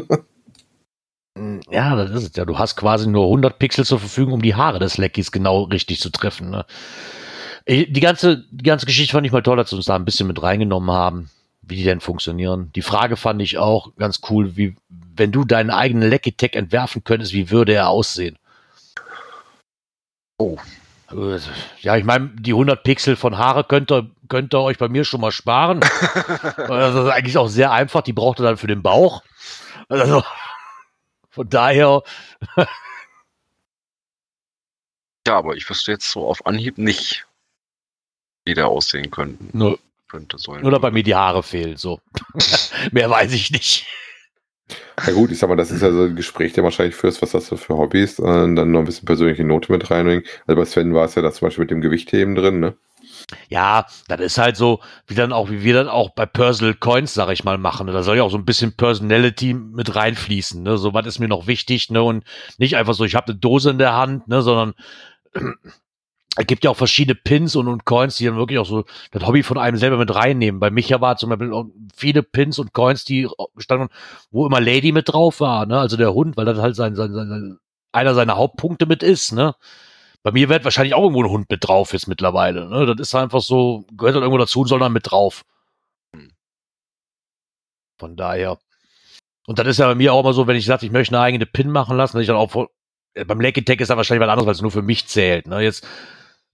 Und, 1.36 1.60
ja, 1.70 1.94
das 1.94 2.10
ist 2.10 2.30
es 2.30 2.36
ja. 2.36 2.44
Du 2.46 2.58
hast 2.58 2.76
quasi 2.76 3.06
nur 3.08 3.24
100 3.24 3.58
Pixel 3.58 3.84
zur 3.84 3.98
Verfügung, 3.98 4.32
um 4.34 4.42
die 4.42 4.54
Haare 4.54 4.78
des 4.78 4.96
Leckies 4.96 5.30
genau 5.32 5.64
richtig 5.64 6.00
zu 6.00 6.10
treffen. 6.10 6.50
Ne? 6.50 6.64
Ich- 7.66 7.92
Die 7.92 8.00
ganze, 8.00 8.44
die 8.50 8.64
ganze 8.64 8.86
Geschichte 8.86 9.12
fand 9.12 9.26
ich 9.26 9.32
mal 9.32 9.42
toll, 9.42 9.56
dass 9.58 9.70
sie 9.70 9.76
uns 9.76 9.84
da 9.86 9.96
ein 9.96 10.06
bisschen 10.06 10.26
mit 10.26 10.42
reingenommen 10.42 10.90
haben, 10.90 11.28
wie 11.60 11.76
die 11.76 11.84
denn 11.84 12.00
funktionieren. 12.00 12.70
Die 12.74 12.82
Frage 12.82 13.16
fand 13.16 13.42
ich 13.42 13.58
auch 13.58 13.94
ganz 13.96 14.20
cool, 14.30 14.56
wie, 14.56 14.74
wenn 15.14 15.32
du 15.32 15.44
deinen 15.44 15.68
eigenen 15.70 16.08
Lecky-Tech 16.08 16.54
entwerfen 16.54 17.04
könntest, 17.04 17.34
wie 17.34 17.50
würde 17.50 17.74
er 17.74 17.88
aussehen? 17.90 18.38
Oh. 20.38 20.56
Ja, 21.80 21.96
ich 21.96 22.04
meine, 22.04 22.28
die 22.28 22.52
100 22.52 22.82
Pixel 22.82 23.16
von 23.16 23.38
Haare 23.38 23.64
könnt 23.64 23.90
ihr, 23.90 24.10
könnt 24.28 24.54
ihr 24.54 24.60
euch 24.60 24.76
bei 24.76 24.88
mir 24.88 25.04
schon 25.04 25.20
mal 25.22 25.32
sparen. 25.32 25.80
das 26.56 26.94
ist 26.94 27.10
eigentlich 27.10 27.38
auch 27.38 27.48
sehr 27.48 27.72
einfach. 27.72 28.02
Die 28.02 28.12
braucht 28.12 28.40
ihr 28.40 28.44
dann 28.44 28.58
für 28.58 28.66
den 28.66 28.82
Bauch. 28.82 29.22
Also, 29.88 30.22
von 31.30 31.48
daher, 31.48 32.02
Ja, 35.28 35.36
aber 35.36 35.56
ich 35.56 35.68
wüsste 35.68 35.92
jetzt 35.92 36.10
so 36.10 36.26
auf 36.26 36.46
Anhieb 36.46 36.78
nicht, 36.78 37.26
wie 38.46 38.54
der 38.54 38.68
aussehen 38.68 39.10
könnten, 39.10 39.50
nur, 39.52 39.78
könnte 40.08 40.38
sollen. 40.38 40.62
nur 40.62 40.70
dass 40.70 40.80
bei 40.80 40.90
mir 40.90 41.02
die 41.02 41.14
Haare 41.14 41.42
fehlen. 41.42 41.76
So. 41.76 42.00
Mehr 42.92 43.10
weiß 43.10 43.34
ich 43.34 43.50
nicht. 43.50 43.86
Ja 45.06 45.12
gut, 45.12 45.30
ich 45.30 45.38
sag 45.38 45.48
mal, 45.48 45.56
das 45.56 45.70
ist 45.70 45.82
ja 45.82 45.92
so 45.92 46.02
ein 46.02 46.16
Gespräch, 46.16 46.52
der 46.52 46.64
wahrscheinlich 46.64 46.94
führst, 46.94 47.22
was 47.22 47.34
hast 47.34 47.50
du 47.50 47.56
für 47.56 47.76
Hobbys 47.76 48.18
und 48.18 48.56
dann 48.56 48.70
noch 48.70 48.80
ein 48.80 48.86
bisschen 48.86 49.06
persönliche 49.06 49.44
Note 49.44 49.70
mit 49.70 49.90
reinbringen. 49.90 50.24
Also 50.46 50.60
bei 50.60 50.64
Sven 50.64 50.94
war 50.94 51.04
es 51.04 51.14
ja 51.14 51.22
das 51.22 51.36
zum 51.36 51.46
Beispiel 51.46 51.62
mit 51.62 51.70
dem 51.70 51.80
Gewichtheben 51.80 52.34
drin, 52.34 52.60
ne? 52.60 52.76
Ja, 53.48 53.86
das 54.08 54.20
ist 54.20 54.38
halt 54.38 54.56
so, 54.56 54.80
wie 55.06 55.14
dann 55.14 55.32
auch, 55.32 55.50
wie 55.50 55.62
wir 55.62 55.74
dann 55.74 55.88
auch 55.88 56.10
bei 56.10 56.26
Personal 56.26 56.74
Coins, 56.74 57.14
sag 57.14 57.30
ich 57.30 57.44
mal, 57.44 57.58
machen. 57.58 57.86
Da 57.86 58.02
soll 58.02 58.16
ja 58.16 58.22
auch 58.22 58.30
so 58.30 58.38
ein 58.38 58.44
bisschen 58.44 58.76
Personality 58.76 59.54
mit 59.54 59.94
reinfließen. 59.94 60.62
Ne? 60.62 60.78
So, 60.78 60.94
was 60.94 61.06
ist 61.06 61.18
mir 61.18 61.28
noch 61.28 61.46
wichtig, 61.46 61.90
ne? 61.90 62.02
Und 62.02 62.24
nicht 62.58 62.76
einfach 62.76 62.94
so, 62.94 63.04
ich 63.04 63.14
habe 63.14 63.32
eine 63.32 63.38
Dose 63.38 63.70
in 63.70 63.78
der 63.78 63.94
Hand, 63.94 64.28
ne, 64.28 64.42
sondern 64.42 64.74
es 66.36 66.46
gibt 66.46 66.64
ja 66.64 66.70
auch 66.70 66.76
verschiedene 66.76 67.14
Pins 67.14 67.56
und, 67.56 67.68
und 67.68 67.84
Coins, 67.84 68.16
die 68.16 68.26
dann 68.26 68.36
wirklich 68.36 68.58
auch 68.58 68.66
so 68.66 68.84
das 69.10 69.26
Hobby 69.26 69.42
von 69.42 69.58
einem 69.58 69.76
selber 69.76 69.96
mit 69.96 70.14
reinnehmen. 70.14 70.60
Bei 70.60 70.70
Micha 70.70 71.00
war 71.00 71.16
zum 71.16 71.30
Beispiel 71.30 71.52
auch 71.52 71.66
viele 71.96 72.22
Pins 72.22 72.58
und 72.58 72.72
Coins, 72.72 73.04
die 73.04 73.28
standen, 73.56 73.88
wo 74.30 74.46
immer 74.46 74.60
Lady 74.60 74.92
mit 74.92 75.08
drauf 75.12 75.40
war, 75.40 75.66
ne? 75.66 75.80
Also 75.80 75.96
der 75.96 76.14
Hund, 76.14 76.36
weil 76.36 76.44
das 76.44 76.58
halt 76.58 76.76
sein, 76.76 76.94
sein, 76.94 77.12
sein, 77.12 77.58
einer 77.92 78.14
seiner 78.14 78.36
Hauptpunkte 78.36 78.86
mit 78.86 79.02
ist, 79.02 79.32
ne? 79.32 79.54
Bei 80.22 80.32
mir 80.32 80.48
wird 80.48 80.64
wahrscheinlich 80.64 80.94
auch 80.94 81.02
irgendwo 81.02 81.22
ein 81.22 81.30
Hund 81.30 81.50
mit 81.50 81.66
drauf 81.66 81.92
jetzt 81.92 82.08
mittlerweile. 82.08 82.68
Ne? 82.68 82.86
Das 82.86 82.98
ist 82.98 83.14
einfach 83.14 83.40
so, 83.40 83.84
gehört 83.96 84.16
dann 84.16 84.22
irgendwo 84.22 84.38
dazu 84.38 84.60
und 84.60 84.66
soll 84.66 84.80
dann 84.80 84.92
mit 84.92 85.10
drauf. 85.10 85.44
Von 87.98 88.16
daher. 88.16 88.58
Und 89.46 89.58
das 89.58 89.66
ist 89.66 89.78
ja 89.78 89.86
bei 89.86 89.94
mir 89.94 90.12
auch 90.12 90.20
immer 90.20 90.32
so, 90.32 90.46
wenn 90.46 90.56
ich 90.56 90.66
sage, 90.66 90.86
ich 90.86 90.92
möchte 90.92 91.14
eine 91.16 91.24
eigene 91.24 91.46
Pin 91.46 91.70
machen 91.70 91.96
lassen, 91.96 92.16
dass 92.16 92.22
ich 92.22 92.26
dann 92.26 92.36
auch 92.36 92.50
vor, 92.50 92.68
äh, 93.14 93.24
beim 93.24 93.40
Lecky 93.40 93.64
Tech 93.64 93.80
ist 93.80 93.88
da 93.88 93.96
wahrscheinlich 93.96 94.22
was 94.26 94.30
anderes, 94.30 94.46
weil 94.46 94.54
es 94.54 94.62
nur 94.62 94.70
für 94.70 94.82
mich 94.82 95.06
zählt, 95.06 95.46
ne? 95.46 95.62
Jetzt, 95.62 95.86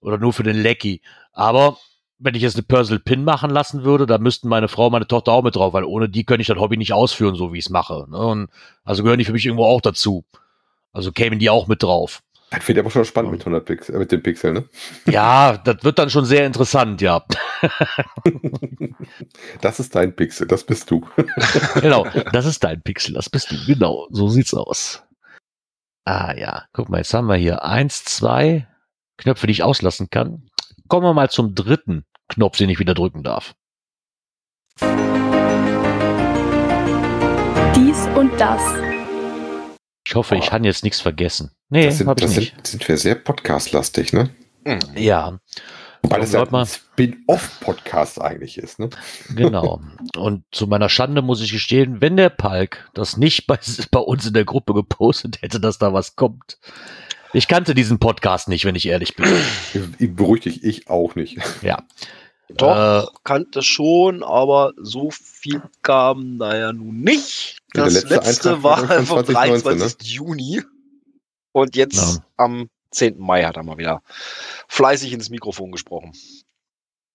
oder 0.04 0.18
nur 0.18 0.32
für 0.32 0.42
den 0.42 0.56
Lecky. 0.56 1.00
Aber 1.32 1.78
wenn 2.18 2.34
ich 2.34 2.42
jetzt 2.42 2.56
eine 2.56 2.62
Personal 2.62 3.00
Pin 3.00 3.24
machen 3.24 3.50
lassen 3.50 3.84
würde, 3.84 4.06
da 4.06 4.18
müssten 4.18 4.48
meine 4.48 4.68
Frau 4.68 4.86
und 4.86 4.92
meine 4.92 5.06
Tochter 5.06 5.32
auch 5.32 5.42
mit 5.42 5.56
drauf, 5.56 5.72
weil 5.72 5.84
ohne 5.84 6.08
die 6.08 6.24
könnte 6.24 6.42
ich 6.42 6.48
das 6.48 6.58
Hobby 6.58 6.76
nicht 6.76 6.92
ausführen, 6.92 7.34
so 7.34 7.52
wie 7.52 7.58
ich 7.58 7.66
es 7.66 7.70
mache. 7.70 8.06
Ne? 8.08 8.18
Und 8.18 8.48
also 8.84 9.02
gehören 9.02 9.18
die 9.18 9.24
für 9.24 9.32
mich 9.32 9.44
irgendwo 9.44 9.64
auch 9.64 9.80
dazu. 9.80 10.24
Also 10.92 11.10
kämen 11.10 11.38
die 11.38 11.50
auch 11.50 11.66
mit 11.66 11.82
drauf. 11.82 12.22
Das 12.50 12.68
wird 12.68 12.78
aber 12.78 12.90
schon 12.90 13.04
spannend 13.04 13.32
mit 13.32 13.40
100 13.40 13.64
Pixel, 13.64 13.96
äh, 13.96 13.98
mit 13.98 14.12
dem 14.12 14.22
Pixel, 14.22 14.52
ne? 14.52 14.64
Ja, 15.06 15.56
das 15.56 15.82
wird 15.82 15.98
dann 15.98 16.10
schon 16.10 16.24
sehr 16.24 16.46
interessant, 16.46 17.00
ja. 17.00 17.24
Das 19.60 19.80
ist 19.80 19.94
dein 19.94 20.14
Pixel, 20.14 20.46
das 20.46 20.64
bist 20.64 20.90
du. 20.90 21.04
genau, 21.80 22.06
das 22.32 22.46
ist 22.46 22.62
dein 22.62 22.82
Pixel, 22.82 23.14
das 23.14 23.28
bist 23.30 23.50
du. 23.50 23.56
Genau, 23.66 24.06
so 24.10 24.28
sieht's 24.28 24.54
aus. 24.54 25.02
Ah 26.04 26.34
ja, 26.36 26.64
guck 26.72 26.90
mal, 26.90 26.98
jetzt 26.98 27.14
haben 27.14 27.26
wir 27.26 27.36
hier 27.36 27.64
eins, 27.64 28.04
zwei 28.04 28.68
Knöpfe, 29.16 29.46
die 29.46 29.52
ich 29.52 29.62
auslassen 29.62 30.10
kann. 30.10 30.48
Kommen 30.88 31.06
wir 31.06 31.14
mal 31.14 31.30
zum 31.30 31.54
dritten 31.54 32.04
Knopf, 32.28 32.56
den 32.56 32.70
ich 32.70 32.78
wieder 32.78 32.94
drücken 32.94 33.22
darf. 33.22 33.54
Dies 37.76 38.08
und 38.16 38.32
das. 38.38 38.60
Ich 40.06 40.14
hoffe, 40.14 40.36
ich 40.36 40.52
habe 40.52 40.66
jetzt 40.66 40.84
nichts 40.84 41.00
vergessen. 41.00 41.50
Nee, 41.70 41.86
das 41.86 41.98
sind, 41.98 42.08
habe 42.08 42.20
ich 42.20 42.26
das 42.26 42.36
nicht. 42.36 42.54
sind, 42.54 42.66
sind 42.66 42.88
wir 42.88 42.96
sehr 42.98 43.14
podcast-lastig, 43.14 44.12
ne? 44.12 44.30
Ja, 44.94 45.38
Weil 46.02 46.22
es 46.22 46.32
ja 46.32 46.44
ein 46.44 46.66
Spin-off-Podcast 46.66 48.20
eigentlich 48.20 48.58
ist, 48.58 48.78
ne? 48.78 48.90
genau. 49.34 49.80
Und 50.16 50.44
zu 50.52 50.66
meiner 50.66 50.88
Schande 50.88 51.22
muss 51.22 51.42
ich 51.42 51.52
gestehen, 51.52 52.00
wenn 52.00 52.16
der 52.16 52.30
Palk 52.30 52.90
das 52.94 53.16
nicht 53.16 53.46
bei, 53.46 53.58
bei 53.90 54.00
uns 54.00 54.26
in 54.26 54.34
der 54.34 54.44
Gruppe 54.44 54.74
gepostet 54.74 55.42
hätte, 55.42 55.60
dass 55.60 55.78
da 55.78 55.92
was 55.92 56.16
kommt. 56.16 56.58
Ich 57.34 57.48
kannte 57.48 57.74
diesen 57.74 57.98
Podcast 57.98 58.48
nicht, 58.48 58.64
wenn 58.64 58.76
ich 58.76 58.86
ehrlich 58.86 59.14
bin. 59.16 59.26
Beruhig 60.16 60.42
dich, 60.42 60.62
ich 60.64 60.88
auch 60.88 61.14
nicht. 61.16 61.38
Ja. 61.62 61.82
Doch, 62.48 63.12
kannte 63.24 63.62
schon, 63.62 64.22
aber 64.22 64.72
so 64.76 65.10
viel 65.10 65.62
kam 65.82 66.38
da 66.38 66.56
ja 66.56 66.72
nun 66.72 67.00
nicht. 67.00 67.58
Ja, 67.74 67.84
Das 67.84 67.94
letzte 67.94 68.14
letzte, 68.14 68.62
war 68.62 68.78
vom 69.04 69.24
2019, 69.24 69.34
23. 69.34 70.08
Juni. 70.08 70.62
Und 71.52 71.74
jetzt 71.76 72.16
Ja. 72.18 72.24
am 72.36 72.68
10. 72.90 73.18
Mai 73.18 73.44
hat 73.44 73.56
er 73.56 73.64
mal 73.64 73.78
wieder 73.78 74.02
fleißig 74.68 75.12
ins 75.12 75.30
Mikrofon 75.30 75.72
gesprochen. 75.72 76.12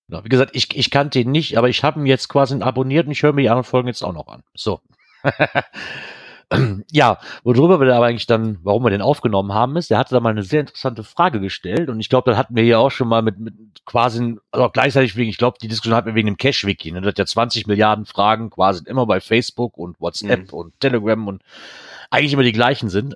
Genau. 0.09 0.23
Wie 0.25 0.29
gesagt, 0.29 0.51
ich, 0.55 0.75
ich 0.75 0.89
kannte 0.91 1.19
ihn 1.19 1.31
nicht, 1.31 1.57
aber 1.57 1.69
ich 1.69 1.83
habe 1.83 1.99
ihn 1.99 2.05
jetzt 2.05 2.27
quasi 2.27 2.59
abonniert 2.61 3.05
und 3.05 3.11
ich 3.13 3.23
höre 3.23 3.31
mir 3.31 3.43
die 3.43 3.49
anderen 3.49 3.63
Folgen 3.63 3.87
jetzt 3.87 4.03
auch 4.03 4.13
noch 4.13 4.27
an. 4.27 4.43
So. 4.55 4.81
ja, 6.91 7.19
worüber 7.43 7.79
wir 7.79 7.93
aber 7.95 8.07
eigentlich 8.07 8.25
dann, 8.25 8.57
warum 8.63 8.83
wir 8.83 8.89
den 8.89 9.01
aufgenommen 9.03 9.53
haben, 9.53 9.75
ist, 9.77 9.91
der 9.91 9.99
hatte 9.99 10.15
da 10.15 10.19
mal 10.19 10.29
eine 10.31 10.43
sehr 10.43 10.61
interessante 10.61 11.03
Frage 11.03 11.39
gestellt 11.39 11.89
und 11.89 11.99
ich 11.99 12.09
glaube, 12.09 12.31
das 12.31 12.37
hatten 12.39 12.55
wir 12.55 12.63
hier 12.63 12.79
auch 12.79 12.89
schon 12.89 13.07
mal 13.07 13.21
mit, 13.21 13.39
mit 13.39 13.53
quasi, 13.85 14.35
also 14.51 14.65
auch 14.65 14.73
gleichzeitig 14.73 15.15
wegen, 15.15 15.29
ich 15.29 15.37
glaube, 15.37 15.57
die 15.61 15.67
Diskussion 15.67 15.95
hatten 15.95 16.07
wir 16.07 16.15
wegen 16.15 16.27
dem 16.27 16.37
Cash-Wiki, 16.37 16.91
ne? 16.91 17.01
das 17.01 17.09
hat 17.09 17.19
ja 17.19 17.25
20 17.25 17.67
Milliarden 17.67 18.05
Fragen 18.05 18.49
quasi 18.49 18.83
immer 18.85 19.05
bei 19.05 19.21
Facebook 19.21 19.77
und 19.77 19.99
WhatsApp 20.01 20.51
Mhm. 20.51 20.57
und 20.57 20.79
Telegram 20.79 21.27
und 21.27 21.43
eigentlich 22.09 22.33
immer 22.33 22.43
die 22.43 22.51
gleichen 22.51 22.89
sind. 22.89 23.15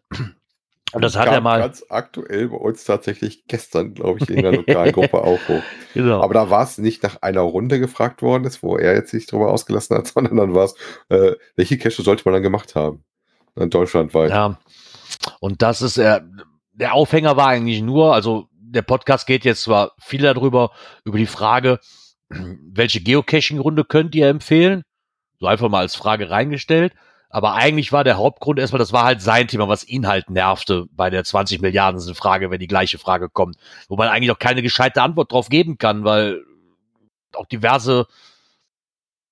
Und 0.94 1.02
das 1.02 1.16
hat 1.16 1.28
er 1.28 1.42
mal, 1.42 1.60
ganz 1.60 1.84
aktuell 1.90 2.50
bei 2.50 2.58
uns 2.58 2.84
tatsächlich 2.84 3.46
gestern, 3.48 3.96
glaube 3.96 4.20
ich, 4.22 4.30
in 4.30 4.44
der 4.44 4.52
Lokalgruppe 4.52 5.18
auch 5.24 5.40
hoch. 5.48 5.64
genau. 5.96 6.22
Aber 6.22 6.36
da 6.36 6.52
war 6.52 6.64
es 6.64 6.78
nicht 6.78 7.02
nach 7.02 7.20
einer 7.24 7.42
Runde 7.42 7.80
gefragt 7.80 8.22
worden 8.22 8.44
ist, 8.44 8.62
wo 8.62 8.78
er 8.78 8.94
jetzt 8.94 9.10
sich 9.10 9.26
drüber 9.26 9.52
ausgelassen 9.52 9.98
hat, 9.98 10.06
sondern 10.14 10.38
dann 10.38 10.54
war 10.54 10.66
es, 10.66 10.76
äh, 11.10 11.32
welche 11.56 11.80
Cache 11.80 12.04
sollte 12.04 12.24
man 12.26 12.34
dann 12.36 12.44
gemacht 12.44 12.76
haben? 12.76 13.04
In 13.56 13.70
Deutschlandweit. 13.70 14.32
Ja. 14.32 14.58
Und 15.40 15.62
das 15.62 15.82
ist 15.82 15.98
äh, 15.98 16.22
der 16.74 16.94
Aufhänger 16.94 17.38
war 17.38 17.48
eigentlich 17.48 17.82
nur, 17.82 18.14
also 18.14 18.48
der 18.52 18.82
Podcast 18.82 19.28
geht 19.28 19.46
jetzt 19.46 19.64
zwar 19.64 19.92
viel 20.00 20.22
darüber, 20.22 20.72
über 21.06 21.18
die 21.18 21.28
Frage, 21.28 21.80
welche 22.30 23.02
Geocaching-Runde 23.02 23.86
könnt 23.86 24.16
ihr 24.16 24.28
empfehlen? 24.28 24.84
So 25.40 25.48
einfach 25.48 25.70
mal 25.70 25.80
als 25.80 25.96
Frage 25.96 26.30
reingestellt. 26.30 26.94
Aber 27.30 27.54
eigentlich 27.54 27.92
war 27.92 28.04
der 28.04 28.18
Hauptgrund 28.18 28.60
erstmal, 28.60 28.80
das 28.80 28.94
war 28.94 29.06
halt 29.06 29.22
sein 29.22 29.48
Thema, 29.48 29.68
was 29.68 29.88
ihn 29.88 30.08
halt 30.08 30.30
nervte 30.30 30.86
bei 30.92 31.10
der 31.10 31.24
20 31.24 31.62
Milliarden 31.62 32.00
Frage, 32.14 32.52
wenn 32.52 32.60
die 32.60 32.68
gleiche 32.68 33.00
Frage 33.00 33.28
kommt. 33.28 33.58
Wo 33.88 33.96
man 33.96 34.08
eigentlich 34.08 34.30
auch 34.30 34.40
keine 34.40 34.62
gescheite 34.62 35.02
Antwort 35.02 35.32
drauf 35.32 35.50
geben 35.50 35.80
kann, 35.80 36.04
weil 36.04 36.44
auch 37.34 37.48
diverse 37.48 38.06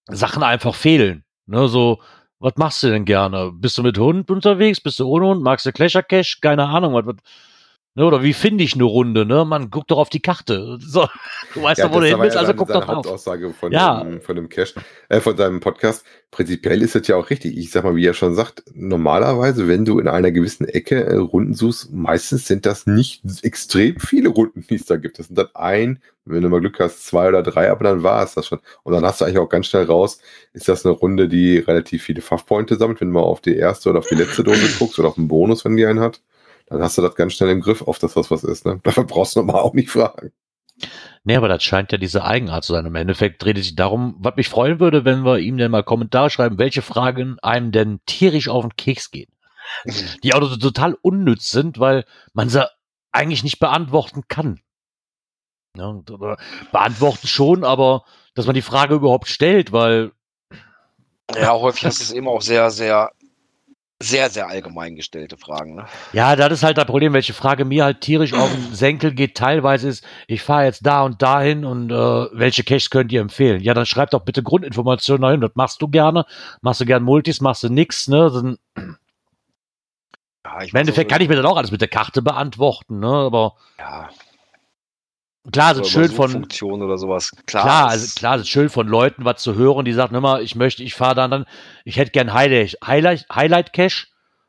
Sachen 0.07 0.41
einfach 0.41 0.73
fehlen. 0.73 1.23
Ne, 1.45 1.67
so, 1.67 2.01
was 2.41 2.57
machst 2.57 2.81
du 2.83 2.89
denn 2.89 3.05
gerne? 3.05 3.51
Bist 3.53 3.77
du 3.77 3.83
mit 3.83 3.97
Hund 3.97 4.29
unterwegs? 4.31 4.81
Bist 4.81 4.99
du 4.99 5.07
ohne 5.07 5.27
Hund? 5.27 5.43
Magst 5.43 5.65
du 5.65 5.71
Clasher 5.71 6.03
Cash? 6.03 6.41
Keine 6.41 6.67
Ahnung. 6.67 6.93
Was, 6.93 7.05
was, 7.05 7.15
ne, 7.95 8.05
oder 8.05 8.23
wie 8.23 8.33
finde 8.33 8.63
ich 8.63 8.73
eine 8.73 8.83
Runde? 8.83 9.25
Ne? 9.25 9.45
Man 9.45 9.69
guckt 9.69 9.91
doch 9.91 9.97
auf 9.97 10.09
die 10.09 10.19
Karte. 10.21 10.77
So, 10.79 11.07
du 11.53 11.63
weißt 11.63 11.83
doch, 11.83 11.93
wo 11.93 11.99
du 11.99 12.07
hin 12.07 12.19
willst, 12.19 12.37
also 12.37 12.53
guck 12.53 12.67
doch 12.69 12.85
drauf. 12.85 12.95
Hauptaussage 12.97 13.53
von, 13.53 13.71
Ja. 13.71 14.03
dem, 14.03 14.21
von 14.21 14.35
dem 14.35 14.49
Cache, 14.49 14.75
äh, 15.09 15.19
von 15.19 15.35
seinem 15.37 15.59
Podcast. 15.59 16.05
Prinzipiell 16.31 16.81
ist 16.81 16.95
es 16.95 17.07
ja 17.07 17.17
auch 17.17 17.29
richtig. 17.29 17.57
Ich 17.57 17.71
sag 17.71 17.83
mal, 17.83 17.95
wie 17.95 18.05
er 18.05 18.13
schon 18.13 18.35
sagt, 18.35 18.63
normalerweise, 18.73 19.67
wenn 19.67 19.83
du 19.85 19.99
in 19.99 20.07
einer 20.07 20.31
gewissen 20.31 20.65
Ecke 20.67 21.03
äh, 21.03 21.15
Runden 21.15 21.53
suchst, 21.53 21.91
meistens 21.91 22.47
sind 22.47 22.65
das 22.65 22.87
nicht 22.87 23.21
extrem 23.43 23.99
viele 23.99 24.29
Runden, 24.29 24.65
die 24.69 24.75
es 24.75 24.85
da 24.85 24.95
gibt. 24.95 25.19
Das 25.19 25.27
sind 25.27 25.37
dann 25.37 25.49
ein, 25.53 26.01
wenn 26.23 26.41
du 26.43 26.49
mal 26.49 26.61
Glück 26.61 26.79
hast, 26.79 27.05
zwei 27.05 27.27
oder 27.27 27.43
drei, 27.43 27.69
aber 27.69 27.83
dann 27.83 28.03
war 28.03 28.23
es 28.23 28.35
das 28.35 28.47
schon. 28.47 28.59
Und 28.83 28.93
dann 28.93 29.03
hast 29.03 29.19
du 29.19 29.25
eigentlich 29.25 29.39
auch 29.39 29.49
ganz 29.49 29.67
schnell 29.67 29.83
raus, 29.85 30.19
ist 30.53 30.69
das 30.69 30.85
eine 30.85 30.93
Runde, 30.95 31.27
die 31.27 31.57
relativ 31.57 32.03
viele 32.03 32.21
Fachpointe 32.21 32.75
sammelt, 32.77 33.01
wenn 33.01 33.09
du 33.09 33.13
mal 33.15 33.21
auf 33.21 33.41
die 33.41 33.55
erste 33.57 33.89
oder 33.89 33.99
auf 33.99 34.07
die 34.07 34.15
letzte 34.15 34.43
Dose 34.43 34.61
guckst 34.79 34.99
oder 34.99 35.09
auf 35.09 35.15
den 35.15 35.27
Bonus, 35.27 35.65
wenn 35.65 35.75
die 35.75 35.85
einen 35.85 35.99
hat. 35.99 36.21
Dann 36.71 36.81
hast 36.81 36.97
du 36.97 37.01
das 37.01 37.15
ganz 37.15 37.33
schnell 37.33 37.49
im 37.49 37.59
Griff, 37.59 37.81
auf 37.81 37.99
das, 37.99 38.15
was 38.15 38.31
was 38.31 38.43
ist. 38.43 38.65
Ne? 38.65 38.79
Dafür 38.83 39.03
brauchst 39.03 39.35
du 39.35 39.41
normal 39.41 39.61
auch 39.61 39.73
nicht 39.73 39.89
fragen. 39.89 40.31
Nee, 41.23 41.35
aber 41.35 41.49
das 41.49 41.63
scheint 41.63 41.91
ja 41.91 41.97
diese 41.97 42.23
Eigenart 42.23 42.63
zu 42.63 42.73
sein. 42.73 42.85
Im 42.85 42.95
Endeffekt 42.95 43.43
dreht 43.43 43.57
es 43.57 43.65
sich 43.65 43.75
darum, 43.75 44.15
was 44.17 44.35
mich 44.37 44.49
freuen 44.49 44.79
würde, 44.79 45.05
wenn 45.05 45.23
wir 45.23 45.37
ihm 45.37 45.57
denn 45.57 45.69
mal 45.69 45.83
Kommentare 45.83 46.29
schreiben, 46.31 46.57
welche 46.57 46.81
Fragen 46.81 47.37
einem 47.41 47.71
denn 47.71 47.99
tierisch 48.07 48.47
auf 48.47 48.63
den 48.63 48.75
Keks 48.77 49.11
gehen. 49.11 49.31
Die 50.23 50.33
auch 50.33 50.41
so 50.41 50.57
total 50.57 50.97
unnütz 51.01 51.51
sind, 51.51 51.77
weil 51.77 52.05
man 52.33 52.49
sie 52.49 52.67
eigentlich 53.11 53.43
nicht 53.43 53.59
beantworten 53.59 54.23
kann. 54.27 54.59
Ja, 55.77 55.89
oder 55.89 56.37
beantworten 56.71 57.27
schon, 57.27 57.63
aber 57.63 58.03
dass 58.33 58.45
man 58.45 58.55
die 58.55 58.61
Frage 58.61 58.95
überhaupt 58.95 59.27
stellt, 59.27 59.71
weil 59.71 60.11
Ja, 61.35 61.53
häufig 61.53 61.83
ist 61.83 62.01
es 62.01 62.11
eben 62.11 62.27
auch 62.27 62.41
sehr, 62.41 62.71
sehr, 62.71 63.11
sehr, 64.01 64.29
sehr 64.29 64.47
allgemein 64.47 64.95
gestellte 64.95 65.37
Fragen. 65.37 65.75
Ne? 65.75 65.85
Ja, 66.13 66.35
das 66.35 66.51
ist 66.51 66.63
halt 66.63 66.77
das 66.77 66.85
Problem, 66.85 67.13
welche 67.13 67.33
Frage 67.33 67.65
mir 67.65 67.85
halt 67.85 68.01
tierisch 68.01 68.33
auf 68.33 68.51
den 68.51 68.73
Senkel 68.73 69.13
geht, 69.13 69.35
teilweise 69.35 69.87
ist, 69.89 70.05
ich 70.27 70.41
fahre 70.41 70.65
jetzt 70.65 70.85
da 70.85 71.03
und 71.03 71.21
dahin 71.21 71.65
und 71.65 71.91
äh, 71.91 71.95
welche 71.95 72.63
Caches 72.63 72.89
könnt 72.89 73.11
ihr 73.11 73.21
empfehlen? 73.21 73.61
Ja, 73.61 73.73
dann 73.73 73.85
schreibt 73.85 74.13
doch 74.13 74.21
bitte 74.21 74.43
Grundinformationen 74.43 75.21
dahin, 75.21 75.41
das 75.41 75.51
machst 75.55 75.81
du 75.81 75.87
gerne, 75.87 76.25
machst 76.61 76.81
du 76.81 76.85
gern 76.85 77.03
Multis, 77.03 77.41
machst 77.41 77.63
du 77.63 77.69
nix, 77.69 78.07
ne? 78.07 78.31
Dann, 78.31 78.57
Ja, 80.45 80.61
ich 80.63 80.73
Im 80.73 80.79
Endeffekt 80.79 81.11
kann 81.11 81.21
ich 81.21 81.29
mir 81.29 81.35
dann 81.35 81.45
auch 81.45 81.57
alles 81.57 81.71
mit 81.71 81.81
der 81.81 81.87
Karte 81.87 82.21
beantworten, 82.21 82.99
ne? 82.99 83.07
Aber 83.07 83.55
ja, 83.77 84.09
klar, 85.51 85.71
es 85.71 85.77
oder 85.77 85.85
ist 85.85 85.91
schön 85.91 86.05
über 86.05 86.15
von, 86.15 86.27
Suchfunktion 86.29 86.81
oder 86.81 86.97
sowas. 86.97 87.31
Klar, 87.45 87.63
Klar, 87.63 87.87
also 87.89 88.15
klar, 88.15 88.35
es 88.35 88.41
ist 88.41 88.49
schön 88.49 88.69
von 88.69 88.87
Leuten 88.87 89.25
was 89.25 89.41
zu 89.41 89.55
hören, 89.55 89.85
die 89.85 89.93
sagen 89.93 90.15
immer, 90.15 90.41
ich 90.41 90.55
möchte, 90.55 90.83
ich 90.83 90.95
fahre 90.95 91.15
dann, 91.15 91.31
dann, 91.31 91.45
ich 91.85 91.97
hätte 91.97 92.11
gern 92.11 92.33
Highlight, 92.33 92.77
Highlight, 92.85 93.25
Highlight 93.33 93.73
Cache, 93.73 94.07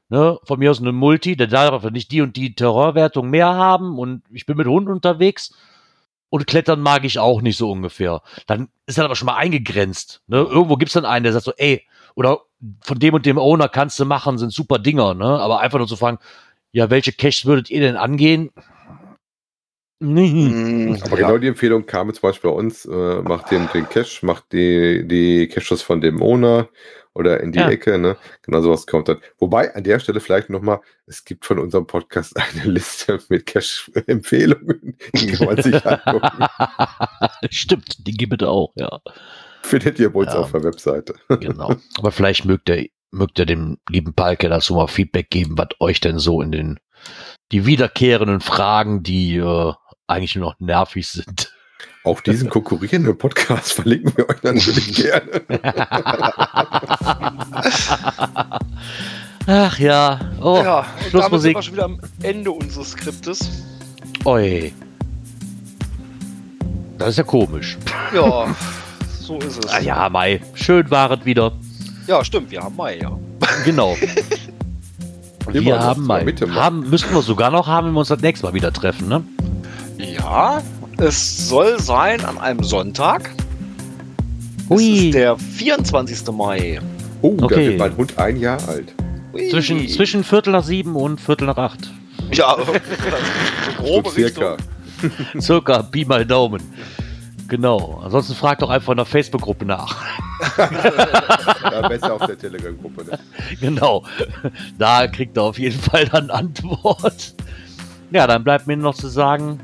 ne, 0.09 0.39
von 0.45 0.59
mir 0.59 0.71
aus 0.71 0.81
eine 0.81 0.93
Multi, 0.93 1.37
der 1.37 1.47
darf 1.47 1.85
nicht 1.91 2.11
die 2.11 2.21
und 2.21 2.37
die 2.37 2.55
Terrorwertung 2.55 3.31
mehr 3.31 3.55
haben 3.55 3.99
und 3.99 4.23
ich 4.31 4.47
bin 4.47 4.57
mit 4.57 4.67
Hund 4.67 4.89
unterwegs 4.89 5.55
und 6.29 6.47
klettern 6.47 6.81
mag 6.81 7.05
ich 7.05 7.19
auch 7.19 7.41
nicht 7.41 7.57
so 7.57 7.71
ungefähr. 7.71 8.23
Dann 8.47 8.69
ist 8.87 8.99
das 8.99 9.05
aber 9.05 9.17
schon 9.17 9.27
mal 9.27 9.37
eingegrenzt, 9.37 10.23
ne, 10.27 10.39
irgendwo 10.39 10.77
gibt's 10.77 10.95
dann 10.95 11.07
einen, 11.07 11.25
der 11.25 11.33
sagt 11.33 11.47
so, 11.47 11.53
ey, 11.57 11.87
oder 12.15 12.41
von 12.83 12.99
dem 12.99 13.15
und 13.15 13.27
dem 13.27 13.39
Owner 13.39 13.69
kannst 13.69 13.99
du 13.99 14.05
machen, 14.05 14.39
sind 14.39 14.53
super 14.53 14.79
Dinger, 14.79 15.15
ne, 15.15 15.25
aber 15.25 15.61
einfach 15.61 15.79
nur 15.79 15.89
zu 15.89 15.97
fragen, 15.97 16.19
ja, 16.73 16.91
welche 16.91 17.13
Caches 17.13 17.45
würdet 17.45 17.71
ihr 17.71 17.81
denn 17.81 17.97
angehen? 17.97 18.51
Nee. 20.05 21.01
Aber 21.05 21.19
ja. 21.21 21.27
genau 21.29 21.39
die 21.39 21.47
Empfehlung 21.47 21.87
kam 21.87 22.13
zum 22.13 22.23
Beispiel 22.23 22.51
bei 22.51 22.57
uns, 22.57 22.85
äh, 22.85 23.23
macht 23.23 23.51
den, 23.53 23.69
den 23.73 23.89
Cache, 23.89 24.27
macht 24.27 24.53
die, 24.53 25.07
die 25.07 25.47
Caches 25.49 25.81
von 25.83 26.01
dem 26.01 26.21
Owner 26.21 26.69
oder 27.15 27.41
in 27.41 27.53
die 27.53 27.61
Ja. 27.61 27.69
Ecke, 27.71 27.99
ne? 27.99 28.17
Genau 28.43 28.61
sowas 28.63 28.87
kommt 28.87 29.07
dann. 29.09 29.19
Wobei, 29.39 29.75
an 29.75 29.85
der 29.85 30.01
Stelle 30.01 30.19
vielleicht 30.21 30.51
nochmal, 30.51 30.81
es 31.07 31.25
gibt 31.25 31.45
von 31.45 31.59
unserem 31.61 31.87
Podcast 31.87 32.35
eine 32.37 32.65
Liste 32.73 33.21
mit 33.29 33.47
Cache-Empfehlungen, 33.47 34.97
die 35.15 35.27
kann 35.33 35.47
man 35.47 35.63
sich 35.63 35.87
angucken. 35.87 36.47
Stimmt, 37.51 38.07
die 38.07 38.13
gibt 38.17 38.43
es 38.43 38.49
auch, 38.49 38.73
ja. 38.75 39.01
Findet 39.63 39.99
ihr 40.01 40.13
bei 40.13 40.21
uns 40.21 40.33
Ja. 40.33 40.41
auf 40.41 40.51
der 40.53 40.65
Webseite. 40.65 41.15
Genau. 41.29 41.77
Aber 41.99 42.11
vielleicht 42.11 42.45
mögt 42.45 42.69
ihr, 42.69 42.89
mögt 43.13 43.39
ihr 43.39 43.47
dem 43.47 43.79
lieben 43.89 44.15
Palke 44.15 44.49
dazu 44.49 44.75
mal 44.75 44.89
Feedback 44.89 45.31
geben, 45.31 45.57
was 45.57 45.69
euch 45.79 46.01
denn 46.01 46.19
so 46.19 46.43
in 46.43 46.51
den, 46.51 46.81
die 47.53 47.67
wiederkehrenden 47.67 48.41
Fragen, 48.41 49.03
die 49.05 49.37
äh, 49.37 49.73
eigentlich 50.07 50.35
nur 50.37 50.51
noch 50.51 50.61
nervig 50.61 51.09
sind. 51.09 51.53
Auch 52.05 52.21
diesen 52.21 52.49
konkurrierenden 52.51 53.17
Podcast 53.17 53.73
verlinken 53.75 54.13
wir 54.17 54.29
euch 54.29 54.43
natürlich 54.43 54.95
gerne. 54.95 55.43
Ach 59.47 59.79
ja. 59.79 60.21
Oh, 60.41 60.61
ja, 60.63 60.79
und 60.81 60.87
damit 60.87 60.97
sind 61.03 61.11
Schlussmusik. 61.11 61.57
wir 61.57 61.63
schon 61.63 61.75
wieder 61.75 61.85
am 61.85 62.01
Ende 62.23 62.51
unseres 62.51 62.91
Skriptes. 62.93 63.51
Oi. 64.25 64.73
Das 66.99 67.11
ist 67.11 67.17
ja 67.19 67.25
komisch. 67.25 67.77
Ja, 68.15 68.55
so 69.21 69.39
ist 69.39 69.65
es. 69.65 69.71
Ah 69.73 69.81
ja, 69.81 70.09
Mai. 70.09 70.41
Schön 70.55 70.89
war 70.91 71.11
es 71.13 71.25
wieder. 71.25 71.53
Ja, 72.07 72.25
stimmt, 72.25 72.51
wir 72.51 72.63
haben 72.63 72.77
Mai, 72.77 72.99
ja. 72.99 73.19
Genau. 73.65 73.97
Immer 75.49 75.65
wir 75.65 75.79
haben 75.81 76.07
Mai. 76.07 76.25
Mitte 76.25 76.47
Mai. 76.47 76.55
Haben, 76.55 76.89
müssten 76.91 77.13
wir 77.15 77.23
sogar 77.23 77.51
noch 77.51 77.67
haben, 77.67 77.89
wenn 77.89 77.95
wir 77.95 78.01
uns 78.01 78.09
das 78.09 78.21
nächste 78.21 78.47
Mal 78.47 78.55
wieder 78.55 78.73
treffen, 78.73 79.09
ne? 79.09 79.25
Ja, 79.99 80.61
es 80.99 81.49
soll 81.49 81.81
sein 81.81 82.25
an 82.25 82.39
einem 82.39 82.63
Sonntag. 82.63 83.31
Es 84.65 84.69
Hui. 84.71 85.07
ist 85.09 85.15
der 85.15 85.37
24. 85.37 86.31
Mai. 86.33 86.81
Oh, 87.21 87.35
da 87.37 87.45
Okay. 87.47 87.69
wird 87.71 87.79
mein 87.79 87.97
Hund 87.97 88.19
ein 88.19 88.37
Jahr 88.39 88.59
alt. 88.69 88.95
Zwischen, 89.51 89.89
zwischen 89.89 90.25
Viertel 90.25 90.53
nach 90.53 90.65
sieben 90.65 90.95
und 90.95 91.21
Viertel 91.21 91.47
nach 91.47 91.57
acht. 91.57 91.91
Ja, 92.33 92.57
so 93.77 93.83
grobe 93.83 94.09
so 94.11 94.15
circa. 94.15 94.57
Richtung. 95.03 95.41
Circa, 95.41 95.83
Pi 95.83 96.05
mal 96.05 96.25
Daumen. 96.25 96.63
Genau. 97.53 98.01
Ansonsten 98.03 98.35
fragt 98.35 98.63
doch 98.63 98.71
einfach 98.71 98.93
in 98.93 98.97
der 98.97 99.05
Facebook-Gruppe 99.05 99.67
nach. 99.67 99.95
Ja, 101.71 101.87
besser 101.87 102.15
auf 102.15 102.27
der 102.27 102.37
Telegram-Gruppe. 102.37 103.05
Ne? 103.05 103.19
genau. 103.61 104.05
Da 104.79 105.07
kriegt 105.07 105.37
er 105.37 105.45
auf 105.45 105.59
jeden 105.59 105.79
Fall 105.79 106.07
dann 106.07 106.31
Antwort. 106.31 107.35
Ja, 108.11 108.27
dann 108.27 108.43
bleibt 108.43 108.67
mir 108.67 108.77
noch 108.77 108.95
zu 108.95 109.09
sagen, 109.09 109.61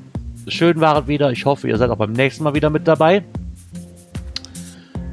schön 0.46 0.80
war 0.80 1.02
es 1.02 1.08
wieder. 1.08 1.32
Ich 1.32 1.46
hoffe, 1.46 1.66
ihr 1.66 1.78
seid 1.78 1.90
auch 1.90 1.96
beim 1.96 2.12
nächsten 2.12 2.44
Mal 2.44 2.54
wieder 2.54 2.70
mit 2.70 2.86
dabei. 2.86 3.24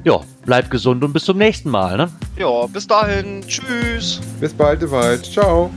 Ja, 0.03 0.19
bleibt 0.45 0.69
gesund 0.69 1.03
und 1.03 1.13
bis 1.13 1.23
zum 1.23 1.38
nächsten 1.38 1.69
Mal. 1.69 1.97
Ne? 1.97 2.09
Ja, 2.38 2.67
bis 2.67 2.86
dahin. 2.86 3.41
Tschüss. 3.47 4.19
Bis 4.39 4.53
bald, 4.53 4.89
Wald. 4.91 5.26
Ciao. 5.26 5.71